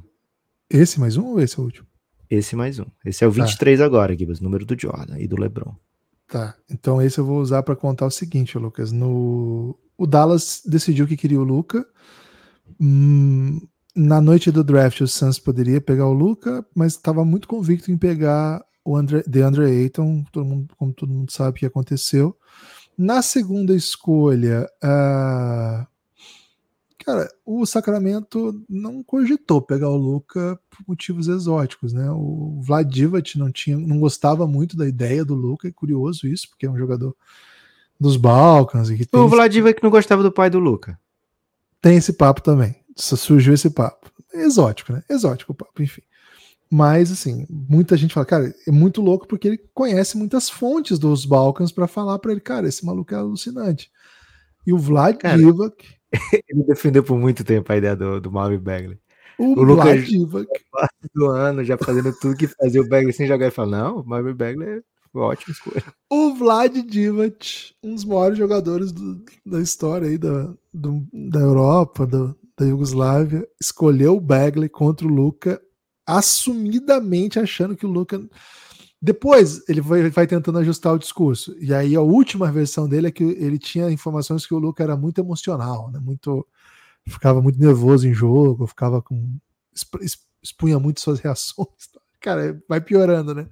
Esse 0.71 1.01
mais 1.01 1.17
um 1.17 1.27
ou 1.27 1.41
esse 1.41 1.59
é 1.59 1.61
o 1.61 1.65
último? 1.65 1.89
Esse 2.31 2.55
mais 2.55 2.79
um. 2.79 2.87
Esse 3.05 3.25
é 3.25 3.27
o 3.27 3.33
23 3.33 3.81
tá. 3.81 3.85
agora, 3.85 4.17
Gibas, 4.17 4.41
número 4.41 4.65
do 4.65 4.81
Jordan 4.81 5.19
e 5.19 5.27
do 5.27 5.41
LeBron. 5.41 5.75
Tá. 6.29 6.55
Então 6.71 7.03
esse 7.03 7.19
eu 7.19 7.25
vou 7.25 7.41
usar 7.41 7.65
para 7.65 7.75
contar 7.75 8.07
o 8.07 8.11
seguinte, 8.11 8.57
Lucas. 8.59 8.93
No 8.93 9.77
o 9.99 10.07
Dallas 10.07 10.63
decidiu 10.65 11.07
que 11.07 11.17
queria 11.17 11.41
o 11.41 11.45
Luca. 11.45 11.85
Hum, 12.81 13.61
na 13.97 14.21
noite 14.21 14.51
do 14.51 14.63
draft, 14.63 15.01
o 15.01 15.09
Suns 15.09 15.39
poderia 15.39 15.81
pegar 15.81 16.07
o 16.07 16.13
Luca, 16.13 16.65
mas 16.75 16.93
estava 16.93 17.25
muito 17.25 17.49
convicto 17.49 17.91
em 17.91 17.97
pegar 17.97 18.65
o 18.85 18.97
Andre, 18.97 19.25
DeAndre 19.27 19.65
Ayton, 19.65 20.25
todo 20.31 20.45
mundo, 20.45 20.75
como 20.77 20.93
todo 20.93 21.13
mundo 21.13 21.33
sabe 21.33 21.51
o 21.51 21.55
que 21.55 21.67
aconteceu. 21.67 22.37
Na 22.97 23.23
segunda 23.23 23.75
escolha, 23.75 24.69
uh, 24.85 25.87
Cara, 27.07 27.29
o 27.45 27.65
Sacramento 27.65 28.65
não 28.69 29.01
cogitou 29.01 29.63
pegar 29.63 29.89
o 29.89 29.97
Luca 29.97 30.59
por 30.69 30.81
motivos 30.89 31.29
exóticos, 31.29 31.93
né? 31.93 32.11
O 32.11 32.61
Vladivac 32.61 33.39
não 33.39 33.49
tinha, 33.53 33.79
não 33.79 34.01
gostava 34.01 34.45
muito 34.45 34.77
da 34.77 34.89
ideia 34.89 35.25
do 35.25 35.37
Luca, 35.37 35.69
é 35.69 35.71
curioso 35.71 36.27
isso, 36.27 36.51
porque 36.51 36.67
é 36.67 36.71
um 36.71 36.77
jogador 36.77 37.15
dos 37.99 38.17
Balcãs. 38.17 38.91
E 38.91 39.07
que 39.07 39.17
o 39.17 39.29
Vladivac 39.29 39.81
não 39.85 39.89
gostava 39.89 40.21
do 40.21 40.33
pai 40.33 40.51
do 40.51 40.59
Luca. 40.59 40.99
Tem 41.81 41.97
esse 41.97 42.13
papo 42.13 42.43
também. 42.43 42.75
Surgiu 42.97 43.55
esse 43.55 43.71
papo. 43.71 44.11
É 44.33 44.43
exótico, 44.43 44.93
né? 44.93 45.03
Exótico 45.09 45.53
o 45.53 45.55
papo, 45.55 45.83
enfim. 45.83 46.03
Mas, 46.71 47.13
assim, 47.13 47.47
muita 47.49 47.97
gente 47.97 48.13
fala, 48.13 48.27
cara, 48.27 48.55
é 48.67 48.71
muito 48.71 49.01
louco 49.01 49.27
porque 49.27 49.47
ele 49.47 49.61
conhece 49.73 50.17
muitas 50.17 50.51
fontes 50.51 50.99
dos 50.99 51.25
Balcãs 51.25 51.71
para 51.71 51.87
falar 51.87 52.19
para 52.19 52.33
ele, 52.33 52.41
cara, 52.41 52.69
esse 52.69 52.85
maluco 52.85 53.15
é 53.15 53.17
alucinante. 53.17 53.91
E 54.67 54.73
o 54.73 54.79
Vlad 54.79 55.17
cara, 55.17 55.39
Divac. 55.39 55.77
Ele 56.49 56.65
defendeu 56.65 57.03
por 57.03 57.17
muito 57.19 57.45
tempo 57.45 57.71
a 57.73 57.77
ideia 57.77 57.95
do, 57.95 58.21
do 58.21 58.33
Marvin 58.33 58.59
Bagley. 58.59 58.99
O, 59.39 59.61
o 59.61 59.63
Lucas 59.63 60.07
Divac. 60.07 60.49
do 61.15 61.27
ano, 61.27 61.63
já 61.63 61.77
fazendo 61.79 62.13
tudo 62.19 62.37
que 62.37 62.49
fazia 62.49 62.81
o 62.81 62.89
Bagley 62.89 63.13
sem 63.13 63.27
jogar 63.27 63.47
e 63.47 63.51
fala: 63.51 63.79
não, 63.79 64.01
o 64.01 64.07
Marvin 64.07 64.33
Bagley 64.33 64.69
é 64.69 64.83
ótimo 65.15 65.53
escolha. 65.53 65.85
O 66.11 66.35
Vlad 66.35 66.75
Divac, 66.75 67.75
um 67.83 67.95
dos 67.95 68.05
maiores 68.05 68.39
jogadores 68.39 68.93
do, 68.93 69.23
da 69.45 69.61
história 69.61 70.09
aí 70.09 70.19
da, 70.19 70.53
do, 70.73 71.07
da 71.13 71.41
Europa, 71.41 72.07
do, 72.07 72.37
da 72.59 72.65
Iugoslávia, 72.65 73.47
escolheu 73.61 74.17
o 74.17 74.21
Bagley 74.21 74.69
contra 74.69 75.07
o 75.07 75.11
Luca, 75.11 75.61
assumidamente 76.07 77.39
achando 77.39 77.77
que 77.77 77.85
o 77.85 77.91
Luca 77.91 78.21
depois 79.01 79.63
ele 79.69 79.81
vai, 79.81 80.09
vai, 80.09 80.27
tentando 80.27 80.59
ajustar 80.59 80.95
o 80.95 80.99
discurso. 80.99 81.55
E 81.61 81.73
aí 81.75 81.95
a 81.95 82.01
última 82.01 82.51
versão 82.51 82.89
dele 82.89 83.09
é 83.09 83.11
que 83.11 83.23
ele 83.23 83.59
tinha 83.59 83.91
informações 83.91 84.47
que 84.47 84.55
o 84.55 84.59
Luca 84.59 84.83
era 84.83 84.97
muito 84.97 85.21
emocional, 85.21 85.91
né? 85.91 85.99
Muito 85.99 86.47
ficava 87.07 87.41
muito 87.41 87.59
nervoso 87.59 88.09
em 88.09 88.15
jogo, 88.15 88.67
ficava 88.67 89.01
com 89.01 89.39
expunha 90.43 90.79
muito 90.79 91.01
suas 91.01 91.21
reações. 91.21 91.69
Cara, 92.21 92.61
vai 92.69 92.81
piorando, 92.81 93.35
né? 93.35 93.49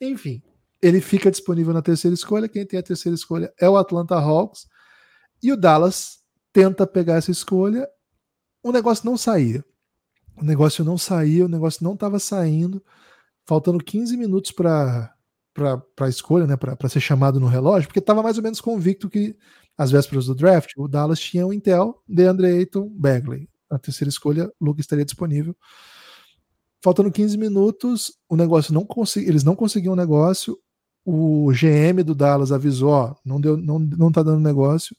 Enfim, 0.00 0.42
ele 0.80 1.00
fica 1.00 1.30
disponível 1.30 1.72
na 1.72 1.82
terceira 1.82 2.14
escolha. 2.14 2.48
Quem 2.48 2.66
tem 2.66 2.78
a 2.78 2.82
terceira 2.82 3.14
escolha 3.14 3.52
é 3.58 3.68
o 3.68 3.76
Atlanta 3.76 4.14
Hawks. 4.14 4.68
E 5.42 5.52
o 5.52 5.56
Dallas 5.56 6.20
tenta 6.52 6.86
pegar 6.86 7.14
essa 7.14 7.30
escolha. 7.30 7.88
O 8.62 8.72
negócio 8.72 9.04
não 9.04 9.16
saía. 9.16 9.64
O 10.36 10.44
negócio 10.44 10.84
não 10.84 10.96
saía, 10.96 11.44
o 11.44 11.48
negócio 11.48 11.84
não 11.84 11.94
estava 11.94 12.18
saindo 12.18 12.82
faltando 13.44 13.82
15 13.82 14.16
minutos 14.16 14.50
para 14.52 15.14
a 16.00 16.08
escolha, 16.08 16.46
né, 16.46 16.56
para 16.56 16.88
ser 16.88 17.00
chamado 17.00 17.40
no 17.40 17.46
relógio, 17.46 17.88
porque 17.88 17.98
estava 17.98 18.22
mais 18.22 18.36
ou 18.36 18.42
menos 18.42 18.60
convicto 18.60 19.08
que 19.08 19.36
às 19.76 19.90
vésperas 19.90 20.26
do 20.26 20.34
draft, 20.34 20.72
o 20.76 20.86
Dallas 20.86 21.18
tinha 21.18 21.46
o 21.46 21.52
Intel, 21.52 22.02
DeAndre 22.06 22.46
Ayton, 22.46 22.88
Bagley. 22.90 23.48
A 23.70 23.78
terceira 23.78 24.10
escolha, 24.10 24.52
Luca 24.60 24.80
estaria 24.80 25.04
disponível. 25.04 25.56
Faltando 26.82 27.10
15 27.10 27.38
minutos, 27.38 28.12
o 28.28 28.36
negócio 28.36 28.74
não 28.74 28.84
consegui, 28.84 29.28
eles 29.28 29.44
não 29.44 29.56
conseguiam 29.56 29.94
o 29.94 29.96
negócio. 29.96 30.58
O 31.04 31.50
GM 31.52 32.02
do 32.04 32.14
Dallas 32.14 32.52
avisou, 32.52 32.90
ó, 32.90 33.14
não 33.24 33.40
deu, 33.40 33.56
não, 33.56 33.78
não 33.78 34.12
tá 34.12 34.22
dando 34.22 34.40
negócio. 34.40 34.94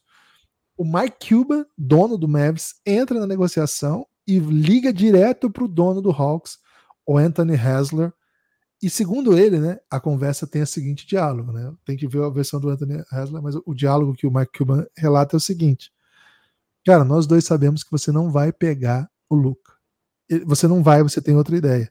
O 0.76 0.84
Mike 0.84 1.28
Cuban, 1.28 1.64
dono 1.76 2.18
do 2.18 2.28
Mavs, 2.28 2.74
entra 2.84 3.20
na 3.20 3.26
negociação 3.26 4.06
e 4.26 4.38
liga 4.38 4.92
direto 4.92 5.50
para 5.50 5.64
o 5.64 5.68
dono 5.68 6.00
do 6.00 6.10
Hawks, 6.10 6.58
o 7.06 7.16
Anthony 7.16 7.54
Hasler, 7.54 8.12
e 8.82 8.90
segundo 8.90 9.38
ele, 9.38 9.58
né, 9.58 9.78
a 9.90 9.98
conversa 9.98 10.46
tem 10.46 10.60
o 10.60 10.66
seguinte 10.66 11.06
diálogo, 11.06 11.52
né? 11.52 11.72
Tem 11.86 11.96
que 11.96 12.06
ver 12.06 12.22
a 12.22 12.28
versão 12.28 12.60
do 12.60 12.68
Anthony 12.68 13.02
Hasler, 13.10 13.42
mas 13.42 13.54
o 13.64 13.72
diálogo 13.72 14.14
que 14.14 14.26
o 14.26 14.30
Mike 14.30 14.58
Cuban 14.58 14.86
relata 14.96 15.36
é 15.36 15.38
o 15.38 15.40
seguinte: 15.40 15.90
Cara, 16.84 17.02
nós 17.02 17.26
dois 17.26 17.44
sabemos 17.44 17.82
que 17.82 17.90
você 17.90 18.12
não 18.12 18.30
vai 18.30 18.52
pegar 18.52 19.08
o 19.30 19.34
Luca. 19.34 19.72
Você 20.44 20.68
não 20.68 20.82
vai, 20.82 21.02
você 21.02 21.20
tem 21.20 21.34
outra 21.34 21.56
ideia. 21.56 21.90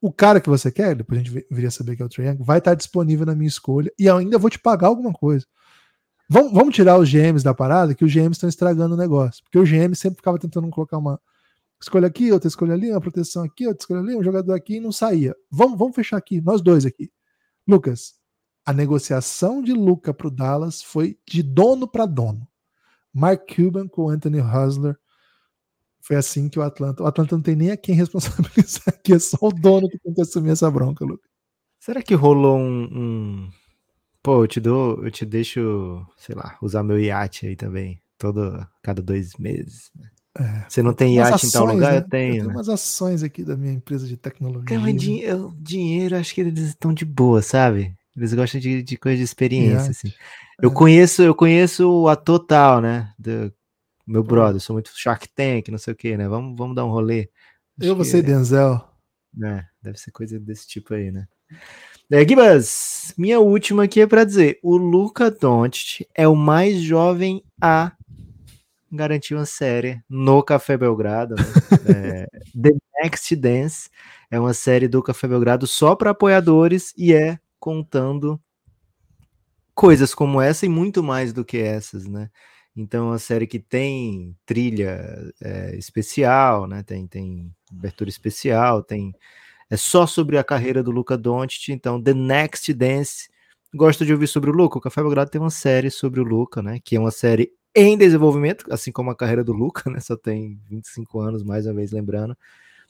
O 0.00 0.12
cara 0.12 0.40
que 0.40 0.48
você 0.48 0.70
quer, 0.70 0.96
depois 0.96 1.20
a 1.20 1.22
gente 1.22 1.46
viria 1.48 1.70
saber 1.70 1.94
que 1.94 2.02
é 2.02 2.04
o 2.04 2.08
Triangle, 2.08 2.44
vai 2.44 2.58
estar 2.58 2.74
disponível 2.74 3.24
na 3.24 3.34
minha 3.34 3.48
escolha 3.48 3.92
e 3.98 4.08
ainda 4.10 4.36
vou 4.36 4.50
te 4.50 4.58
pagar 4.58 4.88
alguma 4.88 5.12
coisa. 5.12 5.46
Vamos, 6.28 6.52
vamos 6.52 6.74
tirar 6.74 6.98
os 6.98 7.10
GMs 7.10 7.44
da 7.44 7.54
parada, 7.54 7.94
que 7.94 8.04
os 8.04 8.12
GMs 8.12 8.32
estão 8.32 8.48
estragando 8.48 8.94
o 8.94 8.98
negócio. 8.98 9.42
Porque 9.44 9.58
o 9.58 9.64
GM 9.64 9.94
sempre 9.94 10.16
ficava 10.16 10.38
tentando 10.38 10.68
colocar 10.70 10.98
uma, 10.98 11.20
escolha 11.80 12.06
aqui, 12.06 12.32
outra 12.32 12.48
escolha 12.48 12.74
ali, 12.74 12.90
uma 12.90 13.00
proteção 13.00 13.44
aqui, 13.44 13.66
outra 13.66 13.82
escolha 13.82 14.00
ali, 14.00 14.16
um 14.16 14.22
jogador 14.22 14.54
aqui 14.54 14.76
e 14.76 14.80
não 14.80 14.92
saía. 14.92 15.34
Vamos, 15.50 15.78
vamos 15.78 15.94
fechar 15.94 16.16
aqui, 16.16 16.40
nós 16.40 16.60
dois 16.60 16.86
aqui. 16.86 17.10
Lucas, 17.66 18.14
a 18.64 18.72
negociação 18.72 19.62
de 19.62 19.72
Luca 19.72 20.12
para 20.14 20.28
o 20.28 20.30
Dallas 20.30 20.82
foi 20.82 21.18
de 21.26 21.42
dono 21.42 21.86
para 21.86 22.06
dono. 22.06 22.46
Mark 23.12 23.42
Cuban 23.54 23.88
com 23.88 24.08
Anthony 24.08 24.40
Husler. 24.40 24.96
Foi 26.00 26.16
assim 26.16 26.48
que 26.48 26.58
o 26.58 26.62
Atlanta. 26.62 27.02
O 27.02 27.06
Atlanta 27.06 27.34
não 27.34 27.42
tem 27.42 27.56
nem 27.56 27.70
a 27.70 27.76
quem 27.76 27.94
responsabilizar 27.94 28.88
aqui, 28.88 29.14
é 29.14 29.18
só 29.18 29.38
o 29.40 29.52
dono 29.52 29.88
que 29.88 29.98
tem 29.98 30.14
que 30.14 30.20
assumir 30.20 30.50
essa 30.50 30.70
bronca, 30.70 31.04
Lucas. 31.04 31.30
Será 31.80 32.02
que 32.02 32.14
rolou 32.14 32.58
um, 32.58 32.84
um... 32.84 33.50
Pô, 34.26 34.42
eu 34.42 34.48
te 34.48 34.58
dou, 34.58 35.04
eu 35.04 35.10
te 35.12 35.24
deixo, 35.24 36.04
sei 36.16 36.34
lá, 36.34 36.58
usar 36.60 36.82
meu 36.82 36.98
iate 36.98 37.46
aí 37.46 37.54
também, 37.54 38.02
todo 38.18 38.66
cada 38.82 39.00
dois 39.00 39.36
meses. 39.36 39.88
Né? 39.94 40.10
É, 40.36 40.64
Você 40.68 40.82
não 40.82 40.92
tem 40.92 41.14
iate 41.14 41.34
ações, 41.34 41.54
em 41.54 41.56
tal 41.56 41.66
lugar? 41.66 41.92
Né? 41.92 41.98
Eu 41.98 42.08
tenho. 42.08 42.26
Eu 42.26 42.32
tenho 42.32 42.48
né? 42.48 42.54
umas 42.54 42.68
ações 42.68 43.22
aqui 43.22 43.44
da 43.44 43.56
minha 43.56 43.72
empresa 43.72 44.04
de 44.04 44.16
tecnologia. 44.16 44.80
Cara, 44.80 44.92
din 44.92 45.18
eu, 45.20 45.54
dinheiro, 45.56 46.16
acho 46.16 46.34
que 46.34 46.40
eles 46.40 46.58
estão 46.58 46.92
de 46.92 47.04
boa, 47.04 47.40
sabe? 47.40 47.94
Eles 48.16 48.34
gostam 48.34 48.60
de, 48.60 48.82
de 48.82 48.96
coisa 48.96 49.16
de 49.16 49.22
experiência, 49.22 49.92
assim. 49.92 50.12
Eu 50.60 50.70
é. 50.70 50.74
conheço, 50.74 51.22
eu 51.22 51.32
conheço 51.32 52.08
a 52.08 52.16
Total, 52.16 52.80
né? 52.80 53.14
Do 53.16 53.54
meu 54.04 54.24
brother, 54.24 54.60
sou 54.60 54.74
muito 54.74 54.90
Shark 54.92 55.28
Tank, 55.36 55.68
não 55.68 55.78
sei 55.78 55.92
o 55.92 55.96
que, 55.96 56.16
né? 56.16 56.26
Vamos, 56.26 56.58
vamos 56.58 56.74
dar 56.74 56.84
um 56.84 56.90
rolê. 56.90 57.30
Acho 57.78 57.90
eu, 57.90 57.94
você 57.94 58.18
e 58.18 58.22
Denzel. 58.22 58.84
É, 59.40 59.64
deve 59.80 59.98
ser 59.98 60.10
coisa 60.10 60.40
desse 60.40 60.66
tipo 60.66 60.94
aí, 60.94 61.12
né? 61.12 61.28
É, 62.08 62.20
Gibas, 62.26 63.12
minha 63.18 63.40
última 63.40 63.82
aqui 63.82 64.00
é 64.00 64.06
para 64.06 64.22
dizer: 64.22 64.60
o 64.62 64.76
Luca 64.76 65.28
Doncic 65.28 66.06
é 66.14 66.28
o 66.28 66.36
mais 66.36 66.80
jovem 66.80 67.42
a 67.60 67.92
garantiu 68.92 69.38
uma 69.38 69.44
série 69.44 70.00
no 70.08 70.40
Café 70.40 70.76
Belgrado. 70.76 71.34
Né? 71.34 71.42
é, 72.24 72.28
The 72.54 72.70
Next 73.02 73.34
Dance 73.34 73.90
é 74.30 74.38
uma 74.38 74.54
série 74.54 74.86
do 74.86 75.02
Café 75.02 75.26
Belgrado 75.26 75.66
só 75.66 75.96
para 75.96 76.10
apoiadores 76.10 76.94
e 76.96 77.12
é 77.12 77.40
contando 77.58 78.40
coisas 79.74 80.14
como 80.14 80.40
essa 80.40 80.64
e 80.64 80.68
muito 80.68 81.02
mais 81.02 81.32
do 81.32 81.44
que 81.44 81.58
essas, 81.58 82.06
né? 82.06 82.30
Então, 82.76 83.06
é 83.06 83.10
uma 83.10 83.18
série 83.18 83.48
que 83.48 83.58
tem 83.58 84.36
trilha 84.46 85.32
é, 85.42 85.74
especial, 85.76 86.68
né? 86.68 86.84
Tem, 86.84 87.06
tem 87.08 87.52
abertura 87.68 88.08
especial, 88.08 88.80
tem 88.82 89.12
é 89.70 89.76
só 89.76 90.06
sobre 90.06 90.38
a 90.38 90.44
carreira 90.44 90.82
do 90.82 90.90
Luca 90.90 91.16
Doncic. 91.16 91.70
Então, 91.70 92.02
The 92.02 92.14
Next 92.14 92.72
Dance. 92.72 93.28
Gosto 93.74 94.06
de 94.06 94.12
ouvir 94.12 94.26
sobre 94.26 94.50
o 94.50 94.52
Luca. 94.52 94.78
O 94.78 94.80
Café 94.80 95.02
Belgrado 95.02 95.30
tem 95.30 95.40
uma 95.40 95.50
série 95.50 95.90
sobre 95.90 96.20
o 96.20 96.24
Luca, 96.24 96.62
né? 96.62 96.78
Que 96.82 96.96
é 96.96 97.00
uma 97.00 97.10
série 97.10 97.52
em 97.74 97.98
desenvolvimento, 97.98 98.64
assim 98.72 98.90
como 98.90 99.10
a 99.10 99.16
carreira 99.16 99.44
do 99.44 99.52
Luca, 99.52 99.90
né? 99.90 100.00
Só 100.00 100.16
tem 100.16 100.58
25 100.70 101.20
anos, 101.20 101.42
mais 101.42 101.66
uma 101.66 101.74
vez 101.74 101.92
lembrando. 101.92 102.36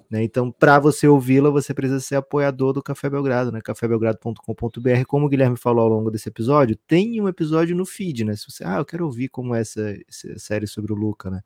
Né? 0.08 0.22
Então, 0.22 0.52
para 0.52 0.78
você 0.78 1.08
ouvi-la, 1.08 1.50
você 1.50 1.74
precisa 1.74 1.98
ser 1.98 2.16
apoiador 2.16 2.72
do 2.72 2.82
Café 2.82 3.10
Belgrado, 3.10 3.50
né? 3.50 3.60
cafébelgrado.com.br. 3.60 5.04
Como 5.08 5.26
o 5.26 5.28
Guilherme 5.28 5.56
falou 5.56 5.82
ao 5.82 5.88
longo 5.88 6.10
desse 6.10 6.28
episódio, 6.28 6.76
tem 6.86 7.20
um 7.20 7.28
episódio 7.28 7.74
no 7.74 7.84
feed, 7.84 8.24
né? 8.24 8.36
Se 8.36 8.48
você, 8.48 8.64
ah, 8.64 8.76
eu 8.78 8.84
quero 8.84 9.04
ouvir 9.04 9.28
como 9.28 9.54
é 9.54 9.60
essa, 9.60 9.96
essa 10.08 10.38
série 10.38 10.66
sobre 10.66 10.92
o 10.92 10.96
Luca, 10.96 11.30
né? 11.30 11.40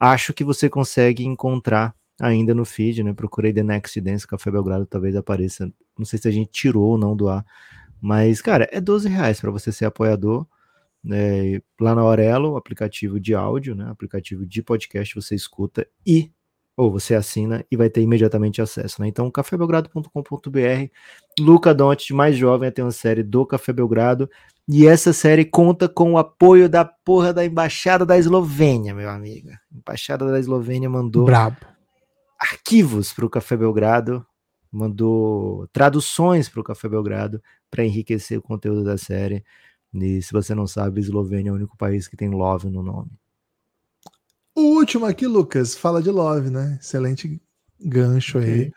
Acho 0.00 0.32
que 0.32 0.42
você 0.42 0.68
consegue 0.68 1.24
encontrar 1.24 1.94
ainda 2.22 2.54
no 2.54 2.64
feed, 2.64 3.02
né? 3.02 3.12
Procurei 3.12 3.52
The 3.52 3.64
Next 3.64 4.00
Dance, 4.00 4.26
Café 4.26 4.48
Belgrado, 4.48 4.86
talvez 4.86 5.16
apareça. 5.16 5.70
Não 5.98 6.06
sei 6.06 6.20
se 6.20 6.28
a 6.28 6.30
gente 6.30 6.52
tirou 6.52 6.90
ou 6.90 6.98
não 6.98 7.16
do 7.16 7.28
ar. 7.28 7.44
Mas, 8.00 8.40
cara, 8.40 8.68
é 8.70 8.80
12 8.80 9.08
reais 9.08 9.40
para 9.40 9.50
você 9.50 9.72
ser 9.72 9.86
apoiador. 9.86 10.46
Né? 11.02 11.60
Lá 11.80 11.96
na 11.96 12.02
Aurelo, 12.02 12.56
aplicativo 12.56 13.18
de 13.18 13.34
áudio, 13.34 13.74
né? 13.74 13.90
Aplicativo 13.90 14.46
de 14.46 14.62
podcast, 14.62 15.16
você 15.16 15.34
escuta 15.34 15.84
e 16.06 16.30
ou 16.76 16.90
você 16.90 17.14
assina 17.14 17.64
e 17.70 17.76
vai 17.76 17.90
ter 17.90 18.00
imediatamente 18.00 18.62
acesso, 18.62 19.02
né? 19.02 19.08
Então, 19.08 19.30
cafébelgrado.com.br, 19.30 20.90
Luca 21.38 21.74
Donte, 21.74 22.14
mais 22.14 22.34
jovem, 22.34 22.70
tem 22.70 22.82
uma 22.82 22.90
série 22.90 23.22
do 23.22 23.44
Café 23.44 23.74
Belgrado, 23.74 24.30
e 24.66 24.86
essa 24.86 25.12
série 25.12 25.44
conta 25.44 25.86
com 25.86 26.12
o 26.12 26.18
apoio 26.18 26.68
da 26.70 26.82
porra 26.82 27.30
da 27.30 27.44
Embaixada 27.44 28.06
da 28.06 28.16
Eslovênia, 28.16 28.94
meu 28.94 29.10
amigo. 29.10 29.50
Embaixada 29.70 30.30
da 30.30 30.40
Eslovênia 30.40 30.88
mandou 30.88 31.26
Brabo. 31.26 31.71
Arquivos 32.42 33.12
para 33.12 33.24
o 33.24 33.30
Café 33.30 33.56
Belgrado, 33.56 34.26
mandou 34.70 35.68
traduções 35.68 36.48
para 36.48 36.60
o 36.60 36.64
Café 36.64 36.88
Belgrado 36.88 37.40
para 37.70 37.84
enriquecer 37.84 38.38
o 38.38 38.42
conteúdo 38.42 38.82
da 38.82 38.98
série. 38.98 39.44
E 39.94 40.20
se 40.22 40.32
você 40.32 40.54
não 40.54 40.66
sabe, 40.66 41.00
Eslovênia 41.00 41.50
é 41.50 41.52
o 41.52 41.56
único 41.56 41.76
país 41.76 42.08
que 42.08 42.16
tem 42.16 42.30
love 42.30 42.68
no 42.68 42.82
nome. 42.82 43.10
O 44.54 44.76
último 44.76 45.06
aqui, 45.06 45.26
Lucas, 45.26 45.76
fala 45.76 46.02
de 46.02 46.10
Love, 46.10 46.50
né? 46.50 46.78
Excelente 46.80 47.40
gancho 47.80 48.38
okay. 48.38 48.52
aí. 48.52 48.72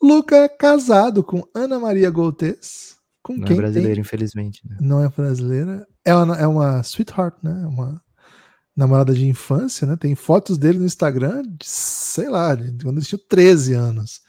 Luca 0.00 0.36
é 0.36 0.48
casado 0.48 1.22
com 1.22 1.42
Ana 1.54 1.78
Maria 1.80 2.10
Goltes. 2.10 2.96
Com 3.22 3.36
não 3.36 3.46
quem 3.46 3.56
é 3.56 3.60
brasileira, 3.60 3.94
tem... 3.94 4.00
infelizmente. 4.00 4.66
Né? 4.66 4.76
Não 4.80 5.02
é 5.02 5.08
brasileira. 5.08 5.86
É 6.04 6.14
uma, 6.14 6.36
é 6.36 6.46
uma 6.46 6.82
sweetheart, 6.82 7.34
né? 7.42 7.66
Uma 7.66 8.00
namorada 8.80 9.14
de 9.14 9.26
infância, 9.26 9.86
né? 9.86 9.96
Tem 9.96 10.14
fotos 10.14 10.58
dele 10.58 10.78
no 10.78 10.86
Instagram, 10.86 11.42
de, 11.42 11.68
sei 11.68 12.28
lá, 12.28 12.54
de 12.54 12.84
quando 12.84 12.96
eles 12.96 13.08
tinham 13.08 13.22
13 13.28 13.74
anos. 13.74 14.22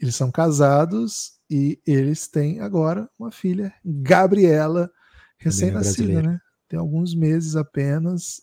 Eles 0.00 0.16
são 0.16 0.30
casados 0.30 1.34
e 1.48 1.80
eles 1.86 2.26
têm 2.26 2.60
agora 2.60 3.08
uma 3.18 3.30
filha, 3.30 3.72
Gabriela, 3.84 4.90
recém-nascida, 5.38 6.22
né? 6.22 6.40
Tem 6.68 6.78
alguns 6.78 7.14
meses 7.14 7.54
apenas 7.54 8.42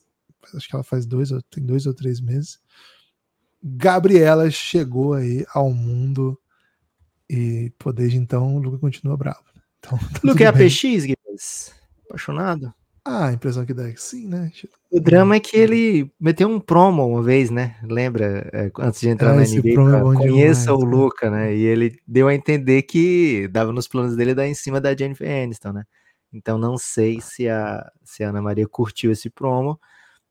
acho 0.55 0.67
que 0.67 0.75
ela 0.75 0.83
faz 0.83 1.05
dois, 1.05 1.29
tem 1.49 1.65
dois 1.65 1.85
ou 1.85 1.93
três 1.93 2.19
meses. 2.19 2.59
Gabriela 3.61 4.49
chegou 4.49 5.13
aí 5.13 5.45
ao 5.53 5.71
mundo 5.71 6.39
e 7.29 7.71
pô, 7.77 7.91
desde 7.91 8.17
então 8.17 8.55
o 8.55 8.59
Luca 8.59 8.77
continua 8.77 9.17
bravo. 9.17 9.43
Então, 9.79 9.97
tá 10.13 10.19
Luca 10.23 10.43
é 10.43 10.47
APX, 10.47 10.81
Guilherme? 10.81 11.17
Apaixonado? 12.05 12.73
Ah, 13.11 13.29
a 13.29 13.33
impressão 13.33 13.65
que 13.65 13.73
dá 13.73 13.89
é 13.89 13.91
que 13.91 14.01
sim, 14.01 14.27
né? 14.27 14.51
O 14.91 14.99
drama 14.99 15.35
é 15.35 15.39
que 15.39 15.57
ele 15.57 16.11
meteu 16.19 16.47
um 16.47 16.59
promo 16.59 17.07
uma 17.07 17.23
vez, 17.23 17.49
né? 17.49 17.75
Lembra? 17.81 18.47
É, 18.53 18.71
antes 18.77 19.01
de 19.01 19.09
entrar 19.09 19.31
ah, 19.31 19.35
na 19.37 19.41
NBA, 19.41 19.71
é 19.71 20.01
conheça 20.15 20.65
demais, 20.65 20.83
o 20.83 20.85
né? 20.85 20.95
Luca, 20.95 21.29
né? 21.31 21.55
E 21.55 21.63
ele 21.63 21.99
deu 22.07 22.27
a 22.27 22.35
entender 22.35 22.83
que 22.83 23.47
dava 23.47 23.73
nos 23.73 23.87
planos 23.87 24.15
dele 24.15 24.35
dar 24.35 24.47
em 24.47 24.53
cima 24.53 24.79
da 24.79 24.95
Jennifer 24.95 25.27
Aniston, 25.27 25.73
né? 25.73 25.85
Então 26.31 26.59
não 26.59 26.77
sei 26.77 27.19
se 27.19 27.49
a, 27.49 27.83
se 28.03 28.23
a 28.23 28.29
Ana 28.29 28.43
Maria 28.43 28.67
curtiu 28.67 29.11
esse 29.11 29.27
promo, 29.27 29.79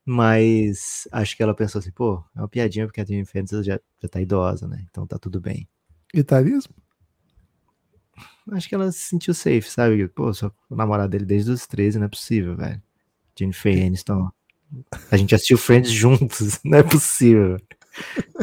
mas 0.05 1.05
acho 1.11 1.35
que 1.35 1.43
ela 1.43 1.53
pensou 1.53 1.79
assim, 1.79 1.91
pô, 1.91 2.23
é 2.33 2.39
uma 2.39 2.47
piadinha 2.47 2.85
porque 2.85 3.01
a 3.01 3.05
Jennifer 3.05 3.39
Aniston 3.39 3.61
já, 3.61 3.77
já 4.01 4.07
tá 4.07 4.21
idosa, 4.21 4.69
né? 4.69 4.85
Então 4.89 5.05
tá 5.05 5.19
tudo 5.19 5.41
bem. 5.41 5.67
Etarismo? 6.13 6.73
Acho 8.51 8.67
que 8.67 8.75
ela 8.75 8.91
se 8.91 8.99
sentiu 8.99 9.33
safe, 9.33 9.69
sabe? 9.69 10.07
Pô, 10.09 10.33
sou 10.33 10.51
namorada 10.69 11.09
dele 11.09 11.25
desde 11.25 11.51
os 11.51 11.67
13, 11.67 11.99
não 11.99 12.05
é 12.05 12.09
possível, 12.09 12.55
velho. 12.55 12.81
Jennifer 13.37 13.85
Aniston. 13.85 14.29
A 15.09 15.17
gente 15.17 15.33
assistiu 15.33 15.57
Friends 15.57 15.91
juntos, 15.91 16.59
não 16.65 16.77
é 16.77 16.83
possível. 16.83 17.57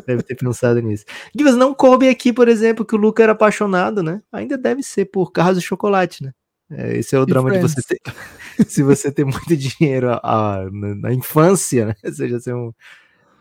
Deve 0.07 0.23
ter 0.23 0.35
pensado 0.35 0.81
nisso. 0.81 1.05
Givas, 1.37 1.57
não 1.57 1.75
coube 1.75 2.09
aqui, 2.09 2.33
por 2.33 2.49
exemplo, 2.49 2.85
que 2.85 2.95
o 2.95 2.99
Luca 2.99 3.23
era 3.23 3.33
apaixonado, 3.33 4.03
né? 4.03 4.23
Ainda 4.33 4.59
deve 4.59 4.83
ser 4.83 5.07
por 5.07 5.33
carros 5.33 5.59
de 5.59 5.65
chocolate, 5.65 6.23
né? 6.23 6.33
É, 6.71 6.97
esse 6.97 7.15
é 7.15 7.19
o 7.19 7.23
e 7.23 7.27
drama 7.27 7.49
friends. 7.49 7.75
de 7.75 7.83
você 7.83 7.99
ter. 7.99 8.15
se 8.69 8.83
você 8.83 9.13
tem 9.13 9.25
muito 9.25 9.57
dinheiro 9.57 10.11
a, 10.11 10.21
a, 10.23 10.71
na, 10.71 10.95
na, 10.95 11.13
infância, 11.13 11.87
né? 11.87 11.95
Você 12.03 12.29
já 12.29 12.57
um, 12.57 12.73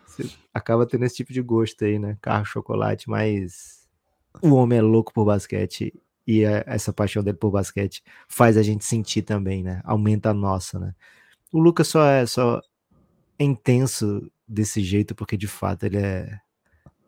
você 0.06 0.30
acaba 0.54 0.86
tendo 0.86 1.04
esse 1.04 1.16
tipo 1.16 1.32
de 1.32 1.42
gosto 1.42 1.84
aí, 1.84 1.98
né? 1.98 2.16
Carro, 2.20 2.44
chocolate, 2.44 3.10
mas 3.10 3.86
o 4.40 4.54
homem 4.54 4.78
é 4.78 4.82
louco 4.82 5.12
por 5.12 5.24
basquete 5.24 5.92
e 6.26 6.44
a, 6.44 6.64
essa 6.66 6.92
paixão 6.92 7.22
dele 7.22 7.36
por 7.36 7.50
basquete 7.50 8.02
faz 8.28 8.56
a 8.56 8.62
gente 8.62 8.84
sentir 8.84 9.22
também, 9.22 9.62
né? 9.62 9.80
Aumenta 9.84 10.30
a 10.30 10.34
nossa, 10.34 10.78
né? 10.78 10.94
O 11.52 11.58
Lucas 11.58 11.88
só 11.88 12.04
é 12.06 12.26
só 12.26 12.60
é 13.38 13.44
intenso 13.44 14.30
desse 14.48 14.82
jeito 14.82 15.14
porque 15.14 15.36
de 15.36 15.46
fato 15.46 15.84
ele 15.84 15.98
é 15.98 16.40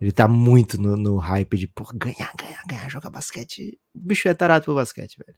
ele 0.00 0.12
tá 0.12 0.28
muito 0.28 0.80
no, 0.80 0.96
no 0.96 1.16
hype 1.16 1.58
de 1.58 1.66
por 1.66 1.92
ganhar, 1.92 2.32
ganhar, 2.38 2.62
ganhar, 2.68 2.88
jogar 2.88 3.10
basquete. 3.10 3.78
O 3.94 3.98
bicho 3.98 4.28
é 4.28 4.34
tarado 4.34 4.64
por 4.64 4.74
basquete, 4.74 5.16
velho. 5.18 5.36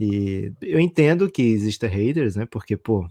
E 0.00 0.52
eu 0.62 0.80
entendo 0.80 1.30
que 1.30 1.42
exista 1.42 1.86
haters, 1.86 2.36
né? 2.36 2.46
Porque, 2.46 2.76
pô, 2.76 3.08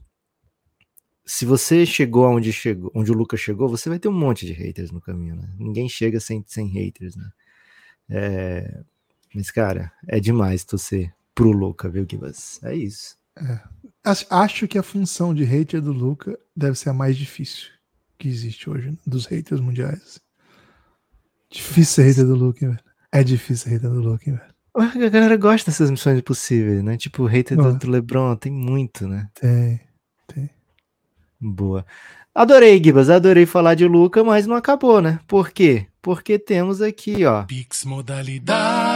se 1.25 1.45
você 1.45 1.85
chegou 1.85 2.25
aonde 2.25 2.51
chegou, 2.53 2.91
onde 2.95 3.11
o 3.11 3.15
Lucas 3.15 3.39
chegou, 3.39 3.69
você 3.69 3.89
vai 3.89 3.99
ter 3.99 4.07
um 4.07 4.13
monte 4.13 4.45
de 4.45 4.53
haters 4.53 4.91
no 4.91 5.01
caminho, 5.01 5.35
né? 5.35 5.53
Ninguém 5.57 5.87
chega 5.89 6.19
sem, 6.19 6.43
sem 6.47 6.67
haters, 6.67 7.15
né? 7.15 7.29
É, 8.09 8.83
mas, 9.33 9.51
cara, 9.51 9.91
é 10.07 10.19
demais 10.19 10.63
torcer 10.63 11.13
pro 11.33 11.51
Luca, 11.51 11.89
viu, 11.89 12.05
Gibas? 12.09 12.59
É 12.63 12.75
isso. 12.75 13.15
É. 13.37 13.59
Acho 14.29 14.67
que 14.67 14.77
a 14.77 14.83
função 14.83 15.33
de 15.33 15.43
hater 15.43 15.81
do 15.81 15.91
Luca 15.91 16.37
deve 16.55 16.77
ser 16.77 16.89
a 16.89 16.93
mais 16.93 17.17
difícil 17.17 17.67
que 18.17 18.27
existe 18.27 18.69
hoje, 18.69 18.97
dos 19.05 19.25
haters 19.25 19.61
mundiais. 19.61 20.19
Difícil 21.49 21.95
ser 21.95 22.03
hater 22.03 22.25
do 22.25 22.35
Luca, 22.35 22.67
velho. 22.67 22.79
É 23.11 23.23
difícil 23.23 23.65
ser 23.65 23.69
hater 23.75 23.89
do 23.89 24.01
Luca, 24.01 24.25
velho. 24.25 24.57
A 24.73 25.09
galera 25.09 25.37
gosta 25.37 25.71
dessas 25.71 25.89
missões 25.89 26.19
impossíveis, 26.19 26.83
né? 26.83 26.97
Tipo, 26.97 27.23
o 27.23 27.25
hater 27.25 27.57
do, 27.57 27.77
do 27.77 27.89
LeBron 27.89 28.35
tem 28.35 28.51
muito, 28.51 29.07
né? 29.07 29.27
Tem, 29.33 29.81
tem. 30.27 30.49
Boa. 31.39 31.85
Adorei, 32.33 32.81
Gibas, 32.83 33.09
adorei 33.09 33.47
falar 33.47 33.73
de 33.73 33.87
Luca, 33.87 34.23
mas 34.23 34.45
não 34.45 34.55
acabou, 34.55 35.01
né? 35.01 35.19
Por 35.27 35.49
quê? 35.49 35.87
Porque 36.01 36.37
temos 36.37 36.81
aqui, 36.81 37.25
ó. 37.25 37.43
Pix 37.43 37.83
modalidade. 37.83 38.86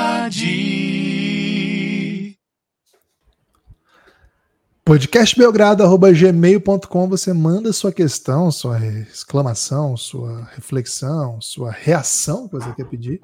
podcastbelgrado.gmail.com 4.85 7.07
você 7.07 7.33
manda 7.33 7.73
sua 7.73 7.91
questão, 7.91 8.51
sua 8.51 8.79
exclamação, 8.85 9.97
sua 9.97 10.43
reflexão, 10.53 11.41
sua 11.41 11.71
reação 11.71 12.47
que 12.47 12.53
você 12.55 12.71
quer 12.73 12.85
pedir. 12.85 13.19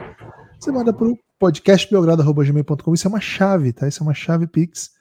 Você 0.59 0.71
manda 0.71 0.91
para 0.93 1.07
o 1.07 1.17
podcastbelgrado.gmail.com. 1.39 2.93
Isso 2.93 3.07
é 3.07 3.09
uma 3.09 3.21
chave, 3.21 3.73
tá? 3.73 3.87
Isso 3.87 4.01
é 4.01 4.05
uma 4.05 4.13
chave 4.13 4.45
Pix. 4.45 4.91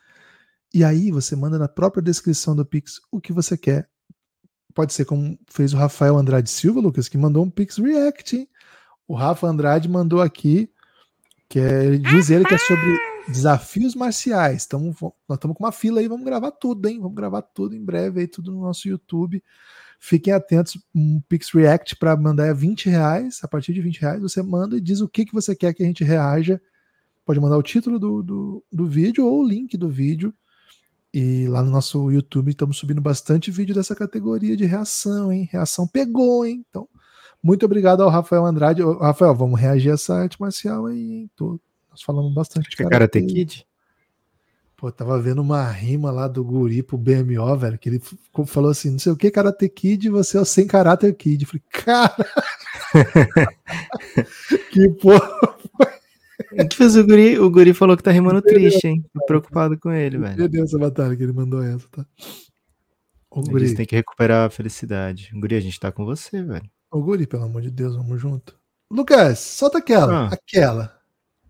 E 0.74 0.84
aí 0.84 1.10
você 1.10 1.34
manda 1.34 1.58
na 1.58 1.68
própria 1.68 2.02
descrição 2.02 2.56
do 2.56 2.64
Pix 2.64 3.00
o 3.10 3.20
que 3.20 3.32
você 3.32 3.56
quer. 3.56 3.88
Pode 4.74 4.92
ser 4.92 5.04
como 5.04 5.38
fez 5.48 5.72
o 5.72 5.76
Rafael 5.76 6.16
Andrade 6.16 6.50
Silva, 6.50 6.80
Lucas, 6.80 7.08
que 7.08 7.18
mandou 7.18 7.44
um 7.44 7.50
Pix 7.50 7.78
React. 7.78 8.36
Hein? 8.36 8.48
O 9.08 9.14
Rafa 9.14 9.46
Andrade 9.46 9.88
mandou 9.88 10.20
aqui, 10.20 10.68
que 11.48 11.58
é, 11.58 11.96
diz 11.96 12.30
ele 12.30 12.44
que 12.44 12.54
é 12.54 12.58
sobre 12.58 12.98
desafios 13.28 13.94
marciais. 13.94 14.66
Tamo, 14.66 14.94
nós 15.28 15.36
estamos 15.36 15.56
com 15.56 15.64
uma 15.64 15.72
fila 15.72 16.00
aí, 16.00 16.08
vamos 16.08 16.24
gravar 16.24 16.50
tudo, 16.50 16.88
hein? 16.88 16.98
Vamos 17.00 17.14
gravar 17.14 17.42
tudo 17.42 17.74
em 17.74 17.84
breve 17.84 18.20
aí, 18.20 18.26
tudo 18.26 18.52
no 18.52 18.62
nosso 18.62 18.88
YouTube. 18.88 19.42
Fiquem 19.98 20.32
atentos, 20.32 20.78
um 20.94 21.20
Pix 21.28 21.50
React 21.52 21.96
para 21.96 22.16
mandar 22.16 22.46
é 22.46 22.54
20 22.54 22.88
reais. 22.88 23.40
A 23.42 23.48
partir 23.48 23.72
de 23.72 23.80
20 23.80 24.00
reais, 24.00 24.20
você 24.20 24.42
manda 24.42 24.76
e 24.76 24.80
diz 24.80 25.00
o 25.00 25.08
que, 25.08 25.24
que 25.24 25.32
você 25.32 25.54
quer 25.54 25.72
que 25.72 25.82
a 25.82 25.86
gente 25.86 26.04
reaja. 26.04 26.60
Pode 27.24 27.40
mandar 27.40 27.56
o 27.56 27.62
título 27.62 27.98
do, 27.98 28.22
do, 28.22 28.64
do 28.70 28.86
vídeo 28.86 29.26
ou 29.26 29.42
o 29.42 29.48
link 29.48 29.76
do 29.76 29.88
vídeo. 29.88 30.32
E 31.12 31.48
lá 31.48 31.62
no 31.62 31.70
nosso 31.70 32.10
YouTube 32.10 32.50
estamos 32.50 32.76
subindo 32.76 33.00
bastante 33.00 33.50
vídeo 33.50 33.74
dessa 33.74 33.96
categoria 33.96 34.56
de 34.56 34.66
reação, 34.66 35.32
hein? 35.32 35.48
Reação 35.50 35.88
pegou, 35.88 36.44
hein? 36.44 36.64
Então, 36.68 36.86
muito 37.42 37.64
obrigado 37.64 38.02
ao 38.02 38.08
Rafael 38.08 38.44
Andrade. 38.44 38.82
Rafael, 38.82 39.34
vamos 39.34 39.60
reagir 39.60 39.90
a 39.90 39.94
essa 39.94 40.14
arte 40.14 40.40
marcial 40.40 40.86
aí, 40.86 40.98
hein? 40.98 41.30
Tô, 41.36 41.60
nós 41.90 42.02
falamos 42.02 42.34
bastante 42.34 42.68
Acho 42.68 42.76
de 42.76 42.88
Karate 42.88 43.22
Kid. 43.22 43.66
Pô, 44.76 44.92
tava 44.92 45.18
vendo 45.18 45.40
uma 45.40 45.64
rima 45.64 46.10
lá 46.10 46.28
do 46.28 46.44
Guri 46.44 46.82
pro 46.82 46.98
BMO, 46.98 47.56
velho, 47.56 47.78
que 47.78 47.88
ele 47.88 48.02
falou 48.46 48.70
assim: 48.70 48.90
não 48.90 48.98
sei 48.98 49.10
o 49.12 49.16
que, 49.16 49.30
Karate 49.30 49.68
Kid, 49.70 50.10
você 50.10 50.36
é 50.36 50.40
o 50.40 50.44
sem 50.44 50.66
caráter 50.66 51.14
Kid. 51.14 51.44
Eu 51.44 51.48
falei, 51.48 51.62
cara. 51.70 52.14
que 54.70 54.88
porra. 54.90 55.56
O 56.52 56.68
que 56.68 56.76
fez 56.76 56.94
o 56.96 57.06
Guri? 57.06 57.38
O 57.38 57.50
Guri 57.50 57.72
falou 57.72 57.96
que 57.96 58.02
tá 58.02 58.10
rimando 58.10 58.42
triste, 58.42 58.86
hein? 58.86 59.04
Tô 59.14 59.24
preocupado 59.24 59.78
com 59.78 59.90
ele, 59.90 60.18
velho. 60.18 60.36
Perdeu 60.36 60.64
essa 60.64 60.78
batalha 60.78 61.16
que 61.16 61.22
ele 61.22 61.32
mandou 61.32 61.62
essa, 61.62 61.88
tá? 61.90 62.04
O 63.30 63.40
Guri. 63.40 63.64
Eles 63.64 63.74
tem 63.74 63.86
que 63.86 63.96
recuperar 63.96 64.46
a 64.46 64.50
felicidade. 64.50 65.30
O 65.34 65.40
Guri, 65.40 65.54
a 65.54 65.60
gente 65.60 65.80
tá 65.80 65.90
com 65.90 66.04
você, 66.04 66.42
velho. 66.42 66.70
Ô, 66.90 67.00
Guri, 67.00 67.26
pelo 67.26 67.44
amor 67.44 67.62
de 67.62 67.70
Deus, 67.70 67.96
vamos 67.96 68.20
junto. 68.20 68.58
Lucas, 68.90 69.38
solta 69.38 69.78
aquela. 69.78 70.26
Ah. 70.26 70.30
Aquela. 70.32 70.96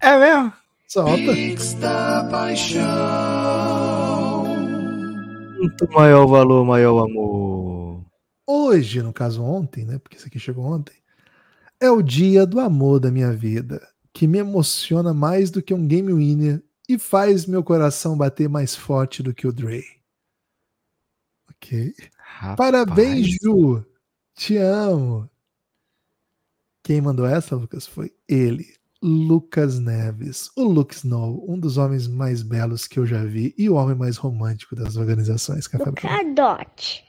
É 0.01 0.19
mesmo? 0.19 0.53
Solta. 0.89 1.33
Pix 1.35 1.75
da 1.75 2.25
paixão. 2.31 2.85
Muito 5.59 5.91
maior 5.93 6.27
valor, 6.27 6.65
maior 6.65 7.05
amor. 7.05 8.05
Hoje, 8.47 9.03
no 9.03 9.13
caso 9.13 9.43
ontem, 9.43 9.85
né? 9.85 9.99
Porque 9.99 10.17
isso 10.17 10.27
aqui 10.27 10.39
chegou 10.39 10.65
ontem. 10.65 10.95
É 11.81 11.91
o 11.91 12.01
dia 12.01 12.47
do 12.47 12.59
amor 12.59 13.01
da 13.01 13.11
minha 13.11 13.33
vida, 13.33 13.87
que 14.13 14.27
me 14.27 14.39
emociona 14.39 15.13
mais 15.13 15.51
do 15.51 15.63
que 15.63 15.75
um 15.75 15.87
game 15.87 16.13
winner 16.13 16.63
e 16.89 16.99
faz 16.99 17.45
meu 17.47 17.63
coração 17.63 18.17
bater 18.17 18.49
mais 18.49 18.75
forte 18.75 19.23
do 19.23 19.35
que 19.35 19.47
o 19.47 19.53
Dre. 19.53 19.85
Ok. 21.51 21.93
Rapaz. 22.17 22.57
Parabéns, 22.57 23.27
Ju. 23.43 23.85
Te 24.37 24.59
amo. 24.59 25.31
Quem 26.85 27.01
mandou 27.01 27.27
essa, 27.27 27.57
Lucas, 27.57 27.87
foi 27.87 28.13
ele, 28.29 28.67
Lucas 29.03 29.79
Neves, 29.79 30.51
o 30.55 30.63
Luke 30.63 30.95
Snow, 30.95 31.45
um 31.49 31.59
dos 31.59 31.79
homens 31.79 32.07
mais 32.07 32.43
belos 32.43 32.87
que 32.87 32.99
eu 32.99 33.07
já 33.07 33.25
vi 33.25 33.55
e 33.57 33.69
o 33.69 33.75
homem 33.75 33.97
mais 33.97 34.19
romântico 34.19 34.77
das 34.77 34.97
organizações. 34.97 35.69
Lucadote. 35.73 37.05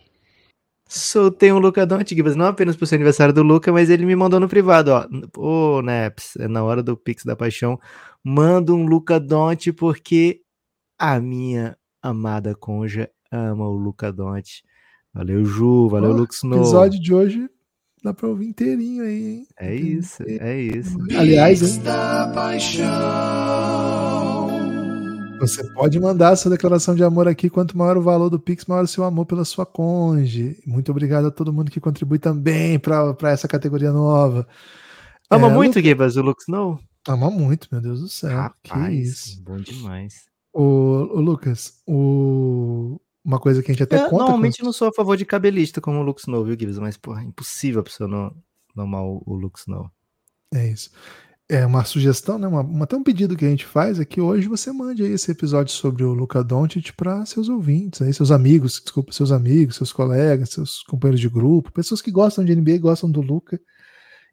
Soltei 0.87 1.51
um 1.51 1.59
Luca 1.59 1.85
Don't 1.85 2.15
Gibas, 2.15 2.35
não 2.35 2.45
apenas 2.45 2.77
por 2.77 2.87
ser 2.87 2.95
aniversário 2.95 3.33
do 3.33 3.43
Luca, 3.43 3.73
mas 3.73 3.89
ele 3.89 4.05
me 4.05 4.15
mandou 4.15 4.39
no 4.39 4.47
privado, 4.47 4.91
ó. 4.91 5.05
Ô, 5.37 5.81
Neps, 5.81 6.37
é 6.37 6.47
na 6.47 6.63
hora 6.63 6.81
do 6.81 6.95
Pix 6.95 7.25
da 7.25 7.35
Paixão, 7.35 7.77
manda 8.23 8.73
um 8.73 8.85
Luca 8.85 9.19
Don't 9.19 9.73
porque 9.73 10.41
a 10.97 11.19
minha 11.19 11.77
amada 12.01 12.55
conja 12.55 13.11
ama 13.29 13.67
o 13.67 13.75
Luca 13.75 14.13
Don't. 14.13 14.63
Valeu, 15.17 15.43
Ju, 15.45 15.89
valeu, 15.89 16.11
Ó, 16.11 16.13
Luke 16.13 16.33
O 16.33 16.35
Snow. 16.35 16.59
episódio 16.59 16.99
de 17.01 17.13
hoje 17.13 17.49
dá 18.03 18.13
pra 18.13 18.27
ouvir 18.29 18.45
inteirinho 18.47 19.03
aí, 19.03 19.23
hein? 19.37 19.47
É 19.59 19.75
isso, 19.75 20.23
é 20.27 20.61
isso. 20.61 20.97
Aliás, 21.17 21.59
Pix 21.59 21.75
hein, 21.77 21.83
da 21.83 22.31
paixão. 22.33 22.87
você 25.39 25.63
pode 25.73 25.99
mandar 25.99 26.35
sua 26.35 26.51
declaração 26.51 26.95
de 26.95 27.03
amor 27.03 27.27
aqui. 27.27 27.49
Quanto 27.49 27.77
maior 27.77 27.97
o 27.97 28.01
valor 28.01 28.29
do 28.29 28.39
Pix, 28.39 28.65
maior 28.65 28.83
o 28.83 28.87
seu 28.87 29.03
amor 29.03 29.25
pela 29.25 29.43
sua 29.43 29.65
conge. 29.65 30.57
Muito 30.65 30.91
obrigado 30.91 31.25
a 31.27 31.31
todo 31.31 31.51
mundo 31.53 31.71
que 31.71 31.79
contribui 31.79 32.19
também 32.19 32.77
para 32.79 33.15
essa 33.31 33.47
categoria 33.47 33.91
nova. 33.91 34.47
Ama 35.29 35.47
É, 35.47 35.53
muito, 35.53 35.81
Gibas, 35.81 36.15
o 36.15 36.21
Luke 36.21 36.41
Snow? 36.43 36.79
Ama 37.07 37.29
muito, 37.31 37.67
meu 37.71 37.81
Deus 37.81 38.01
do 38.01 38.07
céu. 38.09 38.29
que 38.63 38.69
Rapaz, 38.71 39.07
isso. 39.07 39.41
bom 39.43 39.57
demais. 39.57 40.13
O, 40.53 40.61
o 41.17 41.21
Lucas, 41.21 41.73
o, 41.87 42.99
uma 43.27 43.39
coisa 43.39 43.61
que 43.61 43.69
a 43.69 43.73
gente 43.73 43.83
até 43.83 43.97
Eu, 43.97 44.09
conta. 44.09 44.23
normalmente 44.23 44.59
com- 44.59 44.65
não 44.65 44.71
sou 44.73 44.87
a 44.87 44.93
favor 44.93 45.17
de 45.17 45.25
cabelista 45.25 45.81
como 45.81 45.99
o 45.99 46.03
Luke 46.03 46.21
Snow, 46.21 46.43
viu, 46.45 46.55
Gibbs? 46.57 46.79
Mas, 46.79 46.95
porra, 46.97 47.21
é 47.21 47.25
impossível 47.25 47.81
a 47.81 47.83
pessoa 47.83 48.07
não, 48.09 48.33
não 48.75 48.85
amar 48.85 49.03
o, 49.03 49.21
o 49.25 49.35
Luke 49.35 49.59
Snow. 49.59 49.91
É 50.53 50.67
isso. 50.69 50.89
É 51.49 51.65
uma 51.65 51.85
sugestão, 51.85 52.37
né? 52.37 52.47
Uma, 52.47 52.61
uma- 52.61 52.83
até 52.85 52.95
um 52.95 53.03
pedido 53.03 53.35
que 53.35 53.45
a 53.45 53.49
gente 53.49 53.65
faz 53.65 53.99
é 53.99 54.05
que 54.05 54.19
hoje 54.19 54.47
você 54.47 54.71
mande 54.71 55.03
aí 55.03 55.11
esse 55.11 55.29
episódio 55.31 55.73
sobre 55.73 56.03
o 56.03 56.13
Luca 56.13 56.43
Doncic 56.43 56.91
para 56.95 57.25
seus 57.25 57.47
ouvintes, 57.49 58.01
aí, 58.01 58.13
seus 58.13 58.31
amigos, 58.31 58.81
desculpa, 58.81 59.11
seus 59.13 59.31
amigos, 59.31 59.75
seus 59.77 59.93
colegas, 59.93 60.49
seus 60.49 60.83
companheiros 60.83 61.21
de 61.21 61.29
grupo, 61.29 61.71
pessoas 61.71 62.01
que 62.01 62.11
gostam 62.11 62.43
de 62.43 62.53
NBA, 62.55 62.77
gostam 62.79 63.09
do 63.11 63.21
Luca 63.21 63.59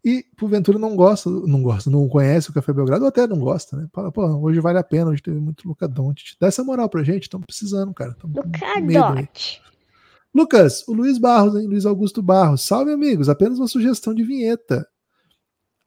e 0.04 0.22
porventura 0.36 0.78
não 0.78 0.94
gosta, 0.94 1.30
não 1.30 1.62
gosta, 1.62 1.88
não 1.88 2.06
conhece 2.08 2.50
o 2.50 2.52
Café 2.52 2.72
Belgrado 2.72 3.04
ou 3.04 3.08
até 3.08 3.26
não 3.26 3.38
gosta, 3.38 3.76
né? 3.76 3.88
Fala, 3.90 4.12
pô, 4.12 4.22
hoje 4.26 4.60
vale 4.60 4.78
a 4.78 4.84
pena, 4.84 5.10
hoje 5.10 5.22
teve 5.22 5.40
muito 5.40 5.66
Luca 5.66 5.88
Doncic. 5.88 6.36
Dá 6.38 6.48
essa 6.48 6.62
moral 6.62 6.90
pra 6.90 7.02
gente, 7.02 7.22
estamos 7.22 7.46
precisando, 7.46 7.94
cara. 7.94 8.14
Lucadote. 8.22 9.62
Lucas, 10.34 10.86
o 10.86 10.92
Luiz 10.92 11.16
Barros, 11.16 11.54
hein? 11.56 11.66
Luiz 11.66 11.86
Augusto 11.86 12.20
Barros. 12.20 12.62
Salve, 12.66 12.92
amigos. 12.92 13.28
Apenas 13.28 13.58
uma 13.58 13.68
sugestão 13.68 14.12
de 14.12 14.24
vinheta. 14.24 14.86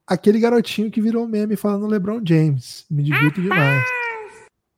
Aquele 0.06 0.40
garotinho 0.40 0.90
que 0.90 1.02
virou 1.02 1.28
meme 1.28 1.54
falando 1.54 1.86
LeBron 1.86 2.20
James. 2.24 2.86
Me 2.90 3.02
divirto 3.02 3.40
demais. 3.42 3.84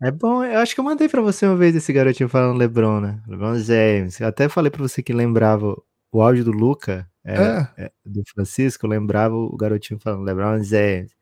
É 0.03 0.11
bom, 0.11 0.43
eu 0.43 0.59
acho 0.59 0.75
que 0.75 0.81
eu 0.81 0.85
mandei 0.85 1.09
pra 1.09 1.23
você 1.23 1.47
uma 1.47 1.57
vez 1.57 1.77
esse 1.77 1.93
garotinho 1.93 2.29
falando 2.29 2.59
LeBron, 2.59 3.01
né? 3.01 3.23
LeBron 3.29 3.59
James. 3.59 4.19
Eu 4.19 4.27
até 4.27 4.49
falei 4.49 4.71
pra 4.71 4.83
você 4.83 5.03
que 5.03 5.13
lembrava 5.13 5.81
o 6.13 6.21
áudio 6.21 6.45
do 6.45 6.53
Luca, 6.53 7.09
é, 7.25 7.35
É, 7.37 7.69
é, 7.85 7.93
do 8.05 8.23
Francisco, 8.35 8.87
eu 8.87 8.91
lembrava 8.91 9.35
o 9.35 9.57
garotinho 9.57 10.01
falando 10.01 10.23
LeBron 10.25 10.63
James. 10.63 11.13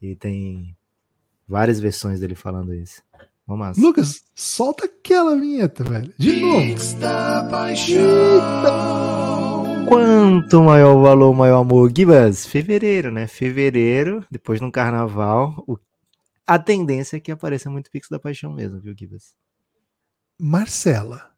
E 0.00 0.14
tem 0.14 0.76
várias 1.46 1.80
versões 1.80 2.20
dele 2.20 2.34
falando 2.34 2.72
isso. 2.74 3.02
Vamos 3.46 3.66
lá. 3.66 3.72
Lucas, 3.82 4.22
solta 4.34 4.84
aquela 4.84 5.34
vinheta, 5.36 5.82
velho. 5.82 6.12
De 6.18 6.40
novo. 6.40 6.66
Pix 6.66 6.92
da 6.94 7.44
paixão. 7.50 7.96
Quanto 9.88 10.62
maior 10.62 10.96
o 10.96 11.02
valor, 11.02 11.34
maior 11.34 11.60
amor. 11.62 11.90
Gibas, 11.96 12.46
fevereiro, 12.46 13.10
né? 13.10 13.26
Fevereiro, 13.26 14.24
depois 14.30 14.60
no 14.60 14.70
carnaval, 14.70 15.64
o- 15.66 15.78
a 16.46 16.58
tendência 16.58 17.16
é 17.16 17.20
que 17.20 17.32
apareça 17.32 17.70
muito 17.70 17.90
Pix 17.90 18.06
da 18.10 18.18
Paixão 18.18 18.52
mesmo, 18.52 18.78
viu, 18.80 18.94
Gibas? 18.96 19.34
Marcela. 20.38 21.30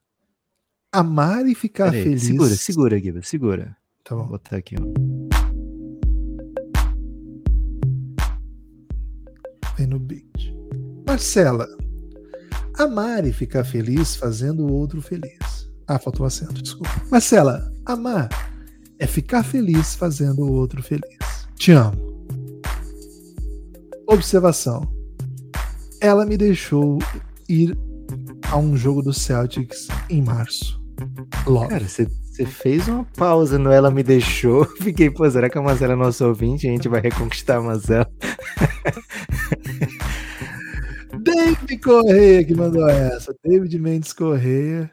Amar 0.92 1.46
e 1.46 1.54
ficar 1.54 1.92
Peraí, 1.92 2.02
feliz. 2.02 2.22
Segura, 2.24 2.54
segura, 2.56 2.98
Gibas, 2.98 3.28
segura. 3.28 3.76
Tá 4.10 4.16
Vou 4.16 4.24
bom. 4.24 4.30
botar 4.32 4.56
aqui, 4.56 4.74
ó. 4.74 4.82
Vem 9.76 9.86
no 9.86 10.00
beat. 10.00 10.52
Marcela. 11.06 11.68
Amar 12.76 13.24
e 13.24 13.32
ficar 13.32 13.62
feliz 13.62 14.16
fazendo 14.16 14.66
o 14.66 14.72
outro 14.72 15.00
feliz. 15.00 15.70
Ah, 15.86 15.96
faltou 15.96 16.24
o 16.24 16.26
acento, 16.26 16.60
desculpa. 16.60 16.90
Marcela, 17.08 17.72
amar 17.86 18.28
é 18.98 19.06
ficar 19.06 19.44
feliz 19.44 19.94
fazendo 19.94 20.40
o 20.40 20.52
outro 20.54 20.82
feliz. 20.82 21.46
Te 21.54 21.70
amo. 21.70 22.26
Observação. 24.08 24.92
Ela 26.00 26.26
me 26.26 26.36
deixou 26.36 26.98
ir 27.48 27.78
a 28.50 28.56
um 28.58 28.76
jogo 28.76 29.02
do 29.02 29.12
Celtics 29.12 29.86
em 30.08 30.20
março. 30.20 30.79
Logo. 31.46 31.68
Cara, 31.68 31.86
você 31.86 32.06
fez 32.46 32.88
uma 32.88 33.04
pausa 33.16 33.58
no 33.58 33.70
Ela 33.70 33.90
Me 33.90 34.02
Deixou. 34.02 34.64
Fiquei, 34.80 35.10
pô, 35.10 35.30
será 35.30 35.50
que 35.50 35.58
a 35.58 35.62
Marcela 35.62 35.92
é 35.92 35.96
nosso 35.96 36.26
ouvinte? 36.26 36.66
A 36.66 36.70
gente 36.70 36.88
vai 36.88 37.00
reconquistar 37.00 37.58
a 37.58 37.62
Marcela. 37.62 38.10
David 41.22 41.78
Correia 41.78 42.44
que 42.44 42.54
mandou 42.54 42.88
essa. 42.88 43.34
David 43.44 43.78
Mendes 43.78 44.12
Correia. 44.12 44.90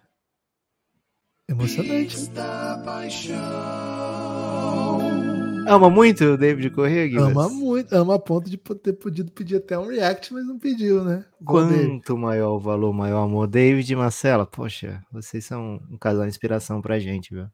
Emocionante. 1.50 2.30
Da 2.30 2.82
paixão. 2.84 4.17
Ama 5.68 5.90
muito 5.90 6.24
o 6.24 6.38
David 6.38 6.70
Corrêa, 6.70 7.10
Gibas? 7.10 7.28
Ama 7.28 7.50
muito, 7.50 7.94
ama 7.94 8.16
a 8.16 8.20
ponto 8.20 8.50
de 8.50 8.58
ter 8.58 8.94
podido 8.94 9.32
pedir 9.32 9.58
até 9.58 9.78
um 9.78 9.88
react, 9.88 10.34
mas 10.34 10.46
não 10.46 10.58
pediu, 10.58 11.04
né? 11.04 11.26
Bom, 11.40 11.68
David. 11.68 11.88
Quanto 11.88 12.18
maior 12.18 12.56
o 12.56 12.60
valor, 12.60 12.94
maior 12.94 13.22
o 13.22 13.24
amor. 13.26 13.48
David 13.48 13.92
e 13.92 13.96
Marcela, 13.96 14.46
poxa, 14.46 15.04
vocês 15.12 15.44
são 15.46 15.82
um 15.92 15.98
casal 15.98 16.24
de 16.24 16.30
inspiração 16.30 16.82
pra 16.82 17.00
gente, 17.00 17.34
viu? 17.34 17.48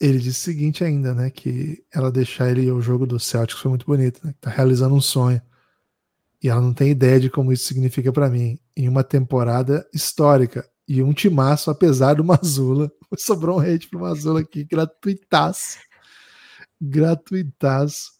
Ele 0.00 0.18
disse 0.18 0.40
o 0.40 0.44
seguinte 0.44 0.82
ainda, 0.82 1.12
né? 1.12 1.30
Que 1.30 1.82
ela 1.92 2.10
deixar 2.10 2.50
ele 2.50 2.62
ir 2.62 2.70
ao 2.70 2.80
jogo 2.80 3.06
do 3.06 3.18
Celtics 3.18 3.60
foi 3.60 3.68
muito 3.68 3.84
bonito, 3.84 4.20
né? 4.24 4.32
que 4.32 4.40
Tá 4.40 4.50
realizando 4.50 4.94
um 4.94 5.00
sonho. 5.00 5.42
E 6.42 6.48
ela 6.48 6.60
não 6.60 6.72
tem 6.72 6.90
ideia 6.90 7.18
de 7.18 7.28
como 7.28 7.52
isso 7.52 7.64
significa 7.64 8.12
pra 8.12 8.30
mim. 8.30 8.58
Em 8.76 8.88
uma 8.88 9.02
temporada 9.02 9.86
histórica. 9.92 10.64
E 10.86 11.02
um 11.02 11.12
timaço, 11.12 11.70
apesar 11.70 12.14
do 12.14 12.24
Mazula. 12.24 12.90
Sobrou 13.18 13.58
um 13.58 13.60
hate 13.60 13.88
pro 13.88 14.00
Mazula 14.00 14.40
aqui, 14.40 14.64
gratuitaço. 14.64 15.78
Gratuitaço. 16.80 18.12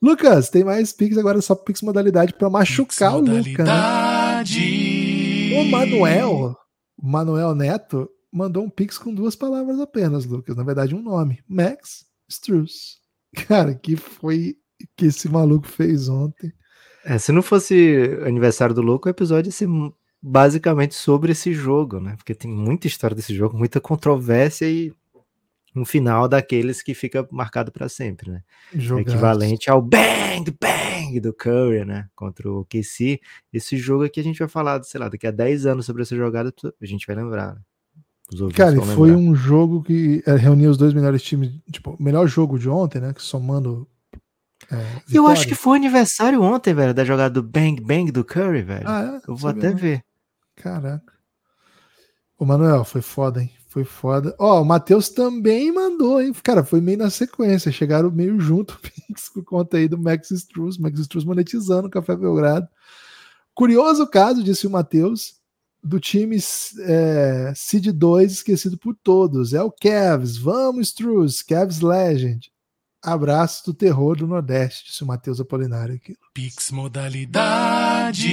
Lucas, 0.00 0.50
tem 0.50 0.64
mais 0.64 0.92
Pix 0.92 1.16
agora, 1.16 1.40
só 1.40 1.54
Pix 1.54 1.80
modalidade 1.82 2.34
pra 2.34 2.50
machucar 2.50 3.16
o 3.16 3.20
Luca, 3.20 3.64
né? 3.64 3.70
Modalidade. 3.70 5.52
O 5.54 5.64
Manuel, 5.64 6.56
o 6.96 7.06
Manuel 7.06 7.54
Neto, 7.54 8.08
mandou 8.32 8.64
um 8.64 8.70
pix 8.70 8.98
com 8.98 9.14
duas 9.14 9.36
palavras 9.36 9.78
apenas, 9.78 10.24
Lucas. 10.24 10.56
Na 10.56 10.64
verdade, 10.64 10.94
um 10.94 11.02
nome. 11.02 11.40
Max 11.46 12.06
Struz. 12.28 12.98
Cara, 13.46 13.74
que 13.74 13.96
foi 13.96 14.56
que 14.96 15.06
esse 15.06 15.28
maluco 15.28 15.68
fez 15.68 16.08
ontem. 16.08 16.52
É, 17.04 17.18
se 17.18 17.32
não 17.32 17.42
fosse 17.42 18.18
aniversário 18.26 18.74
do 18.74 18.82
louco, 18.82 19.08
o 19.08 19.10
episódio 19.10 19.48
ia 19.48 19.52
ser 19.52 19.68
basicamente 20.20 20.94
sobre 20.94 21.32
esse 21.32 21.52
jogo, 21.52 22.00
né? 22.00 22.14
Porque 22.16 22.34
tem 22.34 22.50
muita 22.50 22.86
história 22.86 23.14
desse 23.14 23.34
jogo, 23.34 23.58
muita 23.58 23.80
controvérsia 23.80 24.66
e 24.66 24.92
um 25.74 25.84
final 25.84 26.28
daqueles 26.28 26.82
que 26.82 26.94
fica 26.94 27.26
marcado 27.30 27.72
para 27.72 27.88
sempre, 27.88 28.30
né? 28.30 28.42
Jogaço. 28.74 29.08
Equivalente 29.10 29.70
ao 29.70 29.80
bang, 29.80 30.54
bang 30.60 31.18
do 31.20 31.32
Curry, 31.32 31.84
né? 31.84 32.08
Contra 32.14 32.50
o 32.50 32.64
KC. 32.66 33.20
Esse 33.52 33.76
jogo 33.76 34.04
aqui 34.04 34.20
a 34.20 34.24
gente 34.24 34.38
vai 34.38 34.48
falar, 34.48 34.82
sei 34.84 35.00
lá, 35.00 35.08
daqui 35.08 35.26
a 35.26 35.30
10 35.30 35.66
anos 35.66 35.86
sobre 35.86 36.02
essa 36.02 36.14
jogada, 36.14 36.52
a 36.80 36.86
gente 36.86 37.06
vai 37.06 37.16
lembrar. 37.16 37.54
Né? 37.54 37.60
Cara, 38.54 38.76
e 38.76 38.80
foi 38.80 39.10
lembrar. 39.10 39.30
um 39.30 39.34
jogo 39.34 39.82
que 39.82 40.22
é, 40.26 40.34
reuniu 40.36 40.70
os 40.70 40.76
dois 40.78 40.94
melhores 40.94 41.22
times, 41.22 41.50
tipo, 41.70 41.96
o 41.98 42.02
melhor 42.02 42.26
jogo 42.26 42.58
de 42.58 42.68
ontem, 42.68 43.00
né? 43.00 43.12
Que 43.12 43.22
somando. 43.22 43.86
é, 44.70 44.76
Eu 45.12 45.26
acho 45.26 45.46
que 45.46 45.54
foi 45.54 45.76
aniversário 45.76 46.40
ontem, 46.42 46.72
velho, 46.72 46.94
da 46.94 47.04
jogada 47.04 47.30
do 47.30 47.42
bang, 47.42 47.80
bang 47.82 48.10
do 48.10 48.24
Curry, 48.24 48.62
velho. 48.62 48.88
Ah, 48.88 49.02
é? 49.02 49.30
Eu 49.30 49.36
vou 49.36 49.50
Sabia 49.50 49.68
até 49.68 49.70
não. 49.70 49.76
ver. 49.76 50.04
Caraca. 50.56 51.12
Ô, 52.38 52.44
Manuel, 52.44 52.84
foi 52.84 53.02
foda, 53.02 53.42
hein? 53.42 53.50
Foi 53.72 53.84
foda. 53.84 54.36
Ó, 54.38 54.60
o 54.60 54.64
Matheus 54.66 55.08
também 55.08 55.72
mandou, 55.72 56.20
hein? 56.20 56.30
Cara, 56.42 56.62
foi 56.62 56.78
meio 56.78 56.98
na 56.98 57.08
sequência. 57.08 57.72
Chegaram 57.72 58.10
meio 58.10 58.38
junto 58.38 58.78
por 59.32 59.42
conta 59.42 59.78
aí 59.78 59.88
do 59.88 59.96
Max 59.96 60.30
Struz. 60.30 60.76
Max 60.76 61.00
Struz 61.00 61.24
monetizando 61.24 61.88
o 61.88 61.90
Café 61.90 62.14
Belgrado. 62.14 62.68
Curioso 63.54 64.06
caso, 64.06 64.42
disse 64.42 64.66
o 64.66 64.70
Matheus, 64.70 65.36
do 65.82 65.98
time 65.98 66.36
é, 66.80 67.54
Seed 67.56 67.86
2 67.86 68.32
esquecido 68.32 68.76
por 68.76 68.94
todos. 68.94 69.54
É 69.54 69.62
o 69.62 69.72
Cavs. 69.72 70.36
Vamos, 70.36 70.88
Struz. 70.88 71.40
Cavs 71.40 71.80
Legend. 71.80 72.52
Abraço 73.02 73.64
do 73.64 73.72
terror 73.72 74.18
do 74.18 74.26
Nordeste, 74.26 74.84
disse 74.90 75.02
o 75.02 75.06
Matheus 75.06 75.40
Apolinário 75.40 75.94
aqui. 75.94 76.14
Pix 76.34 76.70
modalidade. 76.70 78.28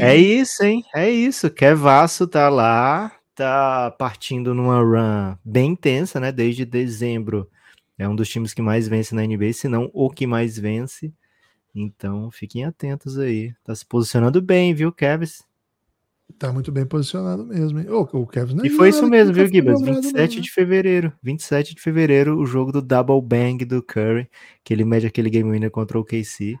É 0.00 0.16
isso, 0.16 0.62
hein? 0.62 0.84
É 0.94 1.10
isso. 1.10 1.50
Kevasso 1.50 2.28
tá 2.28 2.48
lá, 2.48 3.12
tá 3.40 3.90
partindo 3.92 4.54
numa 4.54 4.80
run 4.80 5.34
bem 5.42 5.70
intensa, 5.70 6.20
né? 6.20 6.30
Desde 6.30 6.66
dezembro. 6.66 7.48
É 7.96 8.06
um 8.06 8.14
dos 8.14 8.28
times 8.28 8.52
que 8.52 8.60
mais 8.60 8.86
vence 8.86 9.14
na 9.14 9.26
NBA, 9.26 9.54
se 9.54 9.66
não 9.66 9.90
o 9.94 10.10
que 10.10 10.26
mais 10.26 10.58
vence. 10.58 11.10
Então, 11.74 12.30
fiquem 12.30 12.66
atentos 12.66 13.18
aí. 13.18 13.54
Tá 13.64 13.74
se 13.74 13.86
posicionando 13.86 14.42
bem, 14.42 14.74
viu, 14.74 14.92
Kevs? 14.92 15.42
Tá 16.38 16.52
muito 16.52 16.70
bem 16.70 16.84
posicionado 16.84 17.46
mesmo. 17.46 17.78
Hein? 17.78 17.86
Oh, 17.88 18.02
o 18.12 18.26
Kevin 18.26 18.56
não 18.56 18.64
E 18.64 18.70
foi 18.70 18.90
isso 18.90 19.06
mesmo, 19.08 19.32
viu, 19.32 19.46
Gibas? 19.46 19.80
27 19.80 20.36
não, 20.36 20.42
de 20.42 20.50
fevereiro. 20.52 21.12
27 21.22 21.74
de 21.74 21.80
fevereiro, 21.80 22.38
o 22.38 22.44
jogo 22.44 22.70
do 22.70 22.82
Double 22.82 23.22
Bang 23.22 23.64
do 23.64 23.82
Curry, 23.82 24.28
que 24.62 24.74
ele 24.74 24.84
mede 24.84 25.06
aquele 25.06 25.30
game 25.30 25.50
winner 25.50 25.70
contra 25.70 25.98
o 25.98 26.04
KC. 26.04 26.58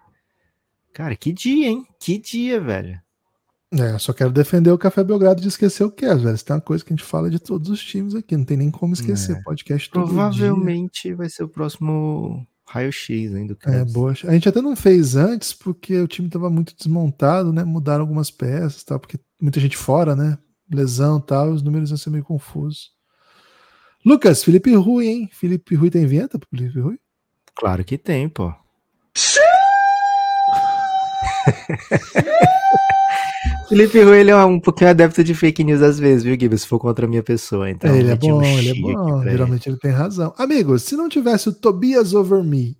Cara, 0.94 1.14
que 1.14 1.30
dia, 1.30 1.68
hein? 1.68 1.86
Que 1.98 2.18
dia, 2.18 2.58
velho. 2.58 3.00
É, 3.72 3.96
só 3.98 4.12
quero 4.12 4.32
defender 4.32 4.72
o 4.72 4.78
Café 4.78 5.04
Belgrado 5.04 5.40
de 5.40 5.46
esquecer 5.46 5.84
o 5.84 5.92
Kevin, 5.92 6.24
velho. 6.24 6.34
Isso 6.34 6.44
tem 6.44 6.56
uma 6.56 6.60
coisa 6.60 6.84
que 6.84 6.92
a 6.92 6.96
gente 6.96 7.06
fala 7.06 7.30
de 7.30 7.38
todos 7.38 7.70
os 7.70 7.80
times 7.80 8.16
aqui, 8.16 8.36
não 8.36 8.44
tem 8.44 8.56
nem 8.56 8.70
como 8.70 8.94
esquecer. 8.94 9.36
É. 9.36 9.42
Podcast 9.42 9.88
todo 9.90 10.06
Provavelmente 10.06 11.04
dia. 11.04 11.16
vai 11.16 11.28
ser 11.28 11.44
o 11.44 11.48
próximo 11.48 12.44
raio-x 12.66 13.32
ainda. 13.32 13.56
É, 13.66 13.84
boa. 13.84 14.10
A 14.10 14.32
gente 14.32 14.48
até 14.48 14.60
não 14.60 14.74
fez 14.74 15.14
antes 15.14 15.52
porque 15.52 16.00
o 16.00 16.08
time 16.08 16.26
estava 16.26 16.50
muito 16.50 16.74
desmontado, 16.76 17.52
né? 17.52 17.62
Mudaram 17.62 18.02
algumas 18.02 18.28
peças, 18.28 18.82
tal, 18.82 18.98
porque 18.98 19.20
muita 19.40 19.60
gente 19.60 19.76
fora, 19.76 20.16
né? 20.16 20.36
Lesão 20.72 21.18
e 21.18 21.22
tal, 21.22 21.50
os 21.50 21.62
números 21.62 21.90
vão 21.90 21.98
ser 21.98 22.10
meio 22.10 22.24
confusos. 22.24 22.90
Lucas, 24.04 24.42
Felipe 24.42 24.74
Rui, 24.74 25.06
hein? 25.06 25.30
Felipe 25.32 25.76
Rui 25.76 25.90
tem 25.90 26.06
vinheta 26.06 26.40
pro 26.40 26.48
Felipe 26.50 26.80
Rui? 26.80 26.98
Claro 27.54 27.84
que 27.84 27.96
tem, 27.96 28.28
pô. 28.28 28.52
Felipe 33.70 34.02
Rui, 34.02 34.18
ele 34.18 34.32
é 34.32 34.44
um 34.44 34.58
pouquinho 34.58 34.90
adepto 34.90 35.22
de 35.22 35.32
fake 35.32 35.62
news 35.62 35.80
às 35.80 35.96
vezes, 35.96 36.24
viu, 36.24 36.36
Gibbs? 36.38 36.62
Se 36.62 36.66
for 36.66 36.80
contra 36.80 37.06
a 37.06 37.08
minha 37.08 37.22
pessoa. 37.22 37.70
Então, 37.70 37.94
ele 37.94 38.10
é 38.10 38.16
bom, 38.16 38.40
um 38.40 38.42
ele 38.42 38.70
é 38.70 38.74
bom. 38.74 39.22
Geralmente 39.22 39.68
ele. 39.68 39.74
ele 39.74 39.80
tem 39.80 39.92
razão. 39.92 40.34
Amigos, 40.36 40.82
se 40.82 40.96
não 40.96 41.08
tivesse 41.08 41.48
o 41.48 41.52
Tobias 41.52 42.12
Over 42.12 42.42
Me 42.42 42.76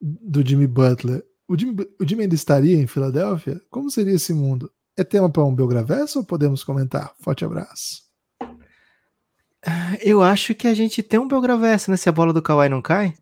do 0.00 0.44
Jimmy 0.44 0.66
Butler, 0.66 1.24
o 1.46 1.56
Jimmy, 1.56 1.86
o 2.00 2.04
Jimmy 2.04 2.22
ainda 2.24 2.34
estaria 2.34 2.76
em 2.76 2.88
Filadélfia? 2.88 3.60
Como 3.70 3.88
seria 3.88 4.14
esse 4.14 4.34
mundo? 4.34 4.68
É 4.96 5.04
tema 5.04 5.30
para 5.30 5.44
um 5.44 5.54
Belgraverso 5.54 6.18
ou 6.18 6.24
podemos 6.24 6.64
comentar? 6.64 7.12
Forte 7.20 7.44
abraço. 7.44 8.02
Eu 10.02 10.24
acho 10.24 10.56
que 10.56 10.66
a 10.66 10.74
gente 10.74 11.04
tem 11.04 11.20
um 11.20 11.28
Belgraverso, 11.28 11.88
né? 11.88 11.96
Se 11.96 12.08
a 12.08 12.12
bola 12.12 12.32
do 12.32 12.42
Kawhi 12.42 12.68
não 12.68 12.82
cai. 12.82 13.14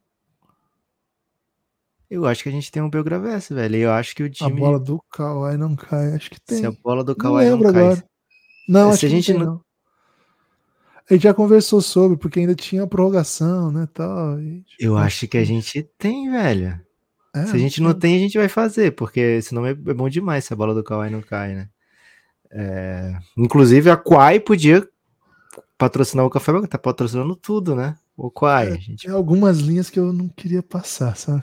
Eu 2.11 2.27
acho 2.27 2.43
que 2.43 2.49
a 2.49 2.53
gente 2.53 2.71
tem 2.71 2.83
um 2.83 2.91
Belgraverso, 2.91 3.55
velho. 3.55 3.77
Eu 3.77 3.93
acho 3.93 4.15
que 4.15 4.23
o 4.23 4.31
time. 4.31 4.53
A 4.53 4.55
bola 4.55 4.79
do 4.79 5.03
Kawhi 5.11 5.57
não 5.57 5.75
cai, 5.75 6.13
acho 6.13 6.31
que 6.31 6.41
tem. 6.41 6.59
Se 6.59 6.67
a 6.67 6.71
bola 6.71 7.03
do 7.03 7.17
Kawhi 7.17 7.51
não, 7.51 7.59
não 7.59 7.73
cai. 7.73 7.83
Agora. 7.83 8.05
Não, 8.69 8.93
se 8.95 9.07
a 9.07 9.09
gente 9.09 9.33
não, 9.33 9.47
não. 9.47 9.61
A 11.09 11.15
gente 11.15 11.25
já 11.25 11.35
conversou 11.35 11.83
sobre, 11.83 12.17
porque 12.17 12.41
ainda 12.41 12.55
tinha 12.55 12.87
prorrogação, 12.87 13.71
né, 13.71 13.87
tal. 13.93 14.39
Eu 14.79 14.97
acho 14.97 15.29
que 15.29 15.37
a 15.37 15.45
gente 15.45 15.83
tem, 15.99 16.31
velho. 16.31 16.81
É, 17.35 17.47
se 17.47 17.57
a 17.57 17.59
gente 17.59 17.83
não 17.83 17.93
tem, 17.93 18.17
a 18.17 18.19
gente 18.21 18.39
vai 18.39 18.49
fazer, 18.49 18.93
porque 18.93 19.43
senão 19.43 19.67
é, 19.67 19.71
é 19.71 19.75
bom 19.75 20.09
demais 20.09 20.45
se 20.45 20.53
a 20.53 20.57
bola 20.57 20.73
do 20.73 20.85
Kawhi 20.85 21.11
não 21.11 21.21
cai, 21.21 21.55
né? 21.55 21.69
É... 22.51 23.19
Inclusive 23.37 23.91
a 23.91 23.97
Quai 23.97 24.39
podia 24.39 24.89
patrocinar 25.77 26.25
o 26.25 26.31
Café 26.31 26.53
tá 26.69 26.79
patrocinando 26.79 27.35
tudo, 27.35 27.75
né? 27.75 27.97
O 28.17 28.31
Quai. 28.31 28.69
É, 28.69 28.79
gente... 28.79 29.07
Tem 29.07 29.15
algumas 29.15 29.59
linhas 29.59 29.91
que 29.91 29.99
eu 29.99 30.13
não 30.13 30.29
queria 30.29 30.63
passar, 30.63 31.17
sabe? 31.17 31.43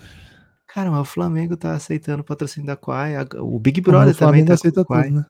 Cara, 0.73 0.89
mas 0.89 1.02
o 1.02 1.06
Flamengo 1.06 1.57
tá 1.57 1.73
aceitando 1.73 2.22
o 2.22 2.26
patrocínio 2.26 2.68
da 2.68 2.77
Quai. 2.77 3.14
O 3.39 3.60
Big 3.60 3.81
Brother 3.81 4.15
também 4.15 4.45
tá 4.45 4.53
aceita 4.53 4.85
com 4.85 4.93
a 4.93 4.98
Quai. 4.98 5.07
Tudo, 5.10 5.19
né? 5.19 5.26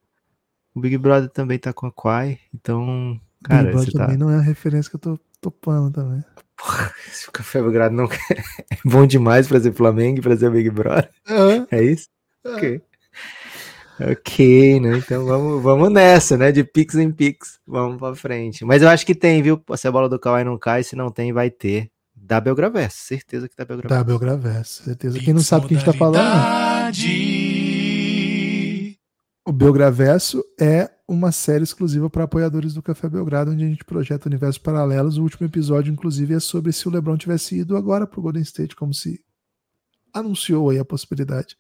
O 0.73 0.79
Big 0.79 0.97
Brother 0.97 1.29
também 1.29 1.59
tá 1.59 1.73
com 1.73 1.87
a 1.87 1.91
Quai. 1.91 2.39
Então, 2.53 3.19
cara, 3.43 3.63
Big 3.63 3.73
Brother 3.73 3.93
tá... 3.93 3.99
também 3.99 4.17
não 4.17 4.29
é 4.29 4.37
a 4.37 4.41
referência 4.41 4.89
que 4.89 4.95
eu 4.95 4.99
tô 4.99 5.19
topando 5.41 5.91
também. 5.91 6.23
Porra, 6.55 6.93
se 7.11 7.27
o 7.27 7.31
Café 7.31 7.61
Belgrado 7.61 7.95
não 7.95 8.05
é 8.69 8.77
bom 8.85 9.05
demais 9.05 9.47
pra 9.47 9.59
ser 9.59 9.73
Flamengo 9.73 10.19
e 10.19 10.21
pra 10.21 10.37
ser 10.37 10.51
Big 10.51 10.69
Brother. 10.69 11.09
Uhum. 11.27 11.67
É 11.71 11.83
isso? 11.83 12.07
Uhum. 12.45 12.55
Ok. 12.55 12.81
Ok, 13.99 14.79
né? 14.79 14.97
Então 14.97 15.25
vamos, 15.25 15.61
vamos 15.61 15.91
nessa, 15.91 16.35
né? 16.37 16.51
De 16.51 16.63
Pix 16.63 16.95
em 16.95 17.11
Pix. 17.11 17.59
Vamos 17.67 17.97
pra 17.99 18.15
frente. 18.15 18.65
Mas 18.65 18.81
eu 18.81 18.89
acho 18.89 19.05
que 19.05 19.13
tem, 19.13 19.43
viu? 19.43 19.61
Se 19.75 19.87
a 19.87 19.91
bola 19.91 20.09
do 20.09 20.19
Kawhi 20.19 20.43
não 20.43 20.57
cai, 20.57 20.83
se 20.83 20.95
não 20.95 21.11
tem, 21.11 21.31
vai 21.31 21.51
ter. 21.51 21.90
Da 22.23 22.39
Belgraverso, 22.39 22.97
certeza 22.99 23.49
que 23.49 23.55
da 23.55 23.65
Belgraverso. 23.65 23.97
Da 23.97 24.03
Belgraverso, 24.03 24.83
certeza. 24.83 25.19
Quem 25.19 25.33
não 25.33 25.41
sabe 25.41 25.65
o 25.65 25.67
que 25.67 25.73
a 25.73 25.77
gente 25.77 25.85
tá 25.85 25.93
falando. 25.93 26.21
O 29.43 29.51
Belgraverso 29.51 30.43
é 30.59 30.91
uma 31.07 31.31
série 31.31 31.63
exclusiva 31.63 32.11
para 32.11 32.25
apoiadores 32.25 32.75
do 32.75 32.83
Café 32.83 33.09
Belgrado, 33.09 33.51
onde 33.51 33.65
a 33.65 33.67
gente 33.67 33.83
projeta 33.83 34.29
universos 34.29 34.59
paralelos. 34.59 35.17
O 35.17 35.23
último 35.23 35.47
episódio, 35.47 35.91
inclusive, 35.91 36.35
é 36.35 36.39
sobre 36.39 36.71
se 36.71 36.87
o 36.87 36.91
LeBron 36.91 37.17
tivesse 37.17 37.57
ido 37.57 37.75
agora 37.75 38.05
para 38.05 38.19
o 38.19 38.23
Golden 38.23 38.43
State, 38.43 38.75
como 38.75 38.93
se 38.93 39.19
anunciou 40.13 40.69
aí 40.69 40.77
a 40.77 40.85
possibilidade 40.85 41.57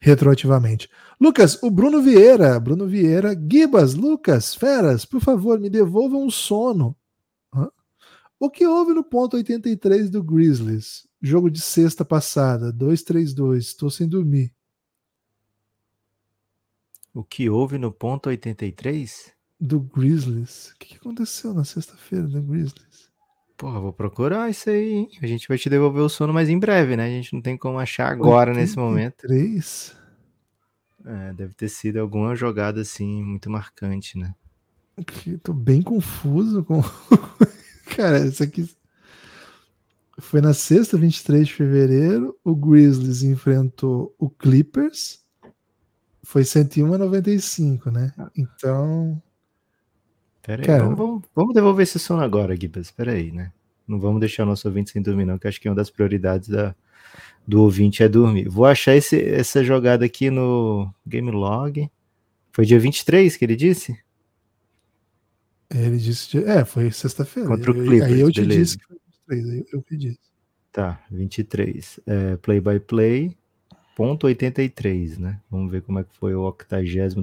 retroativamente. 0.00 0.88
Lucas, 1.18 1.62
o 1.62 1.70
Bruno 1.70 2.02
Vieira, 2.02 2.60
Bruno 2.60 2.86
Vieira, 2.86 3.34
Gibas, 3.50 3.94
Lucas, 3.94 4.54
Feras, 4.54 5.06
por 5.06 5.20
favor, 5.22 5.58
me 5.58 5.70
devolvam 5.70 6.26
o 6.26 6.30
sono. 6.30 6.94
O 8.44 8.50
que 8.50 8.66
houve 8.66 8.92
no 8.92 9.02
ponto 9.02 9.38
83 9.38 10.10
do 10.10 10.22
Grizzlies? 10.22 11.08
Jogo 11.22 11.50
de 11.50 11.62
sexta 11.62 12.04
passada, 12.04 12.70
2-3-2, 12.74 13.56
estou 13.56 13.88
sem 13.88 14.06
dormir. 14.06 14.52
O 17.14 17.24
que 17.24 17.48
houve 17.48 17.78
no 17.78 17.90
ponto 17.90 18.28
83? 18.28 19.32
Do 19.58 19.80
Grizzlies. 19.80 20.72
O 20.72 20.78
que 20.78 20.94
aconteceu 20.94 21.54
na 21.54 21.64
sexta-feira 21.64 22.26
do 22.26 22.42
Grizzlies? 22.42 23.10
Porra, 23.56 23.80
vou 23.80 23.94
procurar 23.94 24.50
isso 24.50 24.68
aí, 24.68 24.92
hein? 24.92 25.10
A 25.22 25.26
gente 25.26 25.48
vai 25.48 25.56
te 25.56 25.70
devolver 25.70 26.02
o 26.02 26.10
sono 26.10 26.34
mais 26.34 26.50
em 26.50 26.58
breve, 26.58 26.98
né? 26.98 27.06
A 27.06 27.08
gente 27.08 27.32
não 27.32 27.40
tem 27.40 27.56
como 27.56 27.78
achar 27.78 28.12
agora 28.12 28.50
83? 28.50 28.56
nesse 28.58 28.76
momento. 28.76 29.16
3? 29.26 29.96
É, 31.06 31.32
deve 31.32 31.54
ter 31.54 31.70
sido 31.70 31.96
alguma 31.96 32.36
jogada 32.36 32.82
assim 32.82 33.22
muito 33.22 33.48
marcante, 33.48 34.18
né? 34.18 34.34
Eu 35.26 35.38
tô 35.38 35.54
bem 35.54 35.80
confuso 35.80 36.62
com. 36.62 36.82
Cara, 37.86 38.26
isso 38.26 38.42
aqui. 38.42 38.68
Foi 40.18 40.40
na 40.40 40.54
sexta, 40.54 40.96
23 40.96 41.46
de 41.46 41.54
fevereiro. 41.54 42.36
O 42.44 42.54
Grizzlies 42.54 43.22
enfrentou 43.22 44.14
o 44.18 44.30
Clippers. 44.30 45.24
Foi 46.22 46.44
101 46.44 46.94
a 46.94 46.98
95, 46.98 47.90
né? 47.90 48.12
Ah. 48.18 48.30
Então. 48.36 49.20
Pera 50.42 50.62
aí, 50.62 50.66
Cara, 50.66 50.84
vamos, 50.84 51.22
vamos, 51.34 51.54
devolver 51.54 51.82
esse 51.82 51.98
sono 51.98 52.22
agora, 52.22 52.56
Gibas. 52.56 52.86
Espera 52.86 53.12
aí, 53.12 53.32
né? 53.32 53.52
Não 53.86 53.98
vamos 53.98 54.20
deixar 54.20 54.44
o 54.44 54.46
nosso 54.46 54.66
ouvinte 54.68 54.90
sem 54.90 55.02
dormir, 55.02 55.24
não, 55.24 55.38
que 55.38 55.48
acho 55.48 55.60
que 55.60 55.68
uma 55.68 55.74
das 55.74 55.90
prioridades 55.90 56.48
da, 56.48 56.74
do 57.46 57.62
ouvinte 57.62 58.02
é 58.02 58.08
dormir. 58.08 58.48
Vou 58.48 58.64
achar 58.64 58.94
esse, 58.94 59.20
essa 59.20 59.62
jogada 59.62 60.04
aqui 60.04 60.30
no 60.30 60.92
Game 61.06 61.30
Log. 61.30 61.90
Foi 62.52 62.64
dia 62.64 62.78
23 62.78 63.36
que 63.36 63.44
ele 63.44 63.56
disse? 63.56 63.98
Ele 65.70 65.96
disse. 65.96 66.38
É, 66.44 66.64
foi 66.64 66.90
sexta-feira. 66.90 67.48
Contra 67.48 67.70
o 67.70 67.74
Clippers, 67.74 68.02
Aí 68.02 68.20
eu 68.20 68.30
te 68.30 68.40
beleza. 68.40 68.60
disse 68.60 68.78
que 68.78 68.84
foi 68.86 68.96
23, 69.36 69.48
aí 69.50 69.64
eu 69.72 69.82
pedi. 69.82 70.18
Tá, 70.72 71.00
23. 71.10 72.00
É, 72.06 72.36
play 72.36 72.60
by 72.60 72.80
play, 72.80 73.36
ponto 73.96 74.26
83, 74.26 75.18
né? 75.18 75.40
Vamos 75.50 75.70
ver 75.70 75.82
como 75.82 75.98
é 76.00 76.04
que 76.04 76.10
foi 76.18 76.34
o 76.34 76.42
83 76.42 77.14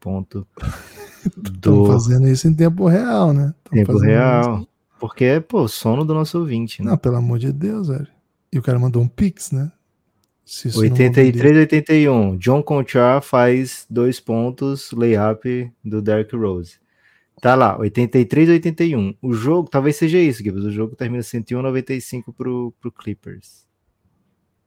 ponto 0.00 0.46
do. 1.36 1.86
fazendo 1.86 2.28
isso 2.28 2.48
em 2.48 2.54
tempo 2.54 2.86
real, 2.86 3.32
né? 3.32 3.54
Tão 3.64 3.72
tempo 3.72 3.98
real. 3.98 4.58
Isso. 4.58 4.68
Porque 4.98 5.24
é, 5.24 5.40
pô, 5.40 5.68
sono 5.68 6.04
do 6.04 6.14
nosso 6.14 6.38
ouvinte, 6.38 6.82
né? 6.82 6.90
Não, 6.90 6.98
pelo 6.98 7.16
amor 7.16 7.38
de 7.38 7.52
Deus, 7.52 7.88
velho. 7.88 8.08
E 8.52 8.58
o 8.58 8.62
cara 8.62 8.78
mandou 8.78 9.02
um 9.02 9.08
pix, 9.08 9.52
né? 9.52 9.70
83 10.74 11.56
81. 11.56 12.36
John 12.38 12.62
Conchar 12.62 13.20
faz 13.20 13.84
dois 13.90 14.20
pontos, 14.20 14.92
layup 14.92 15.70
do 15.84 16.00
Derrick 16.00 16.34
Rose. 16.36 16.78
Tá 17.40 17.54
lá, 17.54 17.78
83 17.78 18.48
81. 18.48 19.14
O 19.20 19.32
jogo, 19.34 19.68
talvez 19.68 19.96
seja 19.96 20.18
isso, 20.18 20.42
Gibbs. 20.42 20.64
O 20.64 20.70
jogo 20.70 20.96
termina 20.96 21.22
101 21.22 21.60
95 21.60 22.32
pro, 22.32 22.72
pro 22.80 22.90
Clippers. 22.90 23.66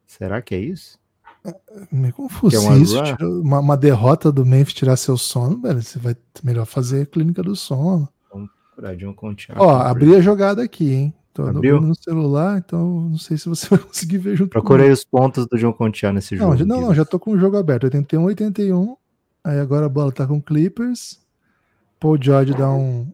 Será 0.06 0.42
que 0.42 0.56
é 0.56 0.60
isso? 0.60 0.98
É, 1.46 1.56
meio 1.92 2.14
confuso. 2.14 2.56
É 2.56 2.60
uma, 2.60 2.78
isso, 2.78 3.00
uma, 3.42 3.60
uma, 3.60 3.78
derrota 3.78 4.32
do 4.32 4.46
Memphis 4.46 4.74
tirar 4.74 4.98
seu 4.98 5.18
sono, 5.18 5.62
velho, 5.62 5.82
você 5.82 5.98
vai 5.98 6.16
melhor 6.44 6.66
fazer 6.66 7.04
a 7.04 7.06
clínica 7.06 7.42
do 7.42 7.56
sono. 7.56 8.10
Vamos, 8.32 8.50
procurar 8.52 8.96
John 8.96 9.14
Conchar. 9.14 9.56
Ó, 9.60 9.78
abri 9.78 10.16
a 10.16 10.22
jogada 10.22 10.62
aqui, 10.62 10.92
hein? 10.92 11.14
Tô 11.34 11.48
Abriu? 11.48 11.80
no 11.80 11.96
celular, 11.96 12.58
então 12.58 13.02
não 13.10 13.18
sei 13.18 13.38
se 13.38 13.48
você 13.48 13.68
vai 13.70 13.80
conseguir 13.80 14.18
ver 14.18 14.36
junto 14.36 14.50
Procurei 14.50 14.92
os 14.92 15.06
pontos 15.06 15.48
do 15.48 15.58
John 15.58 15.72
Conchar 15.72 16.12
nesse 16.12 16.36
jogo. 16.36 16.50
Não, 16.50 16.58
já- 16.58 16.66
não, 16.66 16.82
não, 16.82 16.94
já 16.94 17.06
tô 17.06 17.18
com 17.20 17.32
o 17.32 17.40
jogo 17.40 17.56
aberto. 17.56 17.86
81, 17.86 18.24
81. 18.24 18.98
Aí 19.44 19.60
agora 19.60 19.86
a 19.86 19.90
bola 19.90 20.12
tá 20.12 20.28
com 20.28 20.42
Clippers. 20.42 21.20
Paul 22.00 22.18
George 22.22 22.54
dá 22.54 22.72
um, 22.72 23.14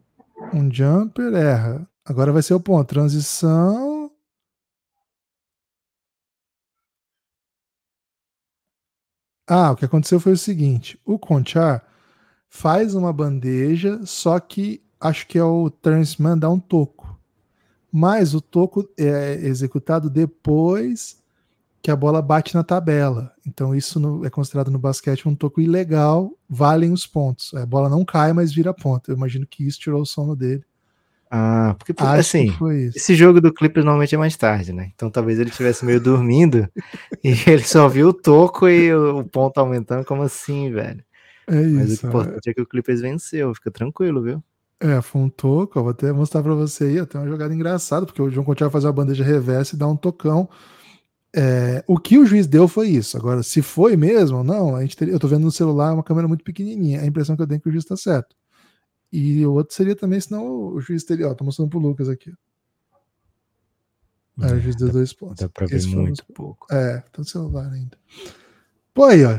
um 0.54 0.72
jumper, 0.72 1.34
erra. 1.34 1.88
Agora 2.04 2.32
vai 2.32 2.42
ser 2.42 2.54
o 2.54 2.60
ponto. 2.60 2.88
Transição. 2.88 4.10
Ah, 9.48 9.72
o 9.72 9.76
que 9.76 9.84
aconteceu 9.84 10.20
foi 10.20 10.32
o 10.32 10.38
seguinte: 10.38 11.00
o 11.04 11.18
Conchar 11.18 11.84
faz 12.48 12.94
uma 12.94 13.12
bandeja, 13.12 14.04
só 14.06 14.38
que 14.40 14.82
acho 15.00 15.26
que 15.26 15.38
é 15.38 15.44
o 15.44 15.70
Terence 15.70 16.20
Mann 16.20 16.38
dá 16.38 16.48
um 16.48 16.58
toco. 16.60 17.18
Mas 17.92 18.34
o 18.34 18.40
toco 18.40 18.88
é 18.98 19.34
executado 19.34 20.10
depois 20.10 21.22
que 21.86 21.90
a 21.92 21.94
bola 21.94 22.20
bate 22.20 22.52
na 22.52 22.64
tabela. 22.64 23.32
Então 23.46 23.72
isso 23.72 24.00
no- 24.00 24.26
é 24.26 24.28
considerado 24.28 24.72
no 24.72 24.78
basquete 24.78 25.28
um 25.28 25.36
toco 25.36 25.60
ilegal, 25.60 26.32
valem 26.50 26.90
os 26.92 27.06
pontos. 27.06 27.54
A 27.54 27.64
bola 27.64 27.88
não 27.88 28.04
cai, 28.04 28.32
mas 28.32 28.52
vira 28.52 28.74
ponto. 28.74 29.08
Eu 29.08 29.16
imagino 29.16 29.46
que 29.46 29.64
isso 29.64 29.78
tirou 29.78 30.02
o 30.02 30.04
sono 30.04 30.34
dele. 30.34 30.64
Ah, 31.30 31.76
porque 31.78 31.94
Acho 31.96 32.18
assim, 32.20 32.46
isso. 32.74 32.98
esse 32.98 33.14
jogo 33.14 33.40
do 33.40 33.54
Clippers 33.54 33.84
normalmente 33.86 34.16
é 34.16 34.18
mais 34.18 34.36
tarde, 34.36 34.72
né? 34.72 34.90
Então 34.96 35.08
talvez 35.08 35.38
ele 35.38 35.50
estivesse 35.50 35.84
meio 35.84 36.00
dormindo 36.00 36.68
e 37.22 37.34
ele 37.48 37.62
só 37.62 37.86
viu 37.88 38.08
o 38.08 38.12
toco 38.12 38.68
e 38.68 38.92
o 38.92 39.22
ponto 39.22 39.56
aumentando. 39.58 40.04
Como 40.04 40.22
assim, 40.22 40.72
velho? 40.72 41.04
É 41.46 41.54
Mas 41.54 41.90
o 41.90 41.92
isso. 41.92 42.00
que 42.00 42.06
importante 42.08 42.50
é 42.50 42.52
que 42.54 42.60
o 42.62 42.66
Clippers 42.66 43.00
venceu, 43.00 43.54
fica 43.54 43.70
tranquilo, 43.70 44.22
viu? 44.22 44.42
É, 44.80 45.00
foi 45.00 45.20
um 45.22 45.28
toco. 45.28 45.78
ó, 45.78 45.82
Vou 45.84 45.92
até 45.92 46.12
mostrar 46.12 46.42
pra 46.42 46.54
você 46.54 46.82
aí. 46.82 47.06
Tem 47.06 47.20
uma 47.20 47.28
jogada 47.28 47.54
engraçada, 47.54 48.04
porque 48.06 48.20
o 48.20 48.28
João 48.28 48.44
Contigo 48.44 48.70
fazer 48.70 48.88
uma 48.88 48.92
bandeja 48.92 49.22
reversa 49.22 49.76
e 49.76 49.78
dar 49.78 49.86
um 49.86 49.96
tocão. 49.96 50.48
É, 51.38 51.84
o 51.86 51.98
que 51.98 52.16
o 52.18 52.24
juiz 52.24 52.46
deu 52.46 52.66
foi 52.66 52.88
isso. 52.88 53.16
Agora, 53.16 53.42
se 53.42 53.60
foi 53.60 53.94
mesmo 53.96 54.38
ou 54.38 54.44
não, 54.44 54.74
a 54.74 54.80
gente 54.80 54.96
teria, 54.96 55.12
eu 55.12 55.18
tô 55.20 55.28
vendo 55.28 55.42
no 55.44 55.52
celular 55.52 55.92
uma 55.92 56.02
câmera 56.02 56.26
muito 56.26 56.42
pequenininha. 56.42 57.02
A 57.02 57.06
impressão 57.06 57.36
que 57.36 57.42
eu 57.42 57.46
tenho 57.46 57.58
é 57.58 57.60
que 57.60 57.68
o 57.68 57.72
juiz 57.72 57.84
tá 57.84 57.96
certo. 57.96 58.34
E 59.12 59.44
o 59.44 59.52
outro 59.52 59.74
seria 59.74 59.94
também, 59.94 60.18
senão 60.20 60.46
o 60.46 60.80
juiz 60.80 61.04
teria. 61.04 61.28
Ó, 61.28 61.34
tô 61.34 61.44
mostrando 61.44 61.68
pro 61.68 61.78
Lucas 61.78 62.08
aqui. 62.08 62.32
É, 64.40 64.52
o 64.52 64.60
juiz 64.60 64.76
deu 64.76 64.90
dois 64.90 65.12
pontos. 65.12 65.40
Dá 65.42 65.48
pra 65.48 65.66
ver 65.66 65.76
Esse 65.76 65.88
um 65.94 66.00
muito 66.02 66.24
dos- 66.24 66.34
pouco. 66.34 66.66
É, 66.72 66.98
tá 67.00 67.18
no 67.18 67.24
celular 67.24 67.70
ainda. 67.70 67.96
Pô, 68.94 69.04
aí, 69.04 69.24
ó. 69.24 69.38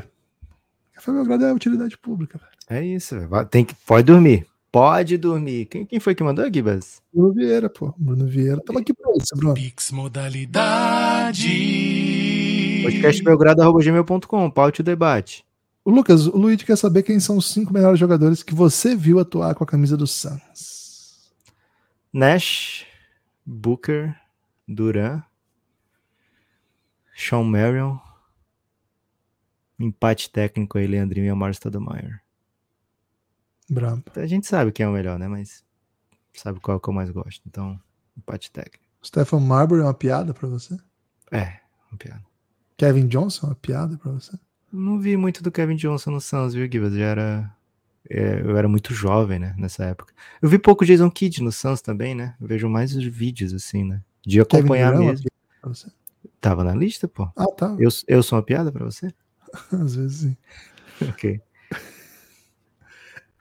Café 0.93 1.11
Belgrado 1.11 1.45
é 1.45 1.53
utilidade 1.53 1.97
pública, 1.97 2.37
velho. 2.39 2.51
É 2.81 2.85
isso, 2.85 3.19
velho. 3.19 3.45
Tem 3.45 3.63
que, 3.65 3.75
pode 3.85 4.05
dormir. 4.05 4.45
Pode 4.71 5.17
dormir. 5.17 5.65
Quem, 5.65 5.85
quem 5.85 5.99
foi 5.99 6.13
que 6.13 6.23
mandou, 6.23 6.45
Gibas? 6.51 7.01
Bruno 7.13 7.33
Vieira, 7.33 7.69
pô. 7.69 7.93
Bruno 7.97 8.25
Vieira. 8.27 8.61
Tamo 8.65 8.79
aqui 8.79 8.93
pra 8.93 9.11
isso, 9.17 9.35
Bruno. 9.35 9.53
Pix 9.53 9.91
Modalidade. 9.91 11.06
Podcastbelgrado.gmail.com, 12.83 14.49
paute 14.49 14.81
o 14.81 14.83
debate. 14.83 15.45
O 15.83 15.91
Lucas, 15.91 16.25
o 16.25 16.37
Luigi 16.37 16.65
quer 16.65 16.77
saber 16.77 17.03
quem 17.03 17.19
são 17.19 17.35
os 17.37 17.51
cinco 17.51 17.73
melhores 17.73 17.99
jogadores 17.99 18.43
que 18.43 18.55
você 18.55 18.95
viu 18.95 19.19
atuar 19.19 19.53
com 19.55 19.63
a 19.63 19.67
camisa 19.67 19.97
do 19.97 20.07
Suns. 20.07 21.33
Nash, 22.13 22.85
Booker, 23.45 24.15
Duran, 24.67 25.21
Sean 27.15 27.43
Marion, 27.43 27.97
empate 29.77 30.29
técnico 30.29 30.77
aí, 30.77 30.87
Leandrinho 30.87 31.25
e 31.25 31.29
Amaro 31.29 31.53
Stoudemire. 31.53 32.19
Brabo. 33.69 34.03
A 34.15 34.25
gente 34.25 34.47
sabe 34.47 34.71
quem 34.71 34.85
é 34.85 34.89
o 34.89 34.93
melhor, 34.93 35.19
né? 35.19 35.27
Mas 35.27 35.61
sabe 36.33 36.61
qual 36.61 36.79
que 36.79 36.87
eu 36.87 36.93
mais 36.93 37.09
gosto. 37.09 37.41
Então, 37.45 37.77
empate 38.17 38.49
técnico. 38.49 38.85
Stephen 39.03 39.41
Marbury 39.41 39.81
é 39.81 39.83
uma 39.83 39.93
piada 39.93 40.33
pra 40.33 40.47
você? 40.47 40.77
É, 41.31 41.59
uma 41.91 41.97
piada. 41.97 42.23
Kevin 42.77 43.07
Johnson 43.07 43.47
é 43.47 43.49
uma 43.49 43.55
piada 43.55 43.97
pra 43.97 44.11
você? 44.11 44.37
Não 44.71 44.99
vi 44.99 45.17
muito 45.17 45.41
do 45.41 45.51
Kevin 45.51 45.75
Johnson 45.75 46.11
no 46.11 46.21
Suns, 46.21 46.53
viu, 46.53 46.69
Gibas? 46.71 46.93
Já 46.93 47.05
era. 47.05 47.55
é, 48.09 48.41
eu 48.41 48.55
era 48.57 48.67
muito 48.67 48.93
jovem, 48.93 49.39
né? 49.39 49.55
Nessa 49.57 49.85
época. 49.85 50.13
Eu 50.41 50.49
vi 50.49 50.59
pouco 50.59 50.85
Jason 50.85 51.09
Kidd 51.09 51.41
no 51.41 51.51
Suns 51.51 51.81
também, 51.81 52.13
né? 52.13 52.35
Eu 52.39 52.47
vejo 52.47 52.69
mais 52.69 52.95
os 52.95 53.03
vídeos, 53.05 53.53
assim, 53.53 53.83
né? 53.83 54.01
De 54.25 54.43
Kevin 54.45 54.59
acompanhar 54.59 54.93
uma 54.93 54.99
mesmo. 55.11 55.23
piada 55.29 55.61
pra 55.61 55.69
você? 55.69 55.87
Tava 56.39 56.63
na 56.63 56.75
lista, 56.75 57.07
pô. 57.07 57.29
Ah, 57.35 57.47
tá. 57.47 57.75
Eu, 57.79 57.89
eu 58.07 58.21
sou 58.21 58.37
uma 58.37 58.43
piada 58.43 58.71
pra 58.71 58.85
você? 58.85 59.11
Às 59.71 59.95
vezes 59.95 60.17
sim. 60.19 60.37
Ok. 61.09 61.41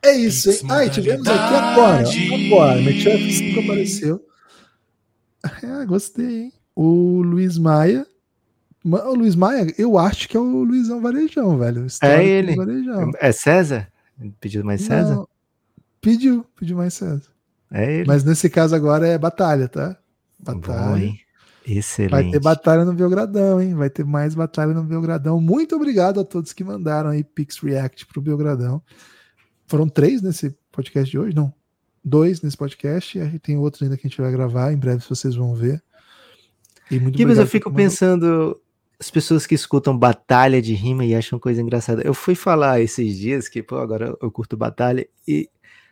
É 0.02 0.12
isso, 0.12 0.50
hein? 0.50 0.58
Ah, 0.70 0.84
e 0.84 0.90
tivemos 0.90 1.26
aqui 1.26 1.54
agora. 1.54 2.04
Agora, 2.46 2.80
Metcalf 2.82 3.20
5 3.32 3.60
apareceu. 3.60 4.26
É, 5.62 5.84
gostei, 5.86 6.42
hein? 6.44 6.52
O 6.76 7.22
Luiz 7.22 7.56
Maia. 7.58 8.06
Ma- 8.84 9.02
O 9.04 9.14
Luiz 9.14 9.34
Maia, 9.34 9.66
eu 9.78 9.98
acho 9.98 10.28
que 10.28 10.36
é 10.36 10.40
o 10.40 10.62
Luizão 10.62 11.00
Varejão, 11.00 11.58
velho. 11.58 11.86
do 12.54 12.70
ele. 12.70 13.14
É 13.18 13.32
César? 13.32 13.88
Pediu 14.40 14.62
mais 14.64 14.82
César? 14.82 15.14
Não, 15.16 15.28
pediu, 16.00 16.46
pediu 16.58 16.76
mais 16.76 16.94
César. 16.94 17.22
É 17.72 17.92
ele. 18.00 18.06
Mas 18.06 18.22
nesse 18.22 18.48
caso 18.48 18.74
agora 18.76 19.08
é 19.08 19.18
batalha, 19.18 19.66
tá? 19.68 19.96
Bom, 20.38 20.60
Batalha. 20.60 21.04
hein? 21.04 21.18
Excelente. 21.66 22.10
Vai 22.12 22.30
ter 22.30 22.38
batalha 22.40 22.84
no 22.84 22.92
Belgradão, 22.92 23.60
hein? 23.60 23.74
Vai 23.74 23.90
ter 23.90 24.04
mais 24.04 24.34
batalha 24.36 24.72
no 24.72 24.84
Belgradão. 24.84 25.40
Muito 25.40 25.74
obrigado 25.74 26.20
a 26.20 26.24
todos 26.24 26.52
que 26.52 26.62
mandaram 26.62 27.10
aí 27.10 27.24
Pix 27.24 27.58
React 27.58 28.06
pro 28.06 28.20
Belgradão. 28.22 28.80
Foram 29.66 29.88
três 29.88 30.22
nesse 30.22 30.56
podcast 30.70 31.10
de 31.10 31.18
hoje? 31.18 31.34
Não. 31.34 31.52
Dois 32.04 32.40
nesse 32.40 32.56
podcast. 32.56 33.18
E 33.18 33.38
tem 33.40 33.56
outros 33.56 33.82
ainda 33.82 33.96
que 33.96 34.06
a 34.06 34.08
gente 34.08 34.20
vai 34.20 34.30
gravar. 34.30 34.72
Em 34.72 34.76
breve 34.76 35.02
vocês 35.08 35.34
vão 35.34 35.56
ver. 35.56 35.82
E 36.90 36.98
muito 36.98 37.20
eu 37.20 37.46
fico 37.46 37.72
pensando, 37.72 38.60
as 38.98 39.10
pessoas 39.10 39.46
que 39.46 39.54
escutam 39.54 39.96
batalha 39.96 40.60
de 40.62 40.74
rima 40.74 41.04
e 41.04 41.14
acham 41.14 41.38
coisa 41.38 41.60
engraçada. 41.60 42.02
Eu 42.02 42.14
fui 42.14 42.34
falar 42.34 42.80
esses 42.80 43.16
dias 43.18 43.48
que, 43.48 43.62
pô, 43.62 43.76
agora 43.76 44.16
eu 44.20 44.30
curto 44.30 44.56
batalha 44.56 45.06
e 45.26 45.50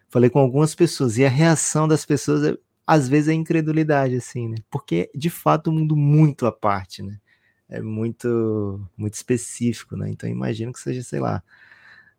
falei 0.09 0.31
com 0.31 0.39
algumas 0.39 0.75
pessoas 0.75 1.19
e 1.19 1.25
a 1.25 1.29
reação 1.29 1.87
das 1.87 2.05
pessoas 2.05 2.45
é, 2.45 2.57
às 2.87 3.09
vezes 3.09 3.29
é 3.29 3.33
incredulidade, 3.33 4.16
assim, 4.16 4.49
né? 4.49 4.57
Porque 4.71 5.11
de 5.15 5.29
fato 5.29 5.71
um 5.71 5.75
mundo 5.75 5.97
muito 5.97 6.47
à 6.47 6.53
parte, 6.53 7.03
né? 7.03 7.19
É 7.69 7.81
muito, 7.81 8.81
muito 8.97 9.15
específico, 9.15 9.97
né? 9.97 10.09
Então 10.11 10.29
imagino 10.29 10.73
que 10.73 10.81
seja, 10.81 11.03
sei 11.03 11.21
lá, 11.21 11.43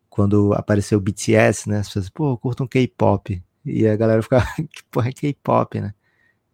quando 0.10 0.54
apareceu 0.54 0.98
o 0.98 1.02
BTS, 1.02 1.70
né? 1.70 1.80
As 1.80 1.88
pessoas, 1.88 2.10
pô, 2.10 2.32
eu 2.32 2.38
curto 2.38 2.64
um 2.64 2.68
K-pop. 2.68 3.42
E 3.66 3.88
a 3.88 3.96
galera 3.96 4.22
fica, 4.22 4.42
que 4.70 4.84
porra 4.92 5.10
é 5.10 5.14
K-pop, 5.14 5.82
né? 5.82 5.94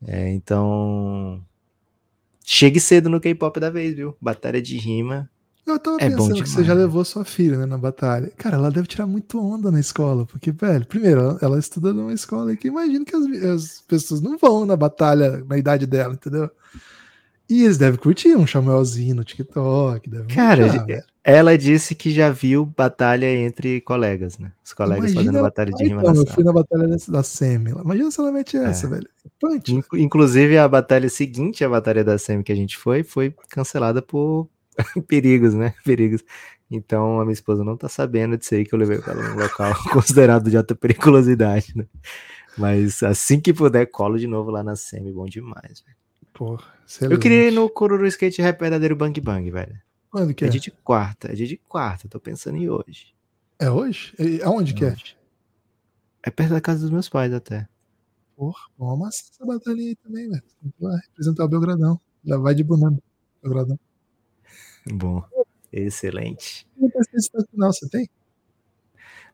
É, 0.08 0.30
então, 0.32 1.44
chegue 2.52 2.80
cedo 2.82 3.10
no 3.10 3.22
K-pop 3.22 3.60
da 3.60 3.70
vez, 3.70 3.96
viu? 3.96 4.16
Batalha 4.20 4.62
de 4.62 4.78
rima. 4.78 5.30
Eu 5.66 5.80
tava 5.80 5.98
É 6.02 6.10
bom 6.10 6.28
pensando 6.28 6.42
que 6.44 6.50
você 6.50 6.64
já 6.64 6.74
demais. 6.74 6.80
levou 6.80 7.06
sua 7.06 7.24
filha 7.24 7.58
né, 7.58 7.66
na 7.66 7.78
batalha. 7.78 8.32
Cara, 8.36 8.58
ela 8.58 8.70
deve 8.72 8.88
tirar 8.88 9.08
muito 9.08 9.40
onda 9.40 9.72
na 9.72 9.80
escola. 9.80 10.26
Porque, 10.26 10.52
velho, 10.52 10.86
primeiro, 10.86 11.22
ela, 11.22 11.40
ela 11.42 11.60
estuda 11.60 11.94
numa 11.94 12.14
escola 12.14 12.52
aí 12.52 12.58
que 12.58 12.68
imagino 12.68 13.06
que 13.06 13.16
as, 13.16 13.24
as 13.44 13.82
pessoas 13.88 14.22
não 14.22 14.38
vão 14.38 14.66
na 14.66 14.76
batalha 14.76 15.46
na 15.48 15.58
idade 15.58 15.86
dela, 15.86 16.14
entendeu? 16.14 16.50
E 17.50 17.64
eles 17.64 17.78
devem 17.78 18.00
curtir 18.00 18.36
um 18.36 18.48
chamelzinho 18.48 19.16
no 19.16 19.24
TikTok. 19.24 20.10
Devem 20.10 20.28
Cara, 20.28 20.68
gostar, 20.68 20.86
velho. 20.86 21.04
Ela 21.24 21.56
disse 21.56 21.94
que 21.94 22.10
já 22.10 22.32
viu 22.32 22.66
batalha 22.66 23.28
entre 23.32 23.80
colegas, 23.82 24.40
né? 24.40 24.52
Os 24.66 24.74
colegas 24.74 25.12
Imagina 25.12 25.20
fazendo 25.22 25.38
ela- 25.38 25.48
batalha 25.50 25.72
de 25.72 25.84
rima 25.84 26.02
então, 26.02 26.16
eu 26.16 26.26
fui 26.28 26.44
na 26.44 26.52
batalha 26.52 26.88
da 27.08 27.22
Semi. 27.24 27.70
Imagina 27.72 28.10
se 28.10 28.20
ela 28.20 28.32
mete 28.32 28.58
essa, 28.58 28.88
É. 28.88 28.90
velho. 28.90 29.10
Punch. 29.40 29.72
Inc- 29.76 29.94
Inclusive, 29.94 30.58
a 30.58 30.68
batalha 30.68 31.08
seguinte, 31.10 31.64
a 31.64 31.70
batalha 31.70 32.04
da 32.04 32.18
SEMI 32.18 32.44
que 32.44 32.52
a 32.52 32.56
gente 32.56 32.76
foi, 32.76 33.04
foi 33.04 33.36
cancelada 33.50 34.02
por 34.02 34.50
perigos, 35.08 35.54
né? 35.54 35.76
Perigos. 35.86 36.24
Então, 36.72 37.20
a 37.20 37.24
minha 37.24 37.34
esposa 37.34 37.64
não 37.64 37.78
tá 37.78 37.88
sabendo 37.88 38.36
disso 38.38 38.56
aí 38.56 38.66
que 38.66 38.74
eu 38.74 38.80
levei 38.80 38.98
para 38.98 39.16
um 39.20 39.36
local 39.36 39.74
considerado 39.94 40.50
de 40.50 40.58
alta 40.58 40.74
periculosidade, 40.74 41.72
né? 41.76 41.86
Mas 42.58 43.04
assim 43.04 43.40
que 43.40 43.54
puder, 43.54 43.86
colo 43.86 44.18
de 44.18 44.26
novo 44.26 44.50
lá 44.50 44.64
na 44.64 44.76
SEMI, 44.76 45.12
bom 45.12 45.26
demais. 45.26 45.84
velho. 45.86 45.98
Porra, 46.34 46.64
Eu 47.02 47.20
queria 47.20 47.38
ir 47.38 47.42
excelente. 47.50 47.56
no 47.56 47.70
Cururu 47.70 48.08
Skate 48.08 48.42
Rap 48.42 48.60
verdadeiro 48.60 48.96
Bang 48.96 49.20
Bang, 49.22 49.52
velho. 49.52 49.76
Quando 50.12 50.34
que 50.34 50.44
É 50.44 50.48
é? 50.48 50.52
dia 50.52 50.60
de 50.60 50.72
quarta, 50.72 51.32
é 51.32 51.36
dia 51.36 51.48
de 51.48 51.58
quarta, 51.58 52.08
tô 52.10 52.20
pensando 52.20 52.58
em 52.58 52.70
hoje. 52.70 53.16
É 53.58 53.70
hoje? 53.72 54.14
E 54.20 54.42
Aonde 54.44 54.74
que 54.74 54.84
é? 54.84 54.92
Hoje. 54.92 55.18
É 56.22 56.30
perto 56.30 56.52
da 56.52 56.62
casa 56.62 56.82
dos 56.82 56.90
meus 56.92 57.08
pais 57.08 57.34
até. 57.34 57.68
Porra, 58.36 58.60
vamos 58.78 58.96
amassar 58.96 59.30
essa 59.32 59.46
batalha 59.46 59.80
aí 59.82 59.96
também, 59.96 60.30
velho. 60.30 60.44
Que 60.62 60.84
lá 60.84 60.96
representar 60.98 61.46
o 61.46 61.48
Belgradão. 61.48 62.00
Já 62.26 62.38
vai 62.38 62.54
de 62.54 62.64
boné. 62.64 62.98
Belgradão. 63.42 63.80
Bom, 64.92 65.24
excelente. 65.72 66.68
Destaque 67.14 67.50
final, 67.52 67.72
você 67.72 67.88
tem? 67.90 68.10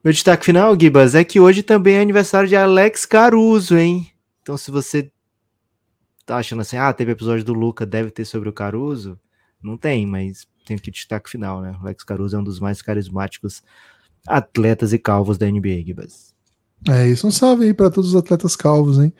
Meu 0.03 0.13
destaque 0.13 0.45
final, 0.45 0.79
Gibas, 0.79 1.15
é 1.15 1.23
que 1.23 1.39
hoje 1.39 1.63
também 1.63 1.95
é 1.95 2.01
aniversário 2.01 2.47
de 2.47 2.55
Alex 2.55 3.05
Caruso, 3.05 3.75
hein? 3.77 4.11
Então, 4.41 4.57
se 4.57 4.69
você 4.69 5.11
tá 6.25 6.37
achando 6.37 6.61
assim, 6.61 6.77
ah, 6.77 6.93
teve 6.93 7.11
episódio 7.11 7.43
do 7.43 7.53
Luca, 7.53 7.85
deve 7.85 8.11
ter 8.11 8.25
sobre 8.25 8.47
o 8.47 8.53
Caruso, 8.53 9.19
não 9.61 9.77
tem, 9.77 10.05
mas 10.05 10.47
tem 10.67 10.77
que 10.77 10.91
destaque 10.91 11.29
final, 11.29 11.61
né? 11.61 11.75
Alex 11.81 12.03
Caruso 12.03 12.35
é 12.35 12.39
um 12.39 12.43
dos 12.43 12.59
mais 12.59 12.81
carismáticos 12.81 13.63
atletas 14.27 14.93
e 14.93 14.99
calvos 14.99 15.37
da 15.37 15.49
NBA, 15.49 15.83
Gibas. 15.85 16.35
É 16.87 17.07
isso, 17.07 17.27
um 17.27 17.31
salve 17.31 17.65
aí 17.65 17.73
para 17.73 17.89
todos 17.89 18.11
os 18.11 18.15
atletas 18.15 18.55
calvos, 18.55 18.99
hein? 18.99 19.11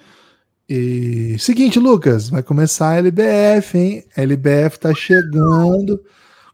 E 0.69 1.37
seguinte, 1.39 1.79
Lucas, 1.79 2.29
vai 2.29 2.43
começar 2.43 2.89
a 2.89 2.95
LBF, 2.97 3.77
hein? 3.77 4.03
LBF 4.15 4.77
tá 4.79 4.93
chegando. 4.93 6.03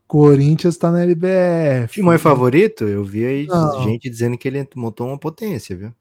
Corinthians 0.08 0.78
tá 0.78 0.92
na 0.92 1.02
LBF. 1.02 1.96
Timão 1.96 2.14
é 2.14 2.20
favorito? 2.20 2.84
Eu 2.84 3.04
vi 3.04 3.26
aí 3.26 3.48
Não. 3.48 3.84
gente 3.84 4.08
dizendo 4.08 4.38
que 4.38 4.48
ele 4.48 4.68
montou 4.76 5.08
uma 5.08 5.18
potência, 5.18 5.76
viu? 5.76 5.92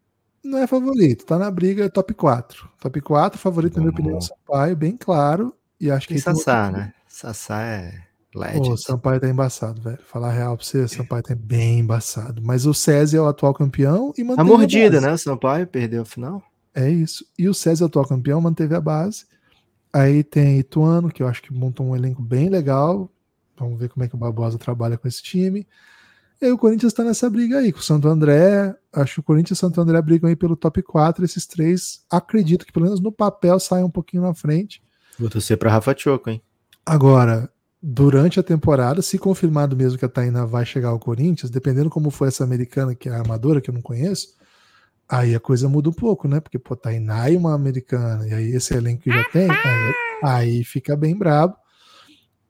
Não 0.45 0.59
é 0.59 0.67
favorito, 0.67 1.25
tá 1.25 1.39
na 1.39 1.51
briga 1.51 1.89
top 1.89 2.13
4. 2.13 2.69
Top 2.79 3.01
4, 3.01 3.39
favorito, 3.39 3.77
na 3.77 3.83
minha 3.83 3.93
opinião, 3.93 4.17
é 4.17 4.19
o 4.19 4.21
Sampaio, 4.21 4.77
bem 4.77 4.97
claro. 4.97 5.55
E 5.81 5.91
acho 5.91 6.07
que 6.07 6.15
tem 6.15 6.23
Sassá, 6.23 6.71
né? 6.71 6.93
Sassá 7.09 7.63
é 7.63 8.12
Pô, 8.33 8.41
legend. 8.41 8.71
o 8.71 8.77
Sampaio 8.77 9.21
tá 9.21 9.29
embaçado, 9.29 9.81
velho. 9.83 9.99
Falar 10.07 10.29
a 10.29 10.33
real 10.33 10.57
pra 10.57 10.65
você, 10.65 10.79
o 10.79 10.89
Sampaio 10.89 11.23
tá 11.23 11.35
bem 11.35 11.81
embaçado. 11.81 12.41
Mas 12.43 12.65
o 12.67 12.73
César 12.73 13.19
é 13.19 13.21
o 13.21 13.27
atual 13.29 13.53
campeão 13.53 14.13
e 14.17 14.23
A 14.23 14.25
manteve 14.25 14.49
mordida, 14.49 14.91
base. 14.97 15.07
né? 15.07 15.13
O 15.13 15.19
Sampaio 15.19 15.67
perdeu 15.67 16.03
a 16.03 16.05
final. 16.07 16.43
É 16.75 16.89
isso. 16.89 17.25
E 17.39 17.49
o 17.49 17.53
César 17.55 17.85
é 17.85 17.87
o 17.87 17.89
atual 17.89 18.07
campeão, 18.07 18.41
manteve 18.41 18.75
a 18.75 18.81
base. 18.81 19.27
Aí 19.93 20.25
tem 20.25 20.59
Ituano, 20.59 21.11
que 21.11 21.23
eu 21.23 21.29
acho 21.29 21.43
que 21.43 21.53
montou 21.53 21.85
um 21.87 21.95
elenco 21.95 22.23
bem 22.23 22.49
legal. 22.49 23.11
Vamos 23.59 23.79
ver 23.79 23.91
como 23.91 24.03
é 24.05 24.09
que 24.09 24.15
o 24.15 24.19
Barbosa 24.19 24.57
trabalha 24.59 24.97
com 24.97 25.07
esse 25.07 25.23
time. 25.23 25.67
E 26.41 26.47
aí 26.47 26.51
o 26.51 26.57
Corinthians 26.59 26.95
tá 26.95 27.05
nessa 27.05 27.29
briga 27.29 27.59
aí, 27.59 27.71
com 27.71 27.79
o 27.79 27.83
Santo 27.83 28.09
André. 28.09 28.75
Acho 28.93 29.15
que 29.15 29.21
o 29.21 29.23
Corinthians 29.23 29.59
e 29.59 29.61
o 29.61 29.67
Santo 29.67 29.79
André 29.81 30.01
brigam 30.01 30.29
aí 30.31 30.35
pelo 30.35 30.57
top 30.57 30.83
4. 30.83 31.23
Esses 31.25 31.47
três, 31.47 32.03
acredito 32.11 32.65
que 32.65 32.73
pelo 32.73 32.87
menos 32.87 33.01
no 33.01 33.13
papel 33.13 33.61
saiam 33.61 33.87
um 33.87 33.91
pouquinho 33.91 34.23
na 34.23 34.33
frente. 34.35 34.83
Vou 35.19 35.29
torcer 35.29 35.59
pra 35.59 35.71
Rafa 35.71 35.95
Choco, 35.97 36.31
hein? 36.31 36.43
Agora, 36.85 37.52
durante 37.83 38.39
a 38.39 38.43
temporada, 38.43 39.03
se 39.03 39.19
confirmado 39.19 39.77
mesmo 39.77 39.99
que 39.99 40.05
a 40.05 40.09
Tainá 40.09 40.45
vai 40.45 40.65
chegar 40.65 40.91
ao 40.91 40.99
Corinthians, 41.01 41.51
dependendo 41.51 41.91
como 41.91 42.11
foi 42.11 42.29
essa 42.29 42.45
americana, 42.45 42.95
que 42.95 43.09
é 43.09 43.13
a 43.13 43.19
armadora, 43.19 43.61
que 43.61 43.69
eu 43.71 43.75
não 43.75 43.83
conheço, 43.83 44.37
aí 45.09 45.35
a 45.35 45.41
coisa 45.41 45.69
muda 45.69 45.89
um 45.89 45.93
pouco, 45.93 46.29
né? 46.29 46.39
Porque, 46.39 46.59
pô, 46.59 46.77
Tainá 46.77 47.29
e 47.29 47.37
uma 47.37 47.55
americana, 47.55 48.27
e 48.29 48.33
aí 48.33 48.55
esse 48.55 48.73
elenco 48.75 49.03
que 49.03 49.11
já 49.13 49.25
tem, 49.25 49.51
aí, 49.51 49.95
aí 50.23 50.65
fica 50.65 50.97
bem 50.97 51.17
brabo. 51.17 51.57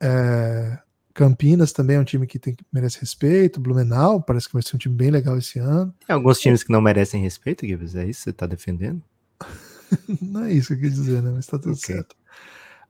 É, 0.00 0.78
Campinas 1.14 1.72
também 1.72 1.96
é 1.96 2.00
um 2.00 2.04
time 2.04 2.26
que 2.26 2.38
tem, 2.38 2.54
que 2.54 2.64
merece 2.72 3.00
respeito. 3.00 3.60
Blumenau 3.60 4.20
parece 4.22 4.48
que 4.48 4.54
vai 4.54 4.62
ser 4.62 4.76
um 4.76 4.78
time 4.78 4.94
bem 4.94 5.10
legal 5.10 5.38
esse 5.38 5.58
ano. 5.58 5.94
Tem 6.06 6.14
alguns 6.14 6.38
times 6.40 6.62
que 6.62 6.72
não 6.72 6.80
merecem 6.80 7.22
respeito, 7.22 7.66
Gibbs. 7.66 7.94
É 7.94 8.04
isso 8.04 8.20
que 8.20 8.24
você 8.24 8.32
tá 8.32 8.46
defendendo? 8.46 9.02
Não 10.22 10.44
é 10.44 10.52
isso 10.52 10.68
que 10.68 10.74
eu 10.74 10.80
quis 10.80 10.94
dizer, 10.94 11.22
né? 11.22 11.30
Mas 11.34 11.46
tá 11.46 11.58
tudo 11.58 11.72
Ok. 11.72 11.94
certo. 11.96 12.16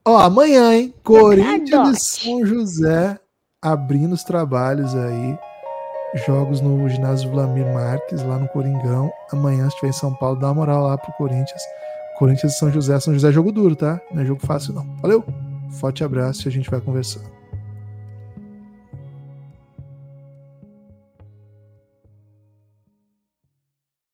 Ó, 0.05 0.17
amanhã, 0.17 0.73
hein? 0.73 0.93
Corinthians 1.01 1.97
e 1.97 2.01
São 2.01 2.45
José 2.45 3.17
abrindo 3.61 4.11
os 4.11 4.23
trabalhos 4.23 4.93
aí. 4.93 5.39
Jogos 6.27 6.59
no 6.59 6.87
ginásio 6.89 7.31
Vlamir 7.31 7.65
Marques, 7.73 8.21
lá 8.21 8.37
no 8.37 8.47
Coringão. 8.49 9.11
Amanhã, 9.31 9.63
se 9.63 9.69
estiver 9.69 9.89
em 9.89 9.93
São 9.93 10.13
Paulo, 10.13 10.37
dá 10.39 10.47
uma 10.47 10.55
moral 10.55 10.83
lá 10.83 10.97
pro 10.97 11.13
Corinthians. 11.13 11.61
Corinthians 12.19 12.53
e 12.53 12.57
São 12.57 12.69
José. 12.69 12.99
São 12.99 13.13
José 13.13 13.29
é 13.29 13.31
jogo 13.31 13.51
duro, 13.51 13.75
tá? 13.77 13.99
Não 14.11 14.21
é 14.21 14.25
jogo 14.25 14.45
fácil, 14.45 14.73
não. 14.73 14.85
Valeu? 14.97 15.23
Forte 15.79 16.03
abraço 16.03 16.45
e 16.45 16.49
a 16.49 16.51
gente 16.51 16.69
vai 16.69 16.81
conversando. 16.81 17.42